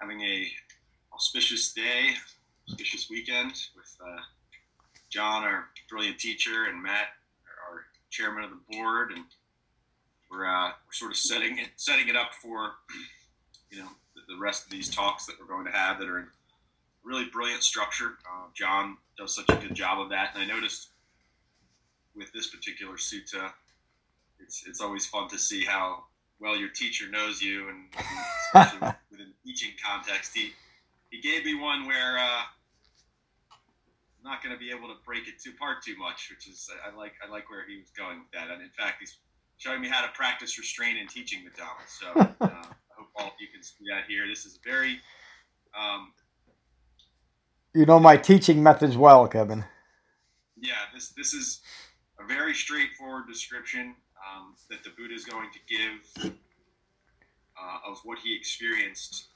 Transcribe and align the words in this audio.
having 0.00 0.20
a 0.22 0.46
auspicious 1.14 1.72
day, 1.72 2.10
auspicious 2.68 3.08
weekend 3.10 3.52
with 3.76 3.96
uh, 4.04 4.20
John, 5.10 5.44
our 5.44 5.68
brilliant 5.88 6.18
teacher, 6.18 6.64
and 6.64 6.82
Matt, 6.82 7.08
our 7.68 7.84
chairman 8.10 8.44
of 8.44 8.50
the 8.50 8.76
board, 8.76 9.12
and 9.12 9.24
we're 10.30 10.46
uh, 10.46 10.68
we're 10.68 10.92
sort 10.92 11.10
of 11.10 11.16
setting 11.16 11.58
it 11.58 11.68
setting 11.76 12.08
it 12.08 12.16
up 12.16 12.30
for 12.40 12.72
you 13.70 13.78
know 13.78 13.88
the, 14.14 14.34
the, 14.34 14.40
rest 14.40 14.64
of 14.64 14.70
these 14.70 14.88
talks 14.88 15.26
that 15.26 15.34
we're 15.38 15.46
going 15.46 15.66
to 15.66 15.72
have 15.72 15.98
that 15.98 16.08
are 16.08 16.20
in 16.20 16.26
really 17.04 17.26
brilliant 17.26 17.62
structure. 17.62 18.18
Uh, 18.24 18.46
John 18.54 18.96
does 19.18 19.34
such 19.34 19.48
a 19.50 19.56
good 19.56 19.74
job 19.74 20.00
of 20.00 20.08
that, 20.10 20.30
and 20.34 20.42
I 20.42 20.46
noticed 20.46 20.88
with 22.16 22.32
this 22.32 22.48
particular 22.48 22.94
sutta, 22.94 23.50
it's 24.38 24.64
it's 24.66 24.80
always 24.80 25.06
fun 25.06 25.28
to 25.28 25.38
see 25.38 25.64
how 25.64 26.04
well 26.40 26.56
your 26.56 26.70
teacher 26.70 27.08
knows 27.08 27.40
you, 27.40 27.68
and 27.68 27.84
especially 28.54 28.94
within 29.10 29.32
teaching 29.44 29.72
context, 29.84 30.34
he 30.34 30.52
he 31.10 31.20
gave 31.20 31.44
me 31.44 31.54
one 31.54 31.86
where 31.86 32.18
uh, 32.18 32.42
I'm 33.52 34.24
not 34.24 34.42
going 34.42 34.54
to 34.54 34.58
be 34.58 34.70
able 34.70 34.88
to 34.88 34.94
break 35.04 35.28
it 35.28 35.40
too 35.42 35.50
apart 35.50 35.82
too 35.84 35.96
much, 35.96 36.30
which 36.30 36.48
is 36.48 36.68
I, 36.84 36.90
I, 36.90 36.96
like 36.96 37.12
I 37.26 37.30
like 37.30 37.50
where 37.50 37.66
he 37.68 37.78
was 37.78 37.90
going 37.96 38.18
with 38.18 38.30
that, 38.32 38.50
and 38.50 38.62
in 38.62 38.70
fact, 38.70 38.96
he's 39.00 39.18
showing 39.58 39.80
me 39.80 39.88
how 39.88 40.04
to 40.04 40.12
practice 40.12 40.58
restraint 40.58 40.98
in 40.98 41.06
teaching 41.06 41.44
the 41.44 41.50
Dhamma. 41.50 41.86
So 41.86 42.06
uh, 42.40 42.48
I 42.48 42.64
hope 42.96 43.08
all 43.16 43.26
of 43.26 43.32
you 43.38 43.48
can 43.52 43.62
see 43.62 43.84
that 43.90 44.04
here. 44.08 44.26
This 44.26 44.46
is 44.46 44.58
very. 44.64 45.00
Um, 45.78 46.12
you 47.74 47.86
know 47.86 48.00
my 48.00 48.16
teaching 48.16 48.62
methods 48.62 48.96
well, 48.96 49.28
Kevin. 49.28 49.64
Yeah, 50.56 50.72
this 50.92 51.10
this 51.10 51.32
is 51.32 51.60
a 52.18 52.26
very 52.26 52.54
straightforward 52.54 53.26
description 53.28 53.94
um, 54.20 54.54
that 54.68 54.84
the 54.84 54.90
Buddha 54.90 55.14
is 55.14 55.24
going 55.24 55.48
to 55.52 55.58
give 55.68 56.32
uh, 57.60 57.90
of 57.90 58.00
what 58.04 58.18
he 58.18 58.34
experienced 58.34 59.28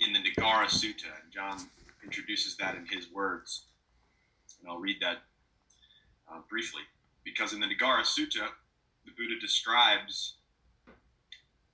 in 0.00 0.12
the 0.12 0.18
Nagara 0.18 0.66
Sutta. 0.66 1.10
And 1.22 1.32
John 1.32 1.68
introduces 2.02 2.56
that 2.56 2.74
in 2.76 2.86
his 2.86 3.10
words. 3.12 3.66
And 4.60 4.70
I'll 4.70 4.78
read 4.78 4.96
that 5.00 5.18
uh, 6.30 6.40
briefly. 6.48 6.82
Because 7.24 7.52
in 7.52 7.60
the 7.60 7.66
Nagara 7.66 8.02
Sutta, 8.02 8.46
the 9.04 9.12
Buddha 9.16 9.38
describes 9.40 10.34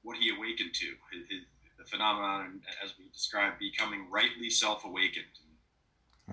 what 0.03 0.17
he 0.19 0.31
awakened 0.31 0.75
to, 0.75 0.87
his, 1.12 1.28
his, 1.31 1.41
the 1.78 1.84
phenomenon, 1.84 2.61
as 2.83 2.95
we 2.99 3.06
described, 3.12 3.59
becoming 3.59 4.06
rightly 4.11 4.51
self 4.51 4.84
awakened. 4.84 5.25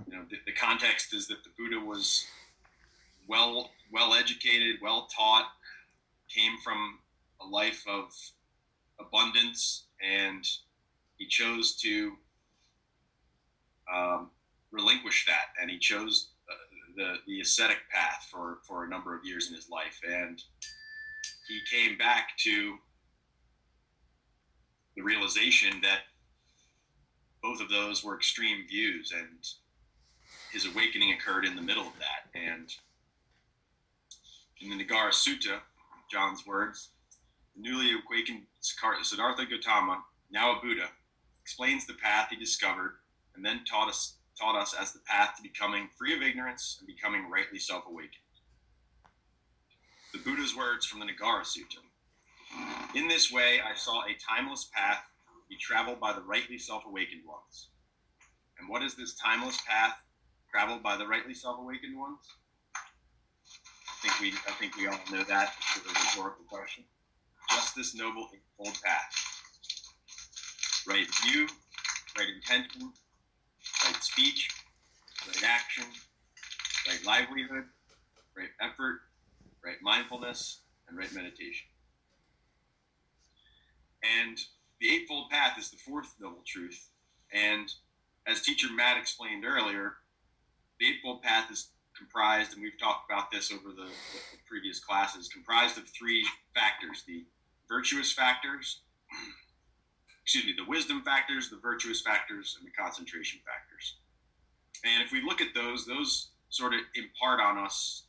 You 0.08 0.18
know, 0.18 0.24
the, 0.30 0.38
the 0.46 0.54
context 0.54 1.14
is 1.14 1.28
that 1.28 1.44
the 1.44 1.50
Buddha 1.58 1.84
was 1.84 2.26
well 3.28 3.72
well 3.92 4.14
educated, 4.14 4.78
well 4.82 5.08
taught, 5.16 5.50
came 6.34 6.58
from 6.64 7.00
a 7.42 7.46
life 7.46 7.84
of 7.88 8.14
abundance, 9.00 9.86
and 10.02 10.48
he 11.18 11.28
chose 11.28 11.76
to 11.78 12.14
um, 13.94 14.30
relinquish 14.72 15.26
that, 15.26 15.54
and 15.62 15.70
he 15.70 15.78
chose 15.78 16.30
uh, 16.50 16.54
the 16.96 17.16
the 17.28 17.42
ascetic 17.42 17.78
path 17.94 18.28
for 18.32 18.60
for 18.68 18.86
a 18.86 18.90
number 18.90 19.16
of 19.16 19.26
years 19.26 19.50
in 19.50 19.56
his 19.56 19.70
life, 19.70 20.00
and 20.08 20.42
he 21.48 21.60
came 21.70 21.98
back 21.98 22.38
to 22.38 22.78
the 24.96 25.02
realization 25.02 25.82
that 25.82 26.02
both 27.42 27.62
of 27.62 27.70
those 27.70 28.04
were 28.04 28.16
extreme 28.16 28.68
views, 28.68 29.14
and 29.16 29.48
his 30.54 30.66
awakening 30.66 31.14
occurred 31.14 31.46
in 31.46 31.56
the 31.56 31.62
middle 31.62 31.88
of 31.88 31.94
that, 32.00 32.30
and 32.40 32.74
in 34.62 34.70
the 34.70 34.84
Nagara 34.84 35.12
Sutta, 35.12 35.60
John's 36.12 36.46
words, 36.46 36.90
the 37.56 37.62
newly 37.62 37.92
awakened 37.92 38.44
Siddhartha 38.60 39.46
Gautama, 39.46 40.04
now 40.30 40.58
a 40.58 40.62
Buddha, 40.62 40.90
explains 41.42 41.86
the 41.86 41.94
path 41.94 42.28
he 42.30 42.36
discovered 42.36 42.98
and 43.36 43.46
then 43.46 43.62
taught 43.70 43.90
us 43.90 44.18
taught 44.40 44.60
us 44.60 44.74
as 44.74 44.92
the 44.92 45.00
path 45.00 45.36
to 45.36 45.44
becoming 45.44 45.88
free 45.98 46.16
of 46.16 46.22
ignorance 46.22 46.78
and 46.80 46.88
becoming 46.88 47.30
rightly 47.30 47.60
self-awakened. 47.60 48.12
The 50.14 50.20
Buddha's 50.20 50.56
words 50.56 50.86
from 50.86 51.00
the 51.00 51.06
Nagara 51.06 51.44
Sutta. 51.44 51.80
In 52.96 53.08
this 53.08 53.32
way, 53.32 53.60
I 53.62 53.76
saw 53.76 54.02
a 54.02 54.18
timeless 54.28 54.70
path 54.74 55.04
be 55.50 55.58
traveled 55.58 56.00
by 56.00 56.14
the 56.14 56.22
rightly 56.22 56.58
self-awakened 56.58 57.26
ones. 57.26 57.70
And 58.60 58.68
what 58.70 58.84
is 58.84 58.96
this 58.96 59.16
timeless 59.16 59.60
path 59.68 59.96
traveled 60.50 60.82
by 60.82 60.98
the 60.98 61.08
rightly 61.08 61.34
self-awakened 61.34 61.98
ones? 61.98 62.20
Think 64.02 64.20
we 64.20 64.34
I 64.48 64.52
think 64.54 64.78
we 64.78 64.88
all 64.88 65.00
know 65.12 65.24
that. 65.24 65.54
It's 65.76 65.86
a 65.86 65.90
rhetorical 65.90 66.46
question. 66.50 66.84
Just 67.52 67.76
this 67.76 67.96
noble 67.96 68.28
eightfold 68.34 68.82
path. 68.84 69.14
Right 70.88 71.06
view, 71.26 71.48
right 72.18 72.28
intention, 72.34 72.92
right 73.86 74.04
speech, 74.04 74.50
right 75.28 75.44
action, 75.44 75.84
right 76.88 77.06
livelihood, 77.06 77.66
right 78.36 78.50
effort, 78.60 79.02
right 79.64 79.78
mindfulness, 79.82 80.62
and 80.88 80.98
right 80.98 81.14
meditation. 81.14 81.68
And 84.04 84.38
the 84.80 84.90
Eightfold 84.90 85.30
Path 85.30 85.60
is 85.60 85.70
the 85.70 85.78
fourth 85.78 86.16
noble 86.20 86.44
truth. 86.46 86.90
And 87.32 87.72
as 88.26 88.42
teacher 88.42 88.68
Matt 88.74 88.98
explained 88.98 89.46
earlier, 89.46 89.98
the 90.80 90.88
Eightfold 90.88 91.22
Path 91.22 91.52
is 91.52 91.70
comprised, 92.02 92.54
and 92.54 92.62
we've 92.62 92.80
talked 92.80 93.10
about 93.10 93.30
this 93.30 93.52
over 93.52 93.70
the, 93.70 93.86
the 93.86 94.40
previous 94.50 94.80
classes, 94.80 95.30
comprised 95.30 95.78
of 95.78 95.88
three 95.88 96.26
factors 96.56 97.04
the 97.08 97.24
virtuous 97.70 98.12
factors, 98.12 98.82
excuse 100.24 100.46
me, 100.46 100.54
the 100.58 100.68
wisdom 100.68 101.04
factors, 101.04 101.50
the 101.50 101.60
virtuous 101.62 102.02
factors, 102.02 102.58
and 102.60 102.68
the 102.68 102.72
concentration 102.72 103.40
factors. 103.46 103.98
And 104.84 105.04
if 105.04 105.12
we 105.12 105.22
look 105.22 105.42
at 105.42 105.54
those, 105.54 105.86
those 105.86 106.30
sort 106.50 106.74
of 106.74 106.80
impart 106.96 107.40
on 107.40 107.58
us 107.58 108.04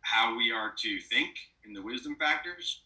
how 0.00 0.36
we 0.36 0.52
are 0.52 0.72
to 0.78 1.00
think 1.00 1.30
in 1.66 1.72
the 1.72 1.82
wisdom 1.82 2.16
factors, 2.16 2.82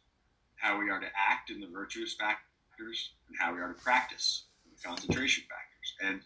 how 0.56 0.78
we 0.78 0.90
are 0.90 0.98
to 0.98 1.06
act 1.16 1.50
in 1.50 1.60
the 1.60 1.68
virtuous 1.68 2.14
factors, 2.14 3.10
and 3.28 3.36
how 3.38 3.52
we 3.54 3.60
are 3.60 3.68
to 3.68 3.80
practice 3.82 4.44
in 4.64 4.72
the 4.74 4.88
concentration 4.88 5.44
factors. 5.44 5.94
And 6.00 6.22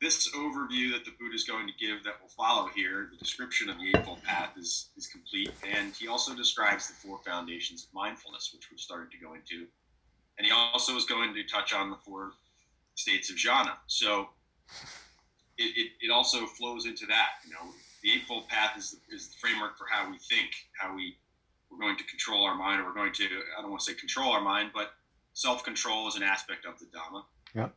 this 0.00 0.30
overview 0.34 0.92
that 0.92 1.04
the 1.04 1.12
Buddha 1.18 1.34
is 1.34 1.44
going 1.44 1.66
to 1.66 1.72
give 1.78 2.02
that 2.04 2.14
will 2.20 2.30
follow 2.30 2.68
here, 2.74 3.08
the 3.10 3.18
description 3.18 3.68
of 3.68 3.76
the 3.78 3.88
Eightfold 3.88 4.22
Path 4.22 4.56
is, 4.58 4.88
is 4.96 5.06
complete. 5.06 5.50
And 5.76 5.94
he 5.94 6.08
also 6.08 6.34
describes 6.34 6.88
the 6.88 6.94
four 6.94 7.18
foundations 7.24 7.84
of 7.84 7.94
mindfulness, 7.94 8.50
which 8.54 8.70
we've 8.70 8.80
started 8.80 9.10
to 9.12 9.18
go 9.18 9.34
into. 9.34 9.66
And 10.38 10.46
he 10.46 10.52
also 10.52 10.96
is 10.96 11.04
going 11.04 11.34
to 11.34 11.44
touch 11.44 11.74
on 11.74 11.90
the 11.90 11.96
four 11.96 12.32
states 12.94 13.30
of 13.30 13.36
jhana. 13.36 13.72
So 13.88 14.30
it, 15.58 15.76
it, 15.76 15.90
it 16.00 16.10
also 16.10 16.46
flows 16.46 16.86
into 16.86 17.04
that. 17.06 17.32
You 17.46 17.52
know, 17.52 17.70
the 18.02 18.12
Eightfold 18.12 18.48
Path 18.48 18.78
is 18.78 18.92
the, 18.92 19.14
is 19.14 19.28
the 19.28 19.36
framework 19.38 19.76
for 19.76 19.86
how 19.90 20.10
we 20.10 20.16
think, 20.16 20.50
how 20.80 20.96
we, 20.96 21.18
we're 21.70 21.78
going 21.78 21.98
to 21.98 22.04
control 22.04 22.44
our 22.44 22.54
mind, 22.54 22.80
or 22.80 22.86
we're 22.86 22.94
going 22.94 23.12
to, 23.12 23.24
I 23.58 23.60
don't 23.60 23.70
want 23.70 23.82
to 23.82 23.92
say 23.92 23.98
control 23.98 24.32
our 24.32 24.40
mind, 24.40 24.70
but 24.72 24.92
self 25.34 25.62
control 25.62 26.08
is 26.08 26.16
an 26.16 26.22
aspect 26.22 26.64
of 26.64 26.78
the 26.78 26.86
Dhamma. 26.86 27.24
Yeah 27.54 27.68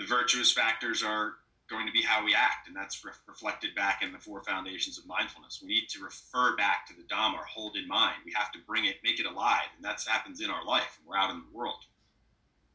the 0.00 0.06
virtuous 0.06 0.50
factors 0.50 1.02
are 1.02 1.34
going 1.68 1.86
to 1.86 1.92
be 1.92 2.02
how 2.02 2.24
we 2.24 2.34
act, 2.34 2.66
and 2.66 2.74
that's 2.74 3.04
re- 3.04 3.12
reflected 3.28 3.74
back 3.74 4.02
in 4.02 4.12
the 4.12 4.18
four 4.18 4.42
foundations 4.42 4.98
of 4.98 5.06
mindfulness. 5.06 5.60
We 5.62 5.68
need 5.68 5.88
to 5.90 6.02
refer 6.02 6.56
back 6.56 6.86
to 6.88 6.94
the 6.94 7.02
Dhamma 7.02 7.34
or 7.34 7.44
hold 7.44 7.76
in 7.76 7.86
mind. 7.86 8.14
We 8.24 8.32
have 8.34 8.50
to 8.52 8.58
bring 8.66 8.86
it, 8.86 8.96
make 9.04 9.20
it 9.20 9.26
alive, 9.26 9.68
and 9.76 9.84
that 9.84 10.02
happens 10.08 10.40
in 10.40 10.48
our 10.48 10.64
life. 10.64 10.98
We're 11.06 11.18
out 11.18 11.30
in 11.30 11.36
the 11.36 11.56
world. 11.56 11.84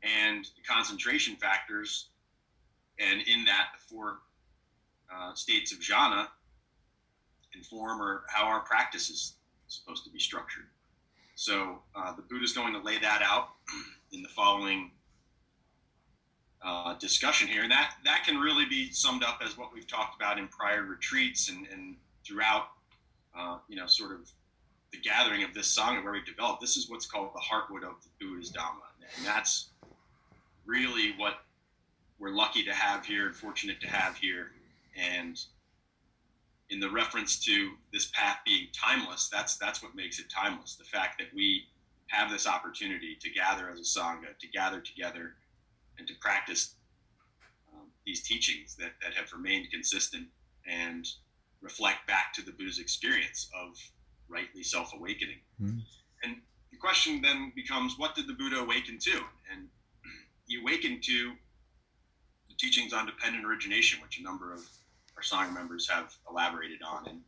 And 0.03 0.45
the 0.45 0.61
concentration 0.71 1.35
factors, 1.35 2.09
and 2.99 3.21
in 3.27 3.43
that, 3.45 3.69
the 3.73 3.95
four 3.95 4.19
uh, 5.13 5.33
states 5.33 5.73
of 5.73 5.79
jhana 5.79 6.27
inform 7.55 8.01
or 8.01 8.23
how 8.29 8.45
our 8.45 8.59
practice 8.59 9.09
is 9.09 9.33
supposed 9.67 10.03
to 10.03 10.11
be 10.11 10.19
structured. 10.19 10.65
So 11.33 11.79
uh, 11.95 12.15
the 12.15 12.21
Buddha 12.21 12.43
is 12.43 12.53
going 12.53 12.73
to 12.73 12.79
lay 12.79 12.99
that 12.99 13.23
out 13.23 13.49
in 14.11 14.21
the 14.21 14.29
following 14.29 14.91
uh, 16.63 16.95
discussion 16.97 17.47
here. 17.47 17.63
And 17.63 17.71
that, 17.71 17.95
that 18.05 18.23
can 18.25 18.37
really 18.37 18.65
be 18.65 18.91
summed 18.91 19.23
up 19.23 19.41
as 19.43 19.57
what 19.57 19.73
we've 19.73 19.87
talked 19.87 20.15
about 20.15 20.37
in 20.37 20.47
prior 20.47 20.83
retreats 20.83 21.49
and, 21.49 21.67
and 21.71 21.95
throughout, 22.25 22.67
uh, 23.37 23.57
you 23.67 23.75
know, 23.75 23.87
sort 23.87 24.11
of 24.11 24.29
the 24.91 24.99
gathering 24.99 25.43
of 25.43 25.53
this 25.53 25.77
Sangha 25.77 26.03
where 26.03 26.13
we've 26.13 26.25
developed. 26.25 26.61
This 26.61 26.77
is 26.77 26.89
what's 26.89 27.05
called 27.05 27.31
the 27.33 27.39
heartwood 27.39 27.83
of 27.83 27.95
the 28.03 28.25
Buddha's 28.25 28.51
Dhamma. 28.51 28.85
And 29.17 29.25
that's 29.25 29.69
really 30.65 31.13
what 31.17 31.35
we're 32.19 32.33
lucky 32.33 32.63
to 32.63 32.73
have 32.73 33.05
here 33.05 33.27
and 33.27 33.35
fortunate 33.35 33.79
to 33.81 33.87
have 33.87 34.15
here. 34.15 34.51
And 34.95 35.39
in 36.69 36.79
the 36.79 36.89
reference 36.89 37.37
to 37.45 37.71
this 37.93 38.07
path 38.13 38.37
being 38.45 38.67
timeless, 38.73 39.29
that's 39.29 39.57
that's 39.57 39.83
what 39.83 39.95
makes 39.95 40.19
it 40.19 40.29
timeless. 40.29 40.75
The 40.75 40.85
fact 40.85 41.19
that 41.19 41.27
we 41.35 41.65
have 42.07 42.31
this 42.31 42.47
opportunity 42.47 43.15
to 43.19 43.29
gather 43.29 43.69
as 43.69 43.79
a 43.79 43.99
sangha, 43.99 44.37
to 44.39 44.47
gather 44.47 44.79
together, 44.79 45.35
and 45.97 46.07
to 46.07 46.13
practice 46.19 46.75
um, 47.73 47.87
these 48.05 48.23
teachings 48.23 48.75
that, 48.75 48.91
that 49.01 49.13
have 49.13 49.31
remained 49.33 49.71
consistent 49.71 50.27
and 50.67 51.07
reflect 51.61 52.05
back 52.07 52.33
to 52.33 52.41
the 52.41 52.51
Buddha's 52.51 52.79
experience 52.79 53.49
of 53.55 53.77
rightly 54.27 54.63
self 54.63 54.93
awakening. 54.93 55.39
Mm-hmm. 55.61 55.79
And 56.23 56.37
the 56.71 56.77
question 56.77 57.21
then 57.21 57.51
becomes 57.55 57.95
what 57.97 58.15
did 58.15 58.27
the 58.27 58.33
Buddha 58.33 58.57
awaken 58.57 58.97
to? 58.99 59.21
And 59.51 59.67
he 60.47 60.59
awakened 60.59 61.03
to 61.03 61.33
the 62.49 62.55
teachings 62.57 62.93
on 62.93 63.05
dependent 63.05 63.45
origination, 63.45 64.01
which 64.01 64.19
a 64.19 64.23
number 64.23 64.53
of 64.53 64.61
our 65.15 65.23
Sangha 65.23 65.53
members 65.53 65.89
have 65.89 66.15
elaborated 66.29 66.81
on. 66.85 67.07
And 67.07 67.21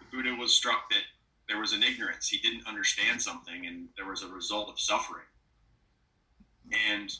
the 0.00 0.16
Buddha 0.16 0.34
was 0.34 0.54
struck 0.54 0.88
that 0.90 1.02
there 1.48 1.58
was 1.58 1.72
an 1.72 1.82
ignorance. 1.82 2.28
He 2.28 2.38
didn't 2.38 2.66
understand 2.66 3.20
something, 3.20 3.66
and 3.66 3.88
there 3.96 4.06
was 4.06 4.22
a 4.22 4.28
result 4.28 4.68
of 4.68 4.80
suffering. 4.80 5.26
And 6.90 7.12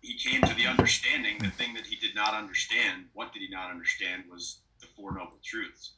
he 0.00 0.16
came 0.16 0.42
to 0.42 0.54
the 0.54 0.66
understanding 0.66 1.38
the 1.38 1.50
thing 1.50 1.74
that 1.74 1.86
he 1.86 1.96
did 1.96 2.14
not 2.14 2.34
understand. 2.34 3.04
What 3.12 3.32
did 3.32 3.42
he 3.42 3.48
not 3.48 3.70
understand 3.70 4.24
was 4.30 4.60
the 4.80 4.86
Four 4.86 5.12
Noble 5.12 5.38
Truths. 5.44 5.92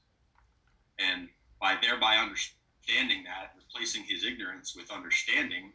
And 0.98 1.28
by 1.60 1.76
thereby 1.80 2.16
understanding 2.16 3.24
that, 3.24 3.54
replacing 3.56 4.04
his 4.04 4.24
ignorance 4.24 4.74
with 4.76 4.90
understanding, 4.90 5.72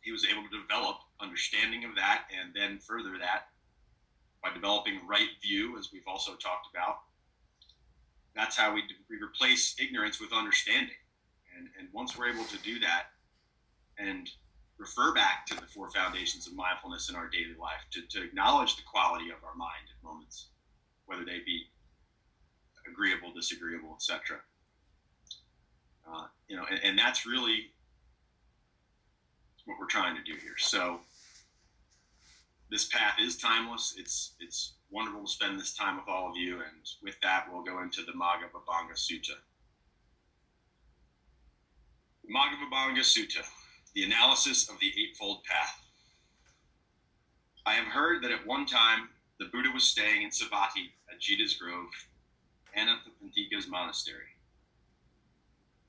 he 0.00 0.10
was 0.10 0.24
able 0.24 0.42
to 0.42 0.60
develop 0.60 0.96
understanding 1.20 1.84
of 1.84 1.94
that 1.94 2.24
and 2.32 2.52
then 2.54 2.78
further 2.78 3.18
that 3.20 3.48
by 4.42 4.52
developing 4.52 5.06
right 5.06 5.28
view, 5.40 5.78
as 5.78 5.90
we've 5.92 6.08
also 6.08 6.32
talked 6.32 6.66
about. 6.74 6.96
That's 8.34 8.56
how 8.56 8.74
we, 8.74 8.82
we 9.08 9.16
replace 9.22 9.76
ignorance 9.78 10.20
with 10.20 10.32
understanding. 10.32 10.96
And, 11.56 11.68
and 11.78 11.88
once 11.92 12.16
we're 12.16 12.32
able 12.32 12.44
to 12.44 12.58
do 12.58 12.80
that 12.80 13.12
and 13.98 14.28
refer 14.78 15.12
back 15.12 15.46
to 15.46 15.54
the 15.54 15.66
four 15.66 15.90
foundations 15.90 16.46
of 16.46 16.54
mindfulness 16.54 17.08
in 17.08 17.16
our 17.16 17.28
daily 17.28 17.54
life, 17.60 17.82
to, 17.92 18.02
to 18.08 18.24
acknowledge 18.24 18.76
the 18.76 18.82
quality 18.82 19.30
of 19.30 19.36
our 19.44 19.54
mind 19.54 19.86
at 19.88 20.04
moments, 20.04 20.48
whether 21.06 21.24
they 21.24 21.38
be 21.44 21.64
agreeable, 22.90 23.32
disagreeable, 23.32 23.94
etc. 23.94 24.38
Uh, 26.06 26.26
you 26.48 26.56
know, 26.56 26.64
and, 26.70 26.80
and 26.82 26.98
that's 26.98 27.26
really 27.26 27.70
what 29.66 29.78
we're 29.78 29.86
trying 29.86 30.16
to 30.16 30.22
do 30.22 30.38
here. 30.38 30.56
So 30.58 31.00
this 32.70 32.86
path 32.86 33.16
is 33.20 33.36
timeless. 33.36 33.94
It's 33.96 34.32
it's 34.40 34.74
wonderful 34.90 35.24
to 35.24 35.30
spend 35.30 35.60
this 35.60 35.74
time 35.74 35.96
with 35.96 36.08
all 36.08 36.30
of 36.30 36.36
you, 36.36 36.54
and 36.56 36.88
with 37.02 37.20
that, 37.22 37.46
we'll 37.50 37.62
go 37.62 37.82
into 37.82 38.02
the 38.02 38.12
Magga 38.12 38.50
Vibhanga 38.52 38.94
Sutta. 38.94 39.36
Vibhanga 42.26 43.00
Sutta, 43.00 43.44
the 43.94 44.04
analysis 44.04 44.68
of 44.68 44.78
the 44.80 44.92
Eightfold 44.98 45.44
Path. 45.44 45.80
I 47.66 47.74
have 47.74 47.86
heard 47.86 48.22
that 48.22 48.30
at 48.30 48.46
one 48.46 48.66
time 48.66 49.08
the 49.38 49.46
Buddha 49.46 49.68
was 49.72 49.84
staying 49.84 50.22
in 50.22 50.30
Savatthi 50.30 50.90
at 51.10 51.20
Jeta's 51.20 51.54
Grove 51.54 51.90
and 52.74 52.88
Anathapindika's 52.88 53.68
monastery. 53.68 54.36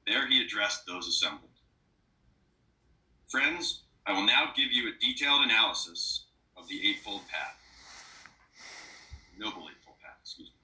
There 0.05 0.27
he 0.27 0.41
addressed 0.41 0.85
those 0.85 1.07
assembled. 1.07 1.49
Friends, 3.29 3.83
I 4.05 4.11
will 4.11 4.25
now 4.25 4.51
give 4.55 4.71
you 4.71 4.89
a 4.89 4.99
detailed 4.99 5.45
analysis 5.45 6.25
of 6.57 6.67
the 6.67 6.87
Eightfold 6.87 7.21
Path. 7.29 7.57
Noble 9.39 9.69
Eightfold 9.69 9.97
Path, 10.03 10.17
excuse 10.21 10.49
me. 10.49 10.55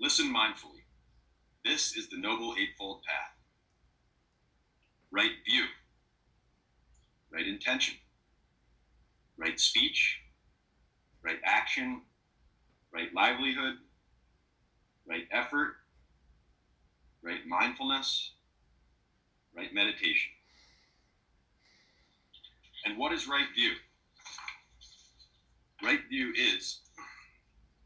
Listen 0.00 0.32
mindfully. 0.32 0.84
This 1.64 1.96
is 1.96 2.08
the 2.08 2.16
Noble 2.16 2.54
Eightfold 2.58 3.02
Path. 3.02 3.34
Right 5.10 5.32
view, 5.44 5.64
right 7.36 7.46
intention, 7.46 7.94
right 9.36 9.60
speech, 9.60 10.20
right 11.22 11.36
action, 11.44 12.00
right 12.94 13.12
livelihood, 13.14 13.74
right 15.06 15.24
effort, 15.30 15.74
right 17.22 17.40
mindfulness, 17.46 18.30
right 19.54 19.74
meditation. 19.74 20.32
And 22.86 22.96
what 22.96 23.12
is 23.12 23.28
right 23.28 23.48
view? 23.54 23.72
Right 25.82 26.00
view 26.08 26.32
is 26.34 26.78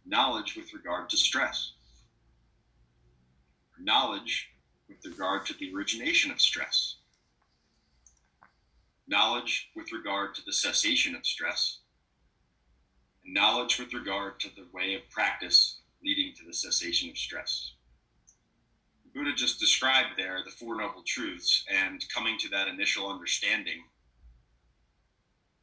knowledge 0.07 0.55
with 0.55 0.73
regard 0.73 1.11
to 1.11 1.17
stress, 1.17 1.73
knowledge 3.81 4.49
with 4.89 4.99
regard 5.05 5.45
to 5.47 5.55
the 5.59 5.73
origination 5.75 6.31
of 6.31 6.41
stress, 6.41 7.00
knowledge 9.11 9.71
with 9.75 9.93
regard 9.93 10.35
to 10.37 10.43
the 10.47 10.53
cessation 10.53 11.15
of 11.15 11.27
stress, 11.27 11.81
and 13.25 13.35
knowledge 13.35 13.79
with 13.79 13.93
regard 13.93 14.39
to 14.41 14.49
the 14.55 14.67
way 14.73 14.95
of 14.95 15.03
practice 15.11 15.81
leading 16.03 16.33
to 16.35 16.47
the 16.47 16.55
cessation 16.55 17.11
of 17.11 17.19
stress. 17.19 17.73
Buddha 19.13 19.33
just 19.35 19.59
described 19.59 20.11
there 20.17 20.39
the 20.45 20.53
Four 20.53 20.77
Noble 20.77 21.03
Truths 21.05 21.65
and 21.69 22.05
coming 22.15 22.39
to 22.39 22.49
that 22.51 22.69
initial 22.69 23.11
understanding 23.11 23.83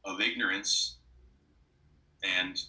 of 0.04 0.20
ignorance 0.20 0.96
and 2.22 2.60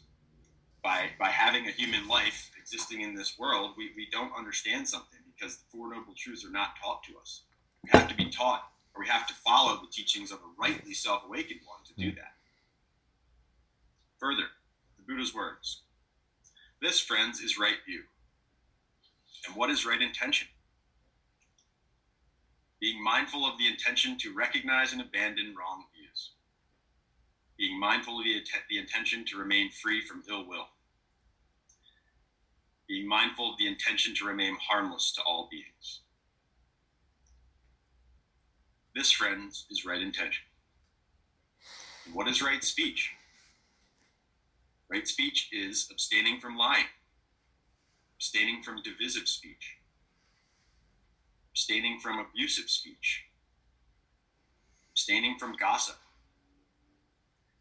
by 0.81 1.09
by 1.19 1.29
having 1.29 1.67
a 1.67 1.71
human 1.71 2.07
life 2.07 2.51
existing 2.59 3.01
in 3.01 3.13
this 3.13 3.37
world 3.37 3.73
we, 3.77 3.91
we 3.95 4.07
don't 4.11 4.31
understand 4.37 4.87
something 4.87 5.19
because 5.35 5.57
the 5.57 5.63
four 5.71 5.89
noble 5.89 6.13
truths 6.17 6.45
are 6.45 6.51
not 6.51 6.75
taught 6.81 7.03
to 7.03 7.17
us 7.17 7.43
we 7.83 7.89
have 7.91 8.07
to 8.07 8.15
be 8.15 8.29
taught 8.29 8.69
we 8.99 9.07
have 9.07 9.25
to 9.27 9.33
follow 9.33 9.79
the 9.79 9.91
teachings 9.91 10.31
of 10.31 10.39
a 10.39 10.61
rightly 10.61 10.93
self-awakened 10.93 11.61
one 11.65 11.79
to 11.85 11.93
do 11.93 12.09
hmm. 12.09 12.15
that. 12.17 12.33
Further 14.19 14.43
the 14.97 15.03
buddha's 15.07 15.33
words 15.33 15.81
this 16.81 16.99
friends 16.99 17.41
is 17.41 17.59
right 17.59 17.75
view. 17.85 18.03
And 19.47 19.55
what 19.55 19.69
is 19.69 19.85
right 19.85 20.01
intention? 20.01 20.47
Being 22.79 23.03
mindful 23.03 23.45
of 23.45 23.57
the 23.57 23.67
intention 23.67 24.17
to 24.19 24.33
recognize 24.33 24.93
and 24.93 25.01
abandon 25.01 25.55
wrong 25.57 25.83
views. 25.93 26.31
Being 27.57 27.77
mindful 27.77 28.19
of 28.19 28.23
the, 28.23 28.41
the 28.69 28.77
intention 28.77 29.25
to 29.25 29.37
remain 29.37 29.69
free 29.71 30.01
from 30.01 30.23
ill 30.29 30.47
will, 30.47 30.67
being 32.87 33.07
mindful 33.07 33.51
of 33.51 33.57
the 33.57 33.67
intention 33.67 34.15
to 34.15 34.25
remain 34.25 34.55
harmless 34.61 35.11
to 35.13 35.21
all 35.23 35.49
beings. 35.51 35.99
This, 38.95 39.11
friends, 39.11 39.65
is 39.69 39.85
right 39.85 40.01
intention. 40.01 40.43
What 42.11 42.27
is 42.27 42.41
right 42.41 42.63
speech? 42.63 43.11
Right 44.89 45.07
speech 45.07 45.49
is 45.51 45.87
abstaining 45.91 46.39
from 46.39 46.57
lying, 46.57 46.85
abstaining 48.17 48.63
from 48.63 48.81
divisive 48.81 49.27
speech, 49.27 49.77
abstaining 51.51 51.99
from 51.99 52.17
abusive 52.17 52.67
speech, 52.67 53.25
abstaining 54.91 55.37
from 55.37 55.55
gossip, 55.55 55.97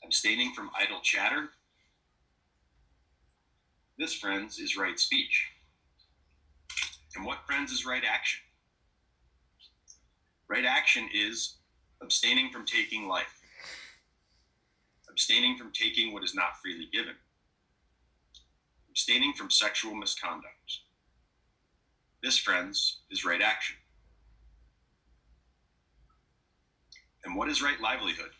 abstaining 0.02 0.54
from 0.54 0.70
idle 0.80 1.00
chatter. 1.02 1.50
This, 3.98 4.14
friends, 4.14 4.58
is 4.58 4.78
right 4.78 4.98
speech. 4.98 5.48
And 7.14 7.26
what, 7.26 7.46
friends, 7.46 7.70
is 7.70 7.84
right 7.84 8.04
action? 8.08 8.40
Right 10.48 10.64
action 10.64 11.08
is 11.12 11.56
abstaining 12.02 12.50
from 12.50 12.64
taking 12.64 13.06
life, 13.06 13.34
abstaining 15.10 15.58
from 15.58 15.72
taking 15.72 16.12
what 16.12 16.24
is 16.24 16.34
not 16.34 16.56
freely 16.62 16.88
given, 16.90 17.14
abstaining 18.88 19.34
from 19.34 19.50
sexual 19.50 19.94
misconduct. 19.94 20.80
This, 22.22 22.38
friends, 22.38 23.00
is 23.10 23.24
right 23.24 23.42
action. 23.42 23.76
And 27.24 27.36
what 27.36 27.48
is 27.48 27.62
right 27.62 27.80
livelihood? 27.80 28.30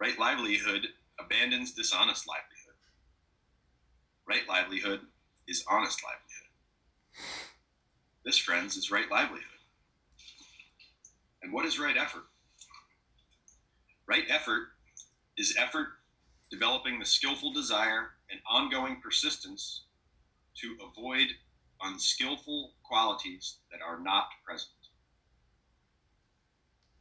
Right 0.00 0.18
livelihood 0.18 0.88
abandons 1.20 1.72
dishonest 1.72 2.26
livelihood. 2.26 2.74
Right 4.28 4.48
livelihood 4.48 5.00
is 5.46 5.64
honest 5.70 6.02
livelihood. 6.02 6.50
This, 8.24 8.38
friends, 8.38 8.76
is 8.76 8.90
right 8.90 9.10
livelihood. 9.10 9.51
And 11.42 11.52
what 11.52 11.64
is 11.64 11.78
right 11.78 11.96
effort? 11.96 12.24
Right 14.06 14.24
effort 14.28 14.68
is 15.36 15.56
effort 15.58 15.88
developing 16.50 16.98
the 16.98 17.06
skillful 17.06 17.52
desire 17.52 18.10
and 18.30 18.40
ongoing 18.48 19.00
persistence 19.02 19.82
to 20.60 20.76
avoid 20.86 21.28
unskillful 21.82 22.72
qualities 22.84 23.56
that 23.70 23.80
are 23.80 23.98
not 23.98 24.28
present. 24.44 24.70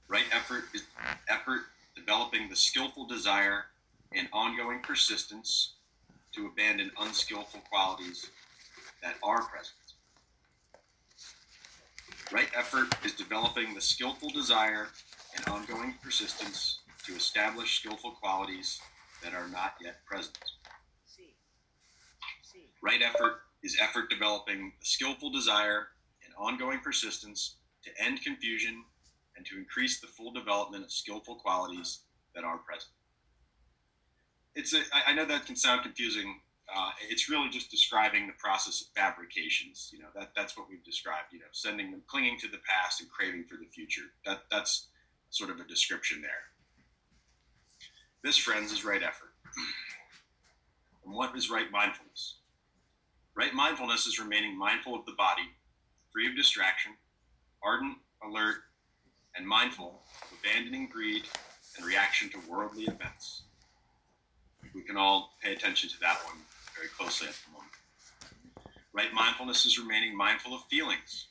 Right 0.07 0.25
effort 0.31 0.65
is 0.73 0.83
effort 1.29 1.61
developing 1.95 2.49
the 2.49 2.55
skillful 2.55 3.05
desire 3.05 3.65
and 4.13 4.27
ongoing 4.33 4.79
persistence 4.81 5.73
to 6.33 6.47
abandon 6.47 6.91
unskillful 6.99 7.61
qualities 7.69 8.29
that 9.03 9.15
are 9.23 9.43
present. 9.43 9.75
Right 12.31 12.49
effort 12.55 12.95
is 13.03 13.11
developing 13.11 13.73
the 13.73 13.81
skillful 13.81 14.29
desire 14.29 14.87
and 15.35 15.45
ongoing 15.47 15.95
persistence 16.01 16.79
to 17.05 17.13
establish 17.13 17.79
skillful 17.79 18.11
qualities 18.11 18.79
that 19.21 19.33
are 19.33 19.49
not 19.49 19.73
yet 19.81 20.05
present. 20.05 20.37
Right 22.81 23.01
effort 23.01 23.41
is 23.63 23.77
effort 23.81 24.09
developing 24.09 24.71
the 24.79 24.85
skillful 24.85 25.29
desire 25.29 25.87
and 26.25 26.33
ongoing 26.37 26.79
persistence 26.79 27.57
to 27.83 27.89
end 28.01 28.21
confusion 28.23 28.85
and 29.35 29.45
to 29.47 29.57
increase 29.57 29.99
the 29.99 30.07
full 30.07 30.31
development 30.31 30.85
of 30.85 30.91
skillful 30.91 31.35
qualities 31.35 31.99
that 32.33 32.45
are 32.45 32.59
present. 32.59 32.93
It's 34.55 34.73
a, 34.73 34.81
I 35.05 35.13
know 35.13 35.25
that 35.25 35.45
can 35.45 35.55
sound 35.55 35.83
confusing. 35.83 36.39
Uh, 36.73 36.91
it's 37.09 37.29
really 37.29 37.49
just 37.49 37.69
describing 37.69 38.27
the 38.27 38.33
process 38.39 38.81
of 38.81 38.87
fabrications. 38.95 39.89
You 39.91 39.99
know, 39.99 40.07
that, 40.15 40.31
that's 40.35 40.57
what 40.57 40.69
we've 40.69 40.83
described, 40.83 41.33
you 41.33 41.39
know, 41.39 41.45
sending 41.51 41.91
them, 41.91 42.01
clinging 42.07 42.37
to 42.39 42.47
the 42.47 42.59
past 42.67 43.01
and 43.01 43.09
craving 43.09 43.45
for 43.49 43.57
the 43.57 43.69
future. 43.69 44.03
That, 44.25 44.43
that's 44.49 44.87
sort 45.29 45.49
of 45.49 45.59
a 45.59 45.65
description 45.65 46.21
there. 46.21 46.31
This, 48.23 48.37
friends, 48.37 48.71
is 48.71 48.85
right 48.85 49.03
effort. 49.03 49.31
and 51.05 51.13
what 51.13 51.35
is 51.35 51.49
right 51.49 51.69
mindfulness? 51.71 52.35
Right 53.35 53.53
mindfulness 53.53 54.05
is 54.05 54.19
remaining 54.19 54.57
mindful 54.57 54.95
of 54.95 55.05
the 55.05 55.13
body, 55.17 55.49
free 56.13 56.29
of 56.29 56.35
distraction, 56.35 56.93
ardent, 57.63 57.97
alert, 58.23 58.57
and 59.35 59.47
mindful 59.47 60.01
of 60.21 60.37
abandoning 60.39 60.87
greed 60.87 61.23
and 61.77 61.85
reaction 61.85 62.29
to 62.29 62.39
worldly 62.49 62.83
events. 62.83 63.43
We 64.73 64.81
can 64.83 64.97
all 64.97 65.33
pay 65.41 65.53
attention 65.53 65.89
to 65.89 65.99
that 66.01 66.19
one 66.25 66.37
very 66.81 66.89
closely 66.97 67.27
at 67.27 67.35
the 67.45 67.51
moment. 67.51 67.71
Right 68.91 69.13
mindfulness 69.13 69.67
is 69.67 69.77
remaining 69.77 70.17
mindful 70.17 70.55
of 70.55 70.63
feelings, 70.63 71.27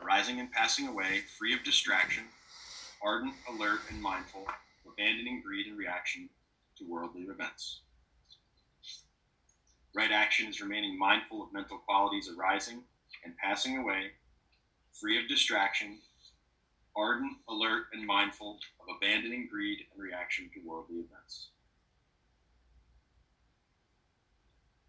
arising 0.00 0.38
and 0.38 0.52
passing 0.52 0.86
away, 0.86 1.22
free 1.36 1.52
of 1.52 1.64
distraction, 1.64 2.22
ardent, 3.02 3.34
alert, 3.50 3.80
and 3.90 4.00
mindful, 4.00 4.46
abandoning 4.86 5.42
greed 5.44 5.66
and 5.66 5.76
reaction 5.76 6.28
to 6.78 6.84
worldly 6.88 7.22
events. 7.22 7.80
Right 9.96 10.12
action 10.12 10.46
is 10.46 10.60
remaining 10.60 10.96
mindful 10.96 11.42
of 11.42 11.52
mental 11.52 11.78
qualities 11.78 12.28
arising 12.28 12.80
and 13.24 13.36
passing 13.36 13.78
away, 13.78 14.12
free 14.92 15.20
of 15.20 15.26
distraction, 15.26 15.98
ardent, 16.96 17.32
alert, 17.48 17.86
and 17.92 18.06
mindful 18.06 18.60
of 18.80 18.96
abandoning 18.96 19.48
greed 19.50 19.86
and 19.92 20.00
reaction 20.00 20.48
to 20.54 20.60
worldly 20.64 20.98
events. 20.98 21.48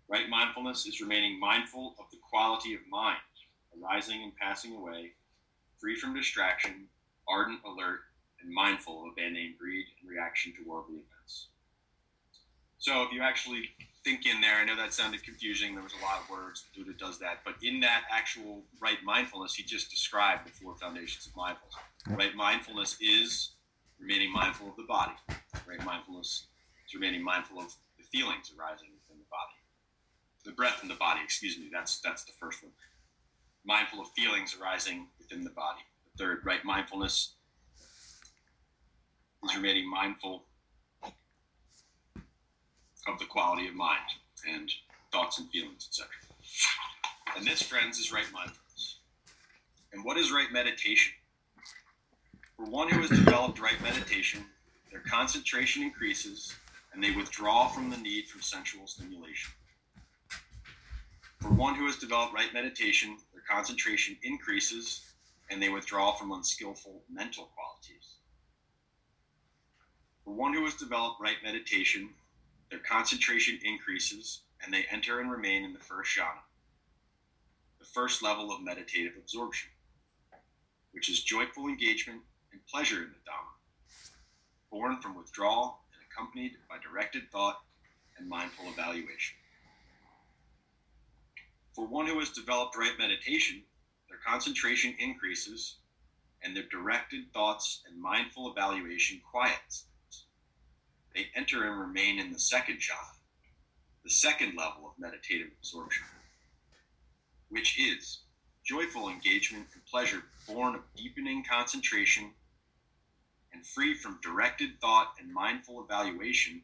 Right 0.07 0.29
mindfulness 0.29 0.85
is 0.85 1.01
remaining 1.01 1.39
mindful 1.39 1.95
of 2.00 2.05
the 2.12 2.17
quality 2.29 2.74
of 2.74 2.81
mind 2.89 3.17
arising 3.83 4.24
and 4.24 4.35
passing 4.35 4.75
away, 4.75 5.12
free 5.79 5.95
from 5.95 6.15
distraction, 6.15 6.88
ardent, 7.27 7.59
alert, 7.65 8.01
and 8.41 8.53
mindful 8.53 9.03
of 9.03 9.12
abandoning 9.12 9.55
greed 9.59 9.85
and 10.00 10.09
reaction 10.09 10.53
to 10.53 10.69
worldly 10.69 10.95
events. 10.95 11.47
So 12.77 13.01
if 13.03 13.12
you 13.12 13.21
actually 13.21 13.71
think 14.03 14.25
in 14.27 14.41
there, 14.41 14.57
I 14.57 14.65
know 14.65 14.75
that 14.75 14.93
sounded 14.93 15.24
confusing. 15.24 15.74
There 15.74 15.83
was 15.83 15.93
a 16.00 16.03
lot 16.03 16.21
of 16.21 16.29
words. 16.29 16.65
Buddha 16.75 16.93
does 16.93 17.17
that, 17.19 17.39
but 17.43 17.55
in 17.63 17.79
that 17.79 18.03
actual 18.12 18.62
right 18.79 19.01
mindfulness, 19.03 19.55
he 19.55 19.63
just 19.63 19.89
described 19.89 20.45
the 20.45 20.51
four 20.51 20.75
foundations 20.75 21.25
of 21.25 21.35
mindfulness. 21.35 21.75
Right 22.09 22.35
mindfulness 22.35 22.95
is 23.01 23.53
remaining 24.00 24.31
mindful 24.31 24.69
of 24.69 24.75
the 24.75 24.83
body. 24.83 25.13
Right 25.67 25.83
mindfulness 25.83 26.45
is 26.88 26.93
remaining 26.93 27.24
mindful 27.24 27.59
of 27.59 27.74
the 27.97 28.03
feelings 28.12 28.53
arising 28.53 28.89
within 28.93 29.17
the 29.17 29.29
body, 29.31 29.57
the 30.45 30.51
breath 30.51 30.79
in 30.81 30.87
the 30.87 30.95
body. 30.95 31.19
Excuse 31.23 31.57
me. 31.57 31.69
That's 31.71 31.99
that's 31.99 32.23
the 32.23 32.31
first 32.39 32.63
one. 32.63 32.71
Mindful 33.65 34.01
of 34.01 34.09
feelings 34.09 34.55
arising 34.61 35.07
within 35.19 35.43
the 35.43 35.49
body. 35.49 35.81
The 36.05 36.23
third, 36.23 36.45
right 36.45 36.63
mindfulness 36.63 37.33
is 39.43 39.55
remaining 39.55 39.89
mindful 39.89 40.43
of 41.03 41.11
the 43.19 43.25
quality 43.25 43.67
of 43.67 43.75
mind 43.75 43.99
and 44.47 44.71
thoughts 45.11 45.39
and 45.39 45.49
feelings, 45.49 45.89
etc. 45.89 46.11
And 47.35 47.45
this, 47.45 47.61
friends, 47.61 47.99
is 47.99 48.11
right 48.11 48.25
mindfulness. 48.33 48.99
And 49.93 50.03
what 50.03 50.17
is 50.17 50.31
right 50.31 50.51
meditation? 50.51 51.13
For 52.55 52.65
one 52.65 52.89
who 52.89 53.01
has 53.01 53.09
developed 53.09 53.59
right 53.59 53.81
meditation, 53.81 54.45
their 54.91 55.01
concentration 55.01 55.83
increases 55.83 56.53
and 56.93 57.03
they 57.03 57.11
withdraw 57.11 57.67
from 57.67 57.89
the 57.89 57.97
need 57.97 58.27
for 58.27 58.41
sensual 58.41 58.87
stimulation. 58.87 59.51
For 61.45 61.53
one 61.53 61.75
who 61.75 61.85
has 61.85 61.97
developed 61.97 62.33
right 62.33 62.51
meditation, 62.55 63.19
their 63.31 63.43
concentration 63.47 64.17
increases 64.23 65.01
and 65.51 65.61
they 65.61 65.69
withdraw 65.69 66.11
from 66.13 66.31
unskillful 66.31 67.03
mental 67.07 67.51
qualities. 67.53 68.15
For 70.23 70.33
one 70.33 70.55
who 70.55 70.65
has 70.65 70.73
developed 70.73 71.21
right 71.21 71.37
meditation, 71.43 72.09
their 72.71 72.79
concentration 72.79 73.59
increases 73.63 74.41
and 74.63 74.73
they 74.73 74.85
enter 74.89 75.19
and 75.19 75.29
remain 75.29 75.63
in 75.63 75.71
the 75.71 75.79
first 75.79 76.17
jhana, 76.17 76.41
the 77.77 77.85
first 77.85 78.23
level 78.23 78.51
of 78.51 78.63
meditative 78.63 79.13
absorption, 79.15 79.69
which 80.93 81.11
is 81.11 81.21
joyful 81.21 81.67
engagement 81.67 82.21
and 82.53 82.65
pleasure 82.65 83.03
in 83.03 83.09
the 83.09 83.29
Dhamma, 83.29 84.09
born 84.71 84.99
from 84.99 85.15
withdrawal 85.15 85.81
and 85.93 86.01
accompanied 86.09 86.53
by 86.67 86.77
directed 86.79 87.29
thought 87.31 87.61
and 88.17 88.27
mindful 88.27 88.65
evaluation. 88.69 89.35
For 91.75 91.86
one 91.86 92.08
who 92.08 92.20
has 92.20 92.29
developed 92.29 92.77
right 92.77 92.98
meditation, 92.98 93.63
their 94.08 94.17
concentration 94.25 94.96
increases 94.98 95.75
and 96.41 96.55
their 96.55 96.63
directed 96.63 97.34
thoughts 97.34 97.84
and 97.86 98.01
mindful 98.01 98.50
evaluation 98.50 99.22
quiets 99.29 99.86
they 101.15 101.29
enter 101.34 101.63
and 101.65 101.79
remain 101.79 102.20
in 102.20 102.34
the 102.34 102.39
second 102.39 102.75
jhana, 102.79 103.15
the 104.03 104.10
second 104.10 104.55
level 104.58 104.86
of 104.86 105.00
meditative 105.00 105.48
absorption, 105.58 106.03
which 107.50 107.79
is 107.79 108.20
joyful 108.65 109.08
engagement 109.08 109.67
and 109.74 109.86
pleasure 109.86 110.24
born 110.46 110.75
of 110.75 110.82
deepening 110.96 111.44
concentration 111.50 112.32
and 113.53 113.65
free 113.65 113.94
from 113.94 114.20
directed 114.22 114.72
thought 114.82 115.15
and 115.17 115.34
mindful 115.34 115.82
evaluation 115.82 116.62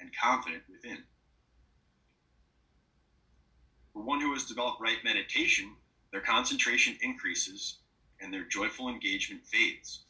and 0.00 0.10
confident 0.20 0.64
within. 0.68 1.04
For 3.96 4.02
one 4.02 4.20
who 4.20 4.34
has 4.34 4.44
developed 4.44 4.78
right 4.78 5.02
meditation, 5.04 5.74
their 6.12 6.20
concentration 6.20 6.98
increases 7.00 7.78
and 8.20 8.30
their 8.30 8.44
joyful 8.44 8.90
engagement 8.90 9.46
fades 9.46 10.04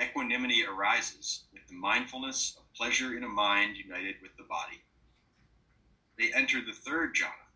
equanimity 0.00 0.64
arises 0.64 1.46
with 1.52 1.66
the 1.66 1.74
mindfulness 1.74 2.54
of 2.56 2.72
pleasure 2.74 3.16
in 3.16 3.24
a 3.24 3.28
mind 3.28 3.76
united 3.76 4.14
with 4.22 4.36
the 4.36 4.44
body. 4.44 4.80
They 6.16 6.32
enter 6.32 6.60
the 6.60 6.72
third 6.72 7.16
jhana. 7.16 7.50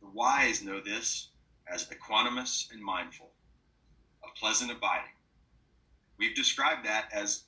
The 0.00 0.08
wise 0.08 0.62
know 0.62 0.80
this 0.80 1.30
as 1.66 1.84
equanimous 1.88 2.70
and 2.70 2.80
mindful, 2.80 3.32
a 4.22 4.38
pleasant 4.38 4.70
abiding. 4.70 5.18
We've 6.16 6.36
described 6.36 6.86
that 6.86 7.08
as 7.12 7.42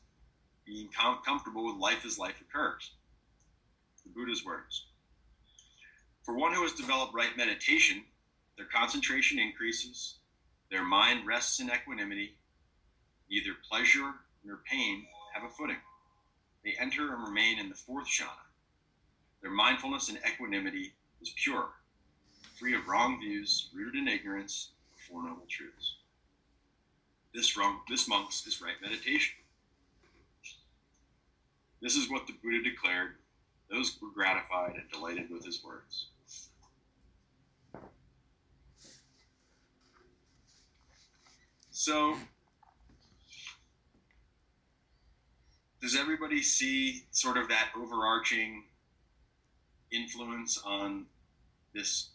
being 0.67 0.89
com- 0.89 1.21
comfortable 1.25 1.67
with 1.67 1.77
life 1.77 2.05
as 2.05 2.19
life 2.19 2.41
occurs. 2.41 2.91
The 4.03 4.11
Buddha's 4.11 4.45
words. 4.45 4.87
For 6.23 6.37
one 6.37 6.55
who 6.55 6.63
has 6.63 6.73
developed 6.73 7.15
right 7.15 7.37
meditation, 7.37 8.05
their 8.57 8.67
concentration 8.67 9.39
increases, 9.39 10.17
their 10.71 10.85
mind 10.85 11.27
rests 11.27 11.61
in 11.61 11.71
equanimity, 11.71 12.37
Neither 13.33 13.55
pleasure 13.67 14.13
nor 14.45 14.59
pain 14.71 15.07
have 15.33 15.43
a 15.43 15.49
footing. 15.49 15.79
They 16.63 16.75
enter 16.79 17.15
and 17.15 17.25
remain 17.25 17.59
in 17.59 17.71
the 17.71 17.75
fourth 17.75 18.07
jhana. 18.07 18.45
Their 19.41 19.51
mindfulness 19.51 20.11
and 20.11 20.19
equanimity 20.19 20.93
is 21.23 21.33
pure, 21.43 21.71
free 22.59 22.75
of 22.77 22.87
wrong 22.87 23.19
views, 23.19 23.71
rooted 23.75 23.95
in 23.95 24.07
ignorance 24.07 24.73
of 24.93 25.01
Four 25.01 25.23
Noble 25.23 25.47
Truths. 25.49 25.97
This, 27.35 27.57
wrong, 27.57 27.81
this 27.89 28.07
monks 28.07 28.47
is 28.47 28.61
right 28.61 28.75
meditation. 28.83 29.35
This 31.81 31.97
is 31.97 32.11
what 32.11 32.27
the 32.27 32.35
Buddha 32.35 32.63
declared. 32.63 33.15
Those 33.73 33.97
were 34.03 34.11
gratified 34.11 34.75
and 34.75 34.91
delighted 34.91 35.31
with 35.31 35.47
his 35.47 35.65
words. 35.65 36.09
So, 41.71 42.17
does 45.81 45.97
everybody 45.97 46.43
see 46.43 47.05
sort 47.13 47.39
of 47.39 47.49
that 47.49 47.71
overarching 47.75 48.65
influence 49.91 50.61
on 50.65 51.07
this 51.75 52.11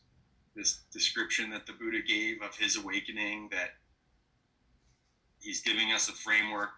this 0.55 0.81
description 0.91 1.49
that 1.51 1.65
the 1.65 1.73
Buddha 1.73 2.01
gave 2.07 2.41
of 2.41 2.55
his 2.55 2.77
awakening 2.77 3.49
that 3.51 3.71
he's 5.39 5.61
giving 5.61 5.91
us 5.91 6.07
a 6.07 6.13
framework 6.13 6.69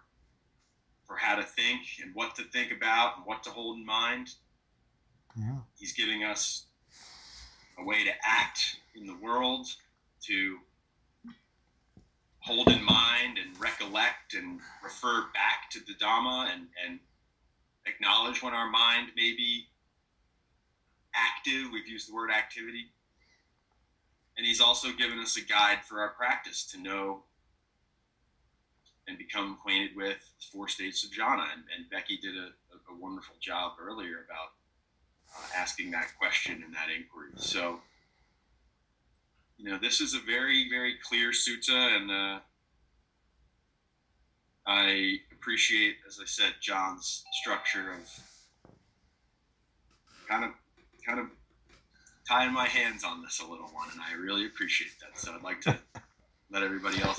for 1.06 1.16
how 1.16 1.34
to 1.34 1.42
think 1.42 1.80
and 2.02 2.14
what 2.14 2.34
to 2.36 2.44
think 2.44 2.72
about 2.72 3.16
and 3.16 3.26
what 3.26 3.42
to 3.44 3.50
hold 3.50 3.78
in 3.78 3.86
mind. 3.86 4.30
Yeah. 5.40 5.56
He's 5.78 5.94
giving 5.94 6.22
us 6.22 6.66
a 7.78 7.84
way 7.84 8.04
to 8.04 8.10
act 8.22 8.76
in 8.94 9.06
the 9.06 9.16
world, 9.16 9.66
to 10.26 10.58
hold 12.40 12.68
in 12.68 12.84
mind 12.84 13.38
and 13.38 13.58
recollect 13.58 14.34
and 14.34 14.60
refer 14.84 15.24
back 15.32 15.70
to 15.70 15.80
the 15.80 15.94
Dhamma 15.94 16.52
and, 16.52 16.66
and 16.84 16.98
acknowledge 17.86 18.42
when 18.42 18.52
our 18.52 18.70
mind 18.70 19.08
may 19.16 19.32
be 19.34 19.66
active. 21.14 21.70
We've 21.72 21.88
used 21.88 22.10
the 22.10 22.14
word 22.14 22.30
activity. 22.30 22.86
And 24.36 24.46
he's 24.46 24.60
also 24.60 24.92
given 24.92 25.18
us 25.18 25.36
a 25.36 25.42
guide 25.42 25.78
for 25.86 26.00
our 26.00 26.10
practice 26.10 26.64
to 26.72 26.80
know 26.80 27.22
and 29.08 29.18
become 29.18 29.56
acquainted 29.58 29.96
with 29.96 30.18
four 30.52 30.68
states 30.68 31.04
of 31.04 31.10
jhana. 31.10 31.46
And, 31.52 31.64
and 31.76 31.90
Becky 31.90 32.16
did 32.16 32.36
a, 32.36 32.48
a, 32.90 32.96
wonderful 32.98 33.34
job 33.40 33.72
earlier 33.80 34.24
about 34.24 34.52
uh, 35.36 35.48
asking 35.56 35.90
that 35.92 36.08
question 36.18 36.62
and 36.64 36.74
that 36.74 36.88
inquiry. 36.94 37.30
So, 37.36 37.80
you 39.58 39.70
know, 39.70 39.78
this 39.78 40.00
is 40.00 40.14
a 40.14 40.20
very, 40.20 40.68
very 40.68 40.94
clear 41.02 41.30
sutta, 41.30 41.96
and 41.96 42.10
uh, 42.10 42.38
I 44.66 45.16
appreciate, 45.32 45.96
as 46.06 46.18
I 46.20 46.26
said, 46.26 46.54
John's 46.60 47.24
structure 47.32 47.92
of 47.92 48.74
kind 50.28 50.44
of, 50.44 50.50
kind 51.06 51.20
of 51.20 51.26
tying 52.28 52.52
my 52.52 52.66
hands 52.66 53.02
on 53.04 53.22
this 53.22 53.40
a 53.40 53.42
little 53.42 53.66
one, 53.66 53.88
and 53.92 54.00
I 54.00 54.14
really 54.14 54.46
appreciate 54.46 54.92
that. 55.00 55.18
So 55.18 55.32
I'd 55.34 55.42
like 55.42 55.60
to 55.62 55.76
let 56.50 56.62
everybody 56.62 57.02
else. 57.02 57.18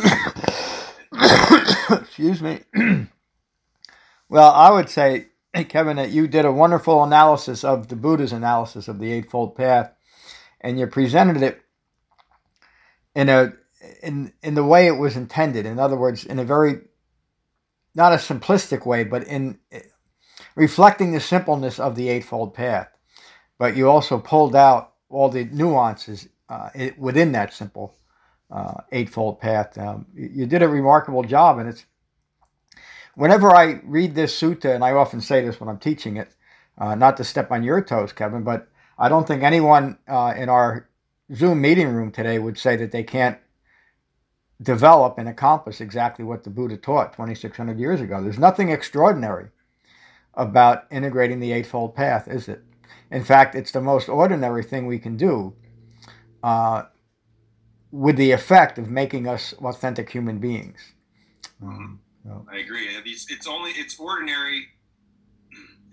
Excuse 2.02 2.42
me. 2.42 2.62
well, 4.30 4.52
I 4.52 4.72
would 4.72 4.90
say, 4.90 5.28
Kevin, 5.54 5.98
that 5.98 6.12
you 6.12 6.28
did 6.28 6.46
a 6.46 6.52
wonderful 6.52 7.04
analysis 7.04 7.64
of 7.64 7.90
the 7.90 7.96
Buddha's 7.96 8.32
analysis 8.32 8.88
of 8.88 9.00
the 9.00 9.12
Eightfold 9.12 9.56
Path, 9.56 9.92
and 10.62 10.80
you 10.80 10.88
presented 10.88 11.42
it 11.42 11.62
in 13.16 13.30
a 13.30 13.54
in 14.02 14.32
in 14.42 14.56
the 14.56 14.64
way 14.64 14.88
it 14.88 14.98
was 14.98 15.18
intended. 15.18 15.66
In 15.66 15.78
other 15.78 15.98
words, 15.98 16.24
in 16.24 16.40
a 16.40 16.46
very 16.46 16.80
not 17.94 18.14
a 18.14 18.18
simplistic 18.18 18.86
way, 18.86 19.04
but 19.04 19.26
in 19.26 19.60
reflecting 20.56 21.12
the 21.12 21.20
simpleness 21.20 21.80
of 21.80 21.96
the 21.96 22.08
Eightfold 22.10 22.54
Path. 22.54 22.88
But 23.58 23.76
you 23.76 23.90
also 23.90 24.18
pulled 24.18 24.56
out 24.56 24.94
all 25.10 25.30
the 25.30 25.46
nuances 25.46 26.28
uh, 26.50 26.70
within 26.98 27.34
that 27.34 27.54
simple 27.54 27.96
uh, 28.50 28.76
Eightfold 28.92 29.40
Path. 29.40 29.78
Um, 29.78 30.06
you 30.14 30.46
did 30.46 30.62
a 30.62 30.68
remarkable 30.68 31.24
job, 31.24 31.60
and 31.60 31.70
it's 31.70 31.86
whenever 33.16 33.56
I 33.56 33.82
read 33.84 34.16
this 34.16 34.40
sutta, 34.40 34.74
and 34.74 34.84
I 34.84 34.92
often 34.92 35.22
say 35.22 35.44
this 35.44 35.60
when 35.60 35.70
I'm 35.70 35.80
teaching 35.80 36.18
it, 36.18 36.32
uh, 36.78 36.96
not 36.96 37.18
to 37.18 37.24
step 37.24 37.52
on 37.52 37.64
your 37.64 37.82
toes, 37.82 38.14
Kevin, 38.14 38.44
but 38.44 38.68
I 38.98 39.10
don't 39.10 39.28
think 39.28 39.44
anyone 39.44 39.98
uh, 40.08 40.34
in 40.36 40.50
our 40.50 40.90
Zoom 41.34 41.62
meeting 41.62 41.90
room 41.90 42.12
today 42.12 42.40
would 42.40 42.58
say 42.58 42.76
that 42.76 42.92
they 42.92 43.04
can't 43.04 43.38
develop 44.62 45.18
and 45.18 45.28
accomplish 45.28 45.82
exactly 45.82 46.24
what 46.24 46.44
the 46.44 46.50
Buddha 46.50 46.78
taught 46.78 47.14
2,600 47.14 47.80
years 47.80 48.00
ago. 48.00 48.22
There's 48.22 48.38
nothing 48.40 48.70
extraordinary 48.70 49.50
about 50.34 50.86
integrating 50.92 51.40
the 51.40 51.52
Eightfold 51.52 51.96
Path, 51.96 52.28
is 52.28 52.48
it? 52.48 52.64
In 53.10 53.24
fact, 53.24 53.56
it's 53.56 53.72
the 53.72 53.82
most 53.82 54.08
ordinary 54.08 54.64
thing 54.64 54.86
we 54.86 55.00
can 55.00 55.18
do 55.18 55.54
uh, 56.44 56.84
with 57.92 58.16
the 58.16 58.32
effect 58.32 58.78
of 58.78 58.90
making 58.90 59.28
us 59.28 59.54
authentic 59.54 60.10
human 60.10 60.38
beings. 60.40 60.94
I 62.52 62.58
agree. 62.58 62.88
It's 63.06 63.48
only 63.48 63.72
it's 63.72 64.00
ordinary 64.00 64.68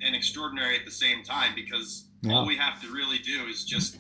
and 0.03 0.15
extraordinary 0.15 0.79
at 0.79 0.85
the 0.85 0.91
same 0.91 1.23
time 1.23 1.55
because 1.55 2.07
yeah. 2.23 2.35
all 2.35 2.47
we 2.47 2.57
have 2.57 2.81
to 2.83 2.89
really 2.93 3.19
do 3.19 3.47
is 3.47 3.65
just 3.65 3.99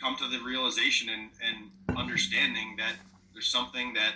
come 0.00 0.16
to 0.16 0.28
the 0.28 0.42
realization 0.44 1.08
and, 1.08 1.30
and 1.44 1.98
understanding 1.98 2.76
that 2.76 2.92
there's 3.32 3.46
something 3.46 3.92
that 3.94 4.14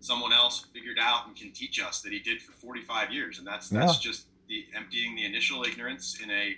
someone 0.00 0.32
else 0.32 0.66
figured 0.74 0.98
out 1.00 1.26
and 1.26 1.36
can 1.36 1.50
teach 1.52 1.82
us 1.82 2.02
that 2.02 2.12
he 2.12 2.18
did 2.18 2.42
for 2.42 2.52
45 2.52 3.10
years 3.10 3.38
and 3.38 3.46
that's 3.46 3.70
that's 3.70 3.94
yeah. 4.04 4.10
just 4.10 4.26
the 4.48 4.66
emptying 4.76 5.14
the 5.14 5.24
initial 5.24 5.62
ignorance 5.62 6.20
in 6.22 6.30
a 6.30 6.56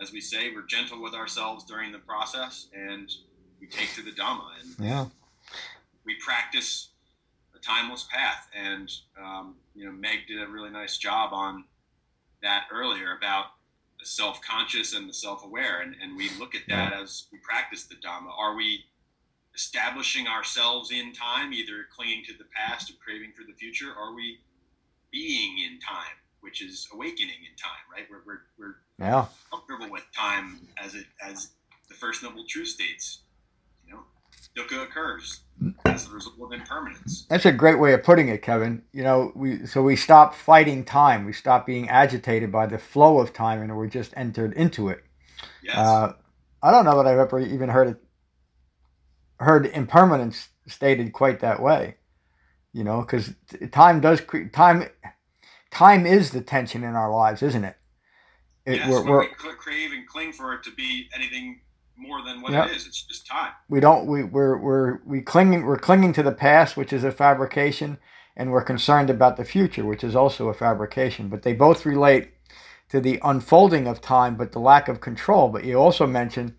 as 0.00 0.12
we 0.12 0.20
say 0.20 0.50
we're 0.54 0.62
gentle 0.62 1.02
with 1.02 1.14
ourselves 1.14 1.64
during 1.64 1.92
the 1.92 1.98
process 1.98 2.68
and 2.74 3.12
we 3.60 3.66
take 3.66 3.92
to 3.94 4.02
the 4.02 4.12
dhamma 4.12 4.48
and 4.62 4.86
yeah 4.86 5.04
we 6.06 6.14
practice 6.24 6.88
timeless 7.66 8.06
path. 8.10 8.48
And 8.54 8.92
um, 9.22 9.56
you 9.74 9.84
know 9.84 9.92
meg 9.92 10.26
did 10.28 10.40
a 10.40 10.46
really 10.46 10.70
nice 10.70 10.98
job 10.98 11.32
on 11.32 11.64
that 12.42 12.64
earlier 12.72 13.16
about 13.16 13.46
the 13.98 14.06
self-conscious 14.06 14.94
and 14.94 15.08
the 15.08 15.14
self-aware. 15.14 15.80
And, 15.80 15.96
and 16.02 16.16
we 16.16 16.28
look 16.38 16.54
at 16.54 16.62
that 16.68 16.92
as 16.92 17.24
we 17.32 17.38
practice 17.38 17.84
the 17.84 17.94
dhamma. 17.96 18.30
Are 18.38 18.54
we 18.54 18.84
establishing 19.56 20.28
ourselves 20.28 20.92
in 20.92 21.12
time 21.12 21.52
either 21.52 21.86
clinging 21.90 22.22
to 22.24 22.34
the 22.34 22.44
past 22.54 22.90
or 22.90 22.94
craving 23.02 23.32
for 23.32 23.42
the 23.44 23.54
future 23.54 23.90
are 23.98 24.14
we 24.14 24.38
being 25.10 25.58
in 25.58 25.80
time 25.80 26.14
which 26.40 26.62
is 26.62 26.86
awakening 26.92 27.40
in 27.50 27.56
time 27.56 27.80
right? 27.90 28.06
We're, 28.10 28.22
we're, 28.26 28.42
we're 28.58 28.76
yeah. 28.98 29.24
comfortable 29.50 29.90
with 29.90 30.04
time 30.14 30.60
as 30.76 30.94
it 30.94 31.06
as 31.26 31.48
the 31.88 31.94
first 31.94 32.22
noble 32.22 32.44
true 32.46 32.66
states 32.66 33.20
you 33.86 33.94
know 33.94 34.00
dukkha 34.54 34.82
occurs 34.82 35.40
as 35.94 36.08
a 36.08 36.10
result 36.10 36.34
of 36.40 36.52
impermanence. 36.52 37.26
That's 37.28 37.46
a 37.46 37.52
great 37.52 37.78
way 37.78 37.92
of 37.92 38.02
putting 38.02 38.28
it, 38.28 38.42
Kevin. 38.42 38.82
You 38.92 39.02
know, 39.02 39.32
we 39.34 39.66
so 39.66 39.82
we 39.82 39.96
stop 39.96 40.34
fighting 40.34 40.84
time. 40.84 41.24
We 41.24 41.32
stop 41.32 41.66
being 41.66 41.88
agitated 41.88 42.52
by 42.52 42.66
the 42.66 42.78
flow 42.78 43.18
of 43.18 43.32
time, 43.32 43.62
and 43.62 43.76
we're 43.76 43.86
just 43.88 44.12
entered 44.16 44.52
into 44.54 44.88
it. 44.88 45.02
Yes. 45.62 45.76
Uh, 45.76 46.12
I 46.62 46.70
don't 46.70 46.84
know 46.84 46.96
that 47.02 47.06
I've 47.06 47.18
ever 47.18 47.40
even 47.40 47.68
heard 47.68 47.88
it 47.88 47.96
heard 49.38 49.66
impermanence 49.66 50.48
stated 50.66 51.12
quite 51.12 51.40
that 51.40 51.60
way. 51.60 51.96
You 52.72 52.84
know, 52.84 53.00
because 53.00 53.34
time 53.72 54.00
does 54.00 54.20
time. 54.52 54.88
Time 55.70 56.06
is 56.06 56.30
the 56.30 56.40
tension 56.40 56.84
in 56.84 56.94
our 56.94 57.10
lives, 57.10 57.42
isn't 57.42 57.64
it? 57.64 57.76
it 58.64 58.76
yes, 58.76 58.88
we're, 58.88 59.04
we're, 59.04 59.20
we 59.20 59.54
crave 59.58 59.92
and 59.92 60.06
cling 60.06 60.32
for 60.32 60.54
it 60.54 60.62
to 60.62 60.70
be 60.70 61.08
anything 61.14 61.60
more 61.96 62.22
than 62.22 62.42
what 62.42 62.52
yep. 62.52 62.68
it 62.68 62.76
is. 62.76 62.86
It's 62.86 63.02
just 63.02 63.26
time. 63.26 63.52
We 63.68 63.80
don't. 63.80 64.06
We 64.06 64.24
we're 64.24 64.58
we're 64.58 65.00
we 65.04 65.20
clinging. 65.20 65.64
We're 65.64 65.78
clinging 65.78 66.12
to 66.14 66.22
the 66.22 66.32
past, 66.32 66.76
which 66.76 66.92
is 66.92 67.04
a 67.04 67.10
fabrication, 67.10 67.98
and 68.36 68.50
we're 68.50 68.62
concerned 68.62 69.10
about 69.10 69.36
the 69.36 69.44
future, 69.44 69.84
which 69.84 70.04
is 70.04 70.14
also 70.14 70.48
a 70.48 70.54
fabrication. 70.54 71.28
But 71.28 71.42
they 71.42 71.52
both 71.52 71.86
relate 71.86 72.30
to 72.90 73.00
the 73.00 73.18
unfolding 73.24 73.86
of 73.86 74.00
time, 74.00 74.36
but 74.36 74.52
the 74.52 74.58
lack 74.58 74.88
of 74.88 75.00
control. 75.00 75.48
But 75.48 75.64
you 75.64 75.76
also 75.76 76.06
mentioned 76.06 76.54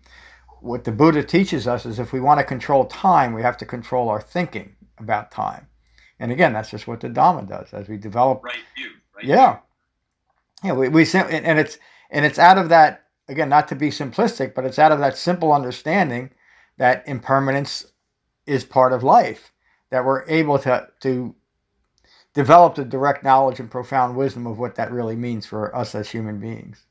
what 0.60 0.84
the 0.84 0.92
Buddha 0.92 1.22
teaches 1.22 1.66
us 1.66 1.86
is 1.86 1.98
if 1.98 2.12
we 2.12 2.20
want 2.20 2.38
to 2.38 2.44
control 2.44 2.84
time, 2.84 3.32
we 3.32 3.42
have 3.42 3.56
to 3.58 3.66
control 3.66 4.08
our 4.08 4.20
thinking 4.20 4.74
about 4.98 5.30
time. 5.30 5.68
And 6.18 6.32
again, 6.32 6.52
that's 6.52 6.70
just 6.70 6.88
what 6.88 7.00
the 7.00 7.08
Dhamma 7.08 7.48
does 7.48 7.72
as 7.72 7.88
we 7.88 7.96
develop. 7.96 8.42
Right 8.42 8.56
view. 8.76 8.90
Right 9.16 9.24
yeah. 9.24 9.52
View. 9.52 9.60
Yeah. 10.64 10.72
We, 10.72 10.88
we 10.88 11.06
and 11.14 11.58
it's 11.58 11.78
and 12.10 12.24
it's 12.24 12.38
out 12.38 12.58
of 12.58 12.70
that 12.70 13.04
again, 13.28 13.48
not 13.48 13.68
to 13.68 13.74
be 13.74 13.90
simplistic, 13.90 14.54
but 14.54 14.64
it's 14.64 14.78
out 14.78 14.92
of 14.92 15.00
that 15.00 15.16
simple 15.16 15.52
understanding 15.52 16.30
that 16.78 17.06
impermanence 17.06 17.86
is 18.46 18.64
part 18.64 18.92
of 18.92 19.02
life, 19.02 19.52
that 19.90 20.04
we're 20.04 20.24
able 20.28 20.58
to, 20.60 20.88
to 21.00 21.34
develop 22.34 22.74
the 22.74 22.84
direct 22.84 23.24
knowledge 23.24 23.60
and 23.60 23.70
profound 23.70 24.16
wisdom 24.16 24.46
of 24.46 24.58
what 24.58 24.74
that 24.76 24.92
really 24.92 25.16
means 25.16 25.44
for 25.44 25.74
us 25.76 25.94
as 25.94 26.08
human 26.10 26.38
beings. 26.40 26.86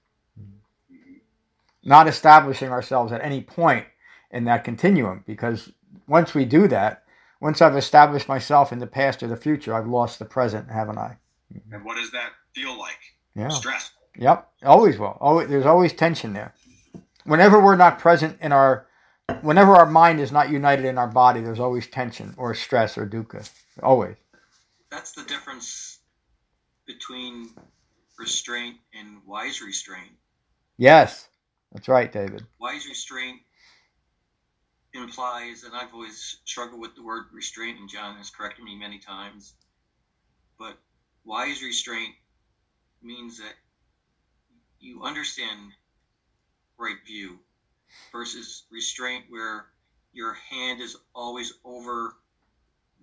Not 1.83 2.07
establishing 2.07 2.69
ourselves 2.69 3.11
at 3.11 3.23
any 3.23 3.41
point 3.41 3.85
in 4.31 4.43
that 4.43 4.63
continuum, 4.63 5.23
because 5.25 5.71
once 6.07 6.33
we 6.33 6.45
do 6.45 6.67
that, 6.67 7.03
once 7.39 7.61
I've 7.61 7.77
established 7.77 8.27
myself 8.27 8.71
in 8.71 8.79
the 8.79 8.87
past 8.87 9.23
or 9.23 9.27
the 9.27 9.37
future, 9.37 9.73
I've 9.73 9.87
lost 9.87 10.19
the 10.19 10.25
present, 10.25 10.69
haven't 10.69 10.97
I? 10.97 11.17
And 11.71 11.85
what 11.85 11.95
does 11.95 12.11
that 12.11 12.31
feel 12.53 12.77
like? 12.77 12.97
Yeah. 13.35 13.49
Stress. 13.49 13.91
Yep, 14.17 14.49
always 14.63 14.97
will. 14.97 15.17
Always, 15.21 15.47
there's 15.47 15.65
always 15.65 15.93
tension 15.93 16.33
there. 16.33 16.53
Whenever 17.23 17.63
we're 17.63 17.75
not 17.75 17.99
present 17.99 18.37
in 18.41 18.51
our, 18.51 18.87
whenever 19.41 19.75
our 19.75 19.85
mind 19.85 20.19
is 20.19 20.31
not 20.31 20.49
united 20.49 20.85
in 20.85 20.97
our 20.97 21.07
body, 21.07 21.41
there's 21.41 21.59
always 21.59 21.87
tension 21.87 22.33
or 22.37 22.53
stress 22.53 22.97
or 22.97 23.05
dukkha. 23.05 23.49
Always. 23.83 24.15
That's 24.89 25.11
the 25.11 25.23
difference 25.23 25.99
between 26.85 27.49
restraint 28.17 28.77
and 28.97 29.19
wise 29.25 29.61
restraint. 29.61 30.11
Yes, 30.77 31.27
that's 31.71 31.87
right, 31.87 32.11
David. 32.11 32.45
Wise 32.59 32.87
restraint 32.87 33.41
implies, 34.93 35.63
and 35.63 35.75
I've 35.75 35.93
always 35.93 36.39
struggled 36.45 36.81
with 36.81 36.95
the 36.95 37.03
word 37.03 37.25
restraint, 37.33 37.79
and 37.79 37.89
John 37.89 38.17
has 38.17 38.29
corrected 38.31 38.65
me 38.65 38.75
many 38.75 38.97
times, 38.97 39.53
but 40.57 40.77
wise 41.23 41.61
restraint 41.61 42.15
means 43.03 43.37
that 43.37 43.53
you 44.79 45.03
understand 45.03 45.71
right 46.77 46.97
view 47.05 47.39
versus 48.11 48.63
restraint 48.71 49.25
where 49.29 49.65
your 50.13 50.33
hand 50.33 50.81
is 50.81 50.95
always 51.13 51.53
over 51.63 52.15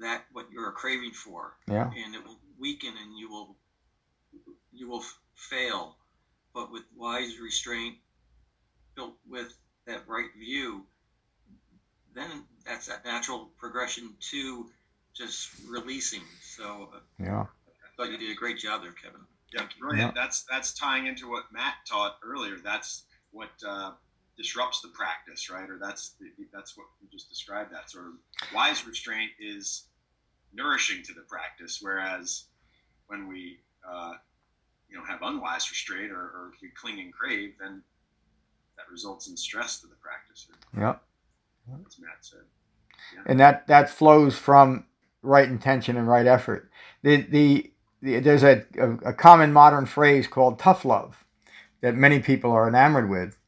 that 0.01 0.25
what 0.33 0.47
you're 0.53 0.73
craving 0.73 1.13
for 1.13 1.55
yeah 1.69 1.91
and 2.05 2.15
it 2.15 2.25
will 2.25 2.39
weaken 2.59 2.93
and 3.03 3.19
you 3.19 3.31
will 3.31 3.57
you 4.75 4.89
will 4.89 5.05
fail. 5.35 5.97
But 6.53 6.71
with 6.71 6.83
wise 6.97 7.39
restraint, 7.41 7.97
built 8.95 9.15
with 9.29 9.53
that 9.87 10.03
right 10.07 10.31
view, 10.39 10.85
then 12.15 12.29
that's 12.65 12.87
that 12.87 13.05
natural 13.05 13.51
progression 13.59 14.15
to 14.31 14.67
just 15.15 15.51
releasing. 15.69 16.23
So 16.43 16.91
uh, 16.95 16.99
yeah, 17.19 17.43
I 17.43 17.97
thought 17.97 18.11
you 18.11 18.19
did 18.19 18.31
a 18.31 18.35
great 18.35 18.59
job 18.59 18.83
there, 18.83 18.93
Kevin. 18.93 19.21
Yeah, 19.55 19.67
brilliant. 19.79 20.15
Yeah. 20.15 20.23
That's 20.23 20.45
that's 20.51 20.75
tying 20.75 21.07
into 21.07 21.31
what 21.31 21.45
Matt 21.53 21.75
taught 21.89 22.17
earlier. 22.25 22.57
That's 22.63 23.05
what 23.31 23.51
uh, 23.67 23.93
disrupts 24.37 24.81
the 24.81 24.89
practice, 24.89 25.49
right? 25.49 25.69
Or 25.71 25.79
that's 25.79 26.17
the, 26.21 26.27
that's 26.53 26.77
what 26.77 26.87
you 27.01 27.09
just 27.11 27.29
described. 27.29 27.73
That 27.73 27.89
sort 27.89 28.07
of 28.07 28.13
wise 28.53 28.87
restraint 28.87 29.31
is 29.39 29.85
nourishing 30.53 31.03
to 31.05 31.15
the 31.15 31.23
practice, 31.23 31.79
whereas 31.81 32.47
when 33.07 33.29
we 33.29 33.59
uh, 33.89 34.15
you 34.89 34.99
know 34.99 35.05
have 35.05 35.23
unwise 35.23 35.71
restraint 35.71 36.11
or, 36.11 36.21
or 36.21 36.53
we 36.61 36.71
cling 36.71 36.99
and 37.01 37.13
crave, 37.13 37.55
then 37.61 37.83
that 38.77 38.91
results 38.91 39.29
in 39.29 39.37
stress 39.37 39.81
to 39.81 39.87
the 39.87 39.95
practice. 39.97 40.49
Yep. 40.77 41.01
As 41.87 41.99
Matt 42.01 42.11
said. 42.21 42.41
Yeah. 43.15 43.23
And 43.27 43.39
that 43.41 43.69
that 43.69 43.89
flows 43.89 44.37
from 44.37 44.87
right 45.23 45.49
intention 45.49 45.97
and 45.97 46.09
right 46.09 46.27
effort. 46.27 46.71
The, 47.03 47.23
the 47.23 47.71
there's 48.05 48.45
a, 48.45 48.65
a, 49.05 49.13
common 49.13 49.53
modern 49.53 49.87
phrase 49.87 50.27
called 50.27 50.59
tough 50.59 50.85
love 50.85 51.25
that 51.81 51.95
many 51.95 52.21
people 52.21 52.53
are 52.53 52.69
enamored 52.69 53.09
with, 53.09 53.39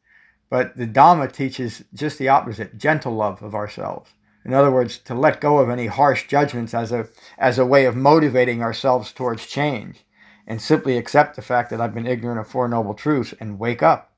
but 0.49 0.77
the 0.77 0.87
Dhamma 0.87 1.31
teaches 1.31 1.85
just 1.93 2.19
the 2.19 2.29
opposite: 2.29 2.79
gentle 2.79 3.15
love 3.15 3.43
of 3.43 3.55
ourselves. 3.55 4.11
In 4.45 4.55
other 4.55 4.71
words, 4.71 4.99
to 4.99 5.15
let 5.15 5.41
go 5.41 5.59
of 5.59 5.69
any 5.69 5.87
harsh 5.87 6.27
judgments 6.27 6.73
as 6.73 6.91
a 6.91 7.09
as 7.37 7.59
a 7.59 7.67
way 7.67 7.85
of 7.85 7.97
motivating 7.97 8.63
ourselves 8.63 9.13
towards 9.13 9.47
change, 9.47 10.05
and 10.47 10.63
simply 10.63 10.97
accept 10.97 11.37
the 11.37 11.43
fact 11.43 11.71
that 11.71 11.81
I've 11.81 11.95
been 11.95 12.07
ignorant 12.07 12.41
of 12.41 12.49
four 12.49 12.69
noble 12.69 12.95
truths 12.95 13.35
and 13.39 13.59
wake 13.59 13.83
up. 13.83 14.13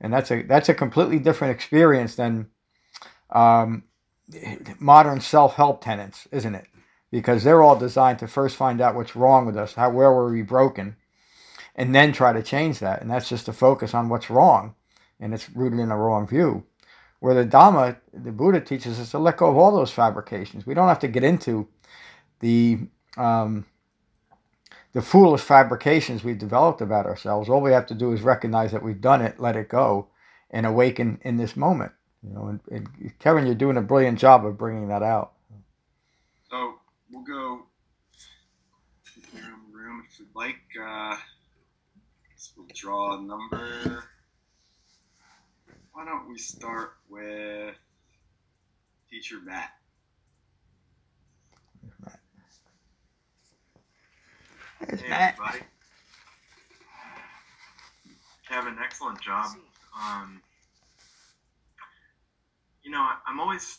And 0.00 0.12
that's 0.12 0.30
a 0.30 0.42
that's 0.42 0.68
a 0.68 0.74
completely 0.74 1.18
different 1.18 1.54
experience 1.54 2.14
than 2.14 2.48
um, 3.30 3.84
modern 4.78 5.20
self 5.20 5.54
help 5.54 5.82
tenets, 5.82 6.28
isn't 6.30 6.54
it? 6.54 6.66
Because 7.10 7.42
they're 7.42 7.62
all 7.62 7.76
designed 7.76 8.20
to 8.20 8.28
first 8.28 8.56
find 8.56 8.80
out 8.80 8.94
what's 8.94 9.16
wrong 9.16 9.46
with 9.46 9.56
us, 9.56 9.74
how 9.74 9.90
where 9.90 10.12
were 10.12 10.30
we 10.30 10.42
broken, 10.42 10.96
and 11.74 11.94
then 11.94 12.12
try 12.12 12.32
to 12.32 12.42
change 12.42 12.78
that. 12.78 13.02
And 13.02 13.10
that's 13.10 13.28
just 13.28 13.46
to 13.46 13.52
focus 13.52 13.94
on 13.94 14.08
what's 14.08 14.30
wrong, 14.30 14.74
and 15.18 15.34
it's 15.34 15.50
rooted 15.50 15.80
in 15.80 15.90
a 15.90 15.96
wrong 15.96 16.26
view. 16.26 16.64
Where 17.18 17.34
the 17.34 17.44
Dhamma, 17.44 17.96
the 18.14 18.32
Buddha 18.32 18.60
teaches 18.60 18.98
us 18.98 19.10
to 19.10 19.18
let 19.18 19.36
go 19.36 19.50
of 19.50 19.56
all 19.56 19.76
those 19.76 19.90
fabrications. 19.90 20.66
We 20.66 20.74
don't 20.74 20.88
have 20.88 21.00
to 21.00 21.08
get 21.08 21.24
into 21.24 21.68
the 22.40 22.78
um, 23.16 23.66
the 24.92 25.02
foolish 25.02 25.42
fabrications 25.42 26.24
we've 26.24 26.38
developed 26.38 26.80
about 26.80 27.06
ourselves. 27.06 27.48
All 27.48 27.60
we 27.60 27.72
have 27.72 27.86
to 27.86 27.94
do 27.94 28.12
is 28.12 28.22
recognize 28.22 28.72
that 28.72 28.82
we've 28.82 29.00
done 29.00 29.22
it, 29.22 29.38
let 29.38 29.56
it 29.56 29.68
go, 29.68 30.08
and 30.50 30.66
awaken 30.66 31.20
in 31.22 31.36
this 31.36 31.56
moment. 31.56 31.92
You 32.22 32.34
know, 32.34 32.46
and, 32.48 32.60
and 32.70 33.18
Kevin, 33.18 33.46
you're 33.46 33.54
doing 33.54 33.76
a 33.76 33.82
brilliant 33.82 34.18
job 34.18 34.44
of 34.44 34.58
bringing 34.58 34.88
that 34.88 35.02
out. 35.02 35.32
So 36.50 36.79
we'll 37.20 37.36
go 37.36 37.62
around 39.34 39.72
the 39.72 39.76
room 39.76 40.02
if 40.08 40.18
you'd 40.18 40.28
like. 40.34 40.60
Uh, 40.80 41.16
we'll 42.56 42.66
draw 42.74 43.18
a 43.18 43.22
number. 43.22 44.04
Why 45.92 46.04
don't 46.04 46.30
we 46.30 46.38
start 46.38 46.92
with 47.08 47.74
Teacher 49.10 49.36
Matt? 49.44 49.70
There's 54.86 55.00
hey, 55.00 55.08
Matt. 55.08 55.34
everybody. 55.34 55.64
Kevin, 58.48 58.76
excellent 58.82 59.20
job. 59.20 59.46
Um, 60.00 60.40
you 62.82 62.90
know, 62.90 63.06
I'm 63.26 63.38
always 63.38 63.78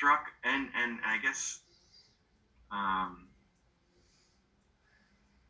struck 0.00 0.28
and 0.44 0.68
and 0.74 0.98
I 1.04 1.18
guess 1.18 1.60
um, 2.72 3.28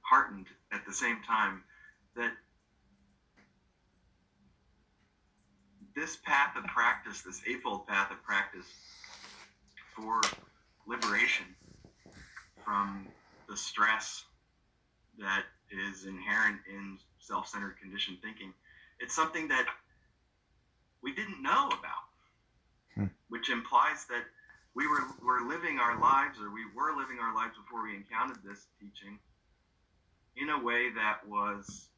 heartened 0.00 0.46
at 0.72 0.84
the 0.84 0.92
same 0.92 1.18
time 1.24 1.62
that 2.16 2.32
this 5.94 6.16
path 6.24 6.56
of 6.56 6.64
practice, 6.64 7.20
this 7.20 7.42
eightfold 7.48 7.86
path 7.86 8.10
of 8.10 8.20
practice 8.24 8.66
for 9.94 10.20
liberation 10.84 11.46
from 12.64 13.06
the 13.48 13.56
stress 13.56 14.24
that 15.20 15.44
is 15.70 16.06
inherent 16.06 16.58
in 16.68 16.98
self-centered 17.20 17.76
conditioned 17.80 18.18
thinking, 18.20 18.52
it's 18.98 19.14
something 19.14 19.46
that 19.46 19.66
we 21.04 21.14
didn't 21.14 21.40
know 21.40 21.68
about, 21.68 22.96
hmm. 22.96 23.04
which 23.28 23.48
implies 23.48 24.06
that 24.06 24.24
we 24.74 24.86
were, 24.86 25.02
were 25.22 25.48
living 25.48 25.78
our 25.78 25.98
lives, 26.00 26.38
or 26.40 26.52
we 26.52 26.64
were 26.74 26.96
living 26.96 27.18
our 27.20 27.34
lives 27.34 27.56
before 27.56 27.84
we 27.84 27.94
encountered 27.94 28.38
this 28.44 28.66
teaching, 28.78 29.18
in 30.36 30.50
a 30.50 30.58
way 30.62 30.90
that 30.90 31.26
was 31.28 31.88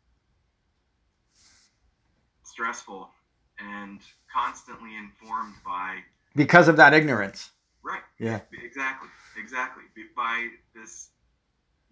stressful 2.44 3.08
and 3.58 4.00
constantly 4.32 4.96
informed 4.96 5.54
by 5.64 5.98
because 6.34 6.68
of 6.68 6.76
that 6.76 6.94
ignorance. 6.94 7.50
Right. 7.82 8.02
Yeah. 8.18 8.40
Exactly. 8.64 9.08
Exactly. 9.38 9.84
By 10.16 10.48
this 10.74 11.08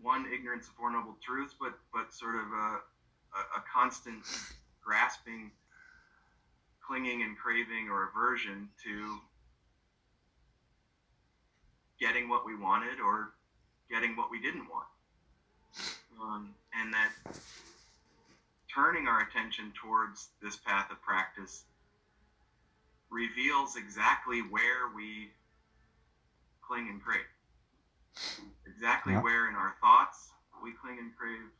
one 0.00 0.26
ignorance 0.32 0.66
of 0.68 0.74
four 0.74 0.90
noble 0.90 1.16
truths, 1.22 1.54
but 1.60 1.74
but 1.92 2.12
sort 2.12 2.36
of 2.36 2.52
a, 2.52 2.80
a, 3.36 3.40
a 3.58 3.64
constant 3.72 4.22
grasping 4.82 5.50
clinging 6.86 7.22
and 7.22 7.36
craving 7.38 7.88
or 7.88 8.08
aversion 8.08 8.68
to 8.84 9.18
getting 12.00 12.28
what 12.28 12.44
we 12.46 12.56
wanted 12.56 13.00
or 13.04 13.30
getting 13.90 14.16
what 14.16 14.30
we 14.30 14.40
didn't 14.40 14.66
want. 14.68 14.86
Um, 16.20 16.54
and 16.74 16.92
that 16.92 17.10
turning 18.72 19.06
our 19.06 19.22
attention 19.22 19.72
towards 19.80 20.28
this 20.42 20.56
path 20.56 20.90
of 20.90 21.00
practice 21.02 21.64
reveals 23.10 23.76
exactly 23.76 24.40
where 24.40 24.94
we 24.94 25.30
cling 26.66 26.88
and 26.88 27.02
crave. 27.02 27.20
Exactly 28.66 29.12
yeah. 29.12 29.22
where 29.22 29.48
in 29.48 29.54
our 29.54 29.74
thoughts 29.80 30.30
we 30.62 30.72
cling 30.72 30.98
and 30.98 31.16
crave. 31.16 31.50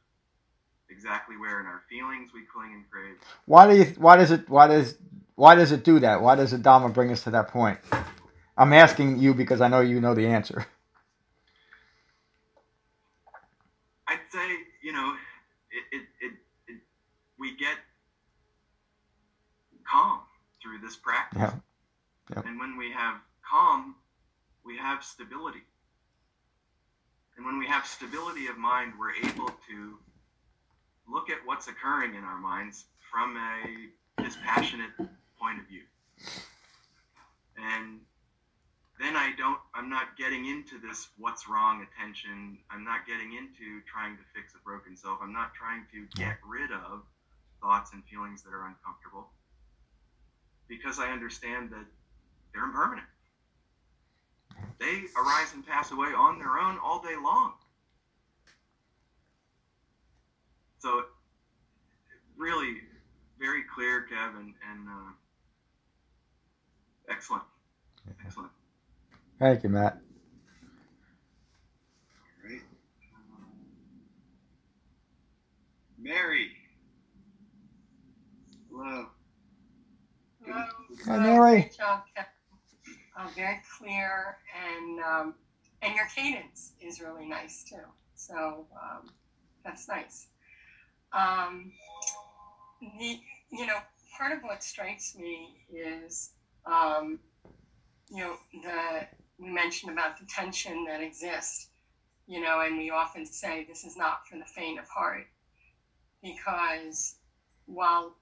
Exactly 0.90 1.37
where 1.37 1.61
in 1.61 1.66
our 1.66 1.83
feelings 1.88 2.31
we 2.35 2.42
cling 2.53 2.72
and 2.74 2.90
crave. 2.90 3.16
Why 3.46 3.66
do 3.68 3.76
you? 3.76 3.85
Why 3.96 4.16
does 4.16 4.31
it? 4.33 4.48
Why 4.48 4.66
does 4.66 4.96
why 5.37 5.55
does 5.55 5.72
it 5.72 5.85
do 5.85 6.00
that? 6.00 6.20
Why 6.20 6.35
does 6.35 6.50
the 6.50 6.59
Dhamma 6.59 6.92
bring 6.92 7.12
us 7.12 7.22
to 7.24 7.31
that 7.31 7.48
point? 7.48 7.79
I'm 8.57 8.73
asking 8.73 9.19
you 9.19 9.35
because 9.35 9.61
I 9.61 9.69
know 9.69 9.81
you 9.81 10.01
know 10.01 10.15
the 10.15 10.27
answer. 10.27 10.67
I'd 14.07 14.19
say, 14.31 14.49
you 14.83 14.93
know, 14.93 15.15
it, 15.71 15.97
it, 15.97 16.07
it, 16.21 16.33
it 16.67 16.81
we 17.39 17.57
get 17.57 17.77
calm 19.91 20.21
through 20.63 20.79
this 20.79 20.97
practice. 20.97 21.39
Yeah. 21.41 21.53
yeah. 22.35 22.43
And 22.45 22.59
when 22.59 22.77
we 22.77 22.91
have 22.93 23.17
calm, 23.49 23.95
we 24.65 24.77
have 24.77 25.03
stability. 25.03 25.63
And 27.37 27.47
when 27.47 27.59
we 27.59 27.67
have 27.67 27.87
stability 27.87 28.49
of 28.49 28.59
mind, 28.59 28.93
we're 28.99 29.15
able 29.15 29.49
to 29.69 29.99
look 31.09 31.31
at 31.31 31.39
what's 31.45 31.69
occurring 31.69 32.15
in 32.15 32.25
our 32.25 32.39
minds 32.39 32.85
from 33.11 33.37
a 33.37 34.23
dispassionate 34.23 34.91
point 35.41 35.59
of 35.59 35.67
view. 35.67 35.83
And 37.57 38.01
then 39.01 39.17
I 39.17 39.33
don't, 39.39 39.59
I'm 39.75 39.89
not 39.89 40.17
getting 40.19 40.47
into 40.47 40.79
this 40.79 41.09
what's 41.19 41.49
wrong 41.49 41.87
attention. 41.87 42.59
I'm 42.71 42.85
not 42.85 43.07
getting 43.07 43.33
into 43.33 43.81
trying 43.91 44.17
to 44.17 44.23
fix 44.35 44.55
a 44.55 44.59
broken 44.63 44.97
self. 44.97 45.19
I'm 45.23 45.33
not 45.33 45.55
trying 45.55 45.87
to 45.93 46.07
get 46.21 46.37
rid 46.47 46.71
of 46.71 47.03
thoughts 47.63 47.93
and 47.93 48.05
feelings 48.05 48.43
that 48.43 48.53
are 48.53 48.67
uncomfortable 48.67 49.29
because 50.69 50.99
I 50.99 51.11
understand 51.11 51.71
that 51.71 51.87
they're 52.53 52.65
impermanent. 52.65 53.07
They 54.79 55.05
arise 55.17 55.53
and 55.55 55.67
pass 55.67 55.91
away 55.93 56.09
on 56.09 56.39
their 56.39 56.59
own 56.59 56.79
all 56.85 57.01
day 57.03 57.17
long. 57.23 57.55
So, 60.79 61.05
really, 62.37 62.79
very 63.39 63.63
clear, 63.75 64.03
Kevin, 64.03 64.55
and 64.71 64.89
uh, 64.89 65.13
Excellent. 67.11 67.43
Excellent. 68.25 68.51
Thank 69.40 69.62
you, 69.62 69.70
Matt. 69.70 69.94
All 72.44 72.50
right. 72.50 72.61
Mary. 75.98 76.50
Hello. 78.70 79.07
Hello. 80.44 80.66
Hi, 81.07 81.18
Mary. 81.18 81.61
Great 81.62 81.76
job, 81.76 82.03
Oh, 83.18 83.31
very 83.35 83.61
clear, 83.79 84.37
and 84.55 85.00
um, 85.00 85.35
and 85.83 85.94
you're 85.94 86.07
cadence 86.14 86.72
is 86.81 87.00
really 87.00 87.26
nice 87.26 87.64
too. 87.64 87.76
So 88.14 88.66
um, 88.74 89.11
that's 89.64 89.88
nice. 89.88 90.29
Um, 91.12 91.72
the, 92.81 93.18
you 93.50 93.66
know, 93.66 93.79
part 94.16 94.33
of 94.33 94.42
what 94.42 94.62
strikes 94.62 95.16
me 95.16 95.64
is, 95.72 96.31
um, 96.66 97.18
you 98.11 98.18
know, 98.18 98.37
the 98.62 99.07
we 99.40 99.48
mentioned 99.48 99.90
about 99.90 100.18
the 100.18 100.26
tension 100.26 100.85
that 100.85 101.00
exists, 101.00 101.68
you 102.26 102.40
know, 102.40 102.61
and 102.61 102.76
we 102.76 102.90
often 102.90 103.24
say 103.24 103.64
this 103.64 103.85
is 103.85 103.96
not 103.96 104.26
for 104.29 104.37
the 104.37 104.44
faint 104.44 104.79
of 104.79 104.88
heart, 104.88 105.26
because 106.22 107.16
while 107.66 108.16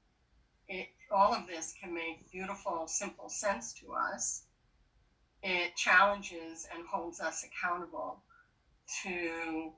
it, 0.69 0.89
all 1.11 1.35
of 1.35 1.47
this 1.47 1.75
can 1.81 1.93
make 1.93 2.31
beautiful, 2.31 2.87
simple 2.87 3.29
sense 3.29 3.73
to 3.75 3.93
us, 3.93 4.45
it 5.43 5.75
challenges 5.77 6.67
and 6.75 6.87
holds 6.87 7.21
us 7.21 7.45
accountable 7.45 8.23
to 9.03 9.73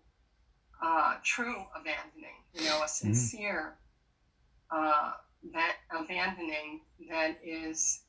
uh, 0.83 1.14
true 1.24 1.64
abandoning, 1.74 2.37
you 2.55 2.64
know, 2.64 2.79
a 2.79 2.81
mm-hmm. 2.81 2.87
sincere 2.87 3.76
uh, 4.70 5.12
that 5.53 5.76
abandoning 5.90 6.81
that 7.09 7.38
is, 7.42 8.03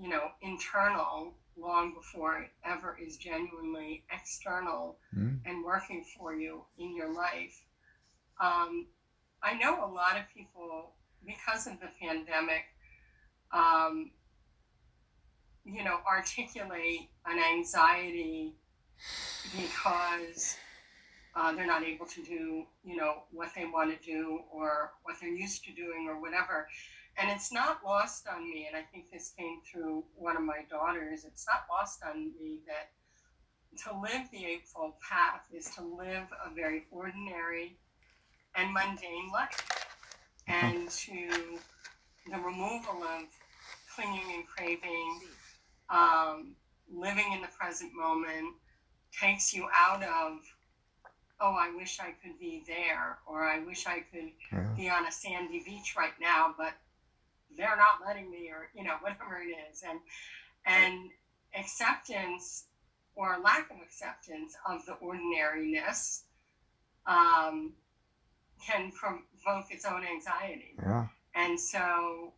you 0.00 0.08
know, 0.08 0.28
internal 0.42 1.34
long 1.58 1.94
before 1.94 2.38
it 2.38 2.50
ever 2.64 2.96
is 3.02 3.16
genuinely 3.16 4.04
external 4.12 4.96
mm. 5.16 5.38
and 5.44 5.64
working 5.64 6.04
for 6.16 6.34
you 6.34 6.64
in 6.78 6.96
your 6.96 7.14
life. 7.14 7.64
Um, 8.40 8.86
I 9.42 9.54
know 9.54 9.84
a 9.84 9.90
lot 9.90 10.16
of 10.16 10.24
people, 10.34 10.92
because 11.26 11.66
of 11.66 11.74
the 11.80 11.88
pandemic, 12.00 12.64
um, 13.52 14.10
you 15.64 15.84
know, 15.84 15.98
articulate 16.10 17.08
an 17.26 17.38
anxiety 17.38 18.54
because 19.52 20.56
uh, 21.34 21.52
they're 21.54 21.66
not 21.66 21.82
able 21.82 22.06
to 22.06 22.22
do, 22.22 22.64
you 22.84 22.96
know, 22.96 23.22
what 23.30 23.48
they 23.54 23.64
want 23.64 23.90
to 23.90 24.06
do 24.06 24.40
or 24.52 24.92
what 25.02 25.16
they're 25.20 25.30
used 25.30 25.64
to 25.64 25.72
doing 25.72 26.06
or 26.08 26.20
whatever. 26.20 26.66
And 27.18 27.30
it's 27.30 27.52
not 27.52 27.80
lost 27.84 28.26
on 28.28 28.48
me, 28.48 28.66
and 28.66 28.76
I 28.76 28.82
think 28.92 29.10
this 29.10 29.32
came 29.36 29.60
through 29.70 30.04
one 30.16 30.36
of 30.36 30.42
my 30.42 30.64
daughters. 30.70 31.24
It's 31.24 31.46
not 31.46 31.64
lost 31.70 32.02
on 32.02 32.32
me 32.40 32.60
that 32.66 32.90
to 33.84 33.98
live 33.98 34.30
the 34.32 34.44
Eightfold 34.44 34.94
Path 35.00 35.46
is 35.52 35.66
to 35.76 35.82
live 35.82 36.26
a 36.44 36.54
very 36.54 36.86
ordinary 36.90 37.76
and 38.56 38.72
mundane 38.72 39.30
life, 39.32 39.86
and 40.48 40.88
to 40.90 41.58
the 42.30 42.38
removal 42.38 43.02
of 43.02 43.24
clinging 43.94 44.34
and 44.34 44.46
craving, 44.46 45.20
um, 45.88 46.56
living 46.92 47.32
in 47.32 47.42
the 47.42 47.48
present 47.48 47.92
moment 47.94 48.54
takes 49.12 49.52
you 49.52 49.68
out 49.76 50.02
of 50.02 50.38
oh, 51.40 51.56
I 51.58 51.74
wish 51.74 51.98
I 52.00 52.12
could 52.22 52.38
be 52.38 52.62
there, 52.66 53.18
or 53.26 53.44
I 53.44 53.60
wish 53.60 53.86
I 53.86 54.00
could 54.12 54.30
yeah. 54.52 54.68
be 54.76 54.90
on 54.90 55.06
a 55.06 55.12
sandy 55.12 55.62
beach 55.64 55.94
right 55.96 56.12
now, 56.20 56.54
but 56.56 56.74
they're 57.56 57.76
not 57.76 58.06
letting 58.06 58.30
me, 58.30 58.50
or 58.50 58.68
you 58.74 58.84
know, 58.84 58.96
whatever 59.00 59.40
it 59.40 59.54
is, 59.70 59.82
and 59.88 60.00
and 60.66 61.10
acceptance 61.58 62.64
or 63.14 63.38
lack 63.42 63.70
of 63.70 63.76
acceptance 63.82 64.54
of 64.68 64.84
the 64.86 64.92
ordinariness 64.94 66.24
um, 67.06 67.72
can 68.64 68.92
provoke 68.92 69.70
its 69.70 69.84
own 69.84 70.04
anxiety. 70.04 70.74
Yeah. 70.78 71.06
And 71.34 71.58
so 71.58 72.32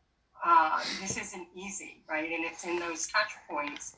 uh, 0.45 0.81
this 1.01 1.17
isn't 1.19 1.49
easy, 1.55 2.03
right? 2.09 2.31
And 2.31 2.45
it's 2.45 2.65
in 2.65 2.79
those 2.79 3.07
touch 3.07 3.33
points 3.49 3.97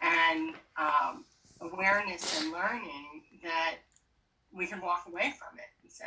and 0.00 0.54
um, 0.76 1.24
awareness 1.60 2.40
and 2.42 2.52
learning 2.52 3.22
that 3.42 3.76
we 4.52 4.66
can 4.66 4.80
walk 4.80 5.04
away 5.08 5.34
from 5.38 5.58
it 5.58 5.70
and 5.82 5.90
say, 5.90 6.04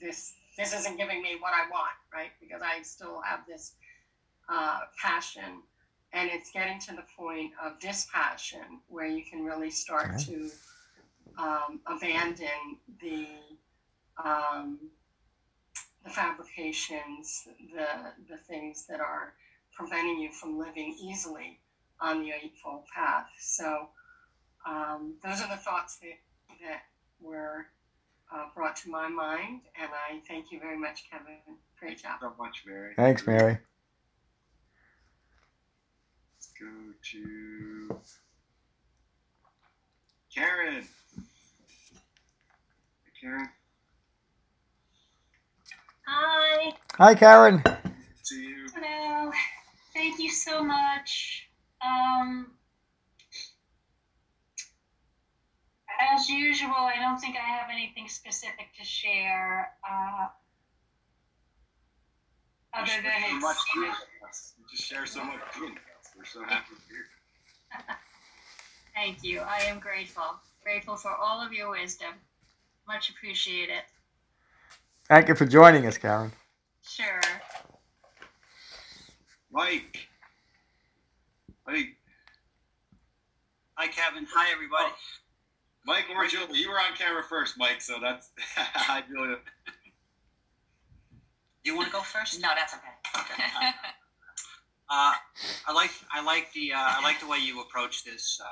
this 0.00 0.34
this 0.58 0.74
isn't 0.74 0.98
giving 0.98 1.22
me 1.22 1.36
what 1.38 1.52
I 1.54 1.70
want, 1.70 1.94
right? 2.12 2.30
Because 2.40 2.60
I 2.62 2.82
still 2.82 3.22
have 3.24 3.40
this 3.46 3.74
uh, 4.50 4.80
passion, 5.00 5.62
and 6.12 6.28
it's 6.32 6.50
getting 6.50 6.80
to 6.80 6.96
the 6.96 7.04
point 7.16 7.52
of 7.64 7.78
dispassion 7.78 8.80
where 8.88 9.06
you 9.06 9.22
can 9.24 9.44
really 9.44 9.70
start 9.70 10.18
to 10.20 10.50
um, 11.38 11.80
abandon 11.86 12.78
the 13.00 13.26
um, 14.22 14.78
the 16.04 16.10
fabrications, 16.10 17.46
the 17.72 17.86
the 18.28 18.38
things 18.38 18.84
that 18.88 19.00
are 19.00 19.34
preventing 19.72 20.18
you 20.18 20.32
from 20.32 20.58
living 20.58 20.96
easily 21.00 21.60
on 22.00 22.20
the 22.20 22.32
eightfold 22.32 22.82
path. 22.92 23.26
So 23.40 23.90
um, 24.66 25.14
those 25.22 25.40
are 25.40 25.48
the 25.48 25.62
thoughts 25.62 25.98
that 25.98 26.18
that 26.62 26.82
were 27.20 27.66
uh, 28.32 28.46
brought 28.54 28.76
to 28.76 28.90
my 28.90 29.08
mind, 29.08 29.62
and 29.80 29.90
I 29.90 30.20
thank 30.26 30.52
you 30.52 30.60
very 30.60 30.78
much, 30.78 31.08
Kevin. 31.10 31.38
Great 31.78 32.02
job. 32.02 32.18
so 32.20 32.32
much, 32.38 32.64
Mary. 32.66 32.94
Thanks, 32.96 33.26
Mary. 33.26 33.58
Let's 36.36 36.52
go 36.58 36.66
to 37.12 38.00
Karen. 40.34 40.84
Hey, 43.04 43.12
Karen. 43.20 43.48
Hi. 46.06 46.72
Hi, 46.94 47.14
Karen. 47.14 47.62
To 47.62 48.34
you. 48.34 48.66
Hello. 48.74 49.30
Thank 49.94 50.18
you 50.20 50.30
so 50.30 50.62
much. 50.62 51.48
Um, 51.84 52.52
as 56.00 56.28
usual, 56.28 56.74
I 56.74 56.96
don't 57.00 57.18
think 57.18 57.36
I 57.36 57.48
have 57.48 57.70
anything 57.72 58.08
specific 58.08 58.68
to 58.78 58.84
share. 58.84 59.70
Uh, 59.88 60.28
other 62.74 62.92
than 63.02 63.34
it's. 63.34 63.42
Much 63.42 63.56
you, 63.74 63.82
know, 63.82 63.88
you 63.88 64.64
just 64.70 64.84
share 64.84 65.06
so 65.06 65.24
much 65.24 65.40
good 65.58 65.72
We're 66.16 66.24
so 66.24 66.42
happy 66.44 66.74
to 66.74 66.94
hear. 66.94 67.04
Thank 68.94 69.24
you. 69.24 69.40
I 69.40 69.62
am 69.64 69.78
grateful. 69.78 70.24
Grateful 70.62 70.96
for 70.96 71.14
all 71.14 71.44
of 71.44 71.52
your 71.52 71.70
wisdom. 71.70 72.14
Much 72.86 73.10
appreciated. 73.10 73.82
Thank 75.08 75.28
you 75.28 75.34
for 75.34 75.46
joining 75.46 75.86
us, 75.86 75.96
Karen. 75.98 76.32
Sure. 76.82 77.20
Mike. 79.50 80.08
Mike. 81.66 81.96
Hi, 83.76 83.86
Kevin. 83.88 84.26
Hi, 84.34 84.52
everybody. 84.52 84.90
Oh. 84.90 85.27
Mike 85.88 86.04
or 86.14 86.26
Julie, 86.26 86.58
you 86.58 86.68
were 86.68 86.78
on 86.78 86.94
camera 86.98 87.22
first, 87.22 87.56
Mike. 87.56 87.80
So 87.80 87.94
that's 87.98 88.30
hi, 88.54 89.02
Julia. 89.10 89.36
Do 91.64 91.70
you 91.70 91.74
want 91.74 91.86
to 91.86 91.92
go 91.92 92.02
first? 92.02 92.42
No, 92.42 92.48
that's 92.54 92.74
okay. 92.74 93.22
Okay. 93.22 93.42
Uh, 94.90 95.12
I 95.66 95.72
like 95.74 95.90
I 96.12 96.22
like 96.22 96.52
the 96.52 96.72
uh, 96.72 96.76
I 96.78 97.02
like 97.02 97.20
the 97.20 97.26
way 97.26 97.38
you 97.38 97.60
approach 97.60 98.04
this. 98.04 98.40
Uh, 98.42 98.46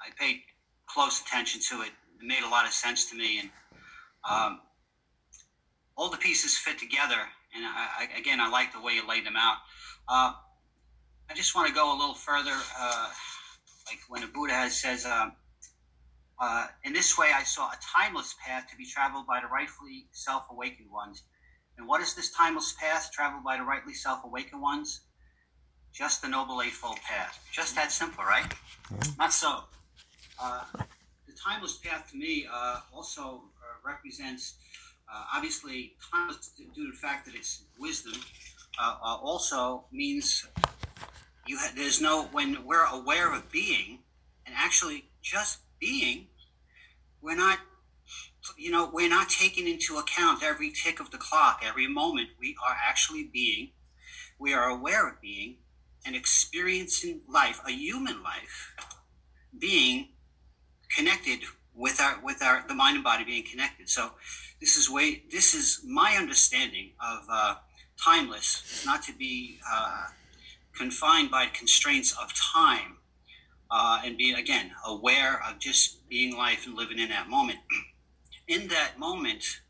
I 0.00 0.10
paid 0.18 0.40
close 0.86 1.20
attention 1.20 1.60
to 1.70 1.82
it. 1.82 1.92
It 2.20 2.26
made 2.26 2.42
a 2.44 2.48
lot 2.48 2.66
of 2.66 2.72
sense 2.72 3.10
to 3.10 3.16
me, 3.16 3.40
and 3.40 3.50
um, 4.28 4.60
all 5.96 6.10
the 6.10 6.18
pieces 6.18 6.56
fit 6.56 6.78
together. 6.78 7.16
And 7.54 7.64
I, 7.64 7.88
I, 8.14 8.18
again, 8.18 8.40
I 8.40 8.48
like 8.50 8.72
the 8.72 8.80
way 8.80 8.92
you 8.92 9.06
laid 9.08 9.26
them 9.26 9.36
out. 9.36 9.56
Uh, 10.08 10.32
I 11.30 11.34
just 11.34 11.54
want 11.54 11.68
to 11.68 11.74
go 11.74 11.94
a 11.94 11.96
little 11.98 12.14
further. 12.14 12.56
Uh, 12.78 13.10
like 13.86 14.00
when 14.08 14.20
the 14.20 14.28
Buddha 14.28 14.52
has, 14.52 14.78
says, 14.78 15.04
uh, 15.06 15.30
uh, 16.40 16.66
in 16.84 16.94
this 16.94 17.18
way, 17.18 17.30
I 17.34 17.42
saw 17.42 17.68
a 17.68 17.78
timeless 17.82 18.34
path 18.44 18.66
to 18.70 18.76
be 18.76 18.86
traveled 18.86 19.26
by 19.26 19.40
the 19.40 19.46
rightfully 19.46 20.06
self 20.12 20.44
awakened 20.50 20.90
ones. 20.90 21.22
And 21.76 21.86
what 21.86 22.00
is 22.00 22.14
this 22.14 22.30
timeless 22.32 22.74
path 22.80 23.10
traveled 23.12 23.44
by 23.44 23.58
the 23.58 23.62
rightly 23.62 23.92
self 23.92 24.24
awakened 24.24 24.62
ones? 24.62 25.02
Just 25.92 26.22
the 26.22 26.28
Noble 26.28 26.62
Eightfold 26.62 26.96
Path. 27.02 27.46
Just 27.52 27.74
that 27.74 27.92
simple, 27.92 28.24
right? 28.24 28.48
Mm-hmm. 28.92 29.16
Not 29.18 29.32
so. 29.32 29.64
Uh, 30.42 30.62
the 31.26 31.34
timeless 31.34 31.76
path 31.76 32.08
to 32.10 32.16
me 32.16 32.46
uh, 32.50 32.80
also 32.94 33.42
uh, 33.60 33.86
represents, 33.86 34.54
uh, 35.12 35.24
obviously, 35.34 35.92
timeless 36.10 36.52
due 36.56 36.70
to 36.74 36.90
the 36.90 36.96
fact 36.96 37.26
that 37.26 37.34
it's 37.34 37.64
wisdom, 37.78 38.14
also 39.02 39.84
means 39.92 40.46
you 41.46 41.58
ha- 41.58 41.72
there's 41.76 42.00
no, 42.00 42.24
when 42.32 42.64
we're 42.64 42.86
aware 42.86 43.34
of 43.34 43.50
being, 43.52 43.98
and 44.46 44.54
actually 44.56 45.04
just 45.22 45.58
being, 45.80 46.26
we're 47.20 47.36
not 47.36 47.58
you 48.56 48.70
know 48.70 48.90
we're 48.92 49.08
not 49.08 49.28
taking 49.28 49.68
into 49.68 49.98
account 49.98 50.42
every 50.42 50.70
tick 50.70 51.00
of 51.00 51.10
the 51.10 51.18
clock 51.18 51.62
every 51.64 51.86
moment. 51.86 52.28
We 52.38 52.56
are 52.66 52.76
actually 52.88 53.24
being 53.24 53.70
we 54.38 54.54
are 54.54 54.68
aware 54.68 55.08
of 55.08 55.20
being 55.20 55.56
and 56.06 56.16
experiencing 56.16 57.20
life 57.28 57.60
a 57.66 57.70
human 57.70 58.22
life 58.22 58.74
being 59.58 60.08
connected 60.94 61.40
with 61.74 62.00
our 62.00 62.18
with 62.22 62.42
our 62.42 62.64
the 62.66 62.74
mind 62.74 62.96
and 62.96 63.04
body 63.04 63.24
being 63.24 63.44
connected. 63.44 63.88
So 63.88 64.12
this 64.60 64.76
is 64.76 64.90
way 64.90 65.24
this 65.30 65.54
is 65.54 65.82
my 65.86 66.16
understanding 66.18 66.90
of 67.00 67.24
uh, 67.30 67.54
timeless 68.02 68.82
not 68.84 69.02
to 69.04 69.12
be 69.12 69.58
uh, 69.70 70.06
confined 70.74 71.30
by 71.30 71.46
constraints 71.46 72.16
of 72.20 72.32
time 72.34 72.96
uh, 73.70 74.00
and 74.04 74.16
being 74.16 74.34
again 74.36 74.70
aware 74.86 75.42
of 75.48 75.58
just 75.58 76.08
being 76.08 76.36
life 76.36 76.66
and 76.66 76.76
living 76.76 76.98
in 76.98 77.08
that 77.10 77.28
moment. 77.28 77.58
In 78.48 78.66
that 78.66 78.98
moment, 78.98 79.60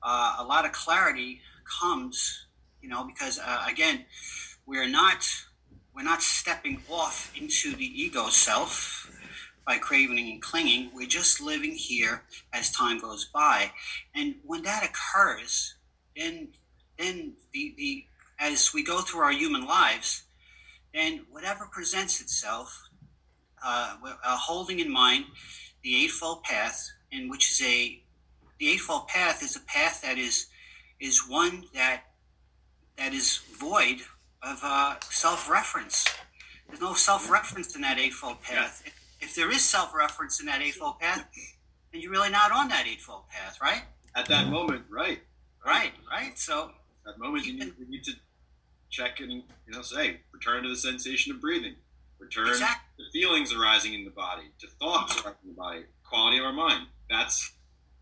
uh, 0.00 0.36
a 0.38 0.44
lot 0.44 0.64
of 0.64 0.70
clarity 0.70 1.40
comes, 1.80 2.46
you 2.80 2.88
know, 2.88 3.02
because 3.04 3.40
uh, 3.44 3.64
again, 3.68 4.04
we're 4.64 4.88
not 4.88 5.28
we're 5.94 6.04
not 6.04 6.22
stepping 6.22 6.82
off 6.88 7.32
into 7.36 7.74
the 7.74 7.84
ego 7.84 8.28
self 8.28 9.10
by 9.66 9.78
craving 9.78 10.30
and 10.30 10.40
clinging. 10.40 10.90
We're 10.94 11.08
just 11.08 11.40
living 11.40 11.72
here 11.72 12.22
as 12.52 12.70
time 12.70 13.00
goes 13.00 13.24
by, 13.24 13.72
and 14.14 14.36
when 14.44 14.62
that 14.62 14.84
occurs, 14.84 15.74
then 16.16 16.48
then 16.98 17.34
the 17.52 17.74
the 17.76 18.04
as 18.38 18.72
we 18.74 18.84
go 18.84 19.00
through 19.00 19.20
our 19.20 19.32
human 19.32 19.66
lives, 19.66 20.22
then 20.94 21.26
whatever 21.30 21.68
presents 21.70 22.20
itself, 22.20 22.88
uh, 23.64 23.96
uh, 24.04 24.36
holding 24.36 24.80
in 24.80 24.90
mind 24.90 25.24
the 25.82 26.04
Eightfold 26.04 26.42
Path, 26.44 26.88
and 27.12 27.30
which 27.30 27.50
is 27.50 27.62
a 27.62 28.02
the 28.58 28.70
Eightfold 28.70 29.08
Path 29.08 29.42
is 29.42 29.56
a 29.56 29.60
path 29.60 30.02
that 30.02 30.18
is 30.18 30.46
is 31.00 31.28
one 31.28 31.64
that 31.74 32.02
that 32.96 33.12
is 33.12 33.40
void 33.58 34.00
of 34.42 34.60
uh, 34.62 34.96
self-reference. 35.00 36.04
There's 36.68 36.80
no 36.80 36.94
self-reference 36.94 37.74
in 37.74 37.82
that 37.82 37.98
Eightfold 37.98 38.42
Path. 38.42 38.82
If, 38.86 38.94
if 39.20 39.34
there 39.34 39.50
is 39.50 39.64
self-reference 39.64 40.40
in 40.40 40.46
that 40.46 40.62
Eightfold 40.62 40.98
Path, 40.98 41.28
then 41.92 42.00
you're 42.00 42.10
really 42.10 42.30
not 42.30 42.50
on 42.52 42.68
that 42.68 42.86
Eightfold 42.86 43.28
Path, 43.28 43.58
right? 43.60 43.82
At 44.14 44.26
that 44.26 44.48
moment, 44.48 44.84
right? 44.90 45.20
Right, 45.64 45.92
right. 46.10 46.38
So 46.38 46.70
that 47.04 47.18
moment 47.18 47.46
you 47.46 47.54
need, 47.54 47.72
you 47.78 47.88
need 47.88 48.04
to 48.04 48.12
check 48.90 49.20
and 49.20 49.32
you 49.32 49.42
know 49.68 49.82
say 49.82 50.20
return 50.32 50.62
to 50.62 50.68
the 50.68 50.76
sensation 50.76 51.32
of 51.32 51.40
breathing 51.40 51.74
return 52.22 52.48
Exactly. 52.48 53.04
to 53.04 53.10
feelings 53.10 53.52
arising 53.52 53.94
in 53.94 54.04
the 54.04 54.10
body 54.10 54.44
to 54.60 54.66
thoughts 54.80 55.14
arising 55.16 55.38
in 55.44 55.50
the 55.50 55.56
body 55.56 55.84
quality 56.04 56.38
of 56.38 56.44
our 56.44 56.52
mind 56.52 56.86
that's 57.10 57.52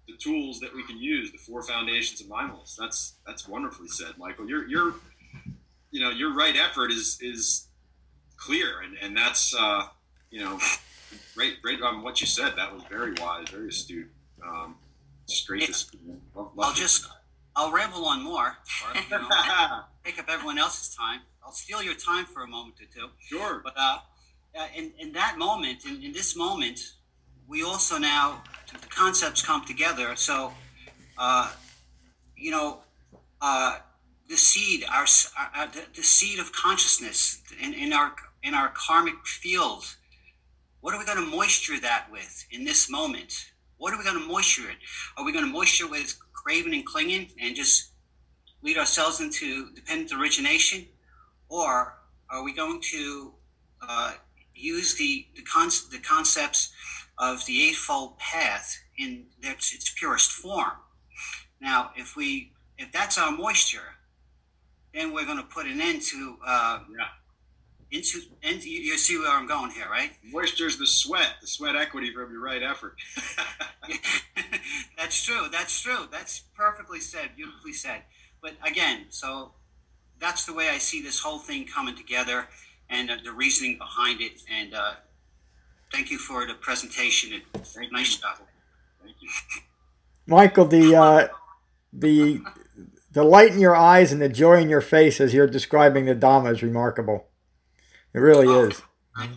the 0.09 0.17
tools 0.17 0.61
that 0.61 0.75
we 0.75 0.83
can 0.85 0.99
use 0.99 1.31
the 1.33 1.39
four 1.39 1.63
foundations 1.63 2.21
of 2.21 2.29
mindfulness 2.29 2.77
that's 2.79 3.15
that's 3.27 3.47
wonderfully 3.49 3.89
said 3.89 4.13
michael 4.19 4.49
your 4.49 4.67
your 4.69 4.95
you 5.91 6.01
know 6.01 6.11
your 6.11 6.35
right 6.35 6.57
effort 6.57 6.91
is 6.91 7.19
is 7.21 7.69
clear 8.37 8.81
and 8.83 8.97
and 9.03 9.17
that's 9.17 9.55
uh 9.55 9.85
you 10.31 10.41
know 10.41 10.59
great 11.35 11.61
great 11.63 11.81
on 11.83 12.03
what 12.03 12.21
you 12.21 12.27
said 12.27 12.53
that 12.57 12.73
was 12.73 12.83
very 12.91 13.13
wise 13.21 13.49
very 13.49 13.69
astute 13.69 14.11
um 14.47 14.75
straight 15.27 15.73
to 15.73 15.87
love, 16.35 16.51
love 16.57 16.69
I'll 16.69 16.75
just 16.75 17.07
I'll 17.57 17.73
ramble 17.73 18.05
on 18.07 18.23
more. 18.23 18.47
Or, 18.47 19.01
you 19.11 19.11
know, 19.11 19.29
take 20.05 20.19
up 20.19 20.27
everyone 20.29 20.59
else's 20.59 20.95
time. 20.95 21.21
I'll 21.45 21.53
steal 21.53 21.83
your 21.83 21.95
time 21.95 22.27
for 22.27 22.43
a 22.43 22.47
moment 22.47 22.77
or 22.81 22.87
two. 22.95 23.09
sure 23.19 23.61
But 23.65 23.75
uh, 23.77 23.99
uh, 24.59 24.67
in, 24.77 24.93
in 24.99 25.13
that 25.13 25.39
moment, 25.39 25.85
in, 25.87 26.03
in 26.03 26.13
this 26.13 26.37
moment, 26.37 26.81
we 27.49 27.63
also 27.63 27.99
now, 27.99 28.43
the 28.73 28.87
concepts 28.89 29.43
come 29.43 29.65
together. 29.65 30.15
So, 30.17 30.53
uh, 31.19 31.53
you 32.37 32.51
know, 32.51 32.81
uh, 33.41 33.79
the 34.29 34.37
seed, 34.37 34.85
our, 34.91 35.07
our- 35.39 35.51
our- 35.55 35.67
the, 35.69 35.83
the 35.95 36.03
seed 36.03 36.39
of 36.39 36.53
consciousness 36.53 37.43
in, 37.63 37.75
in 37.75 37.93
our 37.93 38.15
in 38.43 38.55
our 38.55 38.73
karmic 38.75 39.27
field. 39.27 39.85
What 40.81 40.95
are 40.95 40.99
we 40.99 41.05
going 41.05 41.19
to 41.23 41.27
moisture 41.27 41.79
that 41.81 42.07
with 42.11 42.47
in 42.51 42.65
this 42.65 42.89
moment? 42.89 43.35
What 43.77 43.93
are 43.93 43.99
we 43.99 44.05
going 44.05 44.19
to 44.19 44.27
moisture 44.27 44.71
it? 44.71 44.79
Are 45.19 45.25
we 45.27 45.33
going 45.33 45.45
to 45.45 45.51
moisture 45.53 45.87
with 45.87 46.19
craving 46.33 46.73
and 46.73 46.87
clinging 46.87 47.29
and 47.39 47.55
just 47.55 47.91
lead 48.63 48.79
ourselves 48.79 49.21
into 49.21 49.71
dependent 49.75 50.19
origination, 50.19 50.87
or 51.51 51.99
are 52.31 52.43
we 52.43 52.55
going 52.55 52.81
to 52.81 53.35
uh, 53.87 54.13
use 54.55 54.95
the 54.95 55.27
the, 55.37 55.43
con- 55.43 55.69
the 55.91 55.99
concepts 55.99 56.73
of 57.19 57.45
the 57.45 57.69
eightfold 57.69 58.19
path 58.19 58.79
in 58.99 59.27
their, 59.43 59.53
its 59.53 59.93
purest 59.99 60.33
form? 60.33 60.73
Now, 61.61 61.91
if 61.97 62.17
we 62.17 62.53
if 62.79 62.91
that's 62.93 63.19
our 63.19 63.31
moisture, 63.31 63.97
then 64.95 65.13
we're 65.13 65.27
going 65.27 65.37
to 65.37 65.45
put 65.45 65.67
an 65.67 65.81
end 65.81 66.01
to 66.03 66.37
uh, 66.47 66.79
yeah 66.99 67.09
into 67.91 68.21
and 68.45 68.63
you, 68.63 68.79
you 68.79 68.97
see 68.97 69.19
where 69.19 69.31
I'm 69.31 69.49
going 69.49 69.73
here, 69.73 69.89
right? 69.91 70.13
moisture's 70.25 70.79
the 70.79 70.87
sweat 70.87 71.35
the 71.41 71.47
sweat 71.49 71.75
equity 71.75 72.13
from 72.13 72.31
your 72.31 72.41
right 72.41 72.63
effort 72.63 72.95
that's 74.97 75.23
true. 75.25 75.49
That's 75.51 75.81
true. 75.81 76.07
That's 76.11 76.45
perfectly 76.55 77.01
said. 77.01 77.31
Beautifully 77.37 77.73
said. 77.73 78.03
But 78.43 78.55
again, 78.65 79.07
so 79.09 79.53
that's 80.21 80.45
the 80.45 80.53
way 80.53 80.69
I 80.69 80.79
see 80.79 81.03
this 81.03 81.19
whole 81.19 81.39
thing 81.39 81.67
coming 81.67 81.97
together 81.97 82.47
and 82.89 83.11
uh, 83.11 83.17
the 83.25 83.33
reasoning 83.33 83.79
behind 83.79 84.21
it. 84.21 84.43
And 84.51 84.75
uh, 84.75 84.93
thank 85.93 86.11
you 86.11 86.19
for 86.19 86.47
the 86.47 86.55
presentation. 86.55 87.33
It, 87.33 87.43
Thank 87.65 87.93
nice 87.93 88.17
job. 88.17 88.37
Thank 89.03 89.17
you. 89.21 89.29
Michael, 90.27 90.67
the 90.67 90.95
uh, 90.95 91.29
the 91.93 92.41
the 93.13 93.25
light 93.25 93.53
in 93.53 93.59
your 93.59 93.75
eyes 93.75 94.13
and 94.13 94.23
the 94.23 94.29
joy 94.29 94.61
in 94.61 94.69
your 94.69 94.81
face 94.81 95.21
as 95.21 95.35
you're 95.35 95.49
describing 95.49 96.05
the 96.05 96.15
Dhamma 96.15 96.53
is 96.53 96.63
remarkable. 96.63 97.27
It 98.15 98.19
really 98.19 98.47
is. 98.69 98.83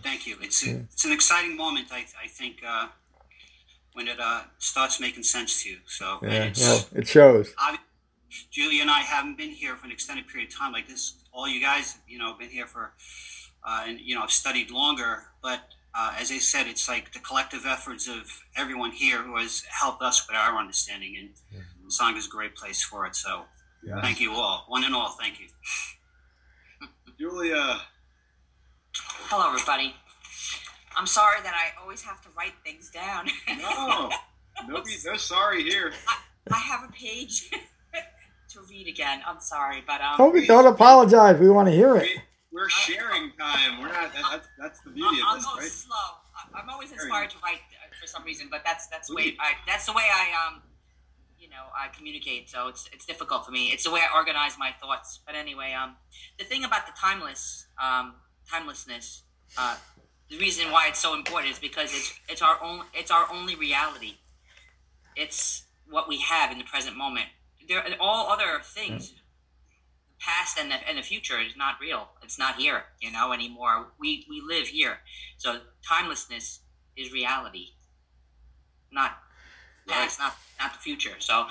Thank 0.02 0.26
you. 0.26 0.36
It's 0.40 0.66
a, 0.66 0.80
it's 0.92 1.04
an 1.04 1.12
exciting 1.12 1.56
moment. 1.56 1.88
I, 1.90 2.04
I 2.22 2.28
think 2.28 2.56
uh, 2.66 2.88
when 3.92 4.08
it 4.08 4.18
uh, 4.20 4.42
starts 4.58 5.00
making 5.00 5.24
sense 5.24 5.62
to 5.62 5.70
you. 5.70 5.78
So 5.86 6.18
Yeah, 6.22 6.44
it's, 6.44 6.92
it 6.92 7.06
shows. 7.06 7.52
I, 7.58 7.78
Julia 8.50 8.82
and 8.82 8.90
I 8.90 9.00
haven't 9.00 9.36
been 9.36 9.50
here 9.50 9.76
for 9.76 9.86
an 9.86 9.92
extended 9.92 10.26
period 10.28 10.50
of 10.50 10.56
time 10.56 10.72
like 10.72 10.86
this. 10.88 11.14
All 11.32 11.48
you 11.48 11.60
guys, 11.60 11.96
you 12.08 12.18
know, 12.18 12.34
been 12.34 12.48
here 12.50 12.66
for, 12.66 12.92
uh, 13.66 13.84
and 13.86 14.00
you 14.00 14.14
know, 14.14 14.22
I've 14.22 14.30
studied 14.30 14.70
longer. 14.70 15.24
But 15.42 15.60
uh, 15.94 16.14
as 16.18 16.30
I 16.30 16.38
said, 16.38 16.66
it's 16.66 16.88
like 16.88 17.12
the 17.12 17.18
collective 17.20 17.64
efforts 17.66 18.08
of 18.08 18.30
everyone 18.56 18.90
here 18.90 19.18
who 19.22 19.36
has 19.36 19.62
helped 19.70 20.02
us 20.02 20.26
with 20.28 20.36
our 20.36 20.56
understanding, 20.58 21.16
and 21.18 21.62
Sangha 21.90 22.16
is 22.18 22.26
a 22.26 22.30
great 22.30 22.54
place 22.56 22.82
for 22.82 23.06
it. 23.06 23.14
So 23.16 23.44
Yeah. 23.82 24.00
thank 24.02 24.20
you 24.20 24.32
all, 24.32 24.64
one 24.68 24.84
and 24.84 24.94
all. 24.94 25.10
Thank 25.20 25.40
you. 25.40 25.46
Julia, 27.18 27.80
Hello, 29.28 29.48
everybody. 29.52 29.94
I'm 30.96 31.06
sorry 31.06 31.40
that 31.42 31.54
I 31.54 31.80
always 31.82 32.02
have 32.02 32.22
to 32.22 32.28
write 32.36 32.52
things 32.64 32.90
down. 32.90 33.28
no, 33.48 34.10
no, 34.68 34.82
be, 34.82 34.96
no 35.04 35.16
sorry 35.16 35.62
here. 35.64 35.92
I 36.52 36.56
have 36.58 36.88
a 36.88 36.92
page 36.92 37.50
to 38.54 38.60
read 38.70 38.88
again. 38.88 39.20
I'm 39.26 39.40
sorry, 39.40 39.82
but 39.86 40.00
um, 40.00 40.32
we 40.32 40.46
don't 40.46 40.66
apologize. 40.66 41.38
We 41.38 41.50
want 41.50 41.68
to 41.68 41.72
hear 41.74 41.96
it. 41.96 42.02
We, 42.02 42.20
we're 42.52 42.68
sharing 42.68 43.32
time. 43.38 43.80
We're 43.80 43.88
not. 43.88 44.12
That, 44.14 44.24
that's 44.30 44.48
that's 44.58 44.80
the 44.80 44.90
beauty 44.90 45.18
I'll, 45.22 45.30
I'll 45.30 45.36
of 45.36 45.42
this, 45.42 45.46
go 45.52 45.58
right? 45.60 45.68
slow. 45.68 45.96
I- 46.36 46.60
I'm 46.60 46.68
always 46.70 46.92
inspired 46.92 47.30
to 47.30 47.36
write 47.42 47.56
uh, 47.58 47.94
for 48.00 48.06
some 48.06 48.24
reason, 48.24 48.48
but 48.50 48.62
that's 48.64 48.86
that's 48.88 49.08
the 49.08 49.14
way 49.14 49.36
I 49.40 49.52
that's 49.66 49.86
the 49.86 49.92
way 49.92 50.04
I 50.04 50.28
um 50.46 50.62
you 51.38 51.48
know 51.48 51.64
I 51.76 51.88
communicate. 51.96 52.48
So 52.48 52.68
it's 52.68 52.88
it's 52.92 53.06
difficult 53.06 53.44
for 53.44 53.50
me. 53.52 53.66
It's 53.72 53.84
the 53.84 53.90
way 53.90 54.00
I 54.00 54.16
organize 54.16 54.56
my 54.58 54.70
thoughts. 54.80 55.20
But 55.26 55.34
anyway, 55.34 55.72
um, 55.72 55.96
the 56.38 56.44
thing 56.44 56.64
about 56.64 56.86
the 56.86 56.92
timeless 56.98 57.66
um 57.82 58.14
timelessness, 58.50 59.22
uh, 59.58 59.76
the 60.30 60.38
reason 60.38 60.70
why 60.70 60.86
it's 60.88 61.00
so 61.00 61.14
important 61.14 61.52
is 61.52 61.58
because 61.58 61.92
it's 61.92 62.12
it's 62.28 62.42
our 62.42 62.62
own 62.62 62.84
it's 62.94 63.10
our 63.10 63.26
only 63.32 63.56
reality. 63.56 64.14
It's 65.16 65.64
what 65.88 66.08
we 66.08 66.18
have 66.20 66.50
in 66.50 66.58
the 66.58 66.64
present 66.64 66.96
moment. 66.96 67.26
There 67.68 67.84
all 68.00 68.30
other 68.30 68.60
things 68.62 69.10
the 69.10 69.20
past 70.20 70.58
and 70.58 70.70
the, 70.70 70.76
and 70.88 70.98
the 70.98 71.02
future 71.02 71.40
is 71.40 71.56
not 71.56 71.76
real. 71.80 72.08
It's 72.22 72.38
not 72.38 72.56
here, 72.56 72.84
you 73.00 73.12
know, 73.12 73.32
anymore. 73.32 73.88
We 73.98 74.26
we 74.28 74.42
live 74.46 74.68
here. 74.68 74.98
So 75.36 75.60
timelessness 75.86 76.60
is 76.96 77.12
reality, 77.12 77.68
not 78.92 79.18
past, 79.86 80.18
not 80.18 80.34
not 80.60 80.72
the 80.74 80.78
future. 80.78 81.14
So 81.18 81.46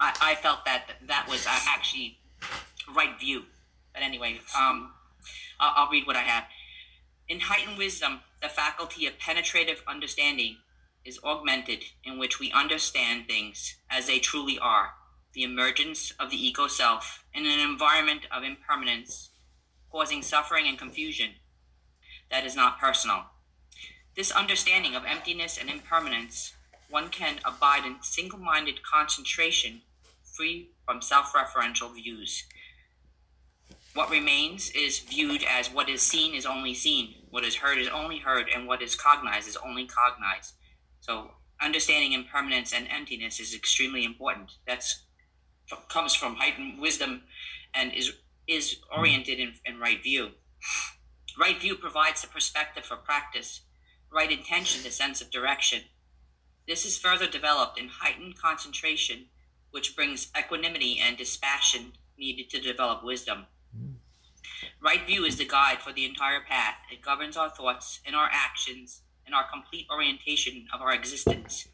I, 0.00 0.16
I 0.20 0.34
felt 0.36 0.64
that 0.64 0.90
that 1.06 1.26
was 1.28 1.46
actually 1.46 2.18
right 2.94 3.18
view. 3.18 3.44
But 3.92 4.02
anyway, 4.02 4.40
um, 4.58 4.92
I'll, 5.58 5.84
I'll 5.84 5.90
read 5.90 6.06
what 6.06 6.16
I 6.16 6.20
have. 6.20 6.44
In 7.28 7.40
heightened 7.40 7.78
wisdom, 7.78 8.20
the 8.42 8.48
faculty 8.48 9.06
of 9.06 9.18
penetrative 9.18 9.82
understanding 9.88 10.58
is 11.04 11.18
augmented, 11.24 11.84
in 12.04 12.18
which 12.18 12.38
we 12.38 12.52
understand 12.52 13.26
things 13.26 13.76
as 13.90 14.06
they 14.06 14.18
truly 14.18 14.58
are 14.58 14.90
the 15.36 15.44
emergence 15.44 16.14
of 16.18 16.30
the 16.30 16.36
ego 16.36 16.66
self 16.66 17.22
in 17.34 17.44
an 17.44 17.60
environment 17.60 18.22
of 18.34 18.42
impermanence, 18.42 19.28
causing 19.92 20.22
suffering 20.22 20.66
and 20.66 20.78
confusion 20.78 21.32
that 22.30 22.46
is 22.46 22.56
not 22.56 22.80
personal. 22.80 23.24
This 24.16 24.30
understanding 24.30 24.96
of 24.96 25.04
emptiness 25.04 25.58
and 25.58 25.68
impermanence, 25.68 26.54
one 26.88 27.10
can 27.10 27.36
abide 27.44 27.84
in 27.84 27.96
single 28.00 28.38
minded 28.38 28.82
concentration, 28.82 29.82
free 30.24 30.70
from 30.86 31.02
self 31.02 31.34
referential 31.34 31.94
views. 31.94 32.44
What 33.92 34.10
remains 34.10 34.70
is 34.70 35.00
viewed 35.00 35.44
as 35.44 35.68
what 35.70 35.90
is 35.90 36.00
seen 36.00 36.34
is 36.34 36.46
only 36.46 36.72
seen, 36.72 37.14
what 37.28 37.44
is 37.44 37.56
heard 37.56 37.76
is 37.76 37.88
only 37.88 38.18
heard, 38.18 38.46
and 38.48 38.66
what 38.66 38.80
is 38.80 38.94
cognized 38.94 39.48
is 39.48 39.58
only 39.58 39.86
cognized. 39.86 40.54
So, 41.00 41.32
understanding 41.60 42.12
impermanence 42.12 42.72
and 42.72 42.88
emptiness 42.88 43.38
is 43.38 43.54
extremely 43.54 44.04
important. 44.04 44.52
That's 44.66 45.05
comes 45.88 46.14
from 46.14 46.36
heightened 46.36 46.80
wisdom 46.80 47.22
and 47.74 47.92
is 47.92 48.12
is 48.46 48.76
oriented 48.96 49.40
in, 49.40 49.54
in 49.64 49.80
right 49.80 50.02
view. 50.02 50.30
Right 51.38 51.60
view 51.60 51.74
provides 51.74 52.22
the 52.22 52.28
perspective 52.28 52.84
for 52.84 52.96
practice, 52.96 53.62
right 54.12 54.30
intention 54.30 54.82
the 54.82 54.90
sense 54.90 55.20
of 55.20 55.30
direction. 55.30 55.82
This 56.66 56.84
is 56.86 56.98
further 56.98 57.26
developed 57.26 57.78
in 57.78 57.88
heightened 57.88 58.38
concentration, 58.38 59.26
which 59.70 59.94
brings 59.94 60.30
equanimity 60.38 60.98
and 60.98 61.16
dispassion 61.16 61.92
needed 62.16 62.48
to 62.50 62.60
develop 62.60 63.04
wisdom. 63.04 63.46
Right 64.80 65.06
view 65.06 65.24
is 65.24 65.36
the 65.36 65.44
guide 65.46 65.80
for 65.80 65.92
the 65.92 66.04
entire 66.04 66.40
path. 66.40 66.76
It 66.90 67.02
governs 67.02 67.36
our 67.36 67.50
thoughts 67.50 68.00
and 68.06 68.14
our 68.14 68.28
actions 68.32 69.02
and 69.26 69.34
our 69.34 69.44
complete 69.52 69.86
orientation 69.90 70.66
of 70.72 70.80
our 70.80 70.92
existence. 70.92 71.68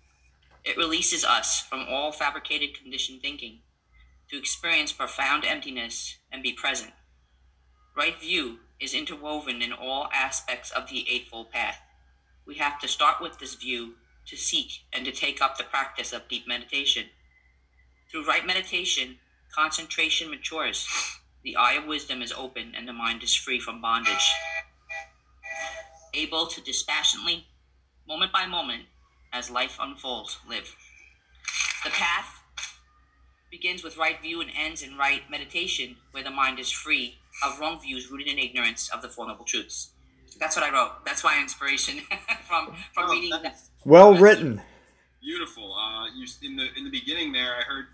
It 0.64 0.76
releases 0.76 1.24
us 1.24 1.60
from 1.60 1.86
all 1.88 2.12
fabricated 2.12 2.78
conditioned 2.78 3.20
thinking 3.20 3.60
to 4.32 4.38
experience 4.38 4.92
profound 4.92 5.44
emptiness 5.44 6.16
and 6.32 6.42
be 6.42 6.54
present. 6.54 6.92
Right 7.94 8.18
view 8.18 8.60
is 8.80 8.94
interwoven 8.94 9.60
in 9.60 9.74
all 9.74 10.08
aspects 10.12 10.70
of 10.70 10.88
the 10.88 11.04
Eightfold 11.08 11.50
Path. 11.50 11.78
We 12.46 12.54
have 12.56 12.80
to 12.80 12.88
start 12.88 13.20
with 13.20 13.38
this 13.38 13.54
view 13.54 13.94
to 14.26 14.36
seek 14.36 14.84
and 14.92 15.04
to 15.04 15.12
take 15.12 15.42
up 15.42 15.58
the 15.58 15.64
practice 15.64 16.14
of 16.14 16.28
deep 16.28 16.48
meditation. 16.48 17.04
Through 18.10 18.26
right 18.26 18.46
meditation, 18.46 19.18
concentration 19.54 20.30
matures, 20.30 20.88
the 21.44 21.56
eye 21.56 21.74
of 21.74 21.86
wisdom 21.86 22.22
is 22.22 22.32
open, 22.32 22.72
and 22.74 22.88
the 22.88 22.92
mind 22.92 23.22
is 23.22 23.34
free 23.34 23.60
from 23.60 23.82
bondage. 23.82 24.32
Able 26.14 26.46
to 26.46 26.60
dispassionately, 26.62 27.46
moment 28.08 28.32
by 28.32 28.46
moment, 28.46 28.84
as 29.32 29.50
life 29.50 29.76
unfolds, 29.80 30.38
live. 30.48 30.74
The 31.84 31.90
path 31.90 32.41
begins 33.52 33.84
with 33.84 33.96
right 33.98 34.20
view 34.20 34.40
and 34.40 34.50
ends 34.58 34.82
in 34.82 34.96
right 34.96 35.22
meditation, 35.30 35.94
where 36.10 36.24
the 36.24 36.30
mind 36.30 36.58
is 36.58 36.70
free 36.72 37.18
of 37.44 37.60
wrong 37.60 37.80
views 37.80 38.10
rooted 38.10 38.26
in 38.26 38.38
ignorance 38.38 38.88
of 38.88 39.02
the 39.02 39.08
Four 39.08 39.28
Noble 39.28 39.44
Truths. 39.44 39.90
That's 40.40 40.56
what 40.56 40.64
I 40.64 40.72
wrote. 40.74 41.04
That's 41.04 41.22
my 41.22 41.38
inspiration 41.38 41.98
from 42.48 42.74
from 42.92 43.04
Oh, 43.08 43.12
reading 43.12 43.30
that- 43.30 43.42
that. 43.44 43.60
Well 43.84 44.16
written. 44.16 44.60
Beautiful. 45.20 45.72
Uh, 45.74 46.06
you 46.16 46.26
in 46.42 46.56
the 46.56 46.66
in 46.76 46.84
the 46.84 46.90
beginning 46.90 47.30
there, 47.32 47.54
I 47.56 47.62
heard 47.62 47.86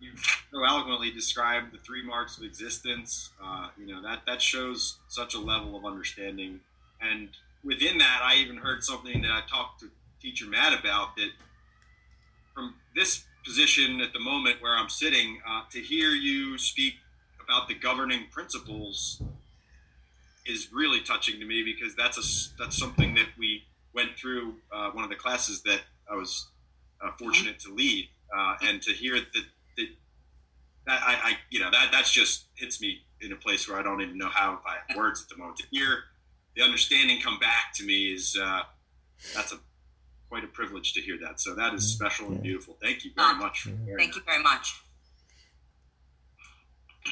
you 0.00 0.10
so 0.50 0.64
eloquently 0.64 1.12
describe 1.12 1.70
the 1.70 1.78
three 1.78 2.02
marks 2.04 2.36
of 2.38 2.42
existence. 2.44 3.30
Uh, 3.40 3.68
you 3.78 3.86
know 3.86 4.02
that 4.02 4.22
that 4.26 4.40
shows 4.42 4.98
such 5.08 5.34
a 5.34 5.38
level 5.38 5.76
of 5.76 5.84
understanding, 5.84 6.58
and 7.00 7.28
within 7.62 7.98
that, 7.98 8.20
I 8.24 8.36
even 8.36 8.56
heard 8.56 8.82
something 8.82 9.20
that 9.22 9.30
I 9.30 9.42
talked 9.48 9.80
to 9.80 9.90
teacher 10.20 10.46
Matt 10.46 10.78
about 10.80 11.14
that 11.16 11.30
from 12.54 12.74
this 12.96 13.24
position 13.44 14.00
at 14.00 14.12
the 14.12 14.20
moment 14.20 14.60
where 14.60 14.76
I'm 14.76 14.88
sitting, 14.88 15.38
uh, 15.48 15.62
to 15.70 15.80
hear 15.80 16.10
you 16.10 16.58
speak 16.58 16.94
about 17.42 17.68
the 17.68 17.74
governing 17.74 18.26
principles 18.30 19.22
is 20.46 20.68
really 20.72 21.00
touching 21.00 21.38
to 21.38 21.46
me 21.46 21.62
because 21.62 21.94
that's 21.94 22.18
a 22.18 22.62
that's 22.62 22.76
something 22.76 23.14
that 23.14 23.28
we 23.38 23.62
went 23.94 24.10
through 24.16 24.54
uh, 24.72 24.90
one 24.90 25.04
of 25.04 25.10
the 25.10 25.16
classes 25.16 25.62
that 25.62 25.80
I 26.10 26.16
was 26.16 26.48
uh, 27.00 27.10
fortunate 27.18 27.58
to 27.60 27.74
lead, 27.74 28.08
uh, 28.36 28.54
and 28.62 28.82
to 28.82 28.92
hear 28.92 29.14
that 29.14 29.44
that 29.76 29.86
that 30.86 31.02
I, 31.02 31.14
I 31.14 31.32
you 31.50 31.60
know 31.60 31.70
that 31.70 31.90
that's 31.92 32.12
just 32.12 32.46
hits 32.54 32.80
me 32.80 33.02
in 33.20 33.32
a 33.32 33.36
place 33.36 33.68
where 33.68 33.78
I 33.78 33.82
don't 33.82 34.00
even 34.00 34.18
know 34.18 34.28
how 34.28 34.60
I 34.66 34.76
have 34.88 34.96
words 34.96 35.22
at 35.22 35.28
the 35.28 35.36
moment. 35.36 35.58
To 35.58 35.66
hear 35.70 36.04
the 36.56 36.62
understanding 36.62 37.20
come 37.20 37.38
back 37.38 37.72
to 37.74 37.84
me 37.84 38.12
is 38.12 38.36
uh, 38.40 38.62
that's 39.34 39.52
a 39.52 39.58
quite 40.32 40.44
a 40.44 40.46
privilege 40.46 40.94
to 40.94 41.00
hear 41.02 41.18
that. 41.18 41.38
So 41.38 41.54
that 41.56 41.74
is 41.74 41.86
special 41.86 42.28
and 42.28 42.42
beautiful. 42.42 42.78
Thank 42.80 43.04
you 43.04 43.10
very 43.14 43.34
much. 43.34 43.64
For 43.64 43.68
sharing 43.68 43.98
Thank 43.98 44.16
you 44.16 44.22
very 44.24 44.42
much. 44.42 44.82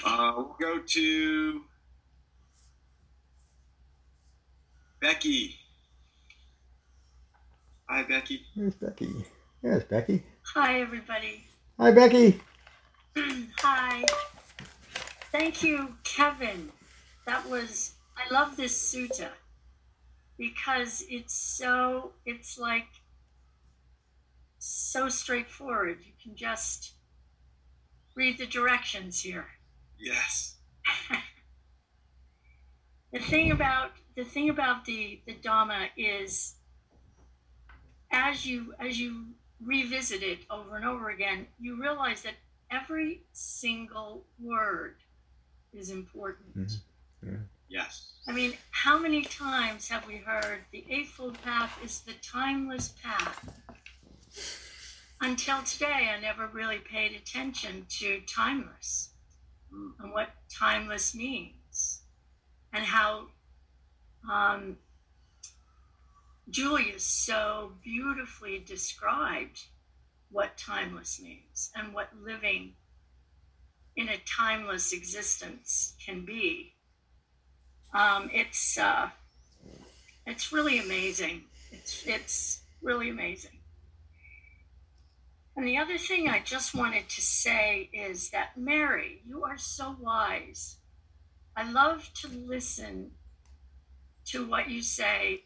uh, 0.06 0.32
we'll 0.38 0.56
go 0.58 0.78
to 0.78 1.60
Becky. 5.02 5.54
Hi, 7.90 8.04
Becky. 8.04 8.40
There's 8.56 8.76
Becky. 8.76 9.12
There's 9.62 9.84
Becky. 9.84 10.22
Hi, 10.54 10.80
everybody. 10.80 11.44
Hi, 11.78 11.90
Becky. 11.90 12.40
Hi. 13.58 14.02
Thank 15.30 15.62
you, 15.62 15.94
Kevin. 16.04 16.72
That 17.26 17.46
was, 17.50 17.92
I 18.16 18.32
love 18.32 18.56
this 18.56 18.94
sutta 18.94 19.28
because 20.38 21.04
it's 21.10 21.34
so, 21.34 22.12
it's 22.24 22.58
like 22.58 22.86
so 24.60 25.08
straightforward. 25.08 25.98
You 26.04 26.12
can 26.22 26.36
just 26.36 26.92
read 28.14 28.38
the 28.38 28.46
directions 28.46 29.20
here. 29.20 29.46
Yes. 29.98 30.56
the 33.12 33.18
thing 33.18 33.50
about 33.50 33.90
the 34.16 34.24
thing 34.24 34.50
about 34.50 34.84
the 34.84 35.20
the 35.26 35.34
Dhamma 35.34 35.88
is 35.96 36.54
as 38.12 38.46
you 38.46 38.74
as 38.78 39.00
you 39.00 39.26
revisit 39.64 40.22
it 40.22 40.40
over 40.50 40.76
and 40.76 40.84
over 40.84 41.10
again, 41.10 41.46
you 41.58 41.80
realize 41.80 42.22
that 42.22 42.34
every 42.70 43.22
single 43.32 44.24
word 44.40 44.96
is 45.72 45.90
important. 45.90 46.56
Mm-hmm. 46.56 47.36
Yes. 47.68 48.12
I 48.26 48.32
mean, 48.32 48.54
how 48.70 48.98
many 48.98 49.22
times 49.22 49.88
have 49.88 50.06
we 50.06 50.16
heard 50.16 50.60
the 50.72 50.84
Eightfold 50.88 51.40
Path 51.42 51.78
is 51.84 52.00
the 52.00 52.14
timeless 52.22 52.94
path? 53.02 53.48
Until 55.20 55.62
today, 55.62 56.10
I 56.16 56.20
never 56.20 56.46
really 56.46 56.78
paid 56.78 57.12
attention 57.12 57.86
to 57.98 58.20
timeless 58.26 59.10
and 59.70 60.12
what 60.12 60.30
timeless 60.48 61.14
means 61.14 62.02
and 62.72 62.84
how 62.84 63.26
um, 64.30 64.76
Julia 66.48 66.98
so 66.98 67.72
beautifully 67.82 68.58
described 68.58 69.64
what 70.30 70.56
timeless 70.56 71.20
means 71.20 71.70
and 71.74 71.92
what 71.92 72.08
living 72.18 72.74
in 73.96 74.08
a 74.08 74.16
timeless 74.18 74.92
existence 74.92 75.94
can 76.04 76.24
be. 76.24 76.72
Um, 77.92 78.30
it's 78.32 78.78
uh, 78.78 79.10
it's 80.26 80.52
really 80.52 80.78
amazing. 80.78 81.42
It's 81.72 82.06
it's 82.06 82.60
really 82.82 83.10
amazing. 83.10 83.59
And 85.56 85.66
the 85.66 85.78
other 85.78 85.98
thing 85.98 86.28
I 86.28 86.40
just 86.40 86.74
wanted 86.74 87.08
to 87.08 87.20
say 87.20 87.90
is 87.92 88.30
that 88.30 88.56
Mary, 88.56 89.22
you 89.26 89.44
are 89.44 89.58
so 89.58 89.96
wise. 90.00 90.76
I 91.56 91.70
love 91.70 92.08
to 92.22 92.28
listen 92.28 93.10
to 94.26 94.46
what 94.46 94.70
you 94.70 94.82
say. 94.82 95.44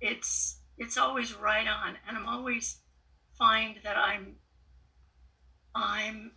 It's 0.00 0.60
it's 0.76 0.98
always 0.98 1.34
right 1.34 1.68
on, 1.68 1.96
and 2.08 2.16
I'm 2.16 2.26
always 2.26 2.78
find 3.38 3.76
that 3.84 3.96
I'm 3.96 4.36
I'm 5.74 6.32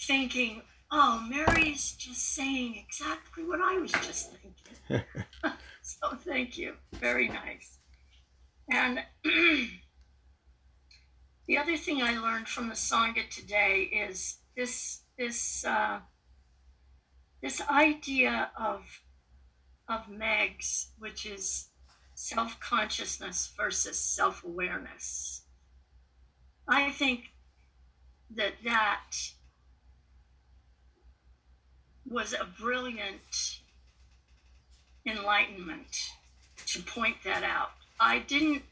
thinking, 0.00 0.62
oh, 0.90 1.26
Mary's 1.28 1.92
just 1.92 2.34
saying 2.34 2.76
exactly 2.76 3.44
what 3.44 3.60
I 3.60 3.78
was 3.78 3.92
just 3.92 4.32
thinking. 4.32 5.04
so 5.82 6.16
thank 6.18 6.58
you. 6.58 6.74
Very 6.94 7.28
nice. 7.28 7.78
And 8.70 9.00
the 11.46 11.58
other 11.58 11.76
thing 11.76 12.02
I 12.02 12.18
learned 12.18 12.48
from 12.48 12.68
the 12.68 12.74
Sangha 12.74 13.28
today 13.28 13.82
is 13.82 14.38
this 14.56 15.02
this 15.16 15.64
uh, 15.64 16.00
this 17.42 17.60
idea 17.68 18.50
of 18.58 18.82
of 19.88 20.06
Megs, 20.06 20.86
which 20.98 21.24
is 21.26 21.68
self 22.14 22.58
consciousness 22.58 23.52
versus 23.56 23.98
self 23.98 24.44
awareness. 24.44 25.42
I 26.68 26.90
think 26.90 27.32
that 28.34 28.54
that 28.64 29.12
was 32.04 32.32
a 32.32 32.48
brilliant 32.60 33.60
enlightenment 35.06 35.96
to 36.66 36.82
point 36.82 37.16
that 37.24 37.44
out. 37.44 37.70
I 38.00 38.18
didn't 38.18 38.62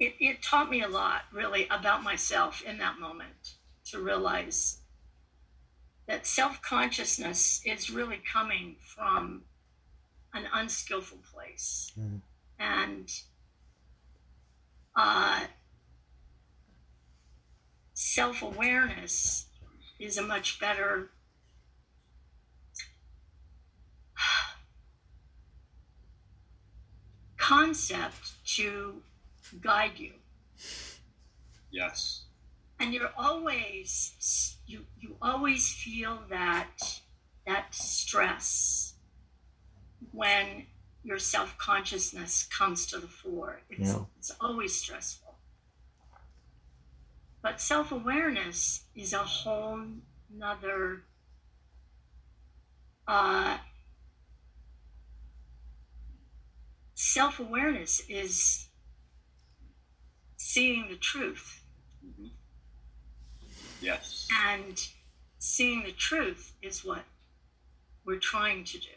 it, 0.00 0.14
it 0.18 0.42
taught 0.42 0.70
me 0.70 0.82
a 0.82 0.88
lot 0.88 1.22
really 1.30 1.68
about 1.70 2.02
myself 2.02 2.62
in 2.62 2.78
that 2.78 2.98
moment 2.98 3.52
to 3.84 4.00
realize 4.00 4.78
that 6.08 6.26
self-consciousness 6.26 7.60
is 7.66 7.90
really 7.90 8.20
coming 8.32 8.76
from 8.80 9.42
an 10.32 10.48
unskillful 10.52 11.18
place. 11.32 11.92
And 12.58 13.12
uh, 14.96 15.44
self-awareness 17.92 19.44
is 19.98 20.16
a 20.16 20.22
much 20.22 20.58
better 20.58 21.10
concept 27.36 28.32
to 28.56 29.02
guide 29.58 29.98
you 29.98 30.14
Yes. 31.70 32.26
and 32.80 32.92
you're 32.94 33.12
always 33.16 34.56
you 34.66 34.86
you 34.98 35.16
always 35.22 35.72
feel 35.72 36.24
that 36.28 37.00
that 37.46 37.74
stress 37.74 38.94
when 40.12 40.66
your 41.02 41.18
self 41.18 41.56
consciousness 41.58 42.44
comes 42.44 42.86
to 42.86 42.98
the 42.98 43.08
fore. 43.08 43.62
It's, 43.70 43.80
Yeah. 43.80 44.04
it's 44.16 44.30
always 44.40 44.74
stressful. 44.76 45.38
But 47.42 47.60
self 47.60 47.92
awareness 47.92 48.86
is 48.94 49.12
a 49.12 49.24
whole 49.24 49.84
nother 50.30 51.04
uh, 53.06 53.58
self 56.94 57.40
awareness 57.40 58.00
is 58.08 58.69
seeing 60.52 60.88
the 60.88 60.96
truth. 60.96 61.62
Mm-hmm. 62.04 62.26
Yes. 63.80 64.26
And 64.48 64.76
seeing 65.38 65.84
the 65.84 65.92
truth 65.92 66.52
is 66.60 66.84
what 66.84 67.04
we're 68.04 68.18
trying 68.18 68.64
to 68.64 68.78
do. 68.78 68.88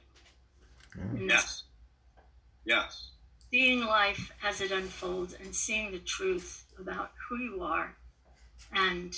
And 0.95 1.30
Yes. 1.30 1.64
Yes. 2.66 3.12
Seeing 3.51 3.82
life 3.82 4.32
as 4.43 4.62
it 4.62 4.72
unfolds 4.72 5.34
and 5.34 5.54
seeing 5.54 5.91
the 5.91 5.99
truth 5.99 6.66
about 6.80 7.12
who 7.30 7.38
you 7.38 7.62
are 7.62 7.95
and 8.74 9.14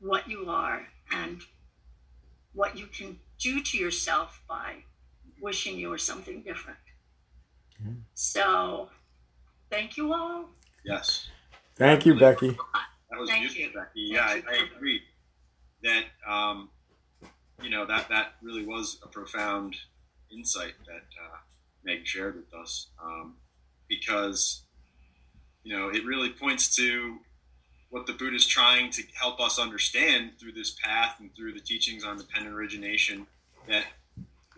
what 0.00 0.26
you 0.30 0.48
are 0.48 0.86
and 1.10 1.42
what 2.54 2.78
you 2.78 2.86
can 2.86 3.18
do 3.38 3.62
to 3.62 3.76
yourself 3.76 4.42
by 4.48 4.76
wishing 5.42 5.78
you 5.78 5.90
were 5.90 5.98
something 5.98 6.42
different. 6.42 6.78
So, 8.14 8.88
thank 9.70 9.96
you 9.96 10.12
all. 10.12 10.48
Yes. 10.84 11.28
Thank 11.76 12.06
you, 12.06 12.18
Becky. 12.18 12.56
That 13.10 13.20
was 13.20 13.30
Thank 13.30 13.52
beautiful, 13.52 13.62
you. 13.62 13.86
Becky. 13.86 14.00
Yeah, 14.00 14.24
I. 14.24 14.42
I 14.50 14.66
agree 14.76 15.00
that 15.82 16.04
um, 16.28 16.70
you 17.62 17.70
know 17.70 17.86
that 17.86 18.08
that 18.08 18.34
really 18.42 18.66
was 18.66 18.98
a 19.02 19.08
profound 19.08 19.76
insight 20.32 20.74
that 20.86 21.06
uh, 21.24 21.36
Meg 21.84 22.06
shared 22.06 22.36
with 22.36 22.52
us 22.54 22.88
um, 23.02 23.36
because 23.88 24.62
you 25.62 25.76
know 25.76 25.88
it 25.88 26.04
really 26.04 26.30
points 26.30 26.74
to 26.76 27.18
what 27.90 28.06
the 28.06 28.12
Buddha 28.12 28.36
is 28.36 28.46
trying 28.46 28.90
to 28.90 29.02
help 29.18 29.40
us 29.40 29.58
understand 29.58 30.32
through 30.38 30.52
this 30.52 30.76
path 30.82 31.16
and 31.20 31.34
through 31.34 31.54
the 31.54 31.60
teachings 31.60 32.04
on 32.04 32.18
dependent 32.18 32.54
origination 32.54 33.26
that 33.66 33.84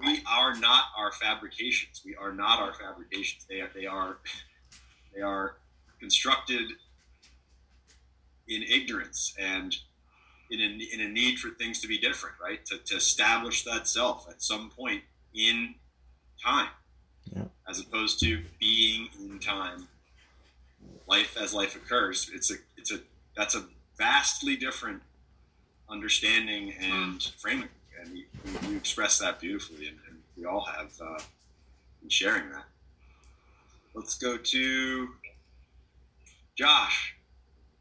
we 0.01 0.23
are 0.27 0.57
not 0.57 0.85
our 0.97 1.13
fabrications. 1.13 2.03
We 2.05 2.17
are 2.17 2.33
not 2.33 2.59
our 2.59 2.73
fabrications. 2.75 3.47
They 3.49 3.61
are 3.61 3.71
they 3.75 3.87
are 3.87 4.19
they 5.15 5.21
are 5.23 5.57
constructed 5.99 6.71
in 8.49 8.63
ignorance 8.63 9.35
and 9.39 9.77
in 10.51 10.61
a, 10.61 10.95
in 10.95 11.01
a 11.01 11.09
need 11.09 11.39
for 11.39 11.51
things 11.51 11.81
to 11.81 11.87
be 11.89 11.99
different, 11.99 12.35
right? 12.43 12.65
To, 12.67 12.79
to 12.79 12.97
establish 12.97 13.65
that 13.65 13.87
self 13.87 14.29
at 14.29 14.43
some 14.43 14.71
point 14.71 15.03
in 15.35 15.75
time, 16.43 16.69
Yeah. 17.25 17.45
as 17.69 17.79
opposed 17.81 18.19
to 18.21 18.43
being 18.59 19.09
in 19.21 19.39
time, 19.39 19.87
life 21.07 21.37
as 21.37 21.55
life 21.55 21.77
occurs. 21.77 22.31
It's 22.35 22.51
a 22.51 22.55
it's 22.77 22.91
a 22.91 23.01
that's 23.37 23.55
a 23.55 23.65
vastly 23.97 24.57
different 24.57 25.03
understanding 25.89 26.73
and 26.81 27.23
framing, 27.39 27.69
and 28.01 28.17
you, 28.17 28.25
you 28.69 28.77
express 28.77 29.19
that 29.19 29.39
beautifully, 29.41 29.87
and, 29.89 29.99
and 30.09 30.19
we 30.37 30.45
all 30.47 30.65
have 30.65 30.91
uh, 31.01 31.21
in 32.03 32.09
sharing 32.09 32.51
that. 32.51 32.65
Let's 33.95 34.17
go 34.17 34.37
to 34.37 35.09
Josh. 36.57 37.15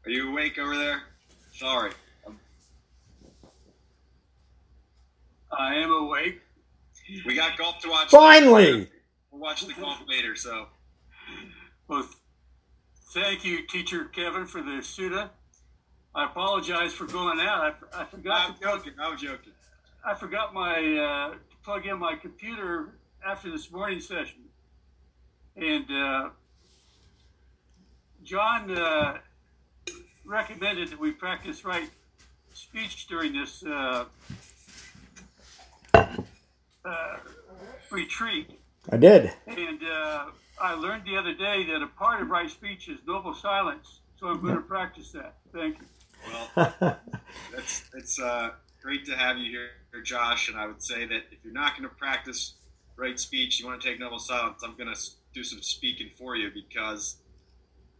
Are 0.04 0.10
you 0.10 0.30
awake 0.30 0.58
over 0.58 0.76
there? 0.76 1.02
Sorry. 1.52 1.92
I 5.52 5.74
am 5.74 5.90
awake. 5.90 6.40
We 7.26 7.34
got 7.34 7.58
golf 7.58 7.80
to 7.80 7.88
watch. 7.88 8.10
Finally! 8.10 8.88
We'll 9.30 9.40
watch 9.40 9.66
the 9.66 9.74
golf 9.74 9.98
later. 10.08 10.36
So 10.36 10.66
Well, 11.88 12.08
thank 13.12 13.44
you, 13.44 13.66
Teacher 13.66 14.04
Kevin, 14.06 14.46
for 14.46 14.62
the 14.62 14.78
Sutta. 14.80 15.30
I 16.14 16.24
apologize 16.24 16.92
for 16.92 17.06
going 17.06 17.40
out. 17.40 17.76
I, 17.92 18.02
I 18.02 18.04
forgot. 18.04 18.48
I'm 18.48 18.54
to 18.54 18.60
plug- 18.60 18.78
joking. 18.84 18.92
I 19.00 19.10
was 19.10 19.20
joking. 19.20 19.52
I 20.04 20.14
forgot 20.14 20.54
my 20.54 20.70
uh, 20.76 21.30
to 21.32 21.56
plug 21.64 21.86
in 21.86 21.98
my 21.98 22.14
computer 22.14 22.94
after 23.26 23.50
this 23.50 23.70
morning 23.70 24.00
session, 24.00 24.38
and 25.56 25.90
uh, 25.90 26.28
John 28.24 28.70
uh, 28.70 29.18
recommended 30.24 30.90
that 30.90 30.98
we 30.98 31.10
practice 31.12 31.64
right 31.64 31.88
speech 32.52 33.06
during 33.08 33.32
this 33.32 33.64
uh, 33.64 34.04
uh, 35.94 37.16
retreat. 37.90 38.50
I 38.90 38.96
did. 38.96 39.32
And 39.46 39.80
uh, 39.82 40.26
I 40.60 40.74
learned 40.74 41.04
the 41.04 41.16
other 41.16 41.34
day 41.34 41.66
that 41.72 41.82
a 41.82 41.86
part 41.86 42.22
of 42.22 42.28
right 42.28 42.50
speech 42.50 42.88
is 42.88 42.98
noble 43.06 43.34
silence. 43.34 44.00
So 44.18 44.28
I'm 44.28 44.40
going 44.40 44.54
to 44.54 44.60
practice 44.60 45.12
that. 45.12 45.36
Thank 45.52 45.78
you. 45.78 45.86
Well, 46.56 46.98
that's 47.54 47.84
it's 47.94 48.20
uh, 48.20 48.50
great 48.82 49.06
to 49.06 49.16
have 49.16 49.38
you 49.38 49.50
here, 49.50 50.02
Josh. 50.02 50.48
And 50.48 50.58
I 50.58 50.66
would 50.66 50.82
say 50.82 51.06
that 51.06 51.22
if 51.30 51.38
you're 51.42 51.52
not 51.52 51.76
going 51.76 51.88
to 51.88 51.94
practice 51.94 52.54
right 52.96 53.18
speech, 53.18 53.58
you 53.58 53.66
want 53.66 53.80
to 53.80 53.88
take 53.88 53.98
noble 53.98 54.18
silence. 54.18 54.62
I'm 54.62 54.76
going 54.76 54.92
to 54.92 55.00
do 55.32 55.44
some 55.44 55.62
speaking 55.62 56.10
for 56.18 56.36
you 56.36 56.50
because 56.52 57.16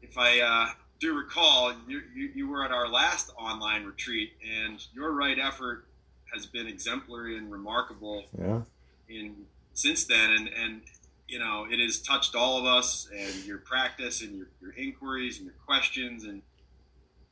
if 0.03 0.17
I 0.19 0.41
uh, 0.41 0.71
do 0.99 1.17
recall, 1.17 1.73
you, 1.87 2.03
you 2.15 2.31
you 2.35 2.49
were 2.49 2.65
at 2.65 2.73
our 2.73 2.89
last 2.89 3.33
online 3.39 3.85
retreat, 3.85 4.33
and 4.65 4.85
your 4.95 5.13
right 5.13 5.39
effort 5.39 5.87
has 6.35 6.47
been 6.47 6.67
exemplary 6.67 7.37
and 7.37 7.51
remarkable 7.51 8.25
Yeah. 8.39 8.63
in 9.09 9.35
since 9.75 10.05
then 10.05 10.31
and 10.33 10.49
and 10.49 10.83
you 11.27 11.39
know 11.39 11.67
it 11.71 11.81
has 11.81 11.99
touched 12.01 12.35
all 12.35 12.59
of 12.59 12.65
us 12.67 13.09
and 13.17 13.35
your 13.45 13.59
practice 13.59 14.23
and 14.23 14.37
your, 14.37 14.47
your 14.61 14.73
inquiries 14.73 15.39
and 15.39 15.47
your 15.47 15.55
questions 15.67 16.25
and 16.25 16.43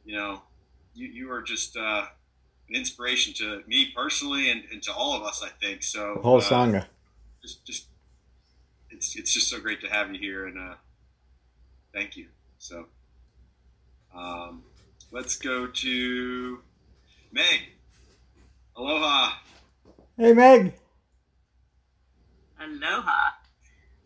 you 0.05 0.17
know 0.17 0.43
you, 0.95 1.07
you 1.09 1.31
are 1.33 1.43
just 1.43 1.77
uh, 1.77 2.07
an 2.69 2.75
inspiration 2.75 3.33
to 3.35 3.63
me 3.69 3.93
personally 3.95 4.51
and, 4.51 4.63
and 4.73 4.83
to 4.83 4.93
all 4.93 5.15
of 5.17 5.23
us 5.23 5.43
i 5.43 5.49
think 5.65 5.83
so 5.83 6.15
The 6.17 6.23
whole 6.23 6.39
uh, 6.39 6.41
Sangha. 6.43 6.87
just 7.43 7.65
just 7.65 7.87
it's 8.99 9.17
it's 9.17 9.33
just 9.33 9.49
so 9.49 9.61
great 9.61 9.81
to 9.81 9.89
have 9.89 10.13
you 10.13 10.19
here 10.19 10.47
and 10.47 10.59
uh, 10.59 10.75
thank 11.95 12.17
you 12.17 12.27
so 12.59 12.87
um, 14.15 14.63
let's 15.13 15.37
go 15.37 15.67
to 15.67 16.59
meg 17.33 17.61
aloha 18.77 19.33
Hey, 20.21 20.33
Meg. 20.33 20.75
Aloha. 22.61 23.31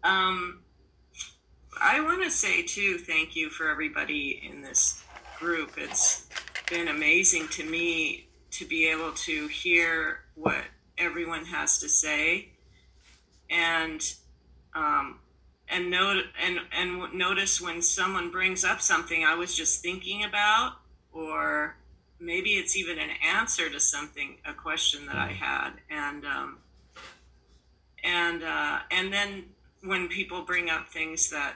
Um, 0.05 0.61
I 1.81 2.03
want 2.03 2.23
to 2.23 2.31
say 2.31 2.63
too, 2.63 2.99
thank 2.99 3.35
you 3.35 3.49
for 3.49 3.71
everybody 3.71 4.43
in 4.47 4.61
this 4.61 5.03
group. 5.39 5.79
It's 5.79 6.29
been 6.69 6.89
amazing 6.89 7.49
to 7.53 7.65
me 7.65 8.29
to 8.51 8.67
be 8.67 8.89
able 8.89 9.13
to 9.13 9.47
hear 9.47 10.21
what 10.35 10.65
everyone 10.99 11.47
has 11.47 11.79
to 11.79 11.89
say, 11.89 12.51
and 13.49 14.03
um, 14.75 15.19
and 15.69 15.91
note 15.91 16.25
and 16.45 16.59
and 16.73 17.15
notice 17.15 17.61
when 17.61 17.83
someone 17.83 18.31
brings 18.31 18.65
up 18.65 18.81
something 18.81 19.25
I 19.25 19.35
was 19.35 19.55
just 19.57 19.83
thinking 19.83 20.25
about, 20.25 20.75
or 21.13 21.77
maybe 22.21 22.51
it's 22.51 22.77
even 22.77 22.99
an 22.99 23.11
answer 23.25 23.69
to 23.71 23.81
something, 23.81 24.37
a 24.45 24.53
question 24.53 25.07
that 25.07 25.17
I 25.17 25.29
had, 25.29 25.73
and 25.91 26.25
um, 26.25 26.59
and 28.05 28.43
uh, 28.43 28.81
and 28.91 29.13
then 29.13 29.45
when 29.83 30.09
people 30.09 30.43
bring 30.43 30.71
up 30.71 30.89
things 30.89 31.31
that 31.31 31.55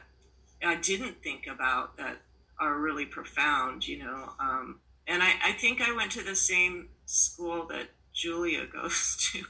I 0.64 0.76
didn't 0.76 1.22
think 1.22 1.46
about 1.46 1.96
that 1.98 2.16
are 2.58 2.78
really 2.78 3.04
profound, 3.04 3.86
you 3.86 3.98
know. 3.98 4.32
Um, 4.40 4.80
and 5.06 5.22
I, 5.22 5.34
I 5.44 5.52
think 5.52 5.80
I 5.80 5.94
went 5.94 6.12
to 6.12 6.22
the 6.22 6.34
same 6.34 6.88
school 7.04 7.66
that 7.68 7.88
Julia 8.12 8.66
goes 8.72 9.30
to, 9.32 9.44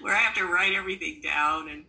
where 0.00 0.14
I 0.14 0.18
have 0.18 0.34
to 0.36 0.46
write 0.46 0.74
everything 0.74 1.20
down 1.22 1.68
and 1.68 1.84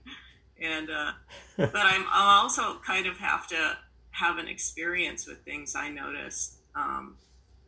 and 0.63 0.89
uh, 0.89 1.11
but 1.57 1.75
I'm 1.75 2.05
I 2.09 2.39
also 2.41 2.79
kind 2.85 3.05
of 3.05 3.17
have 3.17 3.47
to 3.47 3.77
have 4.11 4.37
an 4.37 4.47
experience 4.47 5.27
with 5.27 5.39
things 5.39 5.75
I 5.75 5.89
notice. 5.89 6.57
Um, 6.75 7.17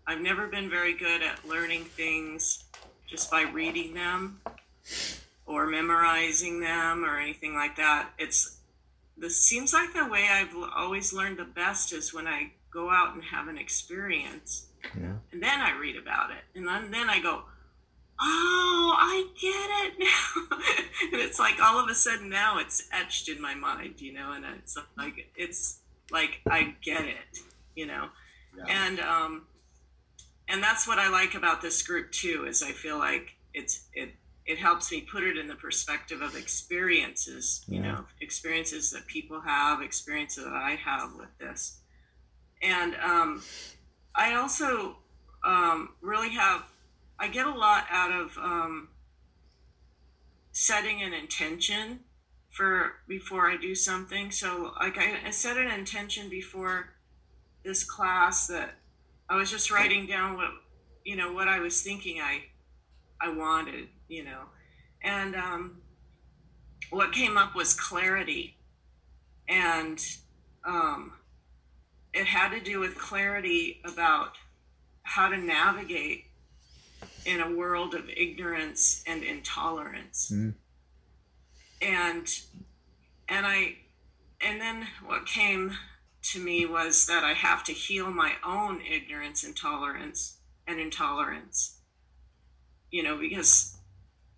I've 0.07 0.21
never 0.21 0.47
been 0.47 0.69
very 0.69 0.93
good 0.93 1.21
at 1.23 1.47
learning 1.47 1.85
things 1.85 2.65
just 3.07 3.29
by 3.31 3.41
reading 3.43 3.93
them 3.93 4.39
or 5.47 5.65
memorizing 5.67 6.59
them 6.59 7.03
or 7.03 7.19
anything 7.19 7.53
like 7.55 7.75
that. 7.77 8.09
It's 8.17 8.59
this 9.17 9.39
seems 9.39 9.73
like 9.73 9.93
the 9.93 10.05
way 10.07 10.27
I've 10.29 10.53
always 10.75 11.13
learned 11.13 11.37
the 11.37 11.45
best 11.45 11.93
is 11.93 12.13
when 12.13 12.27
I 12.27 12.51
go 12.71 12.89
out 12.89 13.13
and 13.15 13.23
have 13.23 13.47
an 13.47 13.57
experience 13.57 14.67
Yeah. 14.95 15.13
and 15.31 15.41
then 15.41 15.61
I 15.61 15.77
read 15.79 15.95
about 15.95 16.31
it 16.31 16.43
and 16.53 16.67
then, 16.67 16.91
then 16.91 17.09
I 17.09 17.21
go, 17.21 17.43
oh, 18.19 18.95
I 18.97 19.27
get 19.39 19.69
it 19.85 19.99
now. 19.99 20.57
and 21.13 21.21
it's 21.21 21.39
like 21.39 21.55
all 21.61 21.79
of 21.79 21.89
a 21.89 21.95
sudden 21.95 22.29
now 22.29 22.59
it's 22.59 22.87
etched 22.91 23.29
in 23.29 23.41
my 23.41 23.55
mind, 23.55 24.01
you 24.01 24.13
know, 24.13 24.33
and 24.33 24.45
it's 24.57 24.77
like 24.97 25.27
it's 25.35 25.79
like 26.11 26.41
I 26.49 26.75
get 26.81 27.05
it, 27.05 27.39
you 27.75 27.85
know. 27.87 28.09
Yeah. 28.57 28.65
And 28.87 28.99
um 28.99 29.47
and 30.47 30.61
that's 30.63 30.87
what 30.87 30.99
I 30.99 31.09
like 31.09 31.33
about 31.35 31.61
this 31.61 31.81
group 31.83 32.11
too 32.11 32.45
is 32.47 32.61
I 32.63 32.71
feel 32.71 32.97
like 32.97 33.31
it's 33.53 33.87
it 33.93 34.09
it 34.45 34.59
helps 34.59 34.91
me 34.91 35.01
put 35.01 35.23
it 35.23 35.37
in 35.37 35.47
the 35.47 35.55
perspective 35.55 36.21
of 36.21 36.35
experiences, 36.35 37.63
you 37.67 37.81
Yeah. 37.81 37.91
know, 37.93 38.05
experiences 38.21 38.91
that 38.91 39.07
people 39.07 39.41
have, 39.41 39.81
experiences 39.81 40.43
that 40.43 40.53
I 40.53 40.75
have 40.75 41.15
with 41.15 41.35
this. 41.39 41.79
And 42.61 42.95
um, 42.97 43.41
I 44.13 44.35
also 44.35 44.97
um, 45.43 45.95
really 46.01 46.29
have, 46.29 46.63
I 47.19 47.27
get 47.27 47.47
a 47.47 47.53
lot 47.53 47.85
out 47.89 48.11
of 48.11 48.37
um, 48.37 48.89
setting 50.51 51.01
an 51.01 51.13
intention 51.13 52.01
for 52.51 52.93
before 53.07 53.49
I 53.49 53.57
do 53.57 53.75
something. 53.75 54.31
So, 54.31 54.73
like, 54.79 54.97
I, 54.97 55.27
I 55.27 55.31
set 55.31 55.57
an 55.57 55.71
intention 55.71 56.29
before 56.29 56.93
this 57.63 57.83
class 57.83 58.47
that 58.47 58.75
I 59.29 59.35
was 59.35 59.49
just 59.49 59.71
writing 59.71 60.05
down 60.05 60.37
what, 60.37 60.51
you 61.03 61.15
know, 61.15 61.33
what 61.33 61.47
I 61.47 61.59
was 61.59 61.81
thinking 61.81 62.21
I, 62.21 62.43
I 63.19 63.29
wanted, 63.29 63.87
you 64.07 64.23
know, 64.23 64.41
and 65.03 65.35
um, 65.35 65.81
what 66.89 67.11
came 67.11 67.37
up 67.37 67.55
was 67.55 67.73
clarity, 67.73 68.55
and 69.47 70.03
um, 70.65 71.13
it 72.13 72.25
had 72.25 72.49
to 72.49 72.59
do 72.59 72.79
with 72.79 72.97
clarity 72.97 73.81
about 73.85 74.37
how 75.03 75.29
to 75.29 75.37
navigate 75.37 76.24
in 77.25 77.41
a 77.41 77.51
world 77.51 77.93
of 77.95 78.09
ignorance 78.09 79.03
and 79.07 79.23
intolerance 79.23 80.31
Mhm. 80.31 80.55
and 81.81 82.27
and 83.27 83.45
i 83.45 83.77
and 84.41 84.61
then 84.61 84.87
what 85.05 85.25
came 85.25 85.77
to 86.21 86.39
me 86.39 86.65
was 86.65 87.05
that 87.07 87.23
i 87.23 87.33
have 87.33 87.63
to 87.63 87.73
heal 87.73 88.11
my 88.11 88.33
own 88.43 88.81
ignorance 88.81 89.43
intolerance 89.43 90.37
and 90.67 90.79
intolerance 90.79 91.79
you 92.91 93.03
know 93.03 93.17
because 93.17 93.77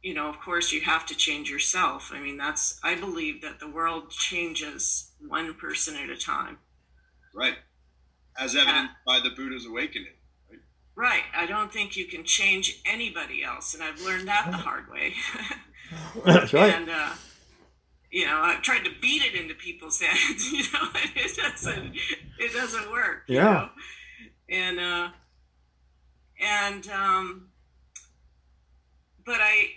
you 0.01 0.13
know 0.13 0.27
of 0.29 0.39
course 0.39 0.71
you 0.71 0.81
have 0.81 1.05
to 1.05 1.15
change 1.15 1.49
yourself 1.49 2.11
i 2.13 2.19
mean 2.19 2.37
that's 2.37 2.79
i 2.83 2.95
believe 2.95 3.41
that 3.41 3.59
the 3.59 3.67
world 3.69 4.09
changes 4.09 5.11
one 5.19 5.53
person 5.53 5.95
at 5.95 6.09
a 6.09 6.17
time 6.17 6.57
Right. 7.33 7.57
As 8.39 8.55
evidenced 8.55 8.95
by 9.05 9.19
the 9.19 9.29
Buddha's 9.29 9.67
awakening. 9.67 10.16
Right. 10.97 11.21
I 11.35 11.45
don't 11.45 11.71
think 11.71 11.95
you 11.95 12.05
can 12.05 12.23
change 12.23 12.81
anybody 12.83 13.43
else, 13.43 13.75
and 13.75 13.83
I've 13.83 14.01
learned 14.01 14.27
that 14.27 14.47
the 14.49 14.57
hard 14.57 14.89
way. 14.89 15.13
That's 16.25 16.51
right. 16.53 16.73
And 16.73 16.89
uh, 16.89 17.11
you 18.11 18.25
know, 18.25 18.39
I've 18.41 18.63
tried 18.63 18.83
to 18.85 18.89
beat 18.99 19.21
it 19.21 19.39
into 19.39 19.53
people's 19.53 20.01
heads. 20.01 20.51
You 20.51 20.63
know, 20.73 20.89
it 21.15 21.37
doesn't. 21.37 21.95
It 22.39 22.51
doesn't 22.53 22.91
work. 22.91 23.25
you 23.27 23.35
Yeah. 23.35 23.43
know? 23.43 23.69
And 24.49 24.79
uh, 24.79 25.09
and 26.41 26.87
um, 26.89 27.49
but 29.23 29.37
I 29.39 29.67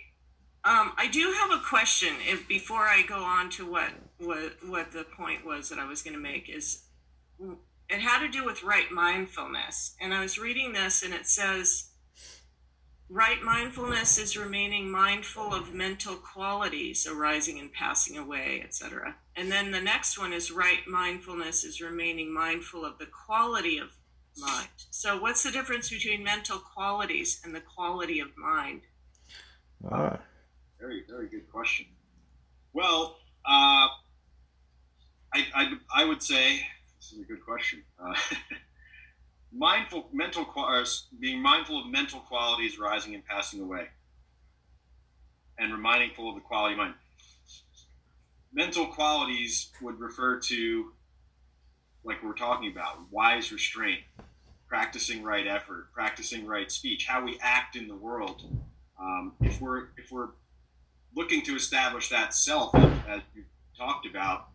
um, 0.65 0.93
I 0.97 1.07
do 1.13 1.35
have 1.39 1.51
a 1.51 1.63
question. 1.63 2.15
If 2.27 2.49
before 2.49 2.87
I 2.87 3.03
go 3.07 3.23
on 3.23 3.51
to 3.51 3.71
what 3.71 3.91
what 4.19 4.57
what 4.67 4.93
the 4.93 5.05
point 5.05 5.45
was 5.45 5.69
that 5.69 5.79
I 5.79 5.85
was 5.87 6.01
going 6.01 6.15
to 6.15 6.21
make 6.23 6.49
is 6.49 6.85
it 7.91 8.01
had 8.01 8.21
to 8.21 8.29
do 8.29 8.45
with 8.45 8.63
right 8.63 8.91
mindfulness. 8.91 9.97
And 10.01 10.15
I 10.15 10.21
was 10.21 10.39
reading 10.39 10.73
this 10.73 11.03
and 11.03 11.13
it 11.13 11.27
says, 11.27 11.91
right 13.09 13.43
mindfulness 13.43 14.17
is 14.17 14.37
remaining 14.37 14.89
mindful 14.91 15.53
of 15.53 15.75
mental 15.75 16.15
qualities 16.15 17.07
arising 17.07 17.59
and 17.59 17.73
passing 17.73 18.17
away, 18.17 18.63
etc. 18.65 19.17
And 19.37 19.51
then 19.51 19.73
the 19.73 19.81
next 19.81 20.19
one 20.19 20.33
is 20.33 20.53
right 20.53 20.87
mindfulness 20.87 21.65
is 21.65 21.81
remaining 21.81 22.33
mindful 22.33 22.85
of 22.85 22.99
the 22.99 23.07
quality 23.07 23.79
of 23.79 23.91
mind. 24.39 24.69
So, 24.91 25.21
what's 25.21 25.43
the 25.43 25.51
difference 25.51 25.91
between 25.91 26.23
mental 26.23 26.59
qualities 26.59 27.41
and 27.45 27.53
the 27.55 27.61
quality 27.61 28.21
of 28.21 28.29
mind? 28.37 28.83
Ah, 29.91 30.21
Very, 30.79 31.03
very 31.09 31.29
good 31.29 31.51
question. 31.51 31.87
Well, 32.73 33.17
uh, 33.45 33.89
I, 35.35 35.47
I, 35.55 35.73
I 35.95 36.05
would 36.05 36.23
say 36.23 36.61
this 37.01 37.13
is 37.13 37.21
a 37.21 37.25
good 37.25 37.45
question. 37.45 37.83
Uh, 37.99 38.15
mindful, 39.53 40.09
mental, 40.13 40.47
being 41.19 41.41
mindful 41.41 41.81
of 41.81 41.87
mental 41.87 42.21
qualities 42.21 42.79
rising 42.79 43.15
and 43.15 43.25
passing 43.25 43.61
away, 43.61 43.89
and 45.59 45.73
reminding 45.73 46.11
full 46.15 46.29
of 46.29 46.35
the 46.35 46.43
quality 46.43 46.75
of 46.75 46.79
mind. 46.79 46.95
Mental 48.53 48.87
qualities 48.87 49.71
would 49.81 49.99
refer 49.99 50.39
to, 50.41 50.93
like 52.05 52.23
we're 52.23 52.35
talking 52.35 52.71
about, 52.71 52.99
wise 53.11 53.51
restraint, 53.51 54.01
practicing 54.69 55.23
right 55.23 55.47
effort, 55.47 55.93
practicing 55.95 56.47
right 56.47 56.71
speech, 56.71 57.07
how 57.07 57.25
we 57.25 57.39
act 57.41 57.77
in 57.77 57.89
the 57.89 57.95
world. 57.95 58.43
Um, 59.01 59.33
if 59.41 59.61
we're 59.61 59.89
if 59.97 60.13
we're 60.13 60.29
looking 61.17 61.43
to 61.43 61.57
establish 61.57 62.11
that 62.11 62.35
self, 62.35 62.75
as 62.75 63.23
you 63.35 63.45
talked 63.79 64.07
about, 64.07 64.49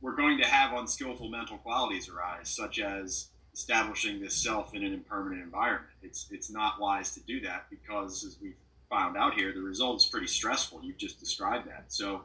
we're 0.00 0.16
going 0.16 0.38
to 0.38 0.46
have 0.46 0.72
unskillful 0.76 1.28
mental 1.28 1.58
qualities 1.58 2.08
arise, 2.08 2.48
such 2.48 2.78
as 2.78 3.28
establishing 3.52 4.20
this 4.20 4.34
self 4.34 4.74
in 4.74 4.84
an 4.84 4.92
impermanent 4.92 5.42
environment. 5.42 5.92
It's 6.02 6.28
it's 6.30 6.50
not 6.50 6.80
wise 6.80 7.12
to 7.14 7.20
do 7.20 7.40
that 7.42 7.66
because, 7.70 8.24
as 8.24 8.38
we 8.40 8.54
found 8.88 9.16
out 9.16 9.34
here, 9.34 9.52
the 9.52 9.60
result 9.60 10.02
is 10.02 10.06
pretty 10.06 10.26
stressful. 10.26 10.80
You've 10.82 10.96
just 10.96 11.20
described 11.20 11.68
that. 11.68 11.84
So 11.88 12.22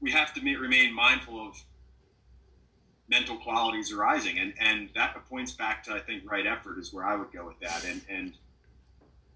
we 0.00 0.10
have 0.10 0.34
to 0.34 0.44
ma- 0.44 0.58
remain 0.58 0.92
mindful 0.94 1.48
of 1.48 1.56
mental 3.08 3.36
qualities 3.36 3.92
arising, 3.92 4.38
and 4.38 4.54
and 4.60 4.90
that 4.94 5.16
points 5.28 5.52
back 5.52 5.84
to 5.84 5.92
I 5.92 6.00
think 6.00 6.30
right 6.30 6.46
effort 6.46 6.78
is 6.78 6.92
where 6.92 7.04
I 7.04 7.14
would 7.14 7.32
go 7.32 7.46
with 7.46 7.60
that, 7.60 7.84
and 7.84 8.00
and 8.08 8.32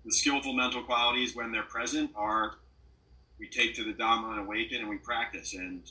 the 0.04 0.12
skillful 0.12 0.52
mental 0.52 0.82
qualities 0.82 1.36
when 1.36 1.52
they're 1.52 1.62
present 1.62 2.10
are 2.16 2.56
we 3.38 3.48
take 3.48 3.74
to 3.76 3.84
the 3.84 3.92
Dhamma 3.92 4.32
and 4.32 4.40
awaken 4.40 4.80
and 4.80 4.88
we 4.88 4.98
practice 4.98 5.54
and 5.54 5.82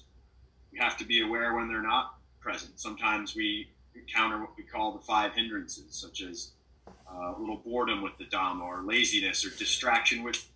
we 0.72 0.80
have 0.80 0.98
to 0.98 1.06
be 1.06 1.22
aware 1.22 1.56
when 1.56 1.68
they're 1.68 1.82
not 1.82 2.16
present. 2.40 2.80
Sometimes 2.80 3.36
we 3.36 3.70
encounter 3.96 4.40
what 4.40 4.52
we 4.58 4.64
call 4.64 4.94
the 4.94 5.04
five 5.04 5.34
hindrances, 5.34 5.96
such 5.96 6.22
as 6.22 6.52
uh, 6.88 7.34
a 7.36 7.40
little 7.40 7.58
boredom 7.58 8.02
with 8.02 8.18
the 8.18 8.26
Dhamma 8.26 8.62
or 8.62 8.84
laziness 8.84 9.46
or 9.46 9.50
distraction 9.58 10.24
with 10.24 10.50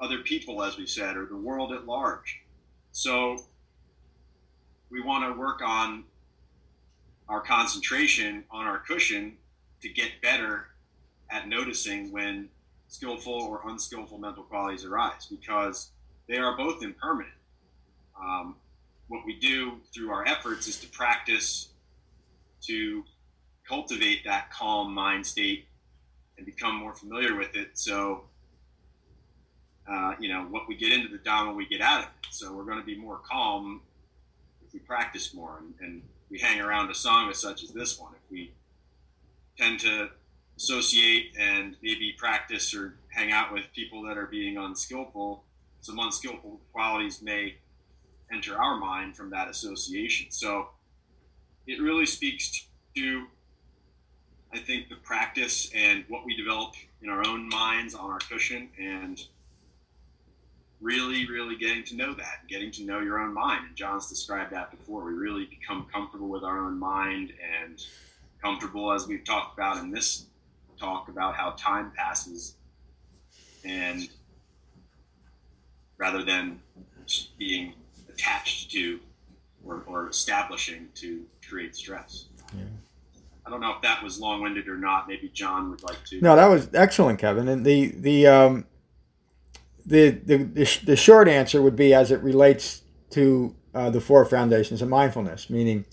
other 0.00 0.18
people, 0.18 0.62
as 0.62 0.78
we 0.78 0.86
said, 0.86 1.16
or 1.16 1.26
the 1.26 1.36
world 1.36 1.72
at 1.72 1.86
large. 1.86 2.40
So 2.92 3.44
we 4.90 5.00
want 5.00 5.24
to 5.24 5.38
work 5.38 5.62
on 5.62 6.04
our 7.28 7.40
concentration 7.40 8.44
on 8.50 8.66
our 8.66 8.78
cushion 8.78 9.36
to 9.80 9.88
get 9.88 10.20
better 10.22 10.66
at 11.30 11.48
noticing 11.48 12.12
when 12.12 12.48
skillful 12.88 13.32
or 13.32 13.62
unskillful 13.66 14.18
mental 14.18 14.42
qualities 14.42 14.84
arise 14.84 15.26
because 15.26 15.90
they 16.28 16.36
are 16.36 16.56
both 16.56 16.82
impermanent. 16.82 17.34
Um, 18.20 18.56
what 19.08 19.24
we 19.26 19.38
do 19.38 19.80
through 19.94 20.10
our 20.10 20.26
efforts 20.26 20.68
is 20.68 20.78
to 20.80 20.88
practice 20.88 21.68
to 22.62 23.04
cultivate 23.68 24.24
that 24.24 24.50
calm 24.50 24.94
mind 24.94 25.26
state 25.26 25.66
and 26.36 26.46
become 26.46 26.76
more 26.76 26.94
familiar 26.94 27.36
with 27.36 27.54
it. 27.56 27.70
So, 27.74 28.24
uh, 29.90 30.14
you 30.18 30.28
know, 30.28 30.46
what 30.50 30.68
we 30.68 30.76
get 30.76 30.92
into 30.92 31.08
the 31.08 31.18
Dhamma, 31.18 31.54
we 31.54 31.66
get 31.66 31.80
out 31.80 32.00
of 32.00 32.04
it. 32.04 32.10
So 32.30 32.52
we're 32.52 32.64
going 32.64 32.78
to 32.78 32.84
be 32.84 32.96
more 32.96 33.20
calm 33.28 33.82
if 34.64 34.72
we 34.72 34.80
practice 34.80 35.34
more 35.34 35.58
and, 35.58 35.74
and 35.80 36.02
we 36.30 36.38
hang 36.38 36.60
around 36.60 36.88
a 36.88 36.94
sangha 36.94 37.34
such 37.34 37.62
as 37.62 37.70
this 37.70 37.98
one. 37.98 38.12
If 38.14 38.30
we 38.30 38.52
tend 39.58 39.80
to 39.80 40.08
associate 40.56 41.34
and 41.38 41.76
maybe 41.82 42.14
practice 42.16 42.74
or 42.74 42.94
hang 43.08 43.32
out 43.32 43.52
with 43.52 43.64
people 43.74 44.02
that 44.04 44.16
are 44.16 44.26
being 44.26 44.56
unskillful, 44.56 45.44
some 45.80 45.98
unskillful 45.98 46.60
qualities 46.72 47.20
may 47.20 47.56
enter 48.32 48.56
our 48.58 48.78
mind 48.78 49.16
from 49.16 49.30
that 49.30 49.48
association. 49.48 50.30
So 50.30 50.68
it 51.66 51.80
really 51.80 52.06
speaks 52.06 52.66
to, 52.96 53.26
I 54.52 54.58
think, 54.58 54.88
the 54.88 54.96
practice 54.96 55.70
and 55.74 56.04
what 56.08 56.24
we 56.24 56.36
develop 56.36 56.74
in 57.02 57.08
our 57.08 57.26
own 57.26 57.48
minds 57.48 57.94
on 57.94 58.10
our 58.10 58.18
cushion 58.18 58.68
and 58.80 59.20
really, 60.80 61.28
really 61.28 61.56
getting 61.56 61.84
to 61.84 61.96
know 61.96 62.14
that, 62.14 62.46
getting 62.48 62.70
to 62.72 62.82
know 62.82 63.00
your 63.00 63.20
own 63.20 63.32
mind. 63.32 63.66
And 63.68 63.76
John's 63.76 64.08
described 64.08 64.52
that 64.52 64.70
before. 64.70 65.04
We 65.04 65.12
really 65.12 65.44
become 65.44 65.86
comfortable 65.92 66.28
with 66.28 66.42
our 66.42 66.58
own 66.58 66.78
mind 66.78 67.32
and 67.62 67.84
comfortable, 68.42 68.92
as 68.92 69.06
we've 69.06 69.24
talked 69.24 69.56
about 69.56 69.78
in 69.78 69.90
this 69.90 70.26
talk, 70.78 71.08
about 71.08 71.36
how 71.36 71.50
time 71.52 71.92
passes 71.96 72.56
and 73.64 74.08
rather 75.98 76.24
than 76.24 76.60
being 77.38 77.74
attached 78.12 78.70
to 78.72 79.00
or, 79.64 79.82
or 79.86 80.08
establishing 80.08 80.88
to 80.96 81.24
create 81.48 81.74
stress. 81.76 82.26
Yeah. 82.56 82.64
I 83.46 83.50
don't 83.50 83.60
know 83.60 83.72
if 83.72 83.82
that 83.82 84.02
was 84.02 84.20
long 84.20 84.42
winded 84.42 84.68
or 84.68 84.76
not. 84.76 85.08
Maybe 85.08 85.28
John 85.28 85.70
would 85.70 85.82
like 85.82 86.02
to. 86.06 86.20
No, 86.20 86.36
that 86.36 86.46
was 86.46 86.68
excellent, 86.74 87.18
Kevin. 87.18 87.48
And 87.48 87.64
the 87.64 87.88
the 87.96 88.26
um, 88.26 88.64
the, 89.84 90.10
the 90.10 90.36
the 90.36 90.64
sh- 90.64 90.84
the 90.84 90.96
short 90.96 91.28
answer 91.28 91.60
would 91.60 91.76
be 91.76 91.92
as 91.92 92.10
it 92.10 92.20
relates 92.22 92.82
to 93.10 93.54
uh, 93.74 93.90
the 93.90 94.00
four 94.00 94.24
foundations 94.24 94.80
of 94.80 94.88
mindfulness, 94.88 95.50
meaning 95.50 95.84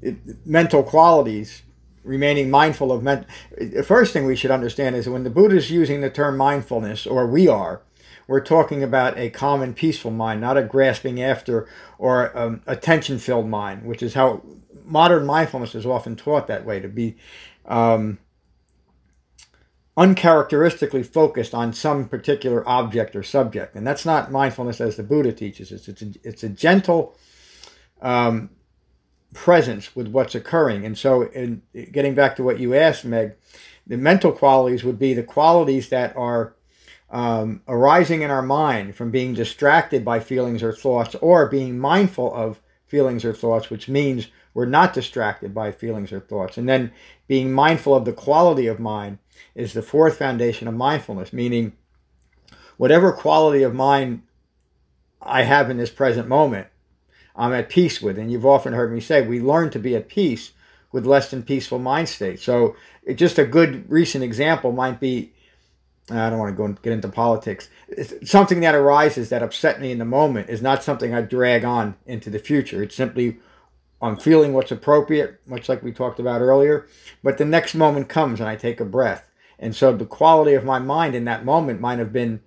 it, 0.00 0.46
mental 0.46 0.82
qualities 0.82 1.62
remaining 2.04 2.48
mindful 2.48 2.92
of 2.92 3.02
men- 3.02 3.26
the 3.58 3.82
first 3.82 4.12
thing 4.12 4.24
we 4.24 4.36
should 4.36 4.52
understand 4.52 4.94
is 4.94 5.08
when 5.08 5.24
the 5.24 5.30
Buddha 5.30 5.56
is 5.56 5.72
using 5.72 6.00
the 6.00 6.10
term 6.10 6.36
mindfulness, 6.36 7.04
or 7.04 7.26
we 7.26 7.48
are, 7.48 7.82
we're 8.26 8.40
talking 8.40 8.82
about 8.82 9.16
a 9.18 9.30
calm 9.30 9.62
and 9.62 9.74
peaceful 9.74 10.10
mind, 10.10 10.40
not 10.40 10.56
a 10.56 10.62
grasping 10.62 11.22
after 11.22 11.68
or 11.98 12.36
um, 12.36 12.62
attention 12.66 13.18
filled 13.18 13.48
mind, 13.48 13.84
which 13.84 14.02
is 14.02 14.14
how 14.14 14.42
modern 14.84 15.26
mindfulness 15.26 15.74
is 15.74 15.86
often 15.86 16.16
taught 16.16 16.46
that 16.46 16.64
way 16.64 16.80
to 16.80 16.88
be 16.88 17.16
um, 17.66 18.18
uncharacteristically 19.96 21.02
focused 21.02 21.54
on 21.54 21.72
some 21.72 22.08
particular 22.08 22.68
object 22.68 23.16
or 23.16 23.22
subject. 23.22 23.74
And 23.74 23.86
that's 23.86 24.04
not 24.04 24.30
mindfulness 24.30 24.80
as 24.80 24.96
the 24.96 25.02
Buddha 25.02 25.32
teaches 25.32 25.72
us. 25.72 25.88
It's 25.88 26.02
a, 26.02 26.12
it's 26.22 26.42
a 26.42 26.48
gentle 26.48 27.16
um, 28.02 28.50
presence 29.32 29.96
with 29.96 30.08
what's 30.08 30.34
occurring. 30.34 30.84
And 30.84 30.98
so, 30.98 31.22
in 31.22 31.62
getting 31.92 32.14
back 32.14 32.36
to 32.36 32.42
what 32.42 32.60
you 32.60 32.74
asked, 32.74 33.04
Meg, 33.04 33.34
the 33.86 33.96
mental 33.96 34.32
qualities 34.32 34.84
would 34.84 34.98
be 34.98 35.14
the 35.14 35.22
qualities 35.22 35.88
that 35.88 36.16
are 36.16 36.54
um, 37.10 37.62
arising 37.68 38.22
in 38.22 38.30
our 38.30 38.42
mind 38.42 38.96
from 38.96 39.10
being 39.10 39.34
distracted 39.34 40.04
by 40.04 40.20
feelings 40.20 40.62
or 40.62 40.72
thoughts 40.72 41.14
or 41.16 41.48
being 41.48 41.78
mindful 41.78 42.34
of 42.34 42.60
feelings 42.86 43.24
or 43.24 43.32
thoughts, 43.32 43.70
which 43.70 43.88
means 43.88 44.28
we're 44.54 44.66
not 44.66 44.94
distracted 44.94 45.54
by 45.54 45.70
feelings 45.70 46.12
or 46.12 46.20
thoughts. 46.20 46.56
And 46.56 46.68
then 46.68 46.92
being 47.28 47.52
mindful 47.52 47.94
of 47.94 48.04
the 48.04 48.12
quality 48.12 48.66
of 48.66 48.80
mind 48.80 49.18
is 49.54 49.72
the 49.72 49.82
fourth 49.82 50.18
foundation 50.18 50.66
of 50.66 50.74
mindfulness, 50.74 51.32
meaning 51.32 51.72
whatever 52.76 53.12
quality 53.12 53.62
of 53.62 53.74
mind 53.74 54.22
I 55.20 55.42
have 55.42 55.70
in 55.70 55.76
this 55.76 55.90
present 55.90 56.28
moment, 56.28 56.68
I'm 57.34 57.52
at 57.52 57.68
peace 57.68 58.00
with. 58.00 58.18
And 58.18 58.30
you've 58.30 58.46
often 58.46 58.72
heard 58.72 58.92
me 58.92 59.00
say, 59.00 59.26
we 59.26 59.40
learn 59.40 59.70
to 59.70 59.78
be 59.78 59.94
at 59.94 60.08
peace 60.08 60.52
with 60.92 61.04
less 61.04 61.30
than 61.30 61.42
peaceful 61.42 61.78
mind 61.78 62.08
states. 62.08 62.42
So 62.42 62.76
just 63.14 63.38
a 63.38 63.44
good 63.44 63.90
recent 63.90 64.24
example 64.24 64.72
might 64.72 65.00
be 65.00 65.32
I 66.08 66.30
don't 66.30 66.38
want 66.38 66.52
to 66.52 66.56
go 66.56 66.64
and 66.64 66.80
get 66.82 66.92
into 66.92 67.08
politics. 67.08 67.68
It's 67.88 68.30
something 68.30 68.60
that 68.60 68.74
arises 68.74 69.28
that 69.30 69.42
upset 69.42 69.80
me 69.80 69.90
in 69.90 69.98
the 69.98 70.04
moment 70.04 70.48
is 70.48 70.62
not 70.62 70.84
something 70.84 71.12
I 71.12 71.22
drag 71.22 71.64
on 71.64 71.96
into 72.06 72.30
the 72.30 72.38
future. 72.38 72.82
It's 72.82 72.94
simply 72.94 73.38
I'm 74.00 74.16
feeling 74.16 74.52
what's 74.52 74.70
appropriate, 74.70 75.40
much 75.46 75.68
like 75.68 75.82
we 75.82 75.92
talked 75.92 76.20
about 76.20 76.42
earlier. 76.42 76.86
But 77.22 77.38
the 77.38 77.44
next 77.44 77.74
moment 77.74 78.08
comes 78.08 78.40
and 78.40 78.48
I 78.48 78.56
take 78.56 78.78
a 78.78 78.84
breath. 78.84 79.28
And 79.58 79.74
so 79.74 79.96
the 79.96 80.04
quality 80.04 80.54
of 80.54 80.64
my 80.64 80.78
mind 80.78 81.14
in 81.14 81.24
that 81.24 81.44
moment 81.44 81.80
might 81.80 81.98
have 81.98 82.12
been 82.12 82.42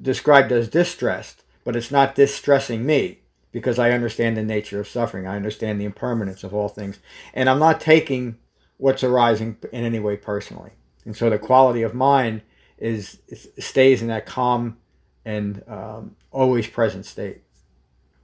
described 0.00 0.50
as 0.50 0.68
distressed, 0.68 1.42
but 1.64 1.76
it's 1.76 1.90
not 1.90 2.14
distressing 2.14 2.86
me 2.86 3.20
because 3.52 3.78
I 3.78 3.90
understand 3.90 4.36
the 4.36 4.42
nature 4.42 4.80
of 4.80 4.88
suffering. 4.88 5.26
I 5.26 5.36
understand 5.36 5.78
the 5.78 5.84
impermanence 5.84 6.42
of 6.42 6.54
all 6.54 6.68
things. 6.68 6.98
And 7.34 7.50
I'm 7.50 7.58
not 7.58 7.80
taking 7.80 8.38
what's 8.78 9.04
arising 9.04 9.58
in 9.72 9.84
any 9.84 9.98
way 9.98 10.16
personally. 10.16 10.70
And 11.04 11.14
so 11.14 11.28
the 11.28 11.38
quality 11.38 11.82
of 11.82 11.94
mind 11.94 12.40
is, 12.82 13.18
is 13.28 13.48
stays 13.58 14.02
in 14.02 14.08
that 14.08 14.26
calm 14.26 14.76
and 15.24 15.62
um, 15.68 16.16
always 16.32 16.66
present 16.66 17.06
state. 17.06 17.42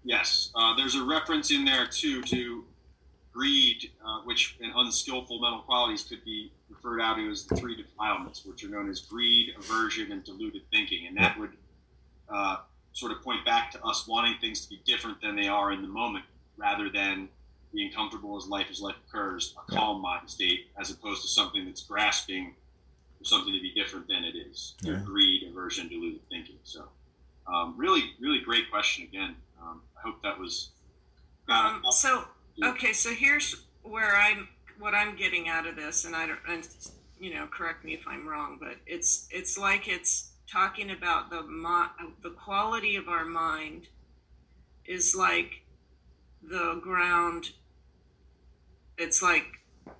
Yes, 0.05 0.51
uh, 0.55 0.75
there's 0.77 0.97
a 0.97 1.05
reference 1.05 1.53
in 1.53 1.65
there 1.65 1.87
too 1.87 2.23
to 2.23 2.65
greed, 3.33 3.91
uh, 4.05 4.21
which 4.25 4.57
in 4.61 4.73
unskillful 4.75 5.41
mental 5.41 5.61
qualities 5.61 6.03
could 6.03 6.25
be 6.25 6.51
referred 6.69 7.01
out 7.01 7.17
to 7.17 7.31
as 7.31 7.45
the 7.45 7.55
three 7.55 7.77
defilements, 7.77 8.45
which 8.45 8.65
are 8.65 8.69
known 8.69 8.91
as 8.91 9.01
greed, 9.01 9.55
aversion, 9.57 10.11
and 10.11 10.25
deluded 10.25 10.63
thinking, 10.73 11.07
and 11.07 11.17
that 11.17 11.39
would 11.39 11.53
uh, 12.29 12.57
sort 12.93 13.13
of 13.13 13.23
point 13.23 13.45
back 13.45 13.71
to 13.71 13.83
us 13.85 14.09
wanting 14.09 14.35
things 14.41 14.61
to 14.63 14.69
be 14.69 14.81
different 14.85 15.21
than 15.21 15.37
they 15.37 15.47
are 15.47 15.71
in 15.71 15.83
the 15.83 15.89
moment, 15.89 16.25
rather 16.57 16.91
than 16.91 17.29
being 17.73 17.93
comfortable 17.93 18.37
as 18.37 18.49
life 18.49 18.67
as 18.71 18.81
life 18.81 18.97
occurs, 19.09 19.55
a 19.69 19.73
calm 19.73 20.01
mind 20.03 20.29
state, 20.29 20.67
as 20.81 20.91
opposed 20.91 21.23
to 21.23 21.29
something 21.29 21.65
that's 21.65 21.83
grasping 21.83 22.55
for 23.19 23.25
something 23.25 23.53
to 23.53 23.61
be 23.61 23.73
different 23.75 24.07
than 24.09 24.25
it 24.25 24.37
is. 24.37 24.75
Yeah. 24.83 25.01
Greed, 25.05 25.43
aversion, 25.49 25.89
deluded 25.89 26.21
thinking. 26.29 26.59
So, 26.63 26.89
um, 27.47 27.75
really, 27.77 28.13
really 28.21 28.41
great 28.41 28.71
question 28.71 29.05
again. 29.05 29.35
Um, 29.61 29.83
I 29.97 30.09
hope 30.09 30.23
that 30.23 30.39
was. 30.39 30.71
Um, 31.49 31.83
so 31.91 32.25
okay, 32.63 32.93
so 32.93 33.11
here's 33.11 33.65
where 33.83 34.17
I'm 34.17 34.49
what 34.79 34.95
I'm 34.95 35.17
getting 35.17 35.49
out 35.49 35.67
of 35.67 35.77
this, 35.77 36.05
and 36.05 36.15
I 36.15 36.27
don't, 36.27 36.39
and, 36.49 36.69
you 37.19 37.35
know, 37.35 37.47
correct 37.47 37.85
me 37.85 37.95
if 37.95 38.07
I'm 38.07 38.29
wrong, 38.29 38.59
but 38.61 38.77
it's 38.87 39.29
it's 39.31 39.59
like 39.59 39.89
it's 39.89 40.33
talking 40.51 40.91
about 40.91 41.31
the 41.31 41.43
mo- 41.43 41.91
the 42.23 42.31
quality 42.31 42.97
of 42.97 43.09
our 43.09 43.25
mind 43.25 43.89
is 44.85 45.15
like 45.15 45.63
the 46.43 46.81
ground. 46.83 47.51
It's 48.97 49.23
like 49.23 49.45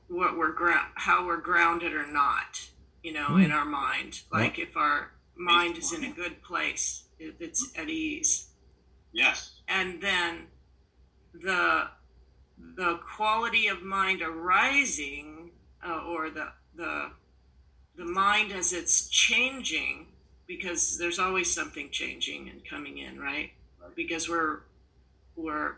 what 0.09 0.37
we're 0.37 0.53
ground, 0.53 0.89
how 0.95 1.27
we're 1.27 1.41
grounded 1.41 1.93
or 1.93 2.07
not, 2.07 2.69
you 3.03 3.13
know, 3.13 3.29
mm. 3.31 3.45
in 3.45 3.53
our 3.53 3.65
mind. 3.65 4.23
Like 4.33 4.59
if 4.59 4.77
our 4.77 5.13
mind 5.37 5.79
is 5.79 5.93
in 5.93 6.05
a 6.05 6.13
good 6.13 6.43
place, 6.43 7.05
if 7.19 7.41
it's 7.41 7.73
at 7.77 7.89
ease. 7.89 8.49
Yes 9.13 9.59
and 9.69 10.01
then 10.01 10.47
the 11.35 11.89
the 12.77 12.99
quality 13.17 13.69
of 13.69 13.83
mind 13.83 14.23
arising 14.23 15.51
uh, 15.87 16.03
or 16.09 16.31
the 16.31 16.49
the 16.75 17.11
the 17.97 18.05
mind 18.05 18.53
as 18.53 18.73
it's 18.73 19.09
changing 19.09 20.07
because 20.47 20.97
there's 20.99 21.19
always 21.19 21.53
something 21.53 21.91
changing 21.91 22.49
and 22.49 22.65
coming 22.65 22.99
in 22.99 23.19
right 23.19 23.53
because 23.95 24.29
we're 24.29 24.61
we're 25.37 25.77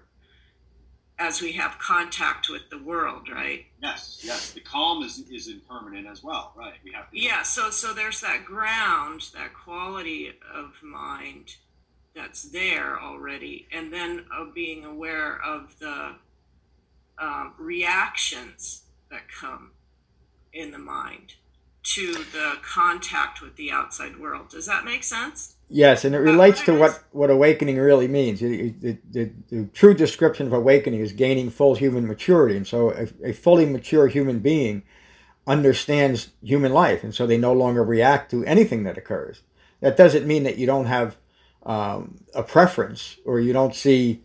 as 1.20 1.40
we 1.40 1.52
have 1.52 1.78
contact 1.78 2.48
with 2.48 2.68
the 2.70 2.78
world 2.82 3.28
right 3.28 3.66
yes 3.82 4.20
yes 4.24 4.52
the 4.52 4.60
calm 4.60 5.02
is 5.02 5.22
is 5.30 5.48
impermanent 5.48 6.06
as 6.06 6.24
well 6.24 6.52
right 6.56 6.74
we 6.82 6.90
have 6.92 7.10
to 7.10 7.20
yeah 7.20 7.42
so 7.42 7.70
so 7.70 7.92
there's 7.92 8.20
that 8.20 8.44
ground 8.44 9.22
that 9.34 9.52
quality 9.54 10.32
of 10.54 10.72
mind 10.82 11.54
that's 12.14 12.50
there 12.50 13.00
already, 13.00 13.66
and 13.72 13.92
then 13.92 14.24
of 14.36 14.54
being 14.54 14.84
aware 14.84 15.40
of 15.42 15.78
the 15.78 16.14
um, 17.18 17.54
reactions 17.58 18.82
that 19.10 19.22
come 19.28 19.70
in 20.52 20.70
the 20.70 20.78
mind 20.78 21.34
to 21.82 22.12
the 22.12 22.54
contact 22.62 23.40
with 23.40 23.54
the 23.56 23.70
outside 23.70 24.18
world. 24.18 24.48
Does 24.50 24.66
that 24.66 24.84
make 24.84 25.04
sense? 25.04 25.56
Yes, 25.72 26.04
and 26.04 26.16
it 26.16 26.18
relates 26.18 26.62
to 26.64 26.76
what, 26.76 27.04
what 27.12 27.30
awakening 27.30 27.78
really 27.78 28.08
means. 28.08 28.40
The, 28.40 28.70
the, 28.70 28.98
the, 29.08 29.32
the, 29.48 29.64
true 29.66 29.94
description 29.94 30.48
of 30.48 30.52
awakening 30.52 30.98
is 30.98 31.12
gaining 31.12 31.48
full 31.48 31.76
human 31.76 32.08
maturity. 32.08 32.56
And 32.56 32.66
so 32.66 32.90
a, 32.90 33.28
a 33.28 33.32
fully 33.32 33.66
mature 33.66 34.08
human 34.08 34.40
being 34.40 34.82
understands 35.46 36.30
human 36.42 36.72
life, 36.72 37.04
and 37.04 37.14
so 37.14 37.24
they 37.24 37.38
no 37.38 37.52
longer 37.52 37.84
react 37.84 38.32
to 38.32 38.44
anything 38.44 38.82
that 38.82 38.98
occurs. 38.98 39.42
That 39.80 39.96
doesn't 39.96 40.26
mean 40.26 40.42
that 40.42 40.58
you 40.58 40.66
don't 40.66 40.86
have 40.86 41.16
um, 41.64 42.24
a 42.34 42.42
preference 42.42 43.16
or 43.24 43.38
you 43.38 43.52
don't 43.52 43.74
see 43.74 44.22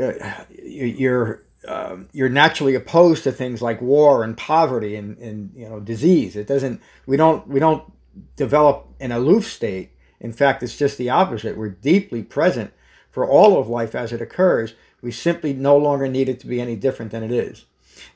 uh, 0.00 0.12
you're 0.50 1.44
um, 1.66 2.08
you're 2.12 2.28
naturally 2.28 2.74
opposed 2.74 3.24
to 3.24 3.32
things 3.32 3.62
like 3.62 3.80
war 3.80 4.22
and 4.22 4.36
poverty 4.36 4.96
and, 4.96 5.16
and 5.18 5.52
you 5.54 5.68
know 5.68 5.80
disease. 5.80 6.36
It 6.36 6.46
doesn't 6.46 6.80
we 7.06 7.16
don't 7.16 7.46
we 7.48 7.58
don't 7.58 7.90
develop 8.36 8.88
an 9.00 9.12
aloof 9.12 9.46
state. 9.46 9.92
In 10.24 10.32
fact, 10.32 10.62
it's 10.62 10.78
just 10.78 10.96
the 10.96 11.10
opposite. 11.10 11.54
We're 11.54 11.68
deeply 11.68 12.22
present 12.22 12.72
for 13.10 13.28
all 13.28 13.58
of 13.58 13.68
life 13.68 13.94
as 13.94 14.10
it 14.10 14.22
occurs. 14.22 14.72
We 15.02 15.12
simply 15.12 15.52
no 15.52 15.76
longer 15.76 16.08
need 16.08 16.30
it 16.30 16.40
to 16.40 16.46
be 16.46 16.62
any 16.62 16.76
different 16.76 17.12
than 17.12 17.22
it 17.22 17.30
is. 17.30 17.66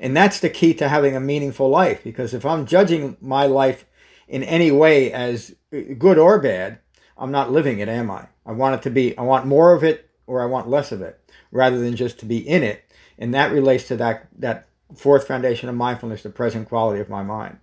And 0.01 0.17
that's 0.17 0.41
the 0.41 0.49
key 0.49 0.73
to 0.75 0.89
having 0.89 1.15
a 1.15 1.21
meaningful 1.21 1.69
life 1.69 2.03
because 2.03 2.33
if 2.33 2.47
I'm 2.47 2.65
judging 2.65 3.19
my 3.21 3.45
life 3.45 3.85
in 4.27 4.43
any 4.43 4.71
way 4.71 5.13
as 5.13 5.55
good 5.71 6.17
or 6.17 6.39
bad, 6.39 6.79
I'm 7.19 7.31
not 7.31 7.53
living 7.53 7.79
it, 7.79 7.91
am 7.91 8.11
I? 8.11 8.29
I 8.47 8.53
want 8.53 8.77
it 8.77 8.83
to 8.85 8.91
be, 8.91 9.17
I 9.19 9.23
want 9.23 9.45
more 9.45 9.75
of 9.75 9.85
it 9.85 10.09
or 10.27 10.41
I 10.41 10.47
want 10.47 10.67
less 10.67 10.93
of 10.93 11.03
it 11.03 11.21
rather 11.53 11.79
than 11.79 11.95
just 11.95 12.19
to 12.21 12.25
be 12.25 12.39
in 12.39 12.63
it. 12.63 12.91
And 13.19 13.35
that 13.35 13.53
relates 13.53 13.87
to 13.89 13.97
that, 13.97 14.29
that 14.39 14.67
fourth 14.97 15.27
foundation 15.27 15.69
of 15.69 15.75
mindfulness, 15.75 16.23
the 16.23 16.31
present 16.31 16.71
quality 16.71 17.03
of 17.03 17.11
my 17.11 17.23
mind. 17.23 17.59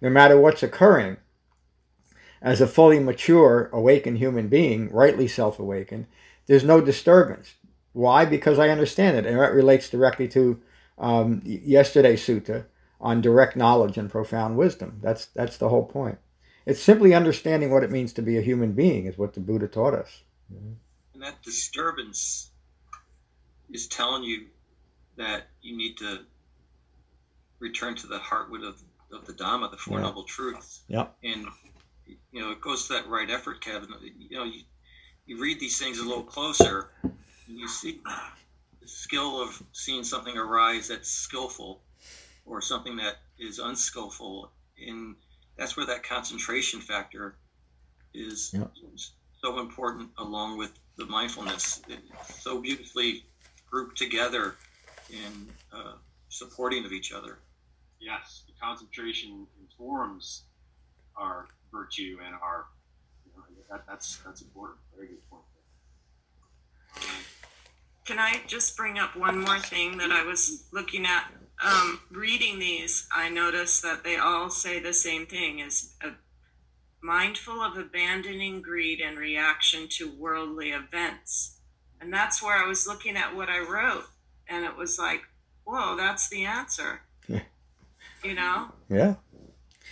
No 0.00 0.08
matter 0.08 0.40
what's 0.40 0.62
occurring, 0.62 1.16
as 2.40 2.60
a 2.60 2.66
fully 2.66 2.98
mature, 2.98 3.68
awakened 3.72 4.18
human 4.18 4.48
being, 4.48 4.90
rightly 4.90 5.28
self 5.28 5.58
awakened, 5.58 6.06
there's 6.46 6.64
no 6.64 6.80
disturbance. 6.80 7.54
Why? 7.92 8.24
Because 8.24 8.58
I 8.58 8.68
understand 8.68 9.16
it. 9.16 9.26
And 9.26 9.38
that 9.38 9.52
relates 9.52 9.90
directly 9.90 10.28
to 10.28 10.60
um, 10.98 11.42
yesterday's 11.44 12.24
sutta 12.24 12.66
on 13.00 13.20
direct 13.20 13.56
knowledge 13.56 13.96
and 13.96 14.10
profound 14.10 14.56
wisdom. 14.56 14.98
That's, 15.02 15.26
that's 15.26 15.56
the 15.56 15.68
whole 15.68 15.84
point. 15.84 16.18
It's 16.66 16.82
simply 16.82 17.14
understanding 17.14 17.70
what 17.70 17.84
it 17.84 17.90
means 17.90 18.12
to 18.14 18.22
be 18.22 18.36
a 18.36 18.42
human 18.42 18.72
being, 18.72 19.06
is 19.06 19.16
what 19.16 19.34
the 19.34 19.40
Buddha 19.40 19.68
taught 19.68 19.94
us. 19.94 20.22
And 20.50 21.22
that 21.22 21.42
disturbance 21.42 22.50
is 23.70 23.86
telling 23.86 24.22
you 24.22 24.46
that 25.16 25.48
you 25.62 25.76
need 25.76 25.96
to 25.98 26.20
return 27.58 27.94
to 27.96 28.06
the 28.06 28.18
heartwood 28.18 28.66
of, 28.66 28.82
of 29.12 29.26
the 29.26 29.32
Dhamma, 29.32 29.70
the 29.70 29.76
Four 29.76 29.98
yeah. 29.98 30.06
Noble 30.06 30.24
Truths. 30.24 30.82
Yeah. 30.88 31.06
And, 31.24 31.46
you 32.32 32.40
know, 32.40 32.50
it 32.50 32.60
goes 32.60 32.86
to 32.86 32.94
that 32.94 33.08
right 33.08 33.30
effort, 33.30 33.60
Kevin. 33.60 33.88
You 34.30 34.36
know, 34.36 34.44
you, 34.44 34.62
you 35.26 35.40
read 35.40 35.60
these 35.60 35.78
things 35.78 35.98
a 35.98 36.04
little 36.04 36.22
closer, 36.22 36.90
and 37.02 37.58
you 37.58 37.68
see 37.68 38.00
the 38.80 38.88
skill 38.88 39.42
of 39.42 39.62
seeing 39.72 40.04
something 40.04 40.36
arise 40.36 40.88
that's 40.88 41.10
skillful 41.10 41.82
or 42.44 42.60
something 42.60 42.96
that 42.96 43.16
is 43.38 43.58
unskillful. 43.58 44.50
And 44.86 45.16
that's 45.56 45.76
where 45.76 45.86
that 45.86 46.02
concentration 46.02 46.80
factor 46.80 47.36
is 48.14 48.50
Yep. 48.52 48.72
so 49.42 49.58
important, 49.60 50.10
along 50.18 50.58
with 50.58 50.72
the 50.96 51.04
mindfulness. 51.06 51.82
It's 51.88 52.42
so 52.42 52.60
beautifully 52.60 53.24
grouped 53.70 53.98
together 53.98 54.58
and 55.10 55.48
uh, 55.72 55.94
supporting 56.28 56.84
of 56.84 56.92
each 56.92 57.12
other. 57.12 57.38
Yes, 58.00 58.44
the 58.46 58.52
concentration 58.60 59.46
informs 59.60 60.44
our 61.16 61.48
virtue 61.72 62.18
and 62.24 62.34
our. 62.34 62.66
You 63.26 63.32
know, 63.36 63.44
that, 63.70 63.84
that's 63.86 64.18
that's 64.24 64.42
important. 64.42 64.78
Very 64.94 65.08
good 65.08 65.30
point. 65.30 65.42
Can 68.04 68.18
I 68.18 68.40
just 68.46 68.76
bring 68.76 68.98
up 68.98 69.16
one 69.16 69.38
more 69.40 69.58
thing 69.58 69.98
that 69.98 70.10
I 70.10 70.24
was 70.24 70.64
looking 70.72 71.04
at? 71.04 71.30
Um, 71.64 72.00
reading 72.10 72.58
these, 72.58 73.06
I 73.12 73.28
noticed 73.28 73.82
that 73.82 74.04
they 74.04 74.16
all 74.16 74.48
say 74.48 74.78
the 74.78 74.94
same 74.94 75.26
thing: 75.26 75.58
is 75.58 75.94
uh, 76.02 76.10
mindful 77.02 77.60
of 77.60 77.76
abandoning 77.76 78.62
greed 78.62 79.00
and 79.00 79.18
reaction 79.18 79.88
to 79.90 80.10
worldly 80.10 80.70
events, 80.70 81.58
and 82.00 82.12
that's 82.12 82.42
where 82.42 82.56
I 82.56 82.66
was 82.66 82.86
looking 82.86 83.16
at 83.16 83.34
what 83.34 83.48
I 83.48 83.58
wrote, 83.60 84.04
and 84.48 84.64
it 84.64 84.76
was 84.76 84.98
like, 84.98 85.22
whoa, 85.64 85.96
that's 85.96 86.28
the 86.28 86.44
answer. 86.44 87.00
Yeah. 87.28 87.42
You 88.24 88.34
know, 88.34 88.72
Yeah. 88.88 89.14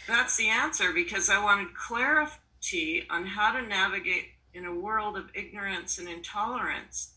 That's 0.07 0.37
the 0.37 0.49
answer 0.49 0.93
because 0.93 1.29
I 1.29 1.43
wanted 1.43 1.75
clarity 1.75 3.07
on 3.11 3.27
how 3.27 3.53
to 3.53 3.67
navigate 3.67 4.31
in 4.55 4.65
a 4.65 4.75
world 4.75 5.17
of 5.17 5.31
ignorance 5.35 5.99
and 5.99 6.09
intolerance. 6.09 7.15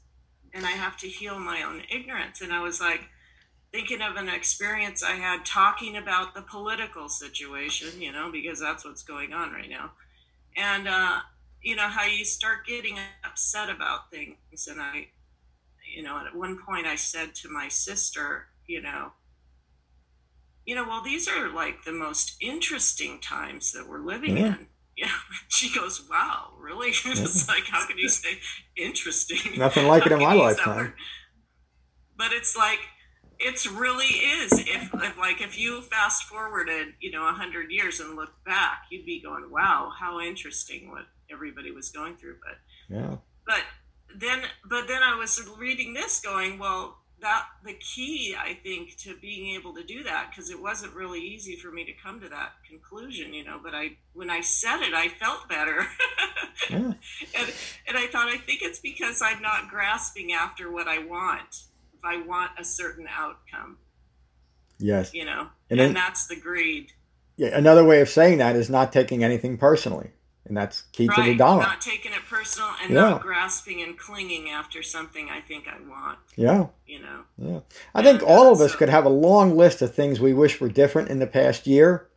And 0.53 0.65
I 0.65 0.71
have 0.71 0.97
to 0.97 1.07
heal 1.07 1.39
my 1.39 1.63
own 1.63 1.83
ignorance. 1.89 2.41
And 2.41 2.51
I 2.51 2.61
was 2.61 2.81
like 2.81 3.07
thinking 3.71 4.01
of 4.01 4.15
an 4.15 4.27
experience 4.27 5.03
I 5.03 5.11
had 5.11 5.45
talking 5.45 5.97
about 5.97 6.33
the 6.33 6.41
political 6.41 7.07
situation, 7.07 8.01
you 8.01 8.11
know, 8.11 8.31
because 8.31 8.59
that's 8.59 8.83
what's 8.83 9.03
going 9.03 9.33
on 9.33 9.51
right 9.51 9.69
now. 9.69 9.91
And, 10.57 10.87
uh, 10.87 11.19
you 11.61 11.75
know, 11.75 11.87
how 11.87 12.05
you 12.05 12.25
start 12.25 12.65
getting 12.65 12.97
upset 13.23 13.69
about 13.69 14.09
things. 14.09 14.67
And 14.67 14.81
I, 14.81 15.07
you 15.95 16.03
know, 16.03 16.17
at 16.25 16.35
one 16.35 16.57
point 16.57 16.87
I 16.87 16.95
said 16.95 17.35
to 17.35 17.49
my 17.49 17.67
sister, 17.67 18.47
you 18.67 18.81
know, 18.81 19.11
you 20.65 20.75
know, 20.75 20.87
well, 20.87 21.01
these 21.03 21.27
are 21.27 21.49
like 21.49 21.83
the 21.83 21.91
most 21.91 22.35
interesting 22.41 23.19
times 23.19 23.71
that 23.73 23.87
we're 23.87 24.01
living 24.05 24.37
Yeah. 24.37 24.55
in. 24.57 24.67
Yeah. 24.97 25.11
She 25.47 25.73
goes, 25.73 26.07
wow, 26.09 26.51
really? 26.59 26.89
it's 27.05 27.47
like, 27.47 27.65
how 27.65 27.85
can 27.87 27.97
you 27.97 28.09
say 28.09 28.39
interesting? 28.77 29.57
Nothing 29.57 29.87
like 29.87 30.05
it 30.05 30.11
in 30.11 30.19
my 30.19 30.33
lifetime. 30.33 30.93
But 32.17 32.31
it's 32.33 32.55
like, 32.55 32.79
it's 33.39 33.65
really 33.65 34.05
is. 34.05 34.51
If, 34.53 34.93
if 34.93 35.17
like, 35.17 35.41
if 35.41 35.57
you 35.57 35.81
fast 35.81 36.23
forwarded, 36.23 36.87
you 36.99 37.11
know, 37.11 37.27
a 37.27 37.31
hundred 37.31 37.71
years 37.71 37.99
and 38.01 38.15
look 38.15 38.33
back, 38.45 38.83
you'd 38.91 39.05
be 39.05 39.21
going, 39.21 39.49
wow, 39.49 39.91
how 39.97 40.19
interesting 40.19 40.91
what 40.91 41.05
everybody 41.31 41.71
was 41.71 41.89
going 41.89 42.17
through. 42.17 42.37
But 42.43 42.93
Yeah. 42.95 43.15
but 43.45 43.61
then 44.15 44.41
but 44.67 44.87
then 44.87 45.03
i 45.03 45.13
was 45.15 45.39
reading 45.59 45.93
this 45.93 46.19
going 46.19 46.57
well 46.57 46.97
that 47.21 47.45
the 47.65 47.73
key 47.73 48.35
i 48.39 48.53
think 48.63 48.95
to 48.97 49.15
being 49.21 49.55
able 49.55 49.73
to 49.73 49.83
do 49.83 50.03
that 50.03 50.29
because 50.29 50.49
it 50.49 50.61
wasn't 50.61 50.93
really 50.93 51.19
easy 51.19 51.55
for 51.55 51.71
me 51.71 51.83
to 51.83 51.91
come 52.03 52.19
to 52.21 52.29
that 52.29 52.51
conclusion 52.69 53.33
you 53.33 53.43
know 53.43 53.59
but 53.63 53.73
i 53.75 53.89
when 54.13 54.29
i 54.29 54.39
said 54.41 54.81
it 54.81 54.93
i 54.93 55.07
felt 55.07 55.47
better 55.49 55.85
Yeah. 56.69 56.77
and, 56.77 57.53
and 57.87 57.97
i 57.97 58.07
thought 58.07 58.27
i 58.29 58.37
think 58.37 58.61
it's 58.61 58.79
because 58.79 59.21
i'm 59.21 59.41
not 59.41 59.69
grasping 59.69 60.31
after 60.33 60.71
what 60.71 60.87
i 60.87 60.99
want 60.99 61.63
if 61.93 62.03
i 62.03 62.21
want 62.25 62.51
a 62.59 62.63
certain 62.63 63.07
outcome 63.09 63.77
Yes. 64.77 65.13
you 65.13 65.25
know 65.25 65.47
And 65.69 65.79
and, 65.79 65.79
then- 65.79 65.93
that's 65.93 66.27
the 66.27 66.35
greed 66.37 66.93
Yeah. 67.37 67.57
Another 67.57 67.83
way 67.85 68.01
of 68.01 68.09
saying 68.09 68.37
that 68.39 68.55
is 68.55 68.69
not 68.69 68.91
taking 68.93 69.23
anything 69.23 69.57
personally, 69.57 70.11
and 70.49 70.57
that's 70.57 70.81
key 70.91 71.07
to 71.07 71.13
the 71.15 71.21
right 71.21 71.37
Dharma. 71.37 71.61
not 71.63 71.79
taking 71.79 72.11
it 72.11 72.19
personal 72.29 72.69
and 72.83 72.91
Yeah. 72.93 73.01
not 73.01 73.21
grasping 73.21 73.81
and 73.81 73.97
clinging 73.97 74.49
after 74.49 74.83
something 74.83 75.29
i 75.29 75.39
think 75.39 75.65
i 75.67 75.79
want 75.89 76.17
Yeah. 76.35 76.67
you 76.85 76.99
know 76.99 77.21
Yeah. 77.37 77.59
I 77.95 78.03
think 78.03 78.21
all 78.23 78.51
of 78.51 78.59
us 78.59 78.75
could 78.75 78.89
have 78.89 79.05
a 79.05 79.09
long 79.09 79.55
list 79.55 79.81
of 79.81 79.93
things 79.95 80.19
we 80.19 80.33
wish 80.33 80.59
were 80.59 80.67
different 80.67 81.09
in 81.09 81.19
the 81.19 81.27
past 81.27 81.65
year. 81.67 82.07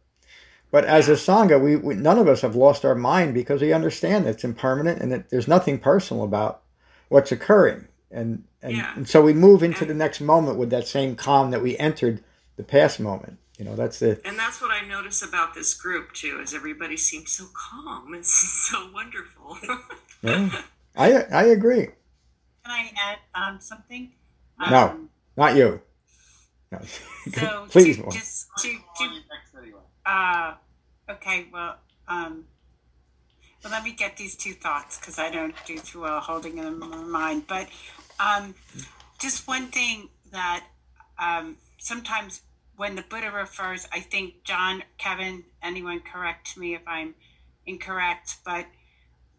But 0.73 0.85
as 0.87 1.07
a 1.09 1.13
Sangha, 1.13 1.61
we, 1.63 1.77
we 1.77 1.95
none 1.95 2.19
of 2.19 2.27
us 2.29 2.41
have 2.41 2.57
lost 2.57 2.85
our 2.85 2.95
mind 2.95 3.35
because 3.35 3.61
we 3.61 3.73
understand 3.75 4.25
that 4.25 4.31
it's 4.31 4.45
impermanent 4.45 5.01
and 5.03 5.13
that 5.13 5.29
there's 5.31 5.47
nothing 5.47 5.79
personal 5.79 6.25
about 6.25 6.63
what's 7.09 7.31
occurring. 7.31 7.89
And 8.11 8.45
and, 8.63 8.77
Yeah. 8.77 8.93
and 8.97 9.07
so 9.09 9.21
we 9.23 9.33
move 9.35 9.63
into 9.63 9.85
the 9.85 9.95
next 9.95 10.21
moment 10.21 10.57
with 10.59 10.71
that 10.71 10.87
same 10.89 11.15
calm 11.15 11.51
that 11.51 11.63
we 11.63 11.77
entered 11.77 12.25
the 12.57 12.63
past 12.63 12.99
moment. 13.01 13.39
You 13.59 13.67
know, 13.67 13.77
that's 13.77 14.01
it 14.01 14.23
And 14.25 14.39
that's 14.39 14.61
what 14.63 14.71
I 14.71 14.87
notice 14.87 15.23
about 15.23 15.55
this 15.55 15.75
group 15.75 16.13
too, 16.15 16.41
is 16.41 16.55
everybody 16.55 16.97
seems 16.97 17.33
so 17.33 17.45
calm. 17.55 18.15
It's 18.15 18.33
so 18.71 18.91
wonderful. 18.93 19.59
yeah. 20.23 20.63
I 20.97 21.13
I 21.33 21.45
agree. 21.45 21.87
Can 22.65 22.71
I 22.71 22.91
add 22.99 23.19
um, 23.35 23.61
something? 23.61 24.13
No, 24.71 24.89
Um, 24.89 25.11
not 25.37 25.57
you. 25.57 25.81
No. 26.71 26.79
So 27.35 27.67
Please, 27.71 27.99
to, 27.99 28.11
just 28.11 28.49
to, 28.59 28.77
to 28.99 29.23
uh, 30.05 30.55
okay, 31.09 31.47
well, 31.53 31.77
um, 32.09 32.45
well, 33.63 33.73
let 33.73 33.85
me 33.85 33.93
get 33.93 34.17
these 34.17 34.35
two 34.35 34.55
thoughts 34.55 34.99
because 34.99 35.21
I 35.21 35.31
don't 35.31 35.55
do 35.67 35.79
too 35.79 36.01
well 36.01 36.19
holding 36.19 36.57
them 36.57 36.83
in 36.83 36.91
my 36.91 36.97
mind. 36.97 37.47
But 37.47 37.69
um, 38.19 38.57
just 39.21 39.47
one 39.47 39.69
thing 39.69 40.09
that 40.33 40.65
um, 41.19 41.57
sometimes 41.79 42.41
when 42.83 42.97
the 42.97 43.03
Buddha 43.03 43.31
refers, 43.31 43.87
I 43.93 44.01
think 44.01 44.43
John, 44.43 44.83
Kevin, 44.99 45.45
anyone 45.63 46.01
correct 46.01 46.57
me 46.57 46.75
if 46.75 46.81
I'm 46.85 47.15
incorrect, 47.65 48.39
but 48.45 48.67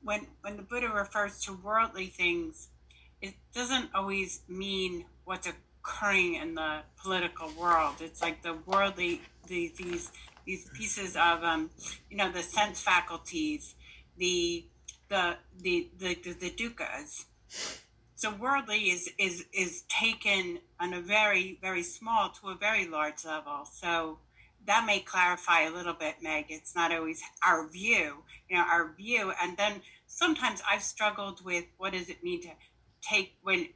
when 0.01 0.27
when 0.39 0.55
the 0.55 0.63
Buddha 0.63 0.87
refers 0.87 1.41
to 1.41 1.51
worldly 1.51 2.05
things, 2.05 2.69
it 3.21 3.33
doesn't 3.53 3.89
always 3.93 4.43
mean 4.47 5.03
what's 5.25 5.45
occurring 5.45 6.35
in 6.35 6.55
the 6.55 6.83
political 7.01 7.49
world. 7.59 7.95
It's 7.99 8.21
like 8.21 8.43
the 8.43 8.53
worldly 8.65 9.19
the, 9.47 9.73
these 9.75 10.13
these 10.45 10.69
pieces 10.69 11.17
of 11.17 11.43
um, 11.43 11.69
you 12.09 12.15
know 12.15 12.31
the 12.31 12.43
sense 12.43 12.79
faculties, 12.79 13.75
the 14.15 14.63
the 15.09 15.35
the 15.59 15.89
the, 15.99 16.13
the, 16.15 16.31
the. 16.31 17.25
So 18.23 18.31
worldly 18.31 18.89
is 18.89 19.09
is 19.17 19.43
is 19.51 19.81
taken 19.89 20.59
on 20.79 20.93
a 20.93 21.01
very 21.01 21.59
very 21.61 21.83
small 21.83 22.29
to 22.39 22.51
a 22.51 22.55
very 22.55 22.87
large 22.87 23.25
level. 23.25 23.65
So 23.69 24.17
that 24.65 24.85
may 24.85 25.01
clarify 25.01 25.63
a 25.63 25.71
little 25.71 25.93
bit, 25.93 26.15
Meg. 26.21 26.45
It's 26.47 26.73
not 26.73 26.93
always 26.93 27.21
our 27.45 27.67
view, 27.67 28.23
you 28.47 28.55
know, 28.55 28.63
our 28.63 28.93
view. 28.93 29.33
And 29.41 29.57
then 29.57 29.81
sometimes 30.07 30.61
I've 30.65 30.83
struggled 30.83 31.43
with 31.43 31.65
what 31.77 31.91
does 31.91 32.07
it 32.07 32.23
mean 32.23 32.41
to 32.43 32.51
take 33.01 33.35
when 33.41 33.67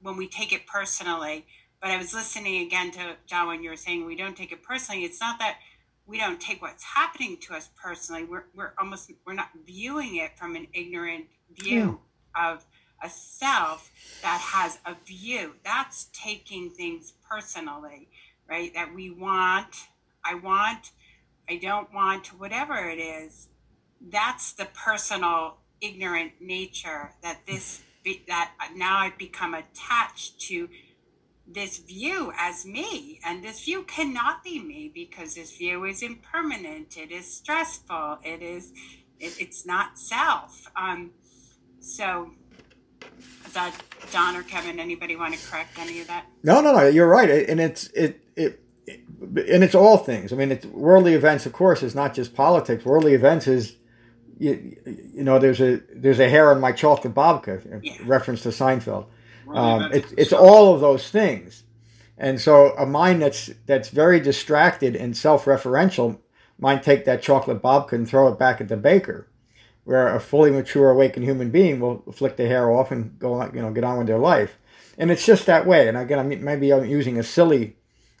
when 0.00 0.16
we 0.16 0.28
take 0.28 0.54
it 0.54 0.66
personally. 0.66 1.44
But 1.82 1.90
I 1.90 1.98
was 1.98 2.14
listening 2.14 2.66
again 2.66 2.90
to 2.92 3.16
John 3.26 3.48
when 3.48 3.62
you 3.62 3.68
were 3.68 3.76
saying 3.76 4.06
we 4.06 4.16
don't 4.16 4.34
take 4.34 4.50
it 4.50 4.62
personally. 4.62 5.04
It's 5.04 5.20
not 5.20 5.38
that 5.40 5.58
we 6.06 6.16
don't 6.16 6.40
take 6.40 6.62
what's 6.62 6.84
happening 6.84 7.36
to 7.42 7.52
us 7.52 7.68
personally. 7.76 8.24
We're 8.24 8.44
we're 8.54 8.72
almost 8.78 9.12
we're 9.26 9.34
not 9.34 9.50
viewing 9.66 10.16
it 10.16 10.38
from 10.38 10.56
an 10.56 10.68
ignorant 10.72 11.26
view 11.54 12.00
of 12.34 12.64
a 13.02 13.08
self 13.08 13.90
that 14.22 14.40
has 14.40 14.78
a 14.86 14.94
view. 15.06 15.54
That's 15.64 16.08
taking 16.12 16.70
things 16.70 17.12
personally, 17.28 18.08
right? 18.48 18.72
That 18.74 18.94
we 18.94 19.10
want, 19.10 19.74
I 20.24 20.34
want, 20.34 20.90
I 21.48 21.56
don't 21.56 21.92
want, 21.92 22.28
whatever 22.38 22.76
it 22.88 22.98
is. 22.98 23.48
That's 24.00 24.52
the 24.52 24.66
personal 24.66 25.58
ignorant 25.80 26.32
nature 26.40 27.12
that 27.22 27.46
this 27.46 27.82
that 28.26 28.52
now 28.74 28.98
I've 28.98 29.18
become 29.18 29.54
attached 29.54 30.40
to 30.42 30.68
this 31.46 31.78
view 31.78 32.32
as 32.38 32.64
me 32.64 33.20
and 33.24 33.42
this 33.42 33.64
view 33.64 33.82
cannot 33.84 34.42
be 34.44 34.60
me 34.60 34.90
because 34.92 35.34
this 35.34 35.56
view 35.56 35.84
is 35.84 36.02
impermanent 36.02 36.96
it 36.96 37.10
is 37.10 37.32
stressful 37.32 38.18
it 38.22 38.42
is 38.42 38.72
it, 39.18 39.34
it's 39.40 39.66
not 39.66 39.98
self 39.98 40.70
um 40.76 41.10
so 41.80 42.30
is 43.46 43.52
that 43.52 43.74
don 44.12 44.36
or 44.36 44.42
kevin 44.42 44.78
anybody 44.80 45.16
want 45.16 45.34
to 45.34 45.46
correct 45.48 45.78
any 45.78 46.00
of 46.00 46.06
that 46.06 46.24
No, 46.42 46.60
no, 46.60 46.72
no. 46.72 46.86
You're 46.86 47.08
right, 47.08 47.28
and 47.48 47.60
it's 47.60 47.88
it, 47.88 48.24
it, 48.36 48.60
it 48.86 49.00
and 49.18 49.64
it's 49.64 49.74
all 49.74 49.98
things. 49.98 50.32
I 50.32 50.36
mean, 50.36 50.50
it's 50.52 50.64
worldly 50.66 51.14
events. 51.14 51.46
Of 51.46 51.52
course, 51.52 51.82
is 51.82 51.94
not 51.94 52.14
just 52.14 52.34
politics. 52.34 52.84
Worldly 52.84 53.14
events 53.14 53.46
is, 53.46 53.76
you, 54.38 54.76
you 54.86 55.24
know, 55.24 55.38
there's 55.38 55.60
a 55.60 55.80
there's 55.94 56.20
a 56.20 56.28
hair 56.28 56.50
on 56.50 56.60
my 56.60 56.72
chocolate 56.72 57.14
babka. 57.14 57.64
a 57.66 58.04
Reference 58.04 58.42
to 58.42 58.50
Seinfeld. 58.50 59.06
Um, 59.52 59.92
it's 59.92 60.12
it's 60.16 60.32
all 60.32 60.74
of 60.74 60.80
those 60.80 61.10
things, 61.10 61.64
and 62.16 62.40
so 62.40 62.74
a 62.76 62.86
mind 62.86 63.20
that's 63.22 63.50
that's 63.66 63.88
very 63.88 64.20
distracted 64.20 64.94
and 64.94 65.16
self-referential 65.16 66.18
might 66.58 66.82
take 66.82 67.04
that 67.04 67.22
chocolate 67.22 67.62
babka 67.62 67.92
and 67.92 68.08
throw 68.08 68.28
it 68.28 68.38
back 68.38 68.60
at 68.60 68.68
the 68.68 68.76
baker, 68.76 69.26
where 69.88 70.14
a 70.14 70.20
fully 70.20 70.50
mature, 70.50 70.90
awakened 70.90 71.24
human 71.24 71.48
being 71.48 71.80
will 71.80 72.04
flick 72.12 72.36
the 72.36 72.46
hair 72.46 72.70
off 72.70 72.90
and 72.90 73.18
go, 73.18 73.32
on, 73.32 73.54
you 73.54 73.62
know, 73.62 73.72
get 73.72 73.84
on 73.84 73.96
with 73.96 74.06
their 74.06 74.18
life. 74.18 74.58
And 74.98 75.10
it's 75.10 75.24
just 75.24 75.46
that 75.46 75.64
way. 75.64 75.88
And 75.88 75.96
again, 75.96 76.18
I 76.18 76.24
mean, 76.24 76.44
maybe 76.44 76.70
I'm 76.70 76.84
using 76.84 77.18
a 77.18 77.22
silly 77.22 77.74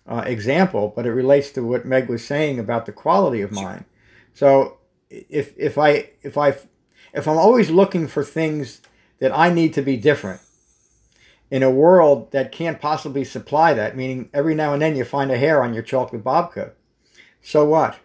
uh, 0.06 0.22
example, 0.24 0.90
but 0.96 1.04
it 1.04 1.12
relates 1.12 1.50
to 1.50 1.62
what 1.62 1.84
Meg 1.84 2.08
was 2.08 2.24
saying 2.24 2.58
about 2.58 2.86
the 2.86 2.92
quality 2.92 3.42
of 3.42 3.52
mind. 3.52 3.84
So 4.32 4.78
if 5.10 5.52
if 5.58 5.76
I 5.76 6.08
if 6.22 6.38
I 6.38 6.56
if 7.12 7.28
I'm 7.28 7.36
always 7.36 7.68
looking 7.68 8.08
for 8.08 8.24
things 8.24 8.80
that 9.18 9.36
I 9.36 9.52
need 9.52 9.74
to 9.74 9.82
be 9.82 9.98
different 9.98 10.40
in 11.50 11.62
a 11.62 11.70
world 11.70 12.32
that 12.32 12.50
can't 12.50 12.80
possibly 12.80 13.24
supply 13.24 13.74
that, 13.74 13.94
meaning 13.94 14.30
every 14.32 14.54
now 14.54 14.72
and 14.72 14.80
then 14.80 14.96
you 14.96 15.04
find 15.04 15.30
a 15.30 15.36
hair 15.36 15.62
on 15.62 15.74
your 15.74 15.82
chocolate 15.82 16.24
babka, 16.24 16.72
so 17.42 17.66
what? 17.66 17.98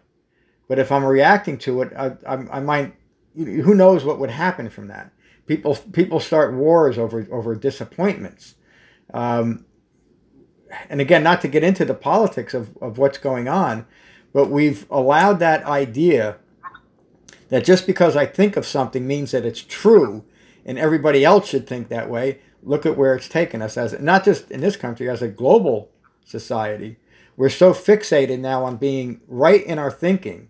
But 0.68 0.80
if 0.80 0.92
I'm 0.92 1.06
reacting 1.06 1.58
to 1.60 1.82
it, 1.84 1.94
I, 1.96 2.18
I, 2.28 2.58
I 2.58 2.60
might. 2.60 2.96
Who 3.36 3.74
knows 3.74 4.04
what 4.04 4.20
would 4.20 4.30
happen 4.30 4.70
from 4.70 4.88
that? 4.88 5.12
People 5.48 5.76
people 5.76 6.20
start 6.20 6.54
wars 6.54 6.98
over 6.98 7.28
over 7.32 7.56
disappointments. 7.56 8.56
Um, 9.14 9.66
and 10.90 11.02
again, 11.02 11.24
not 11.24 11.42
to 11.42 11.48
get 11.48 11.64
into 11.64 11.86
the 11.86 11.94
politics 11.94 12.54
of, 12.54 12.76
of 12.82 12.98
what's 12.98 13.18
going 13.18 13.48
on, 13.48 13.86
but 14.34 14.50
we've 14.50 14.90
allowed 14.90 15.40
that 15.40 15.64
idea 15.66 16.38
that 17.50 17.64
just 17.64 17.86
because 17.86 18.16
I 18.16 18.26
think 18.26 18.58
of 18.58 18.66
something 18.66 19.06
means 19.06 19.32
that 19.32 19.46
it's 19.46 19.62
true 19.62 20.26
and 20.66 20.80
everybody 20.80 21.24
else 21.24 21.48
should 21.48 21.68
think 21.68 21.90
that 21.90 22.10
way. 22.10 22.40
Look 22.64 22.86
at 22.86 22.98
where 22.98 23.14
it's 23.16 23.28
taken 23.28 23.62
us 23.62 23.78
as 23.78 24.00
not 24.00 24.24
just 24.26 24.50
in 24.50 24.62
this 24.62 24.76
country, 24.78 25.10
as 25.10 25.22
a 25.22 25.28
global 25.28 25.92
society. 26.26 26.98
We're 27.36 27.50
so 27.50 27.74
fixated 27.74 28.40
now 28.40 28.64
on 28.64 28.78
being 28.78 29.22
right 29.28 29.64
in 29.64 29.78
our 29.78 29.92
thinking 29.92 30.50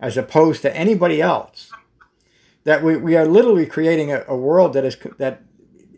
as 0.00 0.16
opposed 0.16 0.62
to 0.62 0.76
anybody 0.76 1.20
else 1.20 1.70
that 2.64 2.82
we, 2.82 2.96
we 2.96 3.16
are 3.16 3.26
literally 3.26 3.66
creating 3.66 4.12
a, 4.12 4.24
a 4.28 4.36
world 4.36 4.72
that 4.74 4.84
is 4.84 4.96
that 5.18 5.42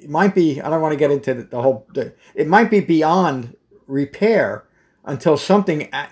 might 0.09 0.35
be 0.35 0.61
I 0.61 0.69
don't 0.71 0.81
want 0.81 0.93
to 0.93 0.99
get 0.99 1.11
into 1.11 1.35
the, 1.35 1.43
the 1.45 1.63
whole 1.63 1.87
it 2.35 2.47
might 2.47 2.71
be 2.71 2.81
beyond 2.81 3.57
repair 3.87 4.65
until 5.05 5.37
something 5.37 5.93
uh, 5.93 6.07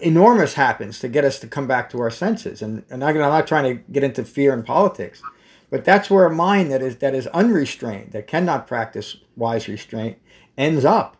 enormous 0.00 0.54
happens 0.54 0.98
to 1.00 1.08
get 1.08 1.24
us 1.24 1.38
to 1.40 1.46
come 1.46 1.66
back 1.66 1.90
to 1.90 2.00
our 2.00 2.10
senses. 2.10 2.62
And, 2.62 2.84
and 2.90 3.04
I'm 3.04 3.16
not 3.16 3.46
trying 3.46 3.76
to 3.76 3.82
get 3.92 4.02
into 4.02 4.24
fear 4.24 4.52
and 4.52 4.64
politics 4.64 5.22
but 5.70 5.84
that's 5.84 6.10
where 6.10 6.26
a 6.26 6.34
mind 6.34 6.70
that 6.70 6.82
is 6.82 6.96
that 6.96 7.14
is 7.14 7.26
unrestrained 7.28 8.12
that 8.12 8.26
cannot 8.26 8.66
practice 8.66 9.16
wise 9.36 9.68
restraint 9.68 10.18
ends 10.56 10.84
up 10.84 11.16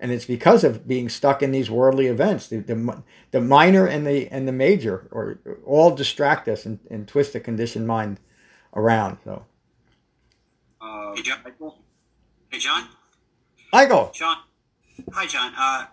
and 0.00 0.10
it's 0.10 0.24
because 0.24 0.64
of 0.64 0.88
being 0.88 1.08
stuck 1.08 1.42
in 1.42 1.52
these 1.52 1.70
worldly 1.70 2.06
events 2.06 2.48
the, 2.48 2.58
the, 2.58 3.02
the 3.30 3.40
minor 3.40 3.86
and 3.86 4.06
the 4.06 4.26
and 4.28 4.48
the 4.48 4.52
major 4.52 5.06
or 5.10 5.38
all 5.64 5.94
distract 5.94 6.48
us 6.48 6.66
and, 6.66 6.80
and 6.90 7.06
twist 7.06 7.32
the 7.32 7.40
conditioned 7.40 7.86
mind 7.86 8.18
around 8.74 9.18
so 9.24 9.44
uh, 10.80 11.14
hey, 11.14 11.22
John. 11.22 11.38
Hey, 12.50 12.58
John. 12.58 12.88
Michael. 13.72 14.10
John. 14.14 14.38
Hi, 15.12 15.26
John. 15.26 15.52
Uh, 15.56 15.86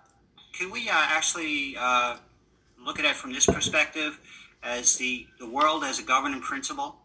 can 0.54 0.72
we 0.72 0.90
uh, 0.90 0.94
actually 0.94 1.76
uh, 1.78 2.18
look 2.84 3.00
at 3.00 3.06
it 3.06 3.16
from 3.16 3.34
this 3.34 3.46
perspective 3.46 4.20
as 4.64 4.96
the, 4.96 5.28
the 5.40 5.48
world 5.48 5.84
as 5.84 6.00
a 6.00 6.04
governing 6.04 6.42
principle 6.42 6.98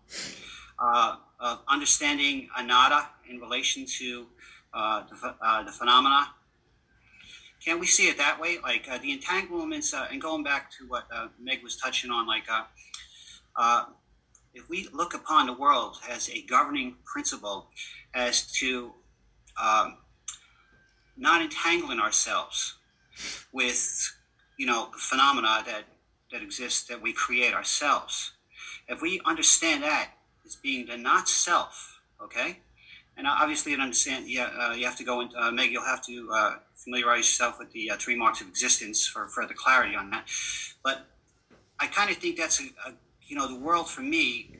uh, 0.78 1.16
of 1.40 1.60
understanding 1.68 2.48
anatta 2.56 3.08
in 3.28 3.40
relation 3.40 3.84
to 3.84 4.26
uh, 4.72 5.02
the, 5.08 5.64
the 5.66 5.72
phenomena? 5.72 6.28
Can 7.64 7.78
we 7.78 7.86
see 7.86 8.08
it 8.08 8.18
that 8.18 8.40
way? 8.40 8.58
Like 8.62 8.86
the 9.02 9.12
entanglements, 9.12 9.94
and 9.94 10.20
going 10.20 10.42
back 10.42 10.70
to 10.78 10.86
what 10.88 11.04
Meg 11.40 11.62
was 11.62 11.76
touching 11.76 12.10
on, 12.10 12.26
like 12.26 12.44
if 14.54 14.68
we 14.68 14.88
look 14.92 15.14
upon 15.14 15.46
the 15.46 15.52
world 15.52 15.98
as 16.08 16.28
a 16.28 16.42
governing 16.42 16.96
principle 17.04 17.68
as 18.14 18.52
to 18.52 18.92
um, 19.62 19.96
not 21.16 21.42
entangling 21.42 21.98
ourselves 21.98 22.74
with 23.52 24.12
you 24.58 24.66
know 24.66 24.90
phenomena 24.96 25.62
that 25.66 25.84
that 26.30 26.42
exist 26.42 26.88
that 26.88 27.00
we 27.00 27.12
create 27.12 27.52
ourselves 27.52 28.32
if 28.88 29.02
we 29.02 29.20
understand 29.26 29.82
that 29.82 30.10
as 30.46 30.56
being 30.56 30.86
the 30.86 30.96
not 30.96 31.28
self 31.28 32.00
okay 32.22 32.58
and 33.16 33.26
obviously 33.26 33.74
to 33.74 33.80
understand 33.80 34.28
yeah 34.28 34.48
uh, 34.58 34.72
you 34.72 34.86
have 34.86 34.96
to 34.96 35.04
go 35.04 35.20
into 35.20 35.36
uh, 35.38 35.50
meg 35.50 35.70
you'll 35.70 35.84
have 35.84 36.02
to 36.04 36.30
uh, 36.32 36.54
familiarize 36.84 37.20
yourself 37.20 37.58
with 37.58 37.70
the 37.72 37.90
uh, 37.90 37.96
three 37.96 38.16
marks 38.16 38.40
of 38.40 38.48
existence 38.48 39.06
for 39.06 39.26
further 39.28 39.54
clarity 39.54 39.94
on 39.94 40.10
that 40.10 40.28
but 40.84 41.06
i 41.80 41.86
kind 41.86 42.10
of 42.10 42.16
think 42.16 42.36
that's 42.36 42.60
a, 42.60 42.64
a 42.88 42.92
you 43.32 43.38
know, 43.38 43.48
the 43.48 43.58
world 43.58 43.88
for 43.88 44.02
me 44.02 44.58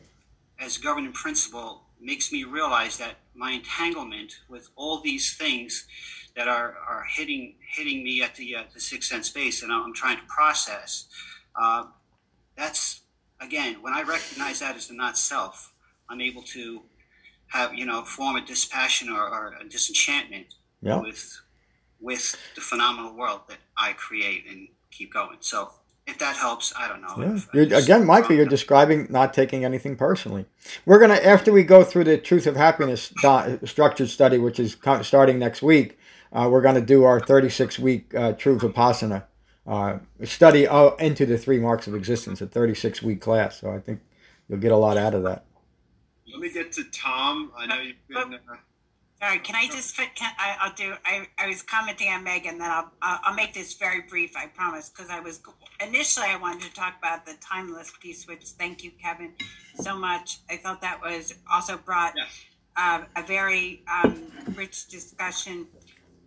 as 0.59 0.79
governing 0.79 1.13
principle 1.13 1.83
makes 2.01 2.33
me 2.33 2.45
realize 2.45 2.97
that 2.97 3.17
my 3.35 3.51
entanglement 3.51 4.33
with 4.49 4.71
all 4.77 5.01
these 5.01 5.37
things 5.37 5.87
that 6.35 6.49
are, 6.49 6.77
are 6.89 7.05
hitting 7.07 7.57
hitting 7.77 8.03
me 8.03 8.23
at 8.23 8.35
the, 8.37 8.57
uh, 8.57 8.63
the 8.73 8.81
sixth 8.81 9.11
sense 9.11 9.27
space 9.27 9.63
and 9.63 9.71
I'm 9.71 9.93
trying 9.93 10.17
to 10.17 10.23
process. 10.27 11.07
Uh, 11.55 11.85
that's 12.57 13.03
again 13.43 13.83
when 13.83 13.93
I 13.93 14.05
recognize 14.05 14.61
that 14.61 14.75
as 14.75 14.89
the 14.89 14.95
not 14.95 15.19
self, 15.19 15.75
I'm 16.09 16.23
able 16.23 16.43
to 16.45 16.81
have 17.49 17.75
you 17.75 17.85
know 17.85 18.05
form 18.05 18.37
a 18.37 18.47
dispassion 18.47 19.11
or, 19.11 19.21
or 19.21 19.55
a 19.61 19.69
disenchantment 19.69 20.47
yeah. 20.81 20.99
with 20.99 21.39
with 22.03 22.37
the 22.55 22.61
phenomenal 22.61 23.17
world 23.17 23.43
that 23.49 23.59
I 23.77 23.95
create 23.95 24.45
and 24.51 24.69
keep 24.91 25.15
going. 25.15 25.39
So 25.41 25.71
if 26.07 26.19
that 26.19 26.37
helps, 26.37 26.75
I 26.77 26.89
don't 26.89 27.01
know. 27.01 27.15
Yeah. 27.17 27.41
You're, 27.55 27.79
again, 27.79 28.05
Michael, 28.05 28.37
you're 28.37 28.45
describing 28.45 29.07
not 29.09 29.33
taking 29.33 29.65
anything 29.65 29.97
personally. 29.97 30.47
We're 30.85 30.99
gonna 30.99 31.15
after 31.15 31.53
we 31.53 31.63
go 31.63 31.85
through 31.85 32.05
the 32.05 32.19
Truth 32.19 32.47
of 32.47 32.57
Happiness 32.57 33.13
structured 33.65 34.11
study, 34.11 34.39
which 34.39 34.59
is 34.59 34.77
starting 35.03 35.39
next 35.39 35.63
week. 35.63 35.99
Uh, 36.33 36.49
we're 36.51 36.63
going 36.63 36.75
to 36.75 36.81
do 36.81 37.05
our 37.05 37.21
36 37.21 37.79
week 37.79 38.15
uh, 38.15 38.33
Truth 38.33 38.63
Vipassana 38.63 39.25
uh, 39.67 39.99
study 40.25 40.67
into 40.99 41.27
the 41.27 41.37
three 41.37 41.59
marks 41.59 41.87
of 41.87 41.95
existence, 41.95 42.41
a 42.41 42.47
36 42.47 43.03
week 43.03 43.21
class. 43.21 43.61
So 43.61 43.71
I 43.71 43.79
think 43.79 44.01
you'll 44.49 44.59
get 44.59 44.73
a 44.73 44.77
lot 44.77 44.97
out 44.97 45.15
of 45.15 45.25
that. 45.25 45.45
Let 46.27 46.41
me 46.41 46.51
get 46.51 46.73
to 46.73 46.85
Tom. 46.85 47.53
I 47.57 47.67
know 47.67 47.81
you've 47.81 47.97
been. 48.09 48.39
Sorry, 49.23 49.39
can 49.39 49.55
I 49.55 49.69
just 49.69 49.95
fit? 49.95 50.17
Can, 50.17 50.33
I, 50.37 50.67
will 50.67 50.75
do. 50.75 50.95
I, 51.05 51.29
I 51.39 51.47
was 51.47 51.63
commenting 51.63 52.09
on 52.09 52.25
Megan, 52.25 52.59
then 52.59 52.69
I'll 52.69 52.91
I'll 53.01 53.35
make 53.35 53.55
this 53.55 53.75
very 53.75 54.01
brief. 54.01 54.37
I 54.37 54.49
promise, 54.49 54.89
because 54.89 55.11
I 55.11 55.21
was 55.21 55.41
initially 55.81 56.27
I 56.27 56.37
wanted 56.37 56.63
to 56.63 56.75
talk 56.75 56.99
about 56.99 57.25
the 57.25 57.35
timeless 57.41 57.93
piece, 58.01 58.27
which 58.27 58.43
thank 58.59 58.83
you, 58.83 58.91
Kevin, 59.01 59.33
so 59.77 59.97
much. 59.97 60.39
I 60.51 60.57
thought 60.57 60.81
that 60.81 61.01
was 61.01 61.35
also 61.49 61.77
brought 61.77 62.15
yes. 62.17 62.45
uh, 62.77 63.03
a 63.15 63.23
very 63.23 63.85
um, 63.87 64.27
rich 64.57 64.89
discussion, 64.89 65.69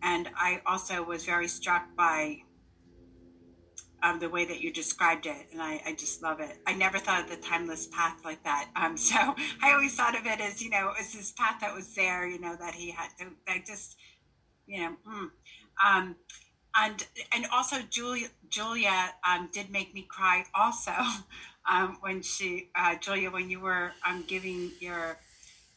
and 0.01 0.29
I 0.33 0.61
also 0.65 1.03
was 1.03 1.25
very 1.25 1.49
struck 1.49 1.83
by 1.97 2.43
um, 4.05 4.19
the 4.19 4.29
way 4.29 4.45
that 4.45 4.61
you 4.61 4.71
described 4.71 5.25
it, 5.25 5.47
and 5.51 5.59
I, 5.59 5.81
I, 5.83 5.93
just 5.93 6.21
love 6.21 6.39
it. 6.39 6.57
I 6.67 6.75
never 6.75 6.99
thought 6.99 7.23
of 7.23 7.29
the 7.29 7.37
timeless 7.37 7.87
path 7.87 8.23
like 8.23 8.43
that. 8.43 8.69
Um, 8.75 8.95
so 9.09 9.15
I 9.17 9.71
always 9.73 9.95
thought 9.95 10.17
of 10.17 10.27
it 10.27 10.39
as 10.39 10.61
you 10.61 10.69
know, 10.69 10.93
as 10.99 11.11
this 11.11 11.31
path 11.31 11.59
that 11.61 11.73
was 11.73 11.93
there, 11.95 12.27
you 12.27 12.39
know, 12.39 12.55
that 12.55 12.75
he 12.75 12.91
had 12.91 13.09
to. 13.19 13.25
I 13.47 13.63
just, 13.65 13.97
you 14.67 14.81
know, 14.81 14.95
mm. 15.07 15.29
um, 15.83 16.15
and 16.77 17.07
and 17.33 17.47
also 17.51 17.77
Julia 17.89 18.27
Julia 18.49 19.13
um, 19.27 19.49
did 19.51 19.71
make 19.71 19.93
me 19.95 20.05
cry 20.07 20.43
also 20.53 20.93
um, 21.69 21.97
when 22.01 22.21
she 22.21 22.69
uh, 22.75 22.95
Julia 22.97 23.31
when 23.31 23.49
you 23.49 23.59
were 23.59 23.91
um, 24.07 24.23
giving 24.27 24.71
your 24.79 25.17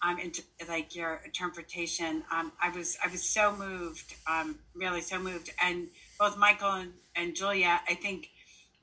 um, 0.02 0.18
into, 0.18 0.42
like 0.68 0.94
your 0.94 1.22
interpretation. 1.24 2.22
Um, 2.30 2.52
I 2.60 2.68
was 2.68 2.98
I 3.02 3.08
was 3.08 3.22
so 3.22 3.56
moved, 3.56 4.14
um, 4.26 4.58
really 4.74 5.00
so 5.00 5.18
moved, 5.18 5.50
and 5.62 5.88
both 6.18 6.36
Michael 6.36 6.72
and, 6.72 6.92
and 7.14 7.34
Julia, 7.34 7.80
I 7.88 7.94
think 7.94 8.30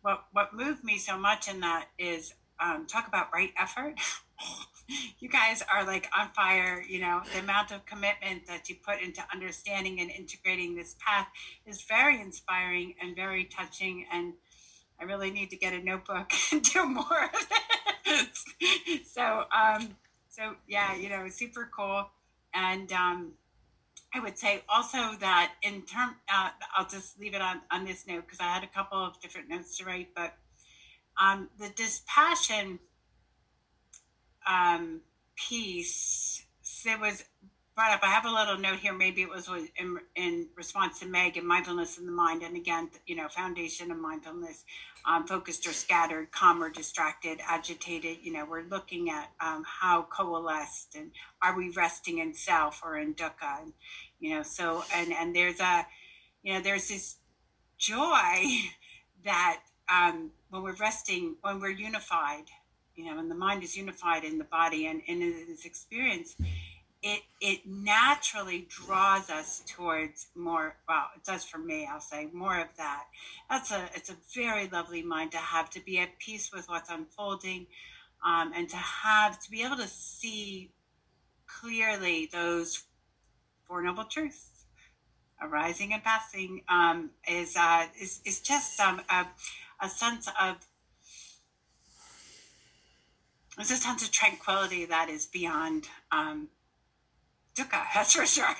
what 0.01 0.25
what 0.31 0.53
moved 0.53 0.83
me 0.83 0.97
so 0.97 1.17
much 1.17 1.47
in 1.47 1.59
that 1.61 1.87
is 1.97 2.33
um, 2.59 2.85
talk 2.87 3.07
about 3.07 3.33
right 3.33 3.51
effort. 3.57 3.95
you 5.19 5.27
guys 5.27 5.63
are 5.71 5.83
like 5.83 6.07
on 6.17 6.29
fire. 6.35 6.83
You 6.87 7.01
know 7.01 7.21
the 7.33 7.39
amount 7.39 7.71
of 7.71 7.85
commitment 7.85 8.45
that 8.47 8.69
you 8.69 8.75
put 8.85 9.01
into 9.01 9.21
understanding 9.33 9.99
and 9.99 10.09
integrating 10.11 10.75
this 10.75 10.95
path 10.99 11.27
is 11.65 11.81
very 11.81 12.21
inspiring 12.21 12.95
and 13.01 13.15
very 13.15 13.45
touching. 13.45 14.05
And 14.11 14.33
I 14.99 15.03
really 15.03 15.31
need 15.31 15.49
to 15.49 15.57
get 15.57 15.73
a 15.73 15.83
notebook 15.83 16.31
and 16.51 16.61
do 16.61 16.85
more 16.85 17.29
of 17.33 17.47
it. 18.05 19.05
so 19.05 19.45
um, 19.51 19.95
so 20.29 20.55
yeah, 20.67 20.95
you 20.95 21.09
know, 21.09 21.27
super 21.29 21.69
cool. 21.75 22.07
And 22.53 22.91
um, 22.93 23.31
I 24.15 24.19
would 24.21 24.37
say 24.37 24.63
also 24.69 24.97
that 25.19 25.53
in 25.61 25.81
term, 25.81 26.15
uh, 26.33 26.49
I'll 26.73 26.87
just 26.87 27.19
leave 27.19 27.35
it 27.35 27.41
on, 27.41 27.59
on 27.69 27.83
this 27.83 28.07
note 28.07 28.23
because 28.25 28.39
I 28.39 28.45
had 28.45 28.63
a 28.63 28.67
couple 28.67 28.97
of 28.97 29.19
different 29.19 29.49
notes 29.49 29.77
to 29.77 29.85
write, 29.85 30.07
but 30.15 30.33
um, 31.21 31.49
the 31.59 31.67
dispassion 31.75 32.79
um, 34.47 35.01
piece, 35.35 36.45
there 36.85 36.97
was 36.97 37.25
brought 37.75 37.91
up. 37.91 37.99
I 38.03 38.07
have 38.07 38.25
a 38.25 38.31
little 38.31 38.57
note 38.57 38.79
here. 38.79 38.93
Maybe 38.93 39.21
it 39.21 39.29
was 39.29 39.49
in, 39.49 39.97
in 40.15 40.47
response 40.55 40.99
to 40.99 41.07
Meg 41.07 41.35
and 41.35 41.45
mindfulness 41.45 41.97
in 41.97 42.05
the 42.05 42.11
mind. 42.13 42.41
And 42.41 42.55
again, 42.55 42.89
you 43.05 43.17
know, 43.17 43.27
foundation 43.27 43.91
of 43.91 43.97
mindfulness, 43.97 44.63
um, 45.07 45.27
focused 45.27 45.67
or 45.67 45.73
scattered, 45.73 46.31
calm 46.31 46.63
or 46.63 46.69
distracted, 46.69 47.39
agitated. 47.45 48.17
You 48.23 48.33
know, 48.33 48.45
we're 48.45 48.63
looking 48.63 49.09
at 49.09 49.29
um, 49.39 49.63
how 49.65 50.03
coalesced 50.03 50.95
and 50.95 51.11
are 51.41 51.55
we 51.55 51.69
resting 51.69 52.19
in 52.19 52.33
self 52.33 52.81
or 52.83 52.97
in 52.97 53.13
dukkha? 53.13 53.61
And, 53.61 53.73
you 54.19 54.31
know, 54.31 54.43
so, 54.43 54.83
and, 54.93 55.13
and 55.13 55.35
there's 55.35 55.59
a, 55.59 55.85
you 56.43 56.53
know, 56.53 56.61
there's 56.61 56.87
this 56.87 57.17
joy 57.77 58.45
that 59.23 59.61
um, 59.89 60.31
when 60.49 60.63
we're 60.63 60.75
resting, 60.75 61.35
when 61.41 61.59
we're 61.59 61.69
unified, 61.69 62.45
you 62.95 63.05
know, 63.05 63.15
when 63.17 63.29
the 63.29 63.35
mind 63.35 63.63
is 63.63 63.75
unified 63.75 64.23
in 64.23 64.37
the 64.37 64.45
body 64.45 64.87
and, 64.87 65.01
and 65.07 65.21
in 65.21 65.45
this 65.47 65.65
experience, 65.65 66.35
it 67.05 67.21
it 67.39 67.59
naturally 67.67 68.67
draws 68.67 69.29
us 69.29 69.61
towards 69.67 70.25
more 70.35 70.75
well 70.89 71.05
it 71.15 71.23
does 71.23 71.45
for 71.45 71.59
me 71.59 71.87
i'll 71.89 72.01
say 72.01 72.27
more 72.33 72.59
of 72.59 72.67
that. 72.77 73.03
That's 73.47 73.71
a 73.71 73.87
it's 73.93 74.09
a 74.09 74.15
very 74.33 74.67
lovely 74.67 75.03
mind 75.03 75.31
to 75.33 75.37
have 75.37 75.69
to 75.71 75.79
be 75.79 75.99
at 75.99 76.17
peace 76.17 76.51
with 76.51 76.67
what's 76.67 76.89
unfolding 76.89 77.67
um, 78.25 78.51
and 78.55 78.67
to 78.69 78.75
have 78.75 79.39
to 79.39 79.51
be 79.51 79.61
able 79.61 79.77
to 79.77 79.87
see 79.87 80.71
clearly 81.45 82.27
those 82.33 82.83
four 83.67 83.83
noble 83.83 84.05
truths 84.05 84.65
arising 85.39 85.93
and 85.93 86.03
passing 86.03 86.63
um, 86.69 87.11
is 87.29 87.55
uh, 87.55 87.85
is 88.01 88.19
is 88.25 88.41
just 88.41 88.79
um, 88.79 88.99
a, 89.11 89.27
a 89.79 89.89
sense 89.89 90.27
of 90.41 90.55
there's 93.57 93.69
a 93.69 93.75
sense 93.75 94.03
of 94.03 94.11
tranquility 94.11 94.85
that 94.85 95.07
is 95.07 95.27
beyond 95.27 95.87
um, 96.11 96.47
dukkha, 97.55 97.83
that's 97.93 98.13
for 98.13 98.25
sure. 98.25 98.55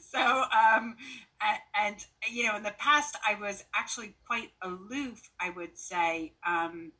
so, 0.00 0.20
um, 0.20 0.96
and, 1.40 1.58
and, 1.74 1.96
you 2.30 2.46
know, 2.46 2.56
in 2.56 2.62
the 2.62 2.74
past, 2.78 3.16
I 3.26 3.40
was 3.40 3.64
actually 3.74 4.14
quite 4.26 4.50
aloof, 4.62 5.30
I 5.40 5.50
would 5.50 5.76
say. 5.78 6.32
Um, 6.46 6.92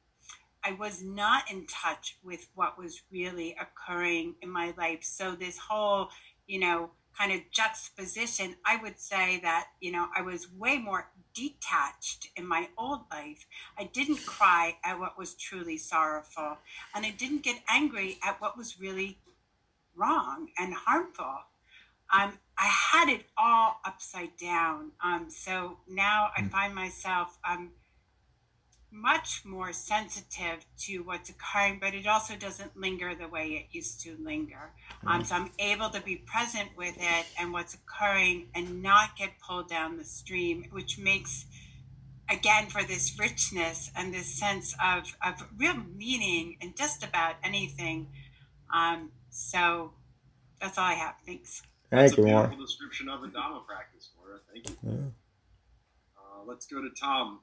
I 0.65 0.73
was 0.73 1.03
not 1.03 1.51
in 1.51 1.67
touch 1.67 2.17
with 2.23 2.49
what 2.55 2.79
was 2.79 3.03
really 3.11 3.57
occurring 3.61 4.35
in 4.43 4.51
my 4.51 4.73
life. 4.79 5.01
So, 5.03 5.33
this 5.33 5.59
whole, 5.59 6.09
you 6.47 6.59
know, 6.59 6.91
kind 7.19 7.33
of 7.33 7.41
juxtaposition, 7.51 8.57
I 8.65 8.77
would 8.83 8.99
say 8.99 9.41
that, 9.43 9.69
you 9.81 9.93
know, 9.93 10.09
I 10.17 10.23
was 10.23 10.51
way 10.53 10.79
more 10.79 11.11
detached 11.35 12.29
in 12.37 12.47
my 12.47 12.69
old 12.79 13.01
life. 13.11 13.47
I 13.79 13.85
didn't 13.93 14.25
cry 14.25 14.77
at 14.85 14.99
what 14.99 15.19
was 15.19 15.35
truly 15.35 15.79
sorrowful, 15.79 16.59
and 16.95 17.05
I 17.05 17.11
didn't 17.11 17.43
get 17.43 17.63
angry 17.69 18.19
at 18.25 18.41
what 18.41 18.57
was 18.57 18.81
really 18.81 19.19
wrong 19.97 20.49
and 20.59 20.75
harmful. 20.75 21.39
Um, 22.13 22.39
I 22.57 22.67
had 22.67 23.09
it 23.09 23.25
all 23.37 23.81
upside 23.85 24.37
down. 24.37 24.93
Um, 25.03 25.27
so 25.29 25.79
now 25.89 26.31
I 26.37 26.43
hmm. 26.43 26.49
find 26.49 26.75
myself 26.75 27.37
um, 27.49 27.71
much 28.91 29.45
more 29.45 29.73
sensitive 29.73 30.65
to 30.79 30.99
what's 30.99 31.29
occurring, 31.29 31.79
but 31.81 31.95
it 31.95 32.07
also 32.07 32.37
doesn't 32.37 32.77
linger 32.77 33.15
the 33.15 33.27
way 33.27 33.49
it 33.49 33.67
used 33.73 34.01
to 34.03 34.17
linger. 34.23 34.71
Um, 35.07 35.21
hmm. 35.21 35.25
so 35.25 35.35
I'm 35.35 35.51
able 35.59 35.91
to 35.91 36.01
be 36.01 36.17
present 36.17 36.69
with 36.77 36.95
it 36.97 37.27
and 37.39 37.53
what's 37.53 37.75
occurring 37.75 38.49
and 38.55 38.83
not 38.83 39.17
get 39.17 39.31
pulled 39.41 39.69
down 39.69 39.97
the 39.97 40.05
stream, 40.05 40.67
which 40.71 40.99
makes, 40.99 41.47
again, 42.31 42.67
for 42.67 42.85
this 42.85 43.19
richness 43.19 43.91
and 43.97 44.15
this 44.15 44.27
sense 44.27 44.77
of, 44.85 45.17
of 45.25 45.43
real 45.59 45.77
meaning 45.97 46.59
in 46.61 46.75
just 46.77 47.03
about 47.03 47.35
anything. 47.43 48.07
Um, 48.73 49.11
so 49.35 49.91
that's 50.61 50.79
all 50.79 50.85
I 50.85 50.95
have. 50.95 51.17
Thanks. 51.27 51.63
Thank 51.91 52.03
that's 52.03 52.17
you, 52.17 52.25
a 52.25 52.27
Maura. 52.27 52.43
beautiful 52.49 52.67
description 52.67 53.09
of 53.09 53.25
a 53.25 53.27
Dhamma 53.27 53.67
practice, 53.67 54.11
Maura. 54.17 54.39
Thank 54.53 54.69
you. 54.69 54.77
Yeah. 54.83 54.93
Uh, 56.17 56.45
let's 56.47 56.67
go 56.67 56.81
to 56.81 56.91
Tom. 56.91 57.41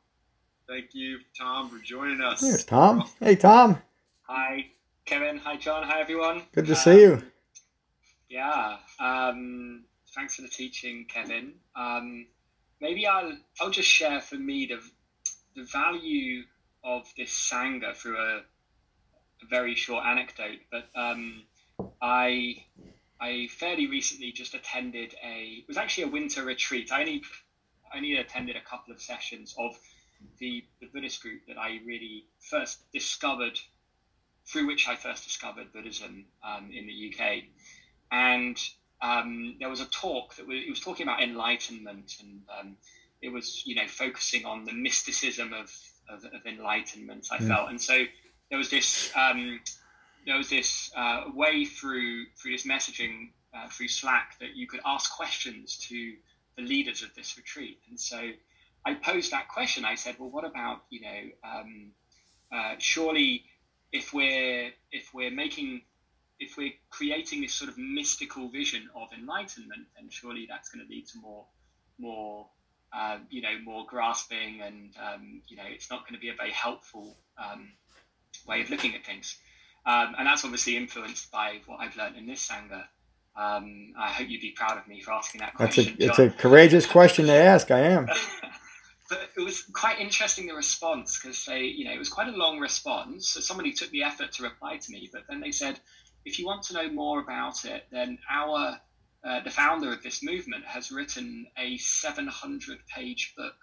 Thank 0.67 0.93
you, 0.93 1.19
Tom, 1.37 1.69
for 1.69 1.83
joining 1.83 2.21
us. 2.21 2.39
There's 2.39 2.63
Tom. 2.63 3.03
Hey, 3.19 3.35
Tom. 3.35 3.77
Hi, 4.23 4.67
Kevin. 5.05 5.37
Hi, 5.39 5.57
John. 5.57 5.83
Hi, 5.83 5.99
everyone. 5.99 6.43
Good 6.53 6.65
to 6.67 6.71
um, 6.71 6.77
see 6.77 7.01
you. 7.01 7.23
Yeah. 8.29 8.77
Um, 8.99 9.83
thanks 10.15 10.35
for 10.35 10.43
the 10.43 10.47
teaching, 10.47 11.05
Kevin. 11.09 11.55
Um, 11.75 12.27
maybe 12.79 13.05
I'll 13.05 13.37
I'll 13.59 13.69
just 13.69 13.89
share 13.89 14.21
for 14.21 14.35
me 14.35 14.67
the 14.67 14.79
the 15.59 15.67
value 15.67 16.43
of 16.85 17.05
this 17.17 17.31
sangha 17.31 17.93
through 17.93 18.17
a 18.17 18.37
a 19.43 19.47
very 19.49 19.75
short 19.75 20.05
anecdote, 20.05 20.59
but 20.71 20.85
um, 20.95 21.43
I 22.01 22.65
I 23.19 23.47
fairly 23.51 23.87
recently 23.87 24.31
just 24.31 24.53
attended 24.55 25.15
a 25.23 25.59
it 25.59 25.67
was 25.67 25.77
actually 25.77 26.05
a 26.05 26.09
winter 26.09 26.43
retreat. 26.43 26.91
I 26.91 27.01
only 27.01 27.21
I 27.93 27.97
only 27.97 28.15
attended 28.15 28.55
a 28.55 28.61
couple 28.61 28.93
of 28.93 29.01
sessions 29.01 29.55
of 29.57 29.77
the, 30.37 30.63
the 30.79 30.87
Buddhist 30.87 31.21
group 31.21 31.41
that 31.47 31.57
I 31.57 31.79
really 31.85 32.25
first 32.39 32.91
discovered 32.91 33.59
through 34.45 34.67
which 34.67 34.87
I 34.87 34.95
first 34.95 35.23
discovered 35.23 35.71
Buddhism 35.73 36.25
um, 36.43 36.71
in 36.73 36.87
the 36.87 37.13
UK. 37.13 37.43
And 38.11 38.57
um, 39.01 39.55
there 39.59 39.69
was 39.69 39.81
a 39.81 39.85
talk 39.85 40.35
that 40.35 40.47
was, 40.47 40.57
it 40.65 40.69
was 40.69 40.79
talking 40.79 41.07
about 41.07 41.21
enlightenment, 41.21 42.17
and 42.21 42.41
um, 42.59 42.77
it 43.21 43.29
was 43.29 43.63
you 43.65 43.75
know 43.75 43.87
focusing 43.87 44.45
on 44.45 44.65
the 44.65 44.73
mysticism 44.73 45.53
of 45.53 45.71
of, 46.09 46.25
of 46.25 46.45
enlightenment. 46.45 47.27
I 47.31 47.37
mm. 47.37 47.47
felt, 47.47 47.69
and 47.69 47.81
so 47.81 48.03
there 48.49 48.57
was 48.57 48.69
this 48.69 49.11
um, 49.15 49.59
there 50.25 50.37
was 50.37 50.49
this 50.49 50.91
uh, 50.95 51.25
way 51.33 51.65
through 51.65 52.25
through 52.37 52.51
this 52.51 52.65
messaging 52.65 53.31
uh, 53.53 53.67
through 53.69 53.87
Slack 53.87 54.37
that 54.39 54.55
you 54.55 54.67
could 54.67 54.81
ask 54.85 55.11
questions 55.15 55.77
to 55.89 56.13
the 56.57 56.63
leaders 56.63 57.01
of 57.01 57.13
this 57.15 57.37
retreat, 57.37 57.79
and 57.89 57.99
so 57.99 58.31
I 58.85 58.95
posed 58.95 59.31
that 59.31 59.47
question. 59.47 59.85
I 59.85 59.95
said, 59.95 60.15
well, 60.19 60.29
what 60.29 60.45
about 60.45 60.83
you 60.89 61.01
know, 61.01 61.21
um, 61.43 61.91
uh, 62.51 62.75
surely 62.77 63.45
if 63.91 64.13
we're 64.13 64.71
if 64.91 65.13
we're 65.13 65.31
making 65.31 65.81
if 66.39 66.57
we're 66.57 66.73
creating 66.89 67.41
this 67.41 67.53
sort 67.53 67.69
of 67.69 67.77
mystical 67.77 68.49
vision 68.49 68.89
of 68.95 69.09
enlightenment, 69.17 69.87
then 69.95 70.09
surely 70.09 70.47
that's 70.49 70.69
going 70.69 70.85
to 70.85 70.91
lead 70.91 71.07
to 71.07 71.19
more 71.19 71.45
more 71.99 72.47
uh, 72.93 73.19
you 73.29 73.41
know 73.41 73.57
more 73.63 73.85
grasping, 73.87 74.61
and 74.61 74.93
um, 74.97 75.41
you 75.47 75.55
know 75.55 75.63
it's 75.67 75.89
not 75.89 76.01
going 76.01 76.13
to 76.13 76.19
be 76.19 76.29
a 76.29 76.35
very 76.35 76.51
helpful 76.51 77.17
um, 77.37 77.71
way 78.47 78.61
of 78.61 78.69
looking 78.69 78.95
at 78.95 79.05
things. 79.05 79.37
Um, 79.85 80.15
and 80.17 80.27
that's 80.27 80.43
obviously 80.43 80.77
influenced 80.77 81.31
by 81.31 81.59
what 81.65 81.79
I've 81.79 81.95
learned 81.95 82.17
in 82.17 82.27
this 82.27 82.47
Sangha. 82.47 82.83
Um, 83.35 83.93
I 83.97 84.09
hope 84.09 84.29
you'd 84.29 84.41
be 84.41 84.51
proud 84.51 84.77
of 84.77 84.87
me 84.87 85.01
for 85.01 85.11
asking 85.11 85.39
that 85.39 85.53
question. 85.55 85.95
That's 85.99 86.19
a, 86.19 86.23
it's 86.25 86.35
a 86.35 86.37
courageous 86.37 86.85
question 86.85 87.25
to 87.27 87.33
ask. 87.33 87.71
I 87.71 87.79
am. 87.79 88.05
but 89.09 89.29
it 89.37 89.41
was 89.41 89.63
quite 89.73 89.99
interesting 89.99 90.47
the 90.47 90.53
response 90.53 91.19
because 91.19 91.45
they, 91.45 91.63
you 91.63 91.85
know, 91.85 91.91
it 91.91 91.99
was 91.99 92.09
quite 92.09 92.27
a 92.27 92.35
long 92.35 92.59
response. 92.59 93.29
So 93.29 93.39
somebody 93.39 93.71
took 93.71 93.89
the 93.89 94.03
effort 94.03 94.33
to 94.33 94.43
reply 94.43 94.77
to 94.77 94.91
me, 94.91 95.09
but 95.11 95.23
then 95.29 95.39
they 95.39 95.51
said, 95.51 95.79
if 96.25 96.37
you 96.37 96.45
want 96.45 96.63
to 96.63 96.73
know 96.73 96.89
more 96.89 97.19
about 97.19 97.65
it, 97.65 97.85
then 97.91 98.19
our 98.29 98.77
uh, 99.23 99.39
the 99.43 99.49
founder 99.51 99.91
of 99.91 100.01
this 100.01 100.23
movement 100.23 100.65
has 100.65 100.91
written 100.91 101.45
a 101.57 101.77
700 101.77 102.79
page 102.87 103.33
book 103.37 103.55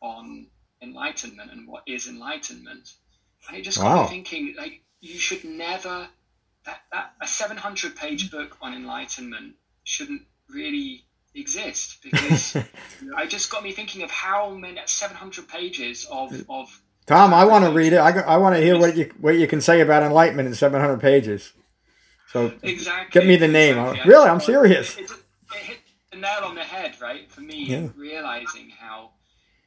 on 0.00 0.48
enlightenment 0.82 1.50
and 1.52 1.68
what 1.68 1.82
is 1.86 2.08
enlightenment. 2.08 2.88
And 3.46 3.56
it 3.56 3.62
just 3.62 3.78
got 3.78 3.96
wow. 3.96 4.02
me 4.02 4.08
thinking, 4.08 4.54
like, 4.56 4.82
you 5.00 5.18
should 5.18 5.44
never 5.44 6.08
that, 6.64 6.82
that 6.92 7.12
a 7.20 7.26
700 7.26 7.96
page 7.96 8.28
mm. 8.28 8.32
book 8.32 8.56
on 8.60 8.74
enlightenment 8.74 9.54
shouldn't 9.84 10.22
really 10.48 11.04
exist 11.34 11.98
because 12.02 12.56
I 13.16 13.26
just 13.26 13.50
got 13.50 13.62
me 13.62 13.72
thinking 13.72 14.02
of 14.02 14.10
how 14.10 14.50
many 14.50 14.80
700 14.84 15.48
pages 15.48 16.06
of 16.10 16.30
mm. 16.30 16.44
of 16.48 16.80
Tom, 17.06 17.32
I 17.32 17.46
want 17.46 17.64
to 17.64 17.70
uh, 17.70 17.74
read 17.74 17.94
it. 17.94 17.96
I, 17.96 18.10
I 18.20 18.36
want 18.36 18.54
to 18.54 18.60
hear 18.60 18.78
what 18.78 18.94
you 18.96 19.10
what 19.18 19.38
you 19.38 19.46
can 19.46 19.62
say 19.62 19.80
about 19.80 20.02
enlightenment 20.02 20.46
in 20.46 20.54
700 20.54 21.00
pages. 21.00 21.52
So 22.32 22.52
exactly, 22.62 23.18
get 23.18 23.26
me 23.26 23.36
the 23.36 23.48
name. 23.48 23.78
Exactly. 23.78 24.00
Uh, 24.00 24.06
really, 24.06 24.28
I'm 24.28 24.40
serious. 24.40 24.98
It, 24.98 25.04
it, 25.04 25.10
it, 25.10 25.56
hit 25.56 25.78
the 26.12 26.18
nail 26.18 26.40
on 26.44 26.54
the 26.54 26.64
head, 26.64 27.00
right? 27.00 27.30
For 27.30 27.40
me, 27.40 27.64
yeah. 27.64 27.88
realizing 27.96 28.68
how 28.68 29.12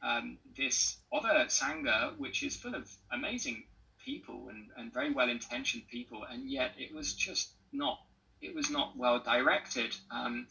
um, 0.04 0.38
this 0.56 0.98
other 1.12 1.46
sangha, 1.48 2.16
which 2.16 2.44
is 2.44 2.54
full 2.56 2.76
of 2.76 2.88
amazing 3.10 3.64
people 4.04 4.48
and, 4.50 4.68
and 4.76 4.92
very 4.92 5.12
well 5.12 5.28
intentioned 5.28 5.84
people, 5.88 6.24
and 6.30 6.50
yet 6.50 6.72
it 6.78 6.94
was 6.94 7.14
just 7.14 7.52
not 7.72 7.98
it 8.40 8.54
was 8.54 8.70
not 8.70 8.96
well 8.96 9.20
directed 9.20 9.94
um, 10.10 10.46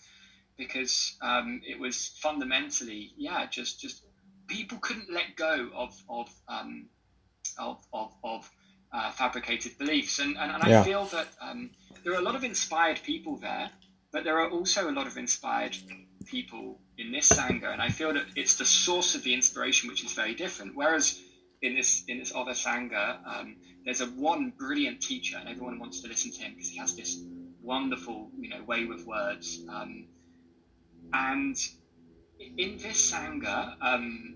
because 0.57 1.15
um, 1.21 1.61
it 1.67 1.79
was 1.79 2.17
fundamentally 2.21 3.11
yeah 3.17 3.45
just 3.45 3.79
just 3.81 4.03
people 4.47 4.77
couldn't 4.79 5.11
let 5.11 5.35
go 5.35 5.69
of 5.75 5.95
of 6.09 6.29
um, 6.47 6.87
of 7.57 7.77
of, 7.93 8.11
of 8.23 8.49
uh, 8.93 9.11
fabricated 9.11 9.77
beliefs 9.77 10.19
and 10.19 10.37
and, 10.37 10.51
and 10.51 10.63
yeah. 10.67 10.81
I 10.81 10.83
feel 10.83 11.05
that 11.05 11.27
um, 11.41 11.69
there 12.03 12.13
are 12.13 12.19
a 12.19 12.23
lot 12.23 12.35
of 12.35 12.43
inspired 12.43 13.01
people 13.03 13.37
there, 13.37 13.69
but 14.11 14.23
there 14.23 14.39
are 14.39 14.49
also 14.49 14.89
a 14.89 14.93
lot 14.93 15.07
of 15.07 15.17
inspired 15.17 15.75
people 16.25 16.79
in 16.97 17.11
this 17.11 17.29
sangha, 17.29 17.71
and 17.71 17.81
I 17.81 17.89
feel 17.89 18.13
that 18.13 18.25
it's 18.35 18.57
the 18.57 18.65
source 18.65 19.15
of 19.15 19.23
the 19.23 19.33
inspiration 19.33 19.89
which 19.89 20.03
is 20.03 20.13
very 20.13 20.35
different. 20.35 20.75
Whereas 20.75 21.19
in 21.61 21.75
this 21.75 22.03
in 22.07 22.17
this 22.17 22.31
other 22.35 22.51
sangha, 22.51 23.19
um, 23.25 23.55
there's 23.85 24.01
a 24.01 24.07
one 24.07 24.53
brilliant 24.57 25.01
teacher, 25.01 25.37
and 25.37 25.47
everyone 25.47 25.79
wants 25.79 26.01
to 26.01 26.07
listen 26.07 26.31
to 26.31 26.41
him 26.41 26.53
because 26.55 26.69
he 26.69 26.77
has 26.77 26.95
this 26.95 27.23
wonderful, 27.61 28.31
you 28.39 28.49
know, 28.49 28.63
way 28.63 28.85
with 28.85 29.05
words. 29.05 29.63
Um, 29.69 30.07
and 31.13 31.55
in 32.57 32.77
this 32.77 33.11
sangha, 33.11 33.75
um, 33.81 34.35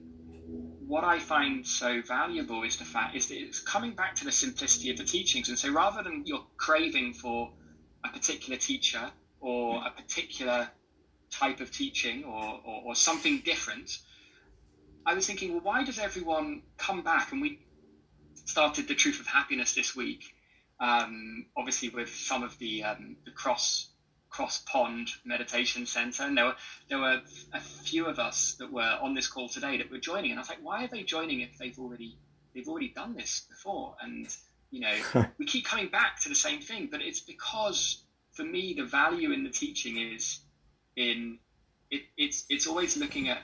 what 0.87 1.03
I 1.03 1.17
find 1.17 1.65
so 1.65 2.01
valuable 2.01 2.63
is 2.63 2.77
the 2.77 2.85
fact 2.85 3.15
is 3.15 3.27
that 3.27 3.37
it's 3.37 3.59
coming 3.59 3.93
back 3.93 4.15
to 4.17 4.25
the 4.25 4.31
simplicity 4.31 4.91
of 4.91 4.97
the 4.97 5.03
teachings. 5.03 5.49
And 5.49 5.57
so, 5.57 5.71
rather 5.71 6.03
than 6.03 6.23
you're 6.25 6.45
craving 6.57 7.13
for 7.13 7.51
a 8.03 8.09
particular 8.09 8.57
teacher 8.57 9.11
or 9.39 9.83
a 9.85 9.89
particular 9.89 10.69
type 11.31 11.59
of 11.59 11.71
teaching 11.71 12.23
or, 12.23 12.59
or, 12.63 12.81
or 12.85 12.95
something 12.95 13.39
different, 13.39 13.97
I 15.05 15.13
was 15.13 15.27
thinking, 15.27 15.51
well, 15.51 15.61
why 15.61 15.83
does 15.83 15.99
everyone 15.99 16.61
come 16.77 17.03
back? 17.03 17.31
And 17.31 17.41
we 17.41 17.59
started 18.45 18.87
the 18.87 18.95
Truth 18.95 19.19
of 19.19 19.27
Happiness 19.27 19.73
this 19.73 19.95
week, 19.95 20.23
um, 20.79 21.45
obviously 21.55 21.89
with 21.89 22.09
some 22.09 22.43
of 22.43 22.57
the 22.57 22.83
um, 22.83 23.17
the 23.25 23.31
cross 23.31 23.89
cross 24.29 24.61
pond 24.65 25.09
meditation 25.23 25.85
center, 25.85 26.23
and 26.23 26.37
there 26.37 26.45
were 26.45 26.55
there 26.89 26.99
were 26.99 27.21
a 27.53 27.59
few 27.59 28.07
of 28.07 28.19
us 28.19 28.55
that 28.59 28.71
were 28.71 28.97
on 29.01 29.13
this 29.13 29.27
call 29.27 29.47
today 29.47 29.77
that 29.77 29.91
were 29.91 29.99
joining, 29.99 30.31
and 30.31 30.39
I 30.39 30.41
was 30.41 30.49
like, 30.49 30.59
why 30.61 30.85
are 30.85 30.89
they 30.91 31.03
joining 31.03 31.41
if 31.41 31.57
they've 31.59 31.77
already 31.77 32.17
they've 32.53 32.67
already 32.67 32.91
done 32.95 33.15
this 33.15 33.43
before? 33.47 33.95
And 34.01 34.27
you 34.71 34.81
know, 34.81 34.95
we 35.39 35.45
keep 35.45 35.65
coming 35.65 35.87
back 35.87 36.19
to 36.21 36.29
the 36.29 36.35
same 36.35 36.61
thing, 36.61 36.87
but 36.91 37.01
it's 37.01 37.21
because 37.21 38.03
for 38.33 38.43
me 38.43 38.73
the 38.73 38.83
value 38.83 39.31
in 39.31 39.43
the 39.43 39.49
teaching 39.49 39.97
is 39.97 40.39
in 40.95 41.37
it, 41.91 42.01
it's 42.17 42.43
it's 42.49 42.67
always 42.67 42.97
looking 42.97 43.29
at 43.29 43.43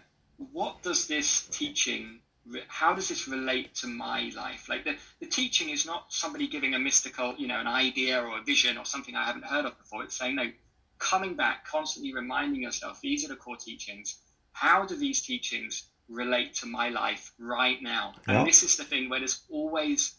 what 0.51 0.81
does 0.81 1.07
this 1.07 1.41
teaching 1.51 2.19
how 2.67 2.93
does 2.93 3.07
this 3.07 3.27
relate 3.27 3.75
to 3.75 3.87
my 3.87 4.31
life? 4.35 4.67
Like 4.67 4.83
the, 4.83 4.95
the 5.19 5.27
teaching 5.27 5.69
is 5.69 5.85
not 5.85 6.05
somebody 6.09 6.47
giving 6.47 6.73
a 6.73 6.79
mystical 6.79 7.35
you 7.37 7.47
know 7.47 7.59
an 7.59 7.67
idea 7.67 8.21
or 8.21 8.39
a 8.39 8.43
vision 8.43 8.77
or 8.77 8.85
something 8.85 9.15
i 9.15 9.25
haven't 9.25 9.45
heard 9.45 9.65
of 9.65 9.77
before. 9.77 10.03
It's 10.03 10.17
saying 10.17 10.35
no 10.35 10.49
coming 10.97 11.35
back 11.35 11.65
constantly 11.65 12.13
reminding 12.13 12.61
yourself 12.61 12.99
these 13.01 13.25
are 13.25 13.27
the 13.27 13.35
core 13.35 13.57
teachings. 13.57 14.19
How 14.53 14.85
do 14.85 14.95
these 14.95 15.21
teachings 15.21 15.87
relate 16.09 16.55
to 16.55 16.65
my 16.65 16.89
life 16.89 17.31
right 17.39 17.81
now? 17.81 18.13
And 18.27 18.47
this 18.47 18.63
is 18.63 18.75
the 18.75 18.83
thing 18.83 19.09
where 19.09 19.19
there's 19.19 19.43
always 19.49 20.15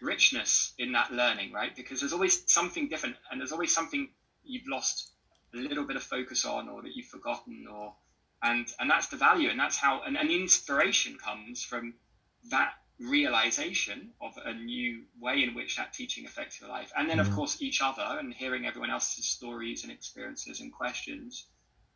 richness 0.00 0.72
in 0.78 0.92
that 0.92 1.12
learning 1.12 1.52
right? 1.52 1.74
Because 1.74 2.00
there's 2.00 2.12
always 2.12 2.42
something 2.50 2.88
different 2.88 3.16
and 3.30 3.40
there's 3.40 3.52
always 3.52 3.74
something 3.74 4.08
you've 4.44 4.68
lost 4.68 5.10
a 5.54 5.56
little 5.56 5.84
bit 5.84 5.96
of 5.96 6.02
focus 6.02 6.44
on 6.44 6.68
or 6.68 6.82
that 6.82 6.94
you've 6.94 7.06
forgotten 7.06 7.66
or 7.70 7.94
and 8.46 8.66
and 8.78 8.90
that's 8.90 9.08
the 9.08 9.16
value 9.16 9.48
and 9.50 9.58
that's 9.58 9.76
how 9.76 10.02
and, 10.06 10.16
and 10.16 10.30
inspiration 10.30 11.16
comes 11.22 11.62
from 11.62 11.94
that 12.50 12.72
realization 12.98 14.10
of 14.22 14.32
a 14.44 14.54
new 14.54 15.02
way 15.20 15.42
in 15.42 15.54
which 15.54 15.76
that 15.76 15.92
teaching 15.92 16.24
affects 16.24 16.60
your 16.60 16.70
life 16.70 16.90
and 16.96 17.10
then 17.10 17.18
of 17.18 17.26
mm-hmm. 17.26 17.36
course 17.36 17.60
each 17.60 17.80
other 17.82 18.18
and 18.18 18.32
hearing 18.32 18.64
everyone 18.64 18.90
else's 18.90 19.26
stories 19.26 19.82
and 19.82 19.92
experiences 19.92 20.60
and 20.60 20.72
questions 20.72 21.46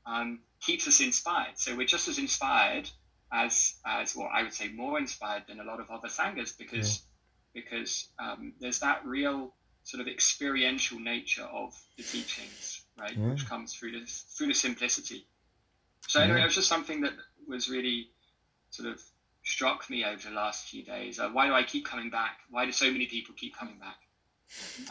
um, 0.07 0.41
keeps 0.61 0.87
us 0.89 1.01
inspired 1.01 1.57
so 1.57 1.77
we're 1.77 1.87
just 1.87 2.09
as 2.09 2.19
inspired 2.19 2.89
as 3.33 3.75
as 3.87 4.15
well 4.15 4.29
i 4.33 4.43
would 4.43 4.53
say 4.53 4.69
more 4.69 4.99
inspired 4.99 5.45
than 5.49 5.61
a 5.61 5.65
lot 5.65 5.81
of 5.81 5.91
other 5.91 6.09
sanghas 6.09 6.57
because 6.59 7.03
yeah. 7.55 7.63
because 7.63 8.09
um, 8.19 8.53
there's 8.61 8.81
that 8.81 9.07
real 9.07 9.55
sort 9.85 10.01
of 10.03 10.09
experiential 10.09 10.99
nature 10.99 11.49
of 11.51 11.73
the 11.97 12.03
teachings 12.03 12.83
right 12.99 13.17
yeah. 13.17 13.31
which 13.31 13.49
comes 13.49 13.73
through 13.73 13.93
the 13.93 14.05
through 14.37 14.49
the 14.49 14.55
simplicity 14.55 15.27
so 16.09 16.21
anyway, 16.21 16.43
it 16.43 16.45
was 16.45 16.55
just 16.55 16.69
something 16.69 17.03
that 17.03 17.13
was 17.47 17.69
really 17.69 18.11
sort 18.71 18.89
of 18.89 19.01
struck 19.45 19.89
me 19.91 20.05
over 20.05 20.29
the 20.29 20.35
last 20.35 20.69
few 20.69 20.85
days. 20.85 21.19
Uh, 21.19 21.29
why 21.31 21.47
do 21.47 21.55
I 21.55 21.63
keep 21.63 21.85
coming 21.85 22.11
back? 22.11 22.39
Why 22.51 22.67
do 22.67 22.73
so 22.73 22.91
many 22.91 23.07
people 23.07 23.35
keep 23.37 23.57
coming 23.57 23.79
back? 23.79 23.97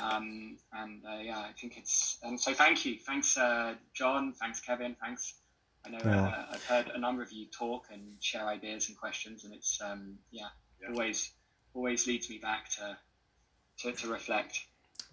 Um, 0.02 0.58
and 0.72 1.04
uh, 1.06 1.18
yeah, 1.22 1.40
I 1.40 1.52
think 1.60 1.78
it's 1.78 2.18
and 2.24 2.40
so 2.40 2.54
thank 2.54 2.86
you, 2.86 2.98
thanks 2.98 3.38
uh, 3.38 3.76
John, 3.94 4.34
thanks 4.40 4.62
Kevin, 4.62 4.96
thanks. 5.02 5.34
I 5.86 5.90
know 5.90 6.00
yeah. 6.04 6.28
Uh, 6.28 6.46
I've 6.54 6.64
heard 6.64 6.88
a 6.94 6.98
number 6.98 7.22
of 7.22 7.32
you 7.32 7.48
talk 7.48 7.88
and 7.92 8.22
share 8.22 8.48
ideas 8.48 8.88
and 8.88 8.98
questions, 8.98 9.44
and 9.44 9.54
it's 9.54 9.80
um, 9.82 10.18
yeah, 10.32 10.48
yeah, 10.82 10.90
always 10.90 11.32
always 11.74 12.08
leads 12.08 12.30
me 12.30 12.38
back 12.38 12.70
to 12.78 12.98
to, 13.80 13.92
to 13.92 14.08
reflect. 14.08 14.62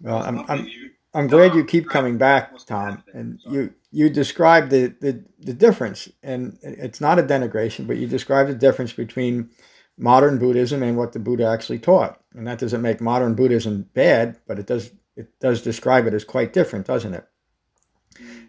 Well, 0.01 0.21
I'm, 0.23 0.39
I'm, 0.49 0.67
I'm 1.13 1.27
glad 1.27 1.55
you 1.55 1.65
keep 1.65 1.89
coming 1.89 2.17
back, 2.17 2.57
Tom. 2.65 3.03
And 3.13 3.39
you 3.49 3.73
you 3.91 4.09
described 4.09 4.69
the, 4.69 4.93
the, 5.01 5.23
the 5.39 5.53
difference, 5.53 6.09
and 6.21 6.57
it's 6.61 7.01
not 7.01 7.19
a 7.19 7.23
denigration, 7.23 7.87
but 7.87 7.97
you 7.97 8.05
described 8.05 8.49
the 8.49 8.55
difference 8.55 8.93
between 8.93 9.49
modern 9.97 10.37
Buddhism 10.37 10.83
and 10.83 10.97
what 10.97 11.13
the 11.13 11.19
Buddha 11.19 11.47
actually 11.47 11.79
taught. 11.79 12.21
And 12.35 12.45
that 12.47 12.59
doesn't 12.59 12.81
make 12.81 13.01
modern 13.01 13.33
Buddhism 13.33 13.89
bad, 13.93 14.37
but 14.47 14.59
it 14.59 14.67
does 14.67 14.91
it 15.15 15.39
does 15.39 15.61
describe 15.61 16.05
it 16.05 16.13
as 16.13 16.23
quite 16.23 16.53
different, 16.53 16.85
doesn't 16.85 17.13
it? 17.13 17.27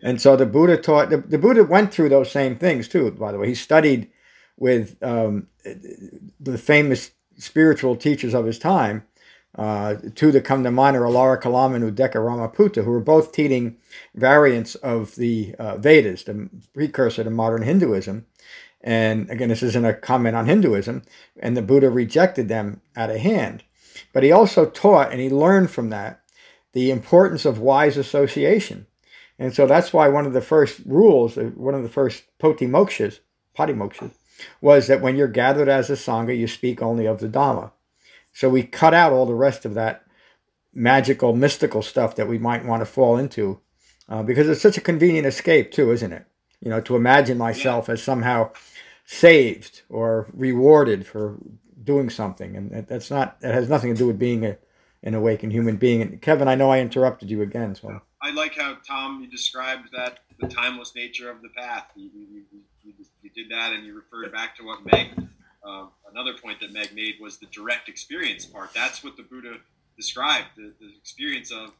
And 0.03 0.21
so 0.21 0.37
the 0.37 0.47
Buddha 0.47 0.77
taught 0.77 1.11
the, 1.11 1.19
the 1.19 1.39
Buddha 1.39 1.65
went 1.65 1.93
through 1.93 2.11
those 2.11 2.31
same 2.31 2.57
things 2.57 2.89
too. 2.89 3.11
By 3.13 3.33
the 3.33 3.39
way, 3.39 3.49
he 3.49 3.55
studied 3.55 4.11
with 4.57 5.03
um, 5.03 5.49
the 6.41 6.59
famous 6.59 7.13
spiritual 7.39 7.97
teachers 7.97 8.35
of 8.35 8.45
his 8.45 8.59
time 8.59 9.05
uh, 9.59 9.97
two 10.15 10.31
that 10.31 10.45
come 10.45 10.63
to 10.63 10.71
mind 10.71 10.97
are 10.97 11.03
Alara 11.03 11.41
Kalam 11.41 11.75
and 11.75 11.85
Uddaka 11.85 12.15
Ramaputta, 12.15 12.85
who 12.85 12.93
were 12.93 13.01
both 13.01 13.33
teaching 13.33 13.77
variants 14.15 14.77
of 14.77 15.17
the 15.17 15.57
uh, 15.59 15.77
Vedas, 15.77 16.23
the 16.23 16.49
precursor 16.73 17.25
to 17.25 17.31
modern 17.31 17.63
Hinduism. 17.63 18.25
And 18.81 19.29
again, 19.29 19.49
this 19.49 19.65
isn't 19.65 19.85
a 19.85 19.95
comment 19.95 20.37
on 20.37 20.47
Hinduism, 20.47 21.03
and 21.41 21.57
the 21.57 21.63
Buddha 21.63 21.91
rejected 21.91 22.49
them 22.49 22.81
out 22.95 23.11
of 23.11 23.17
hand. 23.17 23.65
But 24.13 24.23
he 24.23 24.31
also 24.31 24.65
taught, 24.65 25.11
and 25.11 25.21
he 25.21 25.29
learned 25.29 25.73
from 25.73 25.91
that, 25.91 26.21
the 26.73 26.93
importance 26.93 27.45
of 27.45 27.59
wise 27.59 27.97
association. 27.97 28.87
And 29.41 29.53
so 29.53 29.67
that's 29.67 29.93
why 29.93 30.09
one 30.09 30.27
of 30.27 30.33
the 30.35 30.41
first 30.41 30.81
rules, 30.87 31.37
uh, 31.37 31.51
one 31.57 31.75
of 31.75 31.83
the 31.83 31.89
first 31.89 32.25
potimokshas, 32.39 33.19
patimoksha, 33.57 34.13
was 34.61 34.87
that 34.87 35.01
when 35.01 35.17
you're 35.17 35.27
gathered 35.27 35.69
as 35.69 35.91
a 35.91 35.95
sangha, 35.95 36.37
you 36.37 36.47
speak 36.47 36.81
only 36.81 37.07
of 37.07 37.19
the 37.19 37.29
Dhamma. 37.29 37.73
So 38.39 38.49
we 38.49 38.63
cut 38.63 38.95
out 38.95 39.13
all 39.13 39.27
the 39.27 39.35
rest 39.35 39.65
of 39.65 39.75
that 39.75 40.05
magical, 40.73 41.35
mystical 41.35 41.83
stuff 41.83 42.15
that 42.15 42.29
we 42.29 42.39
might 42.39 42.65
want 42.65 42.83
to 42.83 42.87
fall 42.87 43.17
into 43.17 43.59
uh, 44.09 44.23
because 44.23 44.49
it's 44.49 44.63
such 44.63 44.79
a 44.79 44.81
convenient 44.81 45.27
escape, 45.27 45.73
too, 45.73 45.91
isn't 45.91 46.13
it? 46.13 46.25
You 46.61 46.71
know, 46.71 46.81
to 46.83 46.95
imagine 46.95 47.37
myself 47.37 47.89
as 47.89 48.01
somehow 48.01 48.53
saved 49.05 49.83
or 49.89 50.29
rewarded 50.33 51.05
for 51.05 51.37
doing 51.83 52.11
something. 52.11 52.57
And 52.57 52.87
that's 52.87 53.11
not, 53.11 53.39
it 53.43 53.53
has 53.53 53.69
nothing 53.69 53.93
to 53.93 53.99
do 53.99 54.07
with 54.07 54.21
being 54.21 54.47
a, 54.47 54.57
an 55.03 55.15
awakened 55.15 55.51
human 55.51 55.75
being. 55.75 56.01
And 56.01 56.23
Kevin, 56.23 56.47
I 56.47 56.55
know 56.55 56.71
I 56.71 56.79
interrupted 56.79 57.29
you 57.29 57.43
again. 57.43 57.75
So 57.75 58.01
I 58.23 58.31
like 58.31 58.55
how, 58.55 58.77
Tom, 58.87 59.21
you 59.21 59.29
described 59.29 59.89
that 59.97 60.21
the 60.39 60.47
timeless 60.47 60.95
nature 60.95 61.29
of 61.29 61.43
the 61.43 61.49
path. 61.57 61.89
You, 61.97 62.09
you, 62.15 62.43
you, 62.85 62.95
you 63.21 63.31
did 63.35 63.51
that 63.51 63.73
and 63.73 63.85
you 63.85 63.97
referred 63.97 64.31
back 64.31 64.57
to 64.59 64.65
what 64.65 64.87
Meg 64.87 65.29
um, 65.65 65.91
another 66.11 66.35
point 66.35 66.61
that 66.61 66.73
Meg 66.73 66.95
made 66.95 67.17
was 67.21 67.39
the 67.39 67.47
direct 67.47 67.89
experience 67.89 68.47
part. 68.47 68.73
That's 68.75 69.03
what 69.03 69.17
the 69.17 69.23
Buddha 69.23 69.57
described 69.97 70.49
the, 70.57 70.73
the 70.81 70.89
experience 70.97 71.51
of 71.51 71.73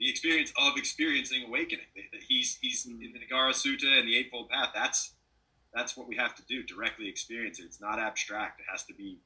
the 0.00 0.08
experience 0.08 0.52
of 0.56 0.76
experiencing 0.76 1.44
awakening. 1.46 1.84
He's 2.26 2.58
he's 2.60 2.86
in 2.86 2.98
the 2.98 3.08
Nagara 3.08 3.52
Sutta 3.52 3.98
and 3.98 4.08
the 4.08 4.16
Eightfold 4.16 4.48
Path. 4.48 4.70
That's 4.74 5.12
that's 5.74 5.96
what 5.96 6.08
we 6.08 6.16
have 6.16 6.34
to 6.36 6.42
do. 6.48 6.62
Directly 6.62 7.08
experience 7.08 7.58
it. 7.58 7.64
It's 7.64 7.80
not 7.80 7.98
abstract. 7.98 8.60
It 8.60 8.66
has 8.70 8.84
to 8.84 8.94
be 8.94 9.18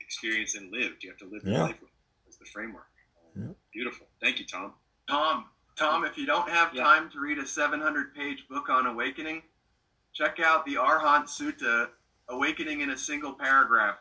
experienced 0.00 0.56
and 0.56 0.72
lived. 0.72 1.02
You 1.02 1.10
have 1.10 1.18
to 1.18 1.26
live 1.26 1.42
yeah. 1.44 1.52
your 1.52 1.60
life 1.62 1.80
with 1.80 1.90
it 1.90 2.28
as 2.28 2.36
the 2.36 2.46
framework. 2.46 2.86
Yeah. 3.36 3.46
Beautiful. 3.72 4.06
Thank 4.20 4.38
you, 4.38 4.46
Tom. 4.46 4.72
Tom, 5.08 5.46
Tom, 5.76 6.04
if 6.04 6.16
you 6.16 6.26
don't 6.26 6.48
have 6.48 6.74
yeah. 6.74 6.82
time 6.82 7.10
to 7.10 7.20
read 7.20 7.38
a 7.38 7.46
700 7.46 8.14
page 8.14 8.46
book 8.48 8.68
on 8.68 8.86
awakening, 8.86 9.42
check 10.12 10.40
out 10.40 10.64
the 10.64 10.74
Arhat 10.74 11.24
Sutta 11.24 11.88
awakening 12.28 12.80
in 12.80 12.90
a 12.90 12.96
single 12.96 13.32
paragraph. 13.34 13.96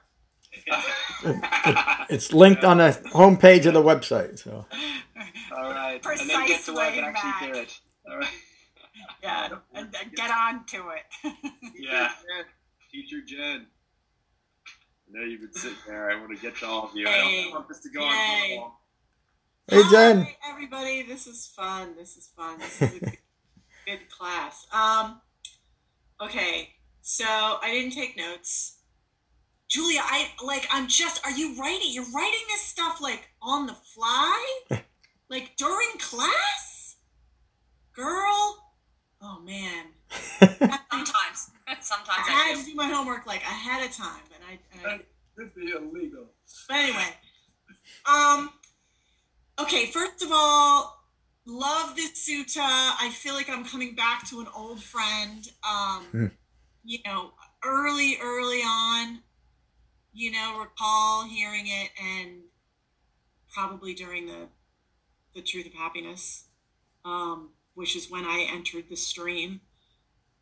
it's 2.10 2.32
linked 2.32 2.64
on 2.64 2.78
the 2.78 2.92
homepage 3.12 3.66
of 3.66 3.74
the 3.74 3.82
website. 3.82 4.38
So. 4.40 4.66
All 5.56 5.72
right, 5.72 6.02
Precise 6.02 6.22
and 6.22 6.30
then 6.30 6.48
get 6.48 6.64
to 6.66 6.74
work 6.74 6.96
and 6.96 7.06
actually 7.06 7.52
do 7.52 7.60
it. 7.60 7.80
All 8.10 8.18
right. 8.18 8.30
Yeah, 9.22 9.50
and, 9.74 9.96
and 10.00 10.12
get 10.14 10.30
on 10.30 10.66
to 10.68 10.90
it. 10.90 11.34
yeah, 11.76 12.12
teacher 12.92 13.22
Jen. 13.26 13.66
I 15.16 15.20
know 15.20 15.26
you've 15.26 15.42
been 15.42 15.54
sitting 15.54 15.78
there. 15.88 16.12
I 16.12 16.20
want 16.20 16.36
to 16.36 16.42
get 16.42 16.58
to 16.58 16.68
all 16.68 16.86
of 16.86 16.96
you. 16.96 17.08
Hey. 17.08 17.14
I 17.14 17.44
don't 17.44 17.54
want 17.54 17.68
this 17.68 17.80
to 17.82 17.90
go 17.90 18.02
Yay. 18.02 18.60
on 18.62 18.72
Hey 19.70 19.82
Jen. 19.90 20.22
Hi, 20.24 20.36
everybody. 20.52 21.04
This 21.04 21.26
is 21.26 21.48
fun. 21.56 21.96
This 21.98 22.18
is 22.18 22.30
fun. 22.36 22.60
This 22.60 22.82
is 22.82 22.96
a 22.96 23.00
good, 23.00 23.18
good 23.88 24.10
class. 24.10 24.68
Um, 24.74 25.22
okay, 26.22 26.70
so 27.04 27.26
I 27.28 27.70
didn't 27.74 27.92
take 27.92 28.18
notes. 28.18 28.78
Julia, 29.70 30.00
I 30.02 30.30
like 30.44 30.68
I'm 30.72 30.88
just 30.88 31.24
are 31.26 31.32
you 31.32 31.54
writing 31.60 31.90
you're 31.92 32.10
writing 32.16 32.40
this 32.48 32.62
stuff 32.62 33.02
like 33.02 33.30
on 33.42 33.68
the 33.68 33.74
fly? 33.74 34.62
like 35.30 35.56
during 35.58 35.90
class? 36.00 36.96
Girl? 37.94 38.72
Oh 39.22 39.42
man. 39.46 39.88
Sometimes. 40.40 41.52
Sometimes 41.82 42.08
I, 42.10 42.24
I 42.30 42.54
had 42.54 42.60
to 42.60 42.66
do 42.66 42.74
my 42.74 42.88
homework 42.88 43.28
like 43.28 43.42
ahead 43.42 43.86
of 43.86 43.94
time, 43.94 44.22
but 44.30 44.40
I, 44.50 44.88
I 44.90 45.02
That'd 45.36 45.56
be 45.56 45.72
illegal. 45.72 46.28
But 46.70 46.78
anyway. 46.78 47.10
Um 48.10 48.50
okay, 49.60 49.88
first 49.88 50.24
of 50.24 50.30
all, 50.32 51.04
love 51.46 51.98
this 51.98 52.30
sutta. 52.30 52.62
I 52.62 53.12
feel 53.14 53.34
like 53.34 53.50
I'm 53.50 53.66
coming 53.66 53.94
back 53.94 54.26
to 54.30 54.40
an 54.40 54.48
old 54.56 54.82
friend. 54.82 55.46
Um 55.70 56.06
mm 56.14 56.32
you 56.84 57.00
know, 57.06 57.32
early, 57.64 58.18
early 58.22 58.60
on, 58.60 59.20
you 60.14 60.32
know, 60.32 60.60
recall 60.60 61.26
hearing 61.26 61.66
it 61.66 61.90
and 62.02 62.42
probably 63.94 64.06
during 64.06 64.28
the 64.28 64.48
the 65.36 65.42
truth 65.42 65.66
of 65.66 65.74
happiness, 65.74 66.46
um, 67.06 67.50
which 67.74 67.96
is 67.96 68.12
when 68.12 68.24
I 68.24 68.48
entered 68.54 68.86
the 68.90 68.96
stream. 68.96 69.62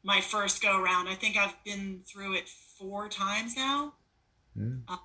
my 0.03 0.19
first 0.19 0.64
go 0.64 0.82
around. 0.82 1.07
I 1.07 1.14
think 1.14 1.38
I've 1.38 1.64
been 1.64 2.02
through 2.11 2.34
it 2.34 2.49
four 2.49 3.07
times 3.07 3.56
now. 3.56 3.94
Mm. 4.57 4.82
Um, 4.90 4.99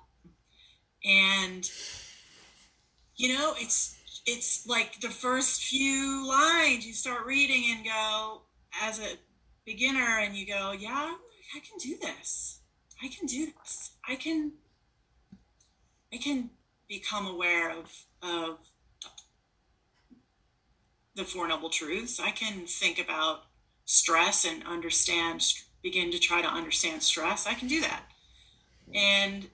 and 1.05 1.69
you 3.15 3.33
know, 3.33 3.53
it's 3.57 3.95
it's 4.25 4.67
like 4.67 4.99
the 4.99 5.09
first 5.09 5.63
few 5.63 6.27
lines 6.27 6.85
you 6.85 6.93
start 6.93 7.25
reading 7.25 7.63
and 7.69 7.85
go 7.85 8.41
as 8.81 8.99
a 8.99 9.17
beginner 9.65 10.19
and 10.19 10.35
you 10.35 10.45
go, 10.45 10.73
yeah, 10.77 11.13
I 11.55 11.59
can 11.59 11.77
do 11.79 11.95
this. 12.01 12.61
I 13.01 13.07
can 13.07 13.25
do 13.27 13.45
this. 13.45 13.91
I 14.07 14.15
can 14.15 14.53
I 16.13 16.17
can 16.17 16.49
become 16.89 17.27
aware 17.27 17.71
of 17.71 18.06
of 18.21 18.57
the 21.15 21.23
four 21.23 21.47
noble 21.47 21.69
truths. 21.69 22.19
I 22.19 22.31
can 22.31 22.65
think 22.65 22.99
about 22.99 23.43
stress 23.85 24.45
and 24.45 24.63
understand 24.65 25.43
begin 25.81 26.11
to 26.11 26.19
try 26.19 26.41
to 26.41 26.47
understand 26.47 27.01
stress. 27.01 27.47
I 27.47 27.53
can 27.53 27.67
do 27.67 27.81
that. 27.81 28.03
And 28.93 29.47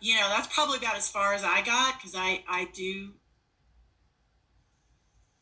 you 0.00 0.14
know, 0.14 0.28
that's 0.28 0.52
probably 0.52 0.78
about 0.78 0.96
as 0.96 1.08
far 1.08 1.34
as 1.34 1.44
I 1.44 1.62
got 1.62 1.96
because 1.96 2.14
I 2.16 2.42
I 2.48 2.68
do 2.72 3.10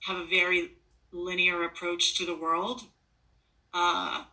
have 0.00 0.16
a 0.16 0.26
very 0.26 0.72
linear 1.12 1.64
approach 1.64 2.16
to 2.18 2.26
the 2.26 2.34
world. 2.34 2.82
Uh, 3.72 4.24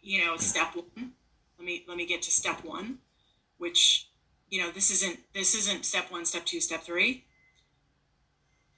you 0.00 0.24
know, 0.24 0.36
step 0.36 0.74
one. 0.74 1.12
Let 1.58 1.66
me 1.66 1.84
let 1.88 1.96
me 1.96 2.06
get 2.06 2.22
to 2.22 2.30
step 2.30 2.64
one, 2.64 2.98
which 3.58 4.08
you 4.50 4.60
know 4.60 4.70
this 4.70 4.90
isn't 4.90 5.18
this 5.34 5.54
isn't 5.54 5.84
step 5.84 6.12
one, 6.12 6.24
step 6.24 6.44
two, 6.44 6.60
step 6.60 6.82
three. 6.82 7.25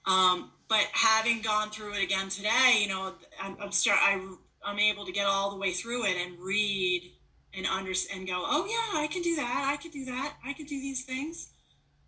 Um, 0.09 0.52
but 0.68 0.86
having 0.93 1.43
gone 1.43 1.70
through 1.70 1.94
it 1.94 2.02
again 2.02 2.30
today, 2.30 2.78
you 2.80 2.89
know, 2.89 3.14
I'm, 3.40 3.56
I'm 3.60 3.72
start 3.72 3.98
I 4.02 4.20
I'm 4.64 4.78
able 4.78 5.05
to 5.05 5.12
get 5.12 5.26
all 5.26 5.51
the 5.51 5.56
way 5.56 5.72
through 5.72 6.06
it 6.06 6.16
and 6.16 6.39
read 6.39 7.12
and 7.55 7.66
understand 7.66 8.20
and 8.20 8.28
go, 8.28 8.43
oh 8.44 8.66
yeah, 8.66 9.01
I 9.01 9.06
can 9.06 9.22
do 9.22 9.36
that. 9.36 9.68
I 9.72 9.76
can 9.76 9.90
do 9.90 10.05
that. 10.06 10.35
I 10.44 10.52
can 10.52 10.66
do 10.66 10.80
these 10.80 11.05
things. 11.05 11.51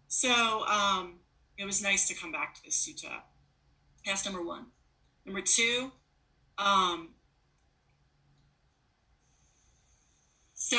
So 0.08 0.64
um, 0.66 1.20
it 1.58 1.64
was 1.64 1.82
nice 1.82 2.08
to 2.08 2.14
come 2.14 2.32
back 2.32 2.54
to 2.54 2.64
this 2.64 2.86
sutta. 2.86 3.12
That's 4.04 4.24
number 4.24 4.42
one. 4.42 4.66
Number 5.26 5.42
two, 5.42 5.92
um, 6.58 7.10
so 10.54 10.78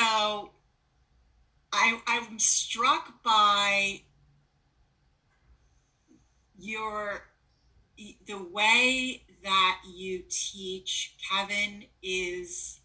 I, 1.72 2.00
I'm 2.06 2.38
struck 2.38 3.22
by 3.22 4.02
your 6.62 7.24
the 8.26 8.38
way 8.50 9.22
that 9.42 9.80
you 9.92 10.22
teach 10.30 11.16
Kevin 11.30 11.84
is 12.02 12.80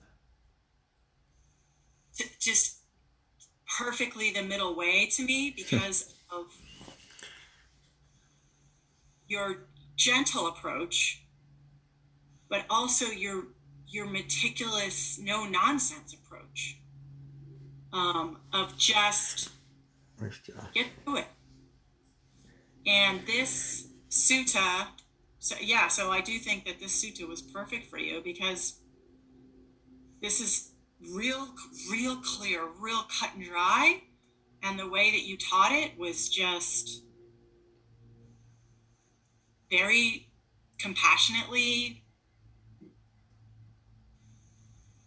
just 2.39 2.79
perfectly 3.77 4.31
the 4.31 4.41
middle 4.41 4.75
way 4.75 5.05
to 5.05 5.23
me 5.23 5.51
because 5.55 6.15
of 6.31 6.45
your 9.27 9.67
gentle 9.95 10.47
approach, 10.47 11.23
but 12.49 12.65
also 12.69 13.05
your 13.05 13.43
your 13.87 14.05
meticulous, 14.05 15.17
no 15.17 15.45
nonsense 15.45 16.13
approach 16.13 16.81
um, 17.93 18.37
of 18.51 18.77
just 18.77 19.49
get 20.73 20.87
to 21.05 21.15
it. 21.15 21.25
And 22.87 23.19
this 23.27 23.89
sutta, 24.09 24.87
so 25.39 25.55
yeah, 25.61 25.89
so 25.89 26.11
I 26.11 26.21
do 26.21 26.39
think 26.39 26.65
that 26.65 26.79
this 26.79 27.03
sutta 27.03 27.27
was 27.27 27.41
perfect 27.41 27.87
for 27.87 27.97
you 27.97 28.21
because 28.23 28.79
this 30.21 30.39
is 30.39 30.71
real, 31.13 31.49
real 31.91 32.15
clear, 32.17 32.61
real 32.79 33.03
cut 33.19 33.31
and 33.35 33.43
dry, 33.43 34.01
and 34.63 34.79
the 34.79 34.87
way 34.87 35.11
that 35.11 35.23
you 35.27 35.37
taught 35.37 35.71
it 35.71 35.97
was 35.99 36.29
just 36.29 37.03
very 39.69 40.29
compassionately. 40.79 42.03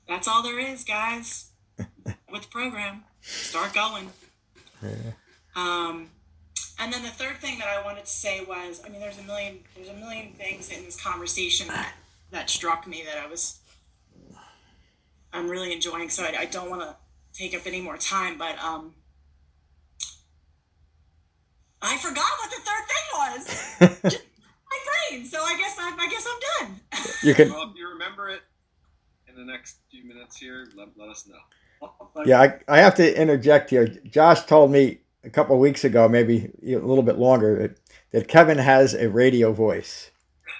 That's 0.06 0.28
all 0.28 0.42
there 0.42 0.58
is, 0.58 0.84
guys. 0.84 1.50
with 2.30 2.42
the 2.42 2.48
program, 2.48 3.04
start 3.20 3.72
going. 3.72 4.10
Yeah. 4.82 5.12
Um, 5.56 6.10
and 6.80 6.92
then 6.92 7.02
the 7.02 7.10
third 7.10 7.36
thing 7.36 7.58
that 7.58 7.68
I 7.68 7.84
wanted 7.84 8.06
to 8.06 8.10
say 8.10 8.42
was, 8.44 8.82
I 8.84 8.88
mean, 8.88 9.00
there's 9.00 9.18
a 9.18 9.22
million, 9.22 9.60
there's 9.76 9.88
a 9.88 9.94
million 9.94 10.32
things 10.32 10.70
in 10.70 10.84
this 10.84 11.00
conversation 11.00 11.68
that 11.68 11.92
that 12.30 12.48
struck 12.48 12.86
me 12.86 13.02
that 13.04 13.22
I 13.22 13.26
was, 13.26 13.58
I'm 15.32 15.48
really 15.48 15.72
enjoying. 15.72 16.08
So 16.08 16.24
I, 16.24 16.34
I 16.40 16.44
don't 16.46 16.70
want 16.70 16.82
to 16.82 16.96
take 17.32 17.54
up 17.54 17.66
any 17.66 17.80
more 17.80 17.96
time, 17.96 18.38
but 18.38 18.58
um, 18.62 18.94
I 21.82 21.96
forgot 21.98 22.30
what 22.38 22.50
the 22.50 22.60
third 22.60 22.84
thing 22.88 24.00
was. 24.02 24.20
my 24.70 25.10
brain. 25.10 25.26
So 25.26 25.42
I 25.42 25.56
guess 25.58 25.76
I, 25.78 25.96
I 25.98 26.08
guess 26.08 26.26
I'm 26.30 26.66
done. 26.66 26.80
You 27.22 27.34
can. 27.34 27.50
Well, 27.50 27.70
if 27.70 27.76
you 27.76 27.88
remember 27.88 28.28
it 28.28 28.42
in 29.28 29.34
the 29.34 29.44
next 29.44 29.78
few 29.90 30.04
minutes 30.04 30.36
here, 30.36 30.68
let, 30.76 30.88
let 30.96 31.08
us 31.08 31.26
know. 31.26 31.90
Yeah, 32.26 32.40
I, 32.40 32.58
I 32.68 32.78
have 32.78 32.94
to 32.96 33.20
interject 33.20 33.70
here. 33.70 33.86
Josh 33.86 34.44
told 34.44 34.70
me 34.70 35.00
a 35.24 35.30
couple 35.30 35.54
of 35.54 35.60
weeks 35.60 35.84
ago, 35.84 36.08
maybe 36.08 36.50
a 36.64 36.76
little 36.76 37.02
bit 37.02 37.18
longer, 37.18 37.56
that, 37.58 37.78
that 38.12 38.28
Kevin 38.28 38.58
has 38.58 38.94
a 38.94 39.08
radio 39.08 39.52
voice. 39.52 40.10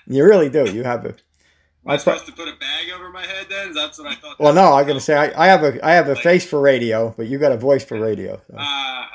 You 0.07 0.25
really 0.25 0.49
do. 0.49 0.71
You 0.71 0.85
have 0.85 1.05
a. 1.05 1.09
Am 1.11 1.93
I 1.93 1.97
supposed 1.97 2.27
to 2.27 2.33
put 2.33 2.49
a 2.49 2.57
bag 2.57 2.91
over 2.95 3.11
my 3.11 3.25
head 3.25 3.47
then? 3.49 3.73
That's 3.73 3.99
what 3.99 4.09
I 4.09 4.15
thought. 4.15 4.39
Well, 4.39 4.53
no, 4.53 4.75
I'm 4.75 4.85
going 4.85 4.99
to 4.99 5.05
say 5.05 5.15
I, 5.15 5.45
I 5.45 5.47
have 5.47 5.63
a 5.63 5.85
I 5.85 5.93
have 5.93 6.09
a 6.09 6.17
face 6.17 6.45
for 6.45 6.61
radio, 6.61 7.15
but 7.17 7.27
you 7.27 7.39
got 7.39 7.53
a 7.53 7.57
voice 7.57 7.85
for 7.85 7.99
radio. 7.99 8.41
So. 8.51 8.57
Uh, 8.57 8.61
I 8.61 9.07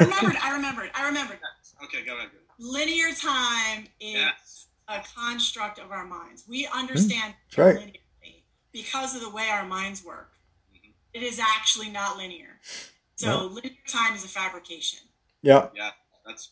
remembered. 0.00 0.36
I 0.42 0.52
remembered. 0.52 0.90
I 0.94 1.06
remembered. 1.06 1.38
That. 1.38 1.48
Okay, 1.84 2.06
go 2.06 2.16
ahead. 2.16 2.30
Linear 2.58 3.12
time 3.12 3.86
is 4.00 4.14
yes. 4.14 4.66
a 4.88 5.02
construct 5.14 5.78
of 5.78 5.92
our 5.92 6.06
minds. 6.06 6.44
We 6.48 6.66
understand 6.74 7.34
mm, 7.52 7.62
right. 7.62 7.76
linearly 7.76 8.42
because 8.72 9.14
of 9.14 9.20
the 9.20 9.28
way 9.30 9.48
our 9.50 9.66
minds 9.66 10.02
work. 10.02 10.32
Mm-hmm. 10.74 10.90
It 11.12 11.22
is 11.22 11.38
actually 11.38 11.90
not 11.90 12.16
linear. 12.16 12.58
So 13.16 13.46
linear 13.46 13.72
time 13.88 14.14
is 14.14 14.24
a 14.24 14.28
fabrication. 14.28 15.00
Yeah. 15.42 15.68
Yeah, 15.74 15.90
that's 16.26 16.50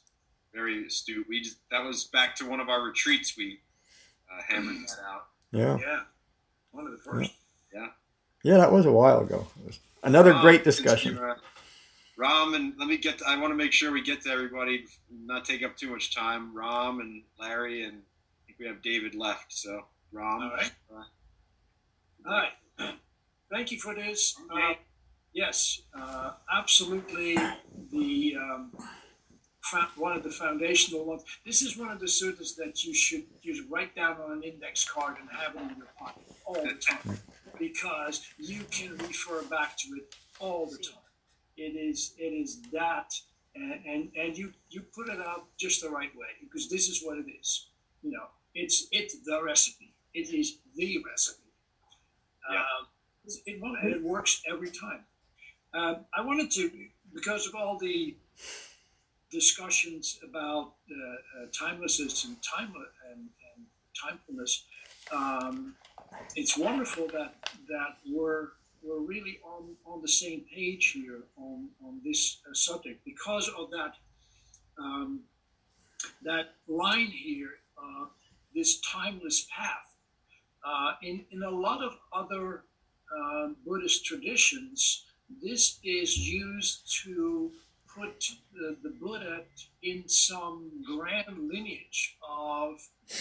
very 0.54 0.86
astute. 0.86 1.26
We 1.28 1.42
just 1.42 1.58
that 1.70 1.84
was 1.84 2.04
back 2.04 2.34
to 2.36 2.48
one 2.48 2.60
of 2.60 2.68
our 2.68 2.82
retreats. 2.82 3.36
We 3.36 3.60
uh, 4.32 4.42
hammered 4.48 4.76
that 4.76 4.98
out. 5.06 5.26
Yeah. 5.52 5.78
Yeah. 5.78 6.00
One 6.72 6.86
of 6.86 6.92
the 6.92 6.98
first. 6.98 7.32
Yeah. 7.72 7.80
Yeah, 7.80 7.86
yeah 8.42 8.56
that 8.58 8.72
was 8.72 8.86
a 8.86 8.92
while 8.92 9.20
ago. 9.20 9.46
Another 10.02 10.32
um, 10.32 10.40
great 10.40 10.64
discussion. 10.64 11.16
You, 11.16 11.22
uh, 11.22 11.34
Ram 12.16 12.54
and 12.54 12.72
let 12.78 12.88
me 12.88 12.96
get. 12.96 13.18
To, 13.18 13.24
I 13.26 13.38
want 13.38 13.50
to 13.50 13.56
make 13.56 13.72
sure 13.72 13.92
we 13.92 14.02
get 14.02 14.22
to 14.22 14.30
everybody, 14.30 14.86
not 15.10 15.44
take 15.44 15.62
up 15.62 15.76
too 15.76 15.90
much 15.90 16.14
time. 16.14 16.56
Ram 16.56 17.00
and 17.00 17.22
Larry 17.38 17.82
and 17.84 17.98
I 17.98 18.46
think 18.46 18.58
we 18.58 18.66
have 18.66 18.80
David 18.82 19.14
left. 19.14 19.52
So 19.52 19.84
Ram. 20.12 20.42
All 20.42 20.50
right. 20.50 20.72
Uh, 20.90 21.02
All 22.26 22.42
right. 22.78 22.94
Thank 23.50 23.70
you 23.70 23.78
for 23.78 23.94
this. 23.94 24.36
Okay. 24.50 24.72
Uh, 24.72 24.74
yes, 25.34 25.82
uh, 25.98 26.32
absolutely. 26.50 27.36
The 27.90 28.36
um, 28.40 28.72
one 29.96 30.16
of 30.16 30.22
the 30.22 30.30
foundational 30.30 31.04
ones. 31.04 31.24
This 31.44 31.62
is 31.62 31.76
one 31.76 31.90
of 31.90 31.98
the 31.98 32.06
suttas 32.06 32.56
that 32.56 32.84
you 32.84 32.94
should 32.94 33.24
use 33.42 33.62
write 33.68 33.94
down 33.96 34.16
on 34.24 34.32
an 34.32 34.42
index 34.42 34.88
card 34.88 35.16
and 35.20 35.28
have 35.30 35.56
it 35.56 35.72
in 35.72 35.76
your 35.76 35.88
pocket 35.98 36.22
all 36.46 36.54
the 36.54 36.74
time 36.74 37.18
because 37.58 38.26
you 38.38 38.62
can 38.70 38.96
refer 38.98 39.42
back 39.44 39.76
to 39.78 39.88
it 39.96 40.14
all 40.38 40.66
the 40.66 40.78
time. 40.78 40.98
It 41.56 41.76
is 41.76 42.14
it 42.18 42.24
is 42.24 42.62
that, 42.72 43.14
and 43.54 43.80
and, 43.86 44.10
and 44.16 44.36
you 44.36 44.52
you 44.70 44.82
put 44.94 45.08
it 45.08 45.20
out 45.20 45.46
just 45.58 45.82
the 45.82 45.90
right 45.90 46.14
way 46.16 46.28
because 46.40 46.68
this 46.68 46.88
is 46.88 47.02
what 47.04 47.18
it 47.18 47.26
is. 47.40 47.68
You 48.02 48.12
know, 48.12 48.26
it's 48.54 48.86
it's 48.92 49.16
the 49.24 49.42
recipe. 49.42 49.94
It 50.12 50.32
is 50.32 50.58
the 50.76 51.02
recipe. 51.08 51.40
Yeah. 52.50 52.58
Um, 52.58 52.86
it, 53.26 53.96
it 53.96 54.02
works 54.02 54.42
every 54.46 54.70
time. 54.70 55.04
Um, 55.74 56.04
I 56.16 56.20
wanted 56.20 56.52
to 56.52 56.70
because 57.12 57.48
of 57.48 57.56
all 57.56 57.78
the 57.78 58.16
discussions 59.30 60.20
about 60.22 60.74
uh, 60.90 61.42
uh, 61.42 61.46
timelessness 61.52 62.24
and 62.24 62.36
time 62.42 62.72
and, 63.10 63.28
and 63.56 63.66
timefulness. 64.00 64.62
Um, 65.12 65.74
it's 66.36 66.56
wonderful 66.56 67.08
that 67.08 67.34
that 67.68 67.96
we're 68.08 68.50
we're 68.84 69.00
really 69.00 69.40
on, 69.44 69.74
on 69.84 70.00
the 70.00 70.08
same 70.08 70.44
page 70.54 70.92
here 70.92 71.22
on, 71.36 71.70
on 71.84 72.00
this 72.04 72.38
uh, 72.48 72.54
subject 72.54 73.04
because 73.04 73.50
of 73.58 73.70
that 73.70 73.94
um, 74.78 75.20
that 76.22 76.54
line 76.68 77.06
here, 77.06 77.50
uh, 77.78 78.06
this 78.54 78.80
timeless 78.80 79.46
path. 79.50 79.96
Uh, 80.66 80.92
in, 81.02 81.24
in 81.30 81.42
a 81.42 81.50
lot 81.50 81.82
of 81.82 81.92
other 82.12 82.64
um, 83.14 83.56
Buddhist 83.66 84.04
traditions, 84.04 85.04
this 85.42 85.78
is 85.84 86.16
used 86.18 87.02
to 87.04 87.50
put 87.94 88.24
the, 88.52 88.76
the 88.82 88.90
Buddha 89.00 89.42
in 89.82 90.08
some 90.08 90.70
grand 90.84 91.48
lineage 91.48 92.16
of, 92.28 92.74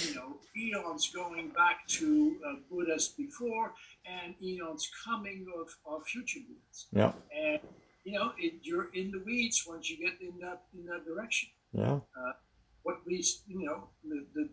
you 0.08 0.16
know, 0.16 0.38
eons 0.58 1.10
going 1.10 1.50
back 1.50 1.86
to 1.88 2.38
uh, 2.48 2.56
Buddhas 2.72 3.10
before 3.10 3.74
and 4.06 4.34
eons 4.42 4.90
coming 5.06 5.46
of, 5.60 5.68
of 5.86 6.06
future 6.08 6.40
Buddhas. 6.48 6.88
Yeah. 6.92 7.12
And, 7.38 7.60
you 8.04 8.14
know, 8.14 8.32
it, 8.38 8.56
you're 8.64 8.90
in 8.94 9.12
the 9.12 9.22
weeds 9.26 9.64
once 9.68 9.90
you 9.90 9.98
get 9.98 10.20
in 10.22 10.40
that, 10.40 10.64
in 10.74 10.86
that 10.88 11.06
direction. 11.06 11.50
Yeah. 11.72 12.00
Uh, 12.18 12.34
what 12.82 12.98
we, 13.06 13.24
you 13.48 13.66
know, 13.66 13.90
the, 14.04 14.26
the 14.34 14.50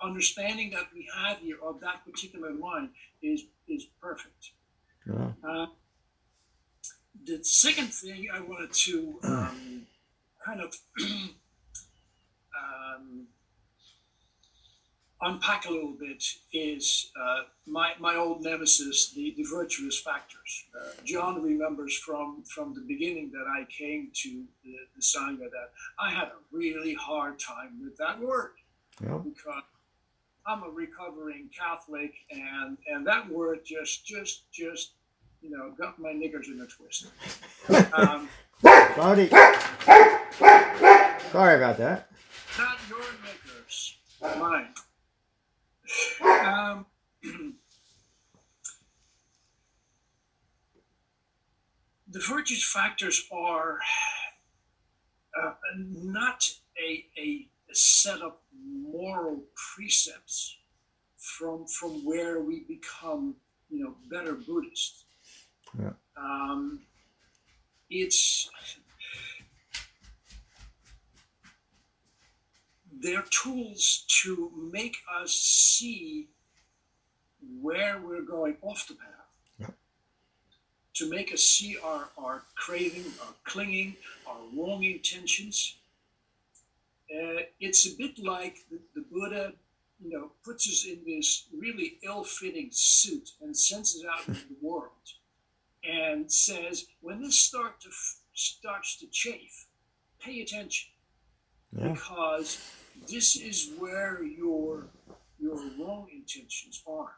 understanding 0.00 0.70
that 0.70 0.86
we 0.94 1.08
have 1.16 1.38
here 1.38 1.58
of 1.62 1.80
that 1.80 2.04
particular 2.04 2.52
line 2.52 2.90
is, 3.22 3.44
is 3.68 3.86
perfect. 4.00 4.52
Yeah. 5.06 5.32
Uh, 5.46 5.66
the 7.26 7.42
second 7.42 7.88
thing 7.88 8.28
I 8.32 8.40
wanted 8.40 8.72
to 8.72 9.18
um, 9.24 9.86
kind 10.44 10.60
of 10.60 10.74
um, 12.58 13.26
unpack 15.22 15.66
a 15.66 15.70
little 15.72 15.92
bit 15.98 16.22
is 16.52 17.10
uh, 17.20 17.42
my, 17.66 17.92
my 17.98 18.16
old 18.16 18.42
nemesis, 18.42 19.12
the, 19.12 19.32
the 19.36 19.44
virtuous 19.44 19.98
factors. 20.00 20.64
Uh, 20.78 20.88
John 21.04 21.42
remembers 21.42 21.96
from, 21.96 22.42
from 22.44 22.74
the 22.74 22.82
beginning 22.82 23.30
that 23.32 23.46
I 23.48 23.64
came 23.70 24.10
to 24.22 24.44
the, 24.64 24.74
the 24.94 25.02
Sangha 25.02 25.50
that 25.50 25.70
I 25.98 26.10
had 26.10 26.28
a 26.28 26.38
really 26.52 26.94
hard 26.94 27.38
time 27.38 27.80
with 27.82 27.96
that 27.96 28.20
word 28.20 28.52
Yeah. 29.02 29.18
because 29.18 29.62
I'm 30.46 30.62
a 30.62 30.68
recovering 30.68 31.48
Catholic, 31.58 32.12
and 32.30 32.76
and 32.86 33.06
that 33.06 33.26
word 33.30 33.60
just 33.64 34.04
just 34.04 34.42
just 34.52 34.90
you 35.44 35.50
know 35.50 35.70
got 35.78 35.98
my 35.98 36.10
niggers 36.10 36.46
in 36.48 36.60
a 36.60 36.66
twist. 36.66 37.06
Um, 37.94 38.28
Sorry. 41.32 41.56
About 41.56 41.78
that. 41.78 42.08
not 42.58 42.78
your 42.88 43.00
knickers, 43.24 43.96
mine. 44.38 44.68
Um, 46.44 46.86
the 52.08 52.20
virtues 52.20 52.64
factors 52.64 53.26
are 53.32 53.80
uh, 55.42 55.52
not 55.76 56.48
a, 56.78 57.04
a 57.20 57.48
set 57.72 58.20
of 58.20 58.34
moral 58.64 59.42
precepts 59.74 60.56
from 61.16 61.66
from 61.66 62.04
where 62.04 62.40
we 62.40 62.60
become 62.60 63.34
you 63.70 63.82
know 63.84 63.94
better 64.10 64.34
Buddhists. 64.34 65.03
Yeah. 65.78 65.90
Um, 66.16 66.80
it's 67.90 68.48
they're 73.00 73.24
tools 73.30 74.04
to 74.22 74.50
make 74.72 74.96
us 75.20 75.32
see 75.32 76.28
where 77.60 77.98
we're 77.98 78.22
going 78.22 78.56
off 78.62 78.88
the 78.88 78.94
path. 78.94 79.70
To 80.94 81.10
make 81.10 81.34
us 81.34 81.42
see 81.42 81.76
our, 81.84 82.08
our 82.16 82.44
craving, 82.54 83.12
our 83.20 83.34
clinging, 83.44 83.96
our 84.28 84.38
wrong 84.56 84.84
intentions. 84.84 85.76
Uh, 87.10 87.42
it's 87.58 87.86
a 87.86 87.96
bit 87.96 88.18
like 88.18 88.58
the, 88.70 88.78
the 88.94 89.04
Buddha, 89.12 89.52
you 90.00 90.10
know, 90.10 90.30
puts 90.44 90.68
us 90.68 90.86
in 90.86 91.00
this 91.04 91.46
really 91.58 91.98
ill-fitting 92.04 92.68
suit 92.72 93.32
and 93.42 93.56
sends 93.56 93.96
us 93.96 94.04
out 94.08 94.28
into 94.28 94.46
the 94.46 94.56
world, 94.62 94.92
and 95.88 96.30
says, 96.30 96.86
when 97.00 97.22
this 97.22 97.38
start 97.38 97.80
to 97.82 97.90
starts 98.32 98.98
to 98.98 99.06
chafe, 99.08 99.66
pay 100.20 100.40
attention 100.40 100.90
Yeah. 101.76 101.92
because 101.92 102.58
this 103.08 103.36
is 103.36 103.70
where 103.78 104.22
your 104.22 104.88
your 105.38 105.56
wrong 105.78 106.08
intentions 106.12 106.82
are. 106.86 107.14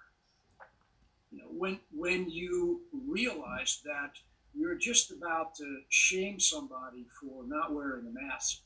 You 1.30 1.38
know, 1.38 1.48
when 1.50 1.80
when 1.92 2.28
you 2.30 2.82
realize 2.92 3.80
that 3.84 4.12
you're 4.54 4.76
just 4.76 5.10
about 5.10 5.54
to 5.56 5.82
shame 5.90 6.40
somebody 6.40 7.06
for 7.20 7.44
not 7.46 7.72
wearing 7.74 8.06
a 8.06 8.10
mask, 8.10 8.60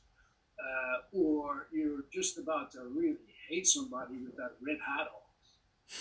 uh, 0.59 0.97
or 1.11 1.67
you're 1.73 2.05
just 2.13 2.37
about 2.37 2.71
to 2.71 2.83
really 2.85 3.17
hate 3.49 3.67
somebody 3.67 4.15
with 4.17 4.35
that 4.37 4.53
red 4.61 4.77
hat 4.85 5.07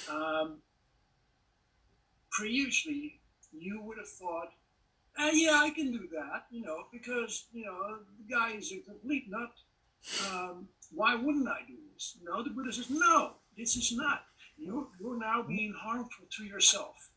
on, 0.09 0.17
um, 0.17 0.63
previously 2.31 3.20
you 3.53 3.81
would 3.83 3.99
have 3.99 4.09
thought, 4.09 4.53
"Ah, 5.19 5.31
yeah, 5.33 5.61
I 5.61 5.71
can 5.71 5.93
do 5.93 6.09
that, 6.13 6.47
you 6.51 6.63
know, 6.63 6.87
because 6.93 7.47
you 7.53 7.65
know 7.65 7.99
the 8.19 8.35
guy 8.35 8.53
is 8.53 8.73
a 8.73 8.81
complete 8.81 9.25
nut. 9.29 9.53
Um, 10.31 10.69
why 10.93 11.15
wouldn't 11.15 11.49
I 11.49 11.61
do 11.67 11.77
this? 11.93 12.17
No, 12.23 12.43
the 12.43 12.51
Buddha 12.51 12.73
says, 12.73 12.91
no, 12.91 13.35
this 13.57 13.77
is 13.77 13.93
not. 13.93 14.25
You're, 14.59 14.87
you're 15.01 15.19
now 15.19 15.43
being 15.43 15.73
harmful 15.77 16.27
to 16.37 16.45
yourself. 16.45 17.11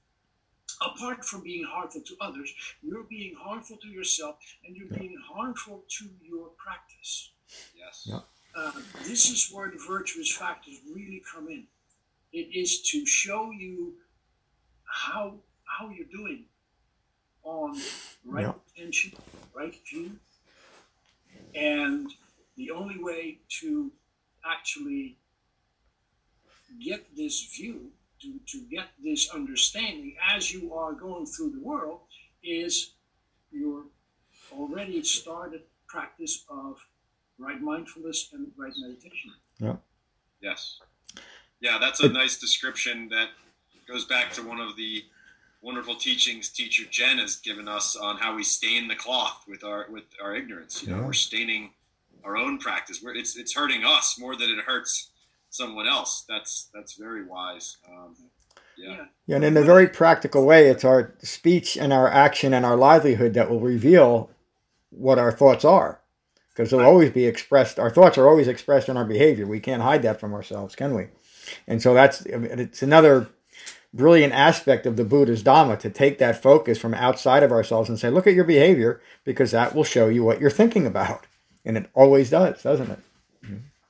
Apart 0.81 1.23
from 1.23 1.43
being 1.43 1.63
harmful 1.63 2.01
to 2.01 2.15
others, 2.19 2.53
you're 2.81 3.03
being 3.03 3.35
harmful 3.39 3.77
to 3.77 3.87
yourself 3.87 4.37
and 4.65 4.75
you're 4.75 4.97
being 4.99 5.17
harmful 5.25 5.83
to 5.99 6.09
your 6.21 6.49
practice. 6.57 7.31
Yes. 7.75 8.03
Yeah. 8.05 8.19
Uh, 8.55 8.71
this 9.05 9.29
is 9.29 9.49
where 9.51 9.69
the 9.69 9.79
virtuous 9.87 10.31
factors 10.31 10.75
really 10.93 11.21
come 11.31 11.47
in. 11.47 11.65
It 12.31 12.55
is 12.55 12.81
to 12.91 13.05
show 13.05 13.51
you 13.51 13.93
how 14.83 15.35
how 15.77 15.89
you're 15.89 16.05
doing 16.11 16.45
on 17.43 17.75
right 18.25 18.43
Yeah. 18.45 18.53
intention, 18.75 19.11
right 19.53 19.75
view, 19.89 20.19
and 21.55 22.07
the 22.55 22.71
only 22.71 23.03
way 23.03 23.39
to 23.61 23.91
actually 24.45 25.17
get 26.79 27.15
this 27.15 27.43
view, 27.55 27.91
to, 28.21 28.39
to 28.47 28.61
get 28.69 28.87
this 29.03 29.29
understanding 29.29 30.15
as 30.35 30.51
you 30.53 30.73
are 30.73 30.93
going 30.93 31.25
through 31.25 31.51
the 31.51 31.59
world, 31.59 32.01
is 32.43 32.93
your 33.51 33.85
already 34.51 35.03
started 35.03 35.61
practice 35.87 36.45
of 36.49 36.77
right 37.37 37.61
mindfulness 37.61 38.29
and 38.33 38.51
right 38.57 38.73
meditation. 38.77 39.31
Yeah. 39.59 39.75
Yes. 40.41 40.79
Yeah, 41.59 41.77
that's 41.79 42.01
a 42.01 42.09
nice 42.09 42.37
description 42.37 43.09
that 43.09 43.29
goes 43.87 44.05
back 44.05 44.31
to 44.33 44.41
one 44.43 44.59
of 44.59 44.75
the 44.75 45.03
wonderful 45.63 45.95
teachings 45.95 46.49
teacher 46.49 46.83
Jen 46.91 47.17
has 47.17 47.37
given 47.37 47.67
us 47.67 47.95
on 47.95 48.17
how 48.17 48.35
we 48.35 48.43
stain 48.43 48.87
the 48.87 48.95
cloth 48.95 49.43
with 49.47 49.63
our 49.63 49.87
with 49.89 50.03
our 50.21 50.35
ignorance. 50.35 50.83
You 50.83 50.89
know, 50.91 50.99
Yeah. 50.99 51.05
we're 51.07 51.13
staining 51.13 51.71
our 52.23 52.37
own 52.37 52.59
practice. 52.59 53.01
We're, 53.01 53.15
it's 53.15 53.35
it's 53.37 53.53
hurting 53.55 53.83
us 53.83 54.19
more 54.19 54.35
than 54.35 54.49
it 54.49 54.59
hurts 54.59 55.09
someone 55.49 55.87
else. 55.87 56.25
That's 56.29 56.69
that's 56.73 56.93
very 56.95 57.23
wise. 57.25 57.77
Um, 57.89 58.15
yeah. 58.77 59.05
Yeah, 59.27 59.35
and 59.37 59.45
in 59.45 59.55
a 59.57 59.61
very 59.61 59.87
practical 59.87 60.45
way, 60.45 60.67
it's 60.67 60.83
our 60.83 61.15
speech 61.21 61.77
and 61.77 61.93
our 61.93 62.07
action 62.09 62.53
and 62.53 62.65
our 62.65 62.75
livelihood 62.75 63.33
that 63.35 63.49
will 63.49 63.59
reveal 63.59 64.31
what 64.89 65.19
our 65.19 65.31
thoughts 65.31 65.63
are. 65.63 66.01
Because 66.49 66.69
they'll 66.71 66.81
always 66.81 67.11
be 67.11 67.25
expressed, 67.25 67.79
our 67.79 67.89
thoughts 67.89 68.17
are 68.17 68.27
always 68.27 68.47
expressed 68.47 68.87
in 68.89 68.97
our 68.97 69.05
behavior. 69.05 69.47
We 69.47 69.59
can't 69.59 69.81
hide 69.81 70.03
that 70.03 70.19
from 70.19 70.33
ourselves, 70.35 70.75
can 70.75 70.93
we? 70.93 71.07
And 71.67 71.81
so 71.81 71.93
that's, 71.95 72.21
it's 72.27 72.83
another 72.83 73.29
brilliant 73.93 74.33
aspect 74.33 74.85
of 74.85 74.97
the 74.97 75.03
Buddha's 75.03 75.43
Dhamma 75.43 75.77
to 75.79 75.89
take 75.89 76.17
that 76.17 76.41
focus 76.41 76.77
from 76.77 76.93
outside 76.93 77.43
of 77.43 77.51
ourselves 77.51 77.89
and 77.89 77.99
say, 77.99 78.09
look 78.09 78.27
at 78.27 78.33
your 78.33 78.43
behavior, 78.43 79.01
because 79.23 79.51
that 79.51 79.75
will 79.75 79.83
show 79.83 80.07
you 80.07 80.23
what 80.23 80.41
you're 80.41 80.49
thinking 80.49 80.85
about. 80.85 81.25
And 81.63 81.77
it 81.77 81.89
always 81.93 82.29
does, 82.29 82.63
doesn't 82.63 82.89
it? 82.91 82.99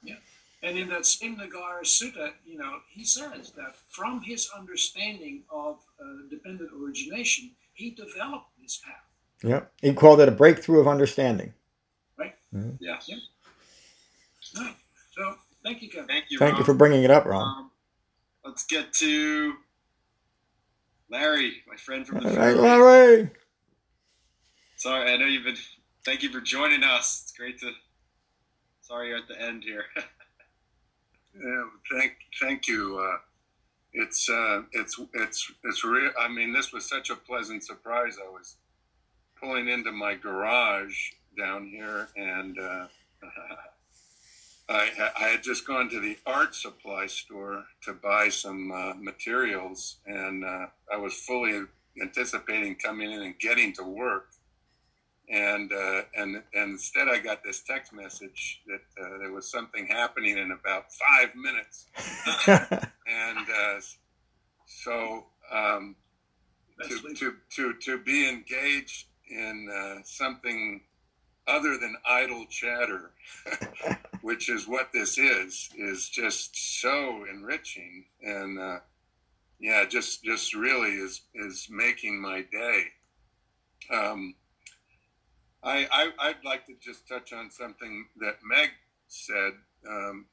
Yeah. 0.04 0.16
And 0.62 0.78
in 0.78 0.90
that 0.90 1.06
same 1.06 1.38
Nagara 1.38 1.84
Sutta, 1.84 2.32
you 2.46 2.58
know, 2.58 2.80
he 2.90 3.04
says 3.04 3.52
that 3.52 3.76
from 3.90 4.22
his 4.22 4.50
understanding 4.56 5.44
of 5.50 5.80
uh, 6.00 6.28
dependent 6.30 6.70
origination, 6.80 7.52
he 7.74 7.92
developed 7.92 8.48
this 8.62 8.82
path. 8.86 8.94
Yeah. 9.42 9.62
He 9.82 9.94
called 9.94 10.20
it 10.20 10.30
a 10.30 10.32
breakthrough 10.32 10.80
of 10.80 10.88
understanding. 10.88 11.54
Right. 12.18 12.36
Mhm. 12.54 12.78
Yes. 12.80 13.10
Right. 14.58 14.76
So 15.12 15.36
thank 15.64 15.82
you, 15.82 15.90
Kevin. 15.90 16.08
Thank 16.08 16.26
you. 16.30 16.38
Thank 16.38 16.58
you 16.58 16.64
for 16.64 16.74
bringing 16.74 17.04
it 17.04 17.12
up, 17.12 17.26
Ron. 17.26 17.42
Um, 17.42 17.72
let's 18.46 18.66
get 18.66 18.94
to 18.94 19.56
Larry, 21.14 21.58
my 21.68 21.76
friend 21.76 22.08
from 22.08 22.22
the 22.22 22.30
All 22.30 22.36
right, 22.36 22.56
Philippines. 22.56 22.64
Larry. 22.64 23.30
Sorry, 24.78 25.14
I 25.14 25.18
know 25.18 25.28
you've 25.28 25.44
been. 25.44 25.56
Thank 26.04 26.24
you 26.24 26.32
for 26.32 26.42
joining 26.42 26.84
us. 26.84 27.22
It's 27.24 27.34
great 27.34 27.60
to. 27.60 27.72
Sorry, 28.82 29.10
you're 29.10 29.20
at 29.20 29.28
the 29.28 29.40
end 29.40 29.64
here. 29.64 29.86
Yeah, 31.36 31.64
thank, 31.92 32.14
thank 32.40 32.68
you. 32.68 33.00
Uh, 33.00 33.18
it's, 33.94 34.30
uh, 34.30 34.62
it's, 34.72 35.00
it's, 35.16 35.52
it's 35.64 35.84
real. 35.84 36.12
I 36.20 36.28
mean, 36.28 36.54
this 36.54 36.72
was 36.72 36.88
such 36.88 37.10
a 37.10 37.16
pleasant 37.16 37.64
surprise. 37.64 38.18
I 38.24 38.30
was 38.30 38.58
pulling 39.42 39.68
into 39.68 39.92
my 39.92 40.14
garage 40.14 40.96
down 41.36 41.66
here, 41.66 42.10
and 42.16 42.60
uh, 42.60 42.86
I, 44.70 45.12
I 45.20 45.24
had 45.30 45.44
just 45.44 45.68
gone 45.68 45.90
to 45.90 46.00
the 46.00 46.18
art 46.26 46.56
supply 46.56 47.08
store 47.08 47.66
to 47.84 47.94
buy 47.94 48.30
some 48.30 48.72
uh, 48.72 48.94
materials, 48.96 49.98
and 50.06 50.46
uh, 50.46 50.68
I 50.92 50.98
was 50.98 51.14
fully 51.14 51.64
anticipating 52.02 52.76
coming 52.76 53.12
in 53.12 53.22
and 53.24 53.40
getting 53.40 53.74
to 53.74 53.84
work. 53.84 54.30
and 55.30 55.72
uh, 55.74 56.04
and 56.16 56.44
and 56.54 56.74
instead 56.74 57.08
I 57.08 57.20
got 57.20 57.44
this 57.44 57.62
text 57.64 57.94
message 57.94 58.62
that 58.68 59.04
uh, 59.04 59.18
there 59.20 59.32
was 59.32 59.50
something 59.50 59.88
happening 59.88 60.38
in 60.38 60.52
about 60.52 60.86
five 60.94 61.36
minutes, 61.36 61.88
and 63.08 63.38
uh, 63.40 63.82
so 64.68 65.26
um, 65.52 65.96
to, 66.88 67.16
to 67.16 67.36
to 67.56 67.74
to 67.76 67.98
be 68.00 68.30
engaged 68.30 69.08
in 69.30 69.70
uh, 69.74 70.02
something 70.04 70.82
other 71.48 71.78
than 71.78 71.96
idle 72.08 72.46
chatter, 72.50 73.12
which 74.24 74.50
is 74.50 74.70
what 74.70 74.94
this 74.94 75.18
is, 75.18 75.70
is 75.78 76.08
just 76.08 76.80
so 76.82 77.26
enriching 77.30 78.06
and 78.22 78.58
uh, 78.58 78.80
yeah, 79.60 79.84
just 79.86 80.24
just 80.24 80.56
really 80.56 80.92
is 80.92 81.22
is 81.36 81.68
making 81.70 82.22
my 82.22 82.46
day. 82.50 82.86
Um, 83.92 84.36
I, 85.62 85.88
I 86.20 86.28
would 86.28 86.46
like 86.46 86.66
to 86.68 86.74
just 86.82 87.08
touch 87.08 87.32
on 87.34 87.52
something 87.52 88.06
that 88.20 88.36
Meg 88.44 88.70
said 89.08 89.54
um, 89.90 90.26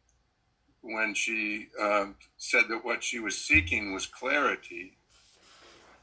when 0.83 1.15
she 1.15 1.69
um, 1.81 2.15
said 2.39 2.65
that 2.69 2.85
what 2.85 3.03
she 3.03 3.19
was 3.19 3.37
seeking 3.37 3.93
was 3.93 4.07
clarity, 4.07 4.97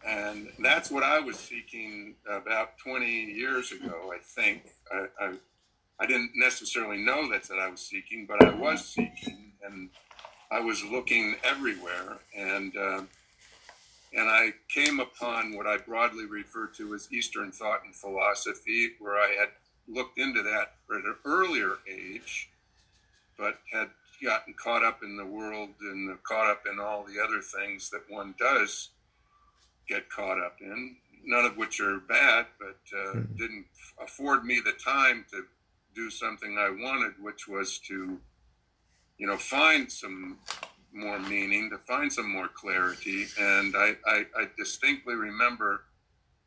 and 0.06 0.50
that's 0.60 0.92
what 0.92 1.04
I 1.04 1.20
was 1.20 1.38
seeking 1.38 2.16
about 2.30 2.78
20 2.78 3.06
years 3.06 3.72
ago. 3.72 4.12
I 4.14 4.20
think 4.22 4.64
I, 4.92 5.06
I, 5.20 5.34
I 6.00 6.06
didn't 6.06 6.32
necessarily 6.36 6.98
know 6.98 7.30
that's 7.30 7.50
what 7.50 7.60
I 7.60 7.70
was 7.70 7.82
seeking, 7.82 8.26
but 8.28 8.44
I 8.44 8.54
was 8.54 8.86
seeking, 8.86 9.54
and 9.64 9.90
I 10.52 10.60
was 10.60 10.84
looking 10.84 11.36
everywhere, 11.44 12.18
and 12.36 12.76
uh, 12.78 13.02
and 14.14 14.30
I 14.30 14.54
came 14.70 15.00
upon 15.00 15.56
what 15.56 15.68
I 15.68 15.78
broadly 15.78 16.26
refer 16.26 16.68
to 16.78 16.94
as 16.94 17.12
Eastern 17.12 17.52
thought 17.52 17.84
and 17.84 17.96
philosophy, 17.96 18.92
where 19.00 19.18
I 19.18 19.36
had 19.40 19.50
looked 19.88 20.20
into 20.20 20.44
that 20.44 20.76
at 20.92 21.04
an 21.04 21.16
earlier 21.26 21.78
age, 21.90 22.50
but 23.38 23.60
had 23.72 23.90
gotten 24.24 24.54
caught 24.54 24.84
up 24.84 25.04
in 25.04 25.18
the 25.18 25.26
world 25.26 25.70
and 25.82 26.18
caught 26.24 26.50
up 26.50 26.64
in 26.72 26.80
all 26.80 27.04
the 27.04 27.22
other 27.22 27.42
things 27.42 27.90
that 27.90 28.02
one 28.10 28.34
does 28.40 28.90
get 29.88 30.10
caught 30.10 30.40
up 30.40 30.58
in, 30.62 30.96
none 31.24 31.46
of 31.46 31.58
which 31.58 31.80
are 31.80 32.00
bad, 32.00 32.46
but 32.60 32.80
uh, 32.94 33.16
mm-hmm. 33.16 33.36
didn't 33.36 33.66
afford 34.04 34.44
me 34.44 34.60
the 34.64 34.74
time 34.74 35.26
to 35.32 35.44
do 35.98 36.10
something 36.12 36.58
I 36.58 36.70
wanted, 36.70 37.14
which 37.20 37.48
was 37.48 37.80
to, 37.88 38.20
you 39.18 39.28
know, 39.28 39.38
find 39.38 39.92
some 39.92 40.38
more 40.94 41.20
meaning, 41.20 41.70
to 41.72 41.80
find 41.80 42.14
some 42.14 42.32
more 42.32 42.48
clarity. 42.48 43.26
And 43.40 43.76
I, 43.76 43.96
I, 44.06 44.26
I 44.38 44.48
distinctly 44.58 45.16
remember 45.16 45.82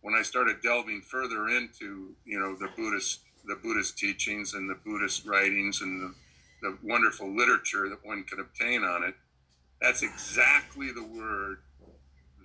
when 0.02 0.14
I 0.14 0.22
started 0.22 0.62
delving 0.62 1.02
further 1.02 1.48
into, 1.48 2.14
you 2.24 2.38
know, 2.38 2.54
the 2.54 2.68
Buddhist 2.76 3.20
the 3.46 3.56
Buddhist 3.56 3.96
teachings 3.96 4.52
and 4.52 4.68
the 4.68 4.78
Buddhist 4.84 5.26
writings 5.26 5.80
and 5.80 6.00
the, 6.00 6.14
the 6.60 6.78
wonderful 6.82 7.34
literature 7.34 7.88
that 7.88 8.04
one 8.04 8.22
can 8.24 8.38
obtain 8.38 8.84
on 8.84 9.02
it. 9.02 9.14
That's 9.80 10.02
exactly 10.02 10.92
the 10.92 11.02
word 11.02 11.62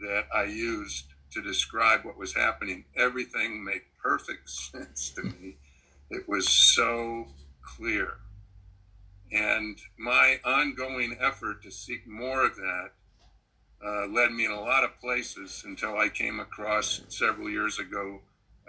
that 0.01 0.23
I 0.33 0.45
used 0.45 1.05
to 1.31 1.41
describe 1.41 2.05
what 2.05 2.17
was 2.17 2.33
happening. 2.33 2.85
Everything 2.95 3.63
made 3.63 3.81
perfect 4.01 4.49
sense 4.71 5.09
to 5.11 5.23
me. 5.23 5.57
It 6.09 6.27
was 6.27 6.47
so 6.47 7.27
clear. 7.61 8.17
And 9.31 9.77
my 9.97 10.39
ongoing 10.45 11.17
effort 11.19 11.63
to 11.63 11.71
seek 11.71 12.07
more 12.07 12.45
of 12.45 12.55
that 12.55 12.89
uh, 13.85 14.07
led 14.07 14.31
me 14.31 14.45
in 14.45 14.51
a 14.51 14.61
lot 14.61 14.83
of 14.83 14.99
places 14.99 15.63
until 15.65 15.97
I 15.97 16.09
came 16.09 16.39
across 16.39 17.01
several 17.09 17.49
years 17.49 17.79
ago 17.79 18.21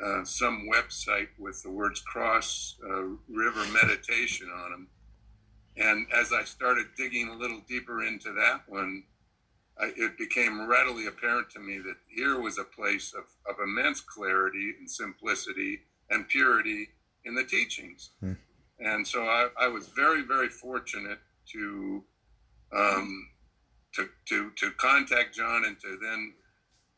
uh, 0.03 0.25
some 0.25 0.69
website 0.71 1.29
with 1.39 1.63
the 1.63 1.71
words 1.71 2.01
cross 2.01 2.77
uh, 2.85 3.03
river 3.29 3.65
meditation 3.73 4.49
on 4.51 4.71
them. 4.71 4.89
And 5.77 6.07
as 6.15 6.33
I 6.33 6.45
started 6.45 6.87
digging 6.97 7.29
a 7.29 7.37
little 7.37 7.61
deeper 7.69 8.03
into 8.03 8.33
that 8.33 8.63
one, 8.67 9.05
I, 9.79 9.93
it 9.97 10.19
became 10.19 10.67
readily 10.67 11.07
apparent 11.07 11.51
to 11.51 11.61
me 11.61 11.79
that 11.79 11.97
here 12.09 12.41
was 12.41 12.59
a 12.59 12.65
place 12.65 13.15
of, 13.15 13.25
of 13.49 13.61
immense 13.63 14.01
clarity 14.01 14.75
and 14.79 14.91
simplicity 14.91 15.81
and 16.11 16.29
purity 16.29 16.89
in 17.27 17.35
the 17.35 17.45
teachings. 17.45 18.11
Hmm. 18.21 18.33
And 18.79 19.07
so 19.07 19.25
I, 19.25 19.49
I, 19.59 19.69
was 19.69 19.89
very, 19.89 20.23
very 20.23 20.49
fortunate 20.49 21.19
to, 21.53 22.05
um, 22.75 23.29
to, 23.95 24.09
to, 24.29 24.51
to 24.57 24.71
contact 24.73 25.35
John 25.35 25.65
and 25.65 25.79
to 25.81 25.99
then 26.01 26.35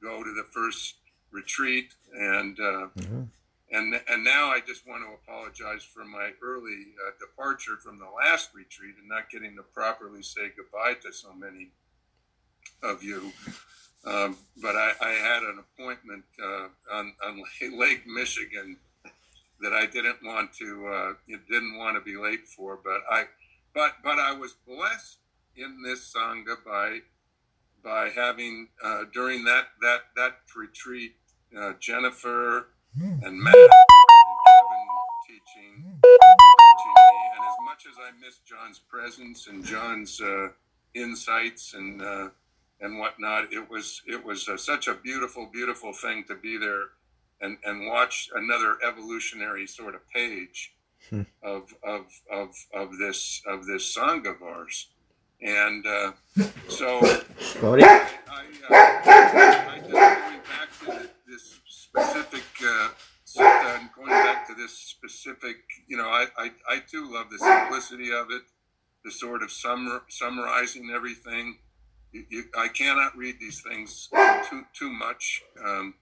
go 0.03 0.23
to 0.23 0.35
the 0.35 0.45
first 0.53 0.97
retreat. 1.31 1.95
And, 2.13 2.59
uh, 2.59 2.89
mm-hmm. 2.97 3.23
and, 3.71 4.01
and 4.09 4.25
now 4.25 4.49
I 4.51 4.61
just 4.67 4.87
want 4.89 5.05
to 5.05 5.15
apologize 5.23 5.85
for 5.85 6.05
my 6.05 6.31
early 6.43 6.89
uh, 7.07 7.13
departure 7.21 7.77
from 7.77 7.99
the 7.99 8.09
last 8.25 8.51
retreat 8.55 8.97
and 8.99 9.09
not 9.09 9.31
getting 9.31 9.55
to 9.57 9.63
properly 9.63 10.23
say 10.23 10.51
goodbye 10.57 10.95
to 11.03 11.13
so 11.13 11.33
many 11.33 11.71
of 12.83 13.05
you. 13.05 13.33
Um, 14.05 14.37
but 14.63 14.75
I, 14.75 14.93
I, 15.01 15.11
had 15.11 15.43
an 15.43 15.59
appointment 15.59 16.25
uh, 16.43 16.69
on, 16.93 17.13
on 17.27 17.43
Lake 17.79 18.07
Michigan 18.07 18.77
that 19.61 19.73
I 19.73 19.87
didn't 19.87 20.19
want 20.25 20.53
to 20.55 20.87
uh, 20.87 21.13
didn't 21.51 21.79
want 21.79 21.97
to 21.97 22.01
be 22.01 22.17
late 22.17 22.47
for. 22.47 22.79
But 22.83 23.01
I 23.11 23.25
but 23.75 23.95
but 24.03 24.19
I 24.19 24.33
was 24.33 24.55
blessed 24.67 25.19
in 25.57 25.83
this 25.83 26.13
sangha 26.15 26.57
by 26.65 27.01
by 27.83 28.11
having 28.11 28.69
uh, 28.85 29.05
during 29.13 29.45
that 29.45 29.69
that 29.81 30.01
that 30.17 30.37
retreat 30.57 31.17
uh, 31.59 31.73
Jennifer 31.81 32.69
hmm. 32.97 33.25
and 33.25 33.39
Matt 33.41 33.55
and 33.55 33.71
Kevin 34.47 34.89
teaching 35.27 36.01
teaching 36.03 36.95
me, 36.97 37.21
and 37.35 37.45
as 37.45 37.57
much 37.65 37.87
as 37.89 37.97
I 37.99 38.11
miss 38.25 38.39
John's 38.39 38.79
presence 38.79 39.47
and 39.49 39.65
John's 39.65 40.21
uh, 40.21 40.49
insights 40.95 41.75
and 41.75 42.03
uh, 42.03 42.29
and 42.81 42.99
whatnot. 42.99 43.53
It 43.53 43.69
was 43.69 44.03
it 44.07 44.25
was 44.25 44.49
uh, 44.49 44.57
such 44.57 44.89
a 44.89 44.95
beautiful, 44.95 45.47
beautiful 45.53 45.93
thing 45.93 46.25
to 46.29 46.35
be 46.35 46.57
there 46.57 46.89
and 47.41 47.59
and 47.65 47.87
watch 47.87 48.29
another 48.35 48.77
evolutionary 48.87 49.67
sort 49.67 49.95
of 49.95 50.01
page 50.11 50.75
hmm. 51.11 51.23
of, 51.43 51.73
of 51.85 52.07
of 52.33 52.55
of 52.75 52.99
this 52.99 53.43
of 53.47 53.67
this 53.67 53.97
sangha 53.97 54.35
of 54.35 54.43
ours. 54.43 54.89
And 55.41 55.87
uh, 55.87 56.13
so 56.69 56.99
I, 57.01 57.25
I, 58.29 58.45
uh, 58.69 58.77
I 59.07 59.79
just 59.79 59.93
going 59.93 60.41
back 60.43 60.79
to 60.81 61.09
this 61.29 61.61
specific 61.69 62.43
uh, 62.67 62.89
going 63.97 64.11
back 64.11 64.47
to 64.49 64.55
this 64.55 64.73
specific, 64.73 65.57
you 65.87 65.97
know, 65.97 66.09
I, 66.09 66.27
I, 66.37 66.51
I 66.69 66.79
too 66.91 67.13
love 67.13 67.31
the 67.31 67.39
simplicity 67.39 68.11
of 68.11 68.31
it, 68.31 68.43
the 69.05 69.11
sort 69.13 69.43
of 69.43 69.53
summer, 69.53 70.03
summarizing 70.09 70.91
everything 70.93 71.59
you, 72.13 72.25
you, 72.31 72.45
I 72.57 72.69
cannot 72.69 73.17
read 73.17 73.37
these 73.39 73.61
things 73.61 74.09
too 74.49 74.65
too 74.73 74.91
much. 74.91 75.43
Um, 75.65 75.95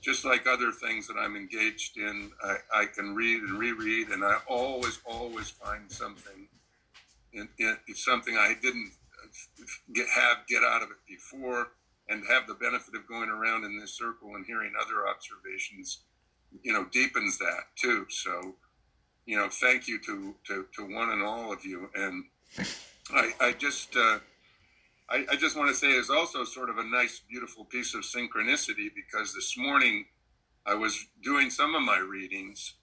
just 0.00 0.24
like 0.24 0.46
other 0.46 0.72
things 0.72 1.06
that 1.06 1.16
I'm 1.18 1.36
engaged 1.36 1.96
in, 1.98 2.30
I, 2.42 2.56
I, 2.74 2.84
can 2.86 3.14
read 3.14 3.42
and 3.42 3.58
reread, 3.58 4.08
and 4.08 4.24
I 4.24 4.38
always, 4.48 4.98
always 5.04 5.50
find 5.50 5.90
something, 5.90 6.48
in, 7.32 7.48
in, 7.58 7.76
something 7.94 8.36
I 8.36 8.54
didn't 8.62 8.92
get 9.94 10.08
have 10.08 10.38
get 10.48 10.62
out 10.64 10.82
of 10.82 10.88
it 10.90 10.96
before, 11.06 11.68
and 12.08 12.24
have 12.28 12.46
the 12.46 12.54
benefit 12.54 12.94
of 12.94 13.06
going 13.06 13.28
around 13.28 13.64
in 13.64 13.78
this 13.78 13.92
circle 13.92 14.34
and 14.34 14.44
hearing 14.46 14.72
other 14.80 15.06
observations, 15.06 15.98
you 16.62 16.72
know, 16.72 16.86
deepens 16.90 17.38
that 17.38 17.64
too. 17.76 18.06
So, 18.08 18.54
you 19.26 19.36
know, 19.36 19.48
thank 19.50 19.86
you 19.86 19.98
to 20.00 20.34
to, 20.46 20.66
to 20.76 20.94
one 20.94 21.10
and 21.10 21.22
all 21.22 21.52
of 21.52 21.64
you, 21.64 21.90
and 21.94 22.24
I, 23.10 23.32
I 23.40 23.52
just. 23.52 23.96
Uh, 23.96 24.18
I, 25.10 25.26
I 25.32 25.36
just 25.36 25.56
want 25.56 25.68
to 25.68 25.74
say 25.74 25.88
is 25.88 26.08
also 26.08 26.44
sort 26.44 26.70
of 26.70 26.78
a 26.78 26.84
nice, 26.84 27.20
beautiful 27.28 27.64
piece 27.64 27.94
of 27.94 28.02
synchronicity 28.02 28.88
because 28.94 29.34
this 29.34 29.56
morning 29.58 30.06
I 30.64 30.74
was 30.74 31.06
doing 31.24 31.50
some 31.50 31.74
of 31.74 31.82
my 31.82 31.98
readings, 31.98 32.74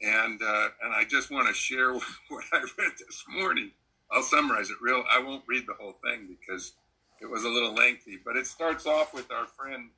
and 0.00 0.40
uh, 0.42 0.68
and 0.82 0.94
I 0.94 1.04
just 1.04 1.30
want 1.30 1.46
to 1.48 1.54
share 1.54 1.92
what 2.28 2.44
I 2.52 2.60
read 2.78 2.92
this 2.98 3.24
morning. 3.28 3.70
I'll 4.10 4.22
summarize 4.22 4.70
it 4.70 4.76
real. 4.80 5.04
I 5.10 5.18
won't 5.18 5.44
read 5.46 5.64
the 5.66 5.74
whole 5.74 5.98
thing 6.02 6.38
because 6.40 6.72
it 7.20 7.26
was 7.26 7.44
a 7.44 7.48
little 7.48 7.74
lengthy, 7.74 8.18
but 8.24 8.36
it 8.36 8.46
starts 8.46 8.86
off 8.86 9.12
with 9.12 9.30
our 9.30 9.46
friend 9.46 9.90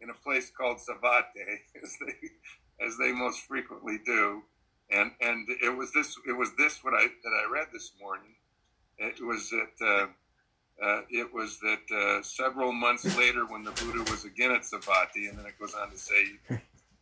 in 0.00 0.10
a 0.10 0.14
place 0.14 0.50
called 0.50 0.78
Savatthi, 0.78 1.60
as 1.82 1.96
they 2.04 2.84
as 2.84 2.98
they 2.98 3.12
most 3.12 3.40
frequently 3.40 3.98
do, 4.04 4.42
and 4.90 5.12
and 5.22 5.48
it 5.62 5.74
was 5.74 5.90
this 5.94 6.14
it 6.28 6.36
was 6.36 6.50
this 6.58 6.84
what 6.84 6.92
I 6.92 7.04
that 7.04 7.32
I 7.32 7.50
read 7.50 7.68
this 7.72 7.92
morning. 7.98 8.34
It 8.98 9.24
was 9.24 9.48
that. 9.48 9.86
Uh, 9.86 10.06
uh, 10.82 11.02
it 11.10 11.32
was 11.32 11.58
that 11.60 11.94
uh, 11.94 12.22
several 12.22 12.72
months 12.72 13.16
later, 13.18 13.44
when 13.46 13.62
the 13.64 13.70
Buddha 13.72 14.10
was 14.10 14.24
again 14.24 14.52
at 14.52 14.62
Savatthi, 14.62 15.28
and 15.28 15.38
then 15.38 15.46
it 15.46 15.58
goes 15.58 15.74
on 15.74 15.90
to 15.90 15.98
say 15.98 16.24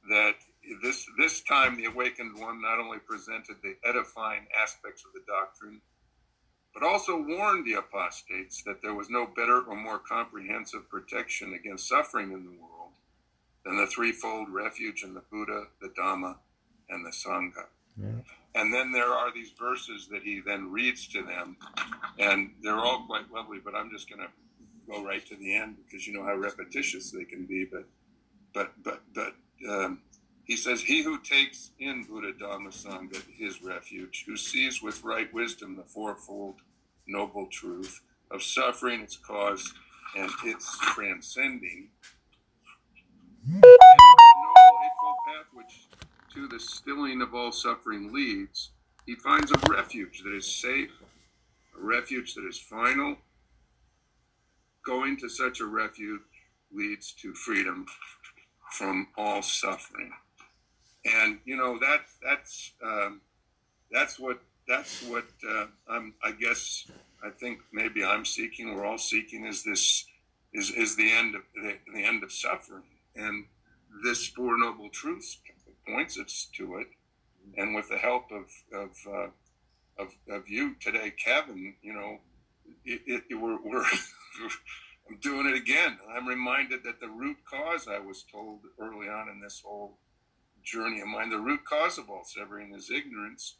that 0.08 0.34
this 0.82 1.06
this 1.16 1.40
time 1.42 1.76
the 1.76 1.84
awakened 1.84 2.38
one 2.38 2.60
not 2.60 2.78
only 2.78 2.98
presented 2.98 3.56
the 3.62 3.76
edifying 3.84 4.46
aspects 4.60 5.04
of 5.04 5.12
the 5.12 5.20
doctrine, 5.26 5.80
but 6.74 6.82
also 6.82 7.16
warned 7.20 7.66
the 7.66 7.74
apostates 7.74 8.62
that 8.64 8.82
there 8.82 8.94
was 8.94 9.10
no 9.10 9.26
better 9.26 9.62
or 9.62 9.76
more 9.76 9.98
comprehensive 9.98 10.88
protection 10.88 11.54
against 11.54 11.88
suffering 11.88 12.32
in 12.32 12.44
the 12.44 12.60
world 12.60 12.92
than 13.64 13.76
the 13.76 13.86
threefold 13.86 14.48
refuge 14.48 15.02
in 15.02 15.14
the 15.14 15.22
Buddha, 15.30 15.64
the 15.80 15.88
Dhamma, 15.88 16.36
and 16.88 17.04
the 17.04 17.10
Sangha. 17.10 17.66
Yeah. 18.00 18.08
And 18.54 18.72
then 18.72 18.92
there 18.92 19.12
are 19.12 19.32
these 19.32 19.50
verses 19.58 20.08
that 20.10 20.22
he 20.22 20.40
then 20.44 20.72
reads 20.72 21.06
to 21.08 21.22
them, 21.22 21.56
and 22.18 22.50
they're 22.62 22.78
all 22.78 23.04
quite 23.06 23.30
lovely. 23.32 23.58
But 23.62 23.74
I'm 23.74 23.90
just 23.90 24.08
going 24.08 24.20
to 24.20 24.28
go 24.90 25.04
right 25.04 25.24
to 25.26 25.36
the 25.36 25.54
end 25.54 25.76
because 25.84 26.06
you 26.06 26.14
know 26.14 26.24
how 26.24 26.34
repetitious 26.34 27.10
they 27.10 27.24
can 27.24 27.46
be. 27.46 27.64
But 27.64 27.84
but 28.54 28.72
but 28.82 29.02
but 29.14 29.34
um, 29.68 30.00
he 30.44 30.56
says, 30.56 30.82
"He 30.82 31.02
who 31.02 31.20
takes 31.20 31.70
in 31.78 32.04
Buddha 32.04 32.32
Dhamma 32.32 32.70
Sangha 32.70 33.22
his 33.36 33.62
refuge, 33.62 34.24
who 34.26 34.36
sees 34.36 34.82
with 34.82 35.04
right 35.04 35.32
wisdom 35.32 35.76
the 35.76 35.84
fourfold 35.84 36.56
noble 37.06 37.46
truth 37.46 38.00
of 38.30 38.42
suffering, 38.42 39.02
its 39.02 39.16
cause, 39.16 39.72
and 40.16 40.30
its 40.44 40.78
transcending." 40.80 41.90
And 43.46 43.62
the 43.62 43.78
noble 44.42 44.78
eightfold 44.84 45.16
path 45.26 45.46
which 45.54 45.87
to 46.38 46.46
the 46.46 46.60
stilling 46.60 47.20
of 47.20 47.34
all 47.34 47.50
suffering 47.50 48.12
leads, 48.12 48.70
he 49.06 49.16
finds 49.16 49.50
a 49.50 49.58
refuge 49.68 50.22
that 50.22 50.32
is 50.32 50.46
safe, 50.46 50.92
a 51.76 51.84
refuge 51.84 52.34
that 52.34 52.46
is 52.46 52.58
final. 52.58 53.16
Going 54.86 55.16
to 55.16 55.28
such 55.28 55.58
a 55.58 55.66
refuge 55.66 56.20
leads 56.72 57.10
to 57.22 57.34
freedom 57.34 57.86
from 58.70 59.08
all 59.16 59.42
suffering. 59.42 60.12
And 61.04 61.38
you 61.44 61.56
know 61.56 61.76
that 61.80 62.02
that's 62.22 62.72
um, 62.84 63.20
that's 63.90 64.18
what 64.18 64.40
that's 64.68 65.02
what 65.02 65.24
uh, 65.48 65.66
I'm. 65.88 66.14
I 66.22 66.32
guess 66.32 66.88
I 67.24 67.30
think 67.30 67.58
maybe 67.72 68.04
I'm 68.04 68.24
seeking. 68.24 68.74
We're 68.74 68.84
all 68.84 68.98
seeking 68.98 69.44
is 69.44 69.64
this 69.64 70.06
is 70.52 70.70
is 70.70 70.94
the 70.94 71.10
end 71.10 71.34
of 71.34 71.42
the, 71.54 71.74
the 71.92 72.04
end 72.04 72.22
of 72.22 72.32
suffering 72.32 72.84
and 73.16 73.44
this 74.04 74.26
four 74.28 74.56
noble 74.58 74.88
truths 74.88 75.38
points 75.88 76.18
us 76.18 76.48
to 76.56 76.76
it. 76.76 76.88
And 77.56 77.74
with 77.74 77.88
the 77.88 77.98
help 77.98 78.30
of 78.30 78.46
of 78.72 78.90
uh, 79.06 79.28
of, 79.98 80.14
of 80.30 80.48
you 80.48 80.74
today, 80.80 81.12
Kevin, 81.12 81.74
you 81.82 81.92
know, 81.92 82.18
it, 82.84 83.00
it, 83.06 83.22
it 83.30 83.34
we're, 83.34 83.58
we're 83.62 83.84
I'm 85.08 85.16
doing 85.20 85.46
it 85.46 85.56
again. 85.56 85.98
I'm 86.14 86.28
reminded 86.28 86.84
that 86.84 87.00
the 87.00 87.08
root 87.08 87.38
cause 87.48 87.88
I 87.88 87.98
was 87.98 88.24
told 88.30 88.60
early 88.78 89.08
on 89.08 89.28
in 89.28 89.40
this 89.40 89.62
whole 89.64 89.96
journey 90.62 91.00
of 91.00 91.08
mine, 91.08 91.30
the 91.30 91.38
root 91.38 91.64
cause 91.64 91.96
of 91.98 92.10
all 92.10 92.24
suffering 92.24 92.74
is 92.74 92.90
ignorance. 92.90 93.56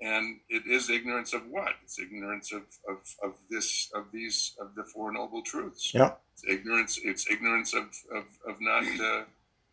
And 0.00 0.40
it 0.48 0.64
is 0.66 0.90
ignorance 0.90 1.32
of 1.32 1.46
what? 1.48 1.72
It's 1.84 1.98
ignorance 1.98 2.52
of, 2.52 2.62
of, 2.88 2.98
of 3.22 3.38
this 3.48 3.90
of 3.94 4.06
these 4.12 4.54
of 4.60 4.74
the 4.74 4.84
four 4.84 5.12
noble 5.12 5.40
truths. 5.40 5.94
Yeah. 5.94 6.12
It's 6.32 6.44
ignorance. 6.46 6.98
It's 7.02 7.30
ignorance 7.30 7.74
of 7.74 7.84
of, 8.12 8.24
of 8.46 8.60
not 8.60 8.84
uh, 9.00 9.24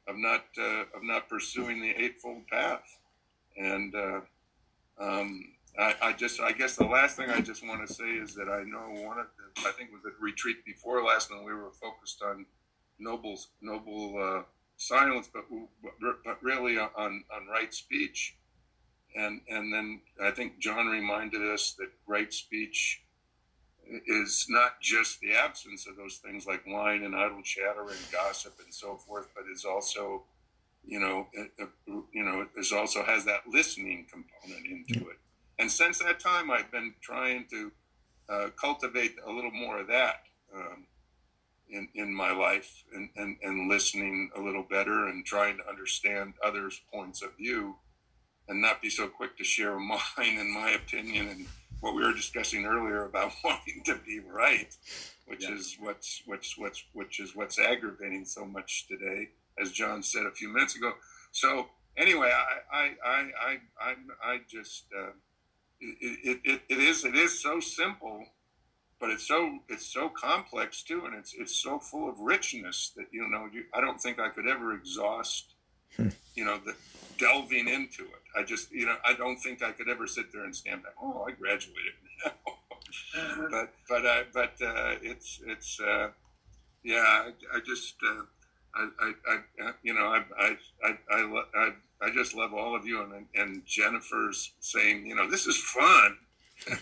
of 0.08 0.18
not 0.18 0.46
uh, 0.58 0.84
of 0.96 1.04
not 1.04 1.30
pursuing 1.30 1.82
the 1.82 1.92
eightfold 1.92 2.48
path. 2.48 2.84
And 3.58 3.94
uh, 3.96 4.22
um, 5.00 5.46
I, 5.80 5.96
I, 6.02 6.14
just 6.14 6.40
I 6.40 6.52
guess 6.52 6.76
the 6.76 6.86
last 6.86 7.18
thing 7.18 7.30
I 7.30 7.42
just 7.42 7.66
want 7.66 7.86
to 7.86 7.94
say 7.94 8.10
is 8.10 8.34
that 8.36 8.50
I 8.50 8.64
know 8.64 9.04
one 9.06 9.20
of 9.20 9.28
the 9.38 9.68
I 9.68 9.72
think 9.72 9.90
it 9.90 9.94
was 9.94 10.04
the 10.04 10.14
retreat 10.20 10.66
before 10.66 11.04
last 11.04 11.32
when 11.32 11.44
we 11.44 11.54
were 11.54 11.72
focused 11.72 12.22
on 12.24 12.46
noble 13.00 13.40
noble 13.62 14.18
uh, 14.22 14.44
silence, 14.78 15.30
but 15.32 15.46
but 16.24 16.42
really 16.42 16.78
on 16.78 16.90
on 16.98 17.48
right 17.50 17.74
speech. 17.74 18.36
And 19.16 19.42
and 19.50 19.74
then 19.74 20.02
I 20.22 20.32
think 20.32 20.60
John 20.60 20.88
reminded 20.88 21.42
us 21.42 21.74
that 21.74 21.90
right 22.08 22.34
speech 22.34 23.02
is 24.08 24.46
not 24.50 24.82
just 24.82 25.20
the 25.20 25.34
absence 25.34 25.88
of 25.88 25.96
those 25.96 26.18
things 26.18 26.46
like 26.46 26.66
wine 26.66 27.04
and 27.04 27.16
idle 27.16 27.42
chatter 27.44 27.82
and 27.82 28.12
gossip 28.12 28.56
and 28.64 28.74
so 28.74 28.96
forth, 28.96 29.28
but 29.36 29.46
is 29.52 29.66
also, 29.66 30.24
you 30.86 31.00
know, 31.00 31.28
it, 31.34 31.52
you 32.14 32.24
know, 32.24 32.48
is 32.58 32.72
also 32.72 33.04
has 33.04 33.26
that 33.26 33.42
listening 33.48 34.06
component 34.12 34.66
into 34.66 35.10
it. 35.10 35.18
And 35.60 35.72
since 35.72 36.00
that 36.00 36.20
time, 36.20 36.50
I've 36.50 36.72
been 36.72 36.94
trying 37.02 37.46
to 37.52 37.72
uh, 38.30 38.48
cultivate 38.60 39.16
a 39.26 39.32
little 39.32 39.52
more 39.52 39.80
of 39.80 39.88
that 39.88 40.24
um, 40.56 40.86
in 41.70 41.88
in 41.96 42.14
my 42.14 42.32
life 42.32 42.84
and, 42.94 43.10
and 43.16 43.38
and 43.44 43.70
listening 43.70 44.30
a 44.36 44.42
little 44.42 44.64
better 44.64 45.08
and 45.08 45.26
trying 45.26 45.58
to 45.58 45.70
understand 45.70 46.34
others' 46.44 46.82
points 46.94 47.22
of 47.22 47.36
view 47.38 47.76
and 48.48 48.62
not 48.62 48.82
be 48.82 48.90
so 48.90 49.08
quick 49.08 49.38
to 49.38 49.44
share 49.44 49.78
mine 49.80 50.00
and 50.18 50.52
my 50.52 50.72
opinion 50.72 51.28
and 51.28 51.46
what 51.82 51.96
we 51.96 52.04
were 52.04 52.14
discussing 52.14 52.66
earlier 52.66 53.04
about 53.04 53.34
wanting 53.44 53.84
to 53.86 53.96
be 54.06 54.20
right, 54.20 54.76
which 55.26 55.44
yeah. 55.44 55.56
is 55.56 55.78
what's 55.80 56.22
what's 56.26 56.58
what's 56.58 56.84
which 56.94 57.20
is 57.20 57.36
what's 57.36 57.60
aggravating 57.60 58.24
so 58.24 58.46
much 58.46 58.88
today, 58.88 59.30
as 59.60 59.72
John 59.72 60.02
said 60.02 60.26
a 60.26 60.32
few 60.32 60.48
minutes 60.48 60.76
ago. 60.76 60.94
So 61.32 61.68
anyway, 61.98 62.32
I 62.32 62.76
I 62.76 62.92
I 63.06 63.58
I 63.80 63.96
I, 64.24 64.40
just 64.50 64.86
uh, 64.98 65.12
it, 65.80 66.40
it, 66.44 66.62
it 66.70 66.80
is 66.80 67.04
it 67.04 67.16
is 67.16 67.42
so 67.42 67.60
simple, 67.60 68.26
but 69.00 69.10
it's 69.10 69.28
so 69.28 69.60
it's 69.68 69.92
so 69.92 70.10
complex 70.10 70.84
too, 70.84 71.06
and 71.06 71.16
it's 71.16 71.34
it's 71.34 71.56
so 71.56 71.80
full 71.80 72.10
of 72.10 72.20
richness 72.20 72.92
that 72.96 73.08
you 73.12 73.28
know 73.28 73.48
you, 73.52 73.64
I 73.74 73.82
don't 73.82 74.00
think 74.00 74.20
I 74.20 74.30
could 74.30 74.48
ever 74.48 74.74
exhaust 74.74 75.56
hmm. 75.98 76.10
you 76.36 76.46
know 76.46 76.60
the 76.64 76.76
delving 77.22 77.68
into 77.68 78.04
it. 78.04 78.24
I 78.36 78.44
just, 78.44 78.72
you 78.72 78.86
know, 78.86 78.96
I 79.06 79.14
don't 79.14 79.38
think 79.38 79.64
I 79.64 79.72
could 79.72 79.88
ever 79.88 80.08
sit 80.08 80.34
there 80.34 80.44
and 80.44 80.56
stand 80.56 80.84
back. 80.84 80.94
Oh, 81.02 81.26
I 81.28 81.32
graduated 81.32 81.94
uh-huh. 82.26 83.48
but 83.52 83.74
but 83.88 84.06
uh, 84.06 84.24
but 84.34 84.54
uh, 84.62 84.96
it's 85.02 85.40
it's 85.46 85.80
uh, 85.80 86.10
yeah. 86.84 87.00
I, 87.00 87.32
I 87.56 87.60
just 87.66 87.96
uh, 88.06 88.24
I, 88.76 88.90
I, 89.00 89.14
I 89.28 89.68
uh, 89.68 89.72
you 89.84 89.94
know 89.94 90.08
I 90.08 90.24
I 90.38 90.58
I 90.84 90.98
I, 91.12 91.44
I, 91.56 91.70
I 92.02 92.12
just 92.12 92.36
love 92.36 92.54
all 92.54 92.76
of 92.76 92.86
you 92.86 93.02
and 93.02 93.26
and 93.36 93.66
Jennifer's 93.66 94.52
saying 94.60 95.06
you 95.06 95.16
know 95.16 95.30
this 95.30 95.48
is 95.48 95.58
fun. 95.58 96.18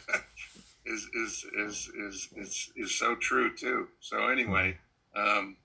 is, 0.86 1.08
is 1.14 1.46
is 1.58 1.90
is 1.96 2.30
is 2.36 2.72
is 2.76 2.96
so 2.96 3.16
true 3.16 3.56
too. 3.56 3.88
So 4.00 4.28
anyway, 4.28 4.78
um, 5.16 5.56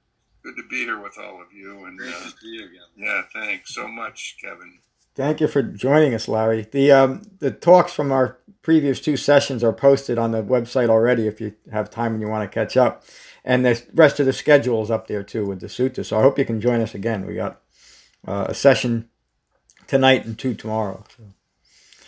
good 0.45 0.57
to 0.57 0.63
be 0.69 0.85
here 0.85 1.03
with 1.03 1.19
all 1.19 1.41
of 1.41 1.53
you. 1.53 1.85
And 1.85 1.99
Great 1.99 2.15
uh, 2.15 2.19
to 2.19 2.29
see 2.29 2.49
you 2.49 2.67
again. 2.67 2.83
Yeah, 2.97 3.23
thanks 3.33 3.75
so 3.75 3.89
much, 3.89 4.37
Kevin. 4.41 4.79
Thank 5.17 5.41
you 5.41 5.49
for 5.49 5.63
joining 5.63 6.13
us, 6.13 6.29
Larry. 6.29 6.67
The 6.71 6.93
um, 6.93 7.23
the 7.39 7.51
talks 7.51 7.93
from 7.93 8.13
our 8.13 8.39
previous 8.63 9.01
two 9.01 9.17
sessions 9.17 9.63
are 9.65 9.73
posted 9.73 10.19
on 10.19 10.33
the 10.33 10.43
website 10.43 10.89
already 10.89 11.27
if 11.27 11.41
you 11.41 11.55
have 11.73 11.91
time 11.91 12.13
and 12.13 12.21
you 12.21 12.29
want 12.29 12.51
to 12.51 12.55
catch 12.55 12.77
up. 12.77 13.05
And 13.45 13.65
the 13.65 13.83
rest 13.95 14.21
of 14.21 14.27
the 14.27 14.33
schedule 14.33 14.83
is 14.83 14.91
up 14.91 15.07
there 15.07 15.23
too 15.23 15.47
with 15.47 15.61
the 15.61 15.67
sutta. 15.67 16.05
So 16.05 16.19
I 16.19 16.23
hope 16.23 16.39
you 16.39 16.45
can 16.45 16.61
join 16.61 16.81
us 16.81 16.95
again. 16.95 17.27
We 17.27 17.35
got 17.35 17.61
uh, 18.27 18.47
a 18.49 18.55
session 18.55 19.09
tonight 19.87 20.25
and 20.25 20.39
two 20.39 20.55
tomorrow. 20.55 21.05
So. 21.17 21.25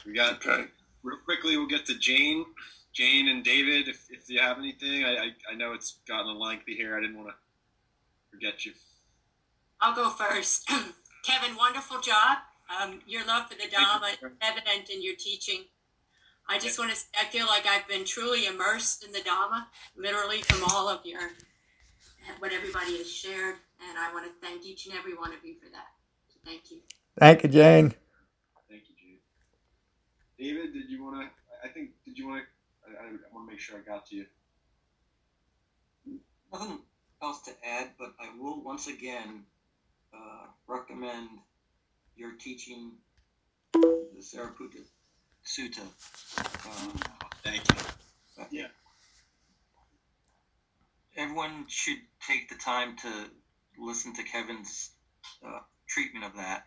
We 0.04 0.14
got 0.14 0.34
okay. 0.46 0.64
real 1.02 1.18
quickly. 1.24 1.56
We'll 1.56 1.68
get 1.68 1.86
to 1.86 1.98
Jane, 1.98 2.44
Jane 2.92 3.28
and 3.28 3.44
David. 3.44 3.88
If, 3.88 4.06
if 4.10 4.28
you 4.28 4.40
have 4.40 4.58
anything, 4.58 5.04
I, 5.04 5.16
I, 5.16 5.52
I 5.52 5.54
know 5.56 5.74
it's 5.74 5.98
gotten 6.08 6.28
a 6.28 6.38
lengthy 6.38 6.74
here. 6.74 6.96
I 6.96 7.00
didn't 7.00 7.18
want 7.18 7.28
to 7.28 7.34
forget 8.36 8.66
you. 8.66 8.72
I'll 9.80 9.94
go 9.94 10.10
first. 10.10 10.68
Kevin, 11.24 11.56
wonderful 11.56 12.00
job. 12.00 12.38
Um, 12.68 13.00
your 13.06 13.24
love 13.26 13.48
for 13.48 13.54
the 13.54 13.68
Dharma 13.70 14.06
is 14.08 14.18
evident 14.42 14.90
in 14.92 15.02
your 15.02 15.14
teaching. 15.18 15.64
I 16.48 16.58
just 16.58 16.78
want 16.78 16.90
to 16.90 16.96
say, 16.96 17.06
I 17.20 17.24
feel 17.24 17.46
like 17.46 17.66
I've 17.66 17.88
been 17.88 18.04
truly 18.04 18.46
immersed 18.46 19.04
in 19.04 19.12
the 19.12 19.20
Dharma, 19.20 19.68
literally 19.96 20.42
from 20.42 20.62
all 20.70 20.88
of 20.88 21.04
your, 21.04 21.20
what 22.38 22.52
everybody 22.52 22.98
has 22.98 23.10
shared. 23.10 23.56
And 23.88 23.98
I 23.98 24.12
want 24.12 24.26
to 24.26 24.46
thank 24.46 24.64
each 24.64 24.86
and 24.86 24.94
every 24.94 25.14
one 25.14 25.32
of 25.32 25.44
you 25.44 25.54
for 25.54 25.70
that. 25.70 25.88
So 26.28 26.38
thank 26.44 26.70
you. 26.70 26.78
Thank 27.18 27.42
you, 27.42 27.48
Jane. 27.48 27.94
Thank 28.68 28.82
you, 28.88 28.94
Jane. 28.96 29.18
David, 30.38 30.72
did 30.72 30.90
you 30.90 31.02
want 31.02 31.20
to, 31.20 31.68
I 31.68 31.72
think, 31.72 31.90
did 32.04 32.18
you 32.18 32.28
want 32.28 32.42
to, 32.42 32.92
I, 33.00 33.06
I 33.06 33.10
want 33.32 33.48
to 33.48 33.52
make 33.52 33.60
sure 33.60 33.78
I 33.78 33.80
got 33.80 34.06
to 34.06 34.16
you. 34.16 34.26
Nothing 36.52 36.78
else 37.22 37.42
to 37.42 37.52
add, 37.64 37.90
but 37.98 38.14
I 38.20 38.28
will 38.38 38.62
once 38.62 38.86
again 38.86 39.44
uh, 40.14 40.46
recommend 40.66 41.28
you're 42.16 42.36
teaching 42.38 42.92
the 43.72 44.20
Sariputta 44.20 44.82
Sutta. 45.44 45.82
Um, 46.66 46.98
Thank 47.42 47.62
you. 47.68 47.76
Yeah. 48.50 48.66
Everyone 51.16 51.64
should 51.68 51.98
take 52.26 52.48
the 52.48 52.56
time 52.56 52.96
to 52.96 53.08
listen 53.78 54.14
to 54.14 54.22
Kevin's 54.22 54.90
uh, 55.46 55.60
treatment 55.86 56.24
of 56.24 56.34
that. 56.36 56.66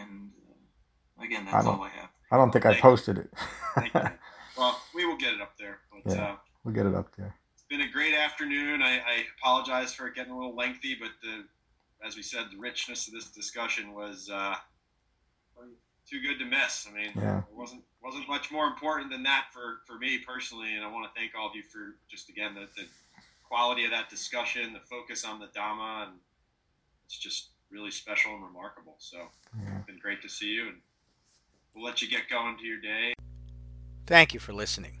And 0.00 0.30
uh, 1.18 1.24
again, 1.24 1.46
that's 1.46 1.66
I 1.66 1.70
all 1.70 1.82
I 1.82 1.88
have. 1.90 2.10
I 2.30 2.36
don't 2.36 2.50
think 2.50 2.64
Thank 2.64 2.78
I 2.78 2.80
posted 2.80 3.18
it. 3.18 3.30
well, 4.58 4.80
we 4.94 5.06
will 5.06 5.16
get 5.16 5.34
it 5.34 5.40
up 5.40 5.56
there. 5.58 5.78
But, 5.90 6.14
yeah, 6.14 6.24
uh, 6.24 6.36
we'll 6.64 6.74
get 6.74 6.86
it 6.86 6.94
up 6.94 7.14
there. 7.16 7.34
It's 7.68 7.76
been 7.76 7.88
a 7.88 7.92
great 7.92 8.14
afternoon. 8.14 8.80
I, 8.80 8.98
I 8.98 9.24
apologize 9.40 9.92
for 9.92 10.06
it 10.06 10.14
getting 10.14 10.32
a 10.32 10.38
little 10.38 10.54
lengthy, 10.54 10.94
but 10.94 11.10
the 11.20 11.42
as 12.06 12.14
we 12.14 12.22
said, 12.22 12.44
the 12.52 12.58
richness 12.58 13.08
of 13.08 13.14
this 13.14 13.24
discussion 13.30 13.92
was 13.92 14.30
uh, 14.32 14.54
too 16.08 16.20
good 16.20 16.38
to 16.38 16.44
miss. 16.44 16.86
I 16.88 16.96
mean, 16.96 17.10
yeah. 17.16 17.38
it 17.38 17.56
wasn't 17.56 17.82
wasn't 18.04 18.28
much 18.28 18.52
more 18.52 18.68
important 18.68 19.10
than 19.10 19.24
that 19.24 19.46
for, 19.52 19.78
for 19.84 19.98
me 19.98 20.18
personally. 20.18 20.76
And 20.76 20.84
I 20.84 20.92
want 20.92 21.12
to 21.12 21.20
thank 21.20 21.32
all 21.36 21.48
of 21.48 21.56
you 21.56 21.64
for 21.64 21.96
just 22.08 22.28
again 22.28 22.54
the, 22.54 22.68
the 22.76 22.86
quality 23.42 23.84
of 23.84 23.90
that 23.90 24.10
discussion, 24.10 24.72
the 24.72 24.78
focus 24.88 25.24
on 25.24 25.40
the 25.40 25.46
Dhamma, 25.46 26.04
and 26.04 26.12
it's 27.06 27.18
just 27.18 27.48
really 27.68 27.90
special 27.90 28.32
and 28.32 28.44
remarkable. 28.44 28.94
So, 28.98 29.16
yeah. 29.58 29.78
been 29.86 29.98
great. 29.98 30.02
great 30.02 30.22
to 30.22 30.28
see 30.28 30.52
you, 30.52 30.68
and 30.68 30.76
we'll 31.74 31.84
let 31.84 32.00
you 32.00 32.08
get 32.08 32.28
going 32.28 32.56
to 32.58 32.64
your 32.64 32.80
day. 32.80 33.12
Thank 34.06 34.34
you 34.34 34.38
for 34.38 34.52
listening. 34.52 35.00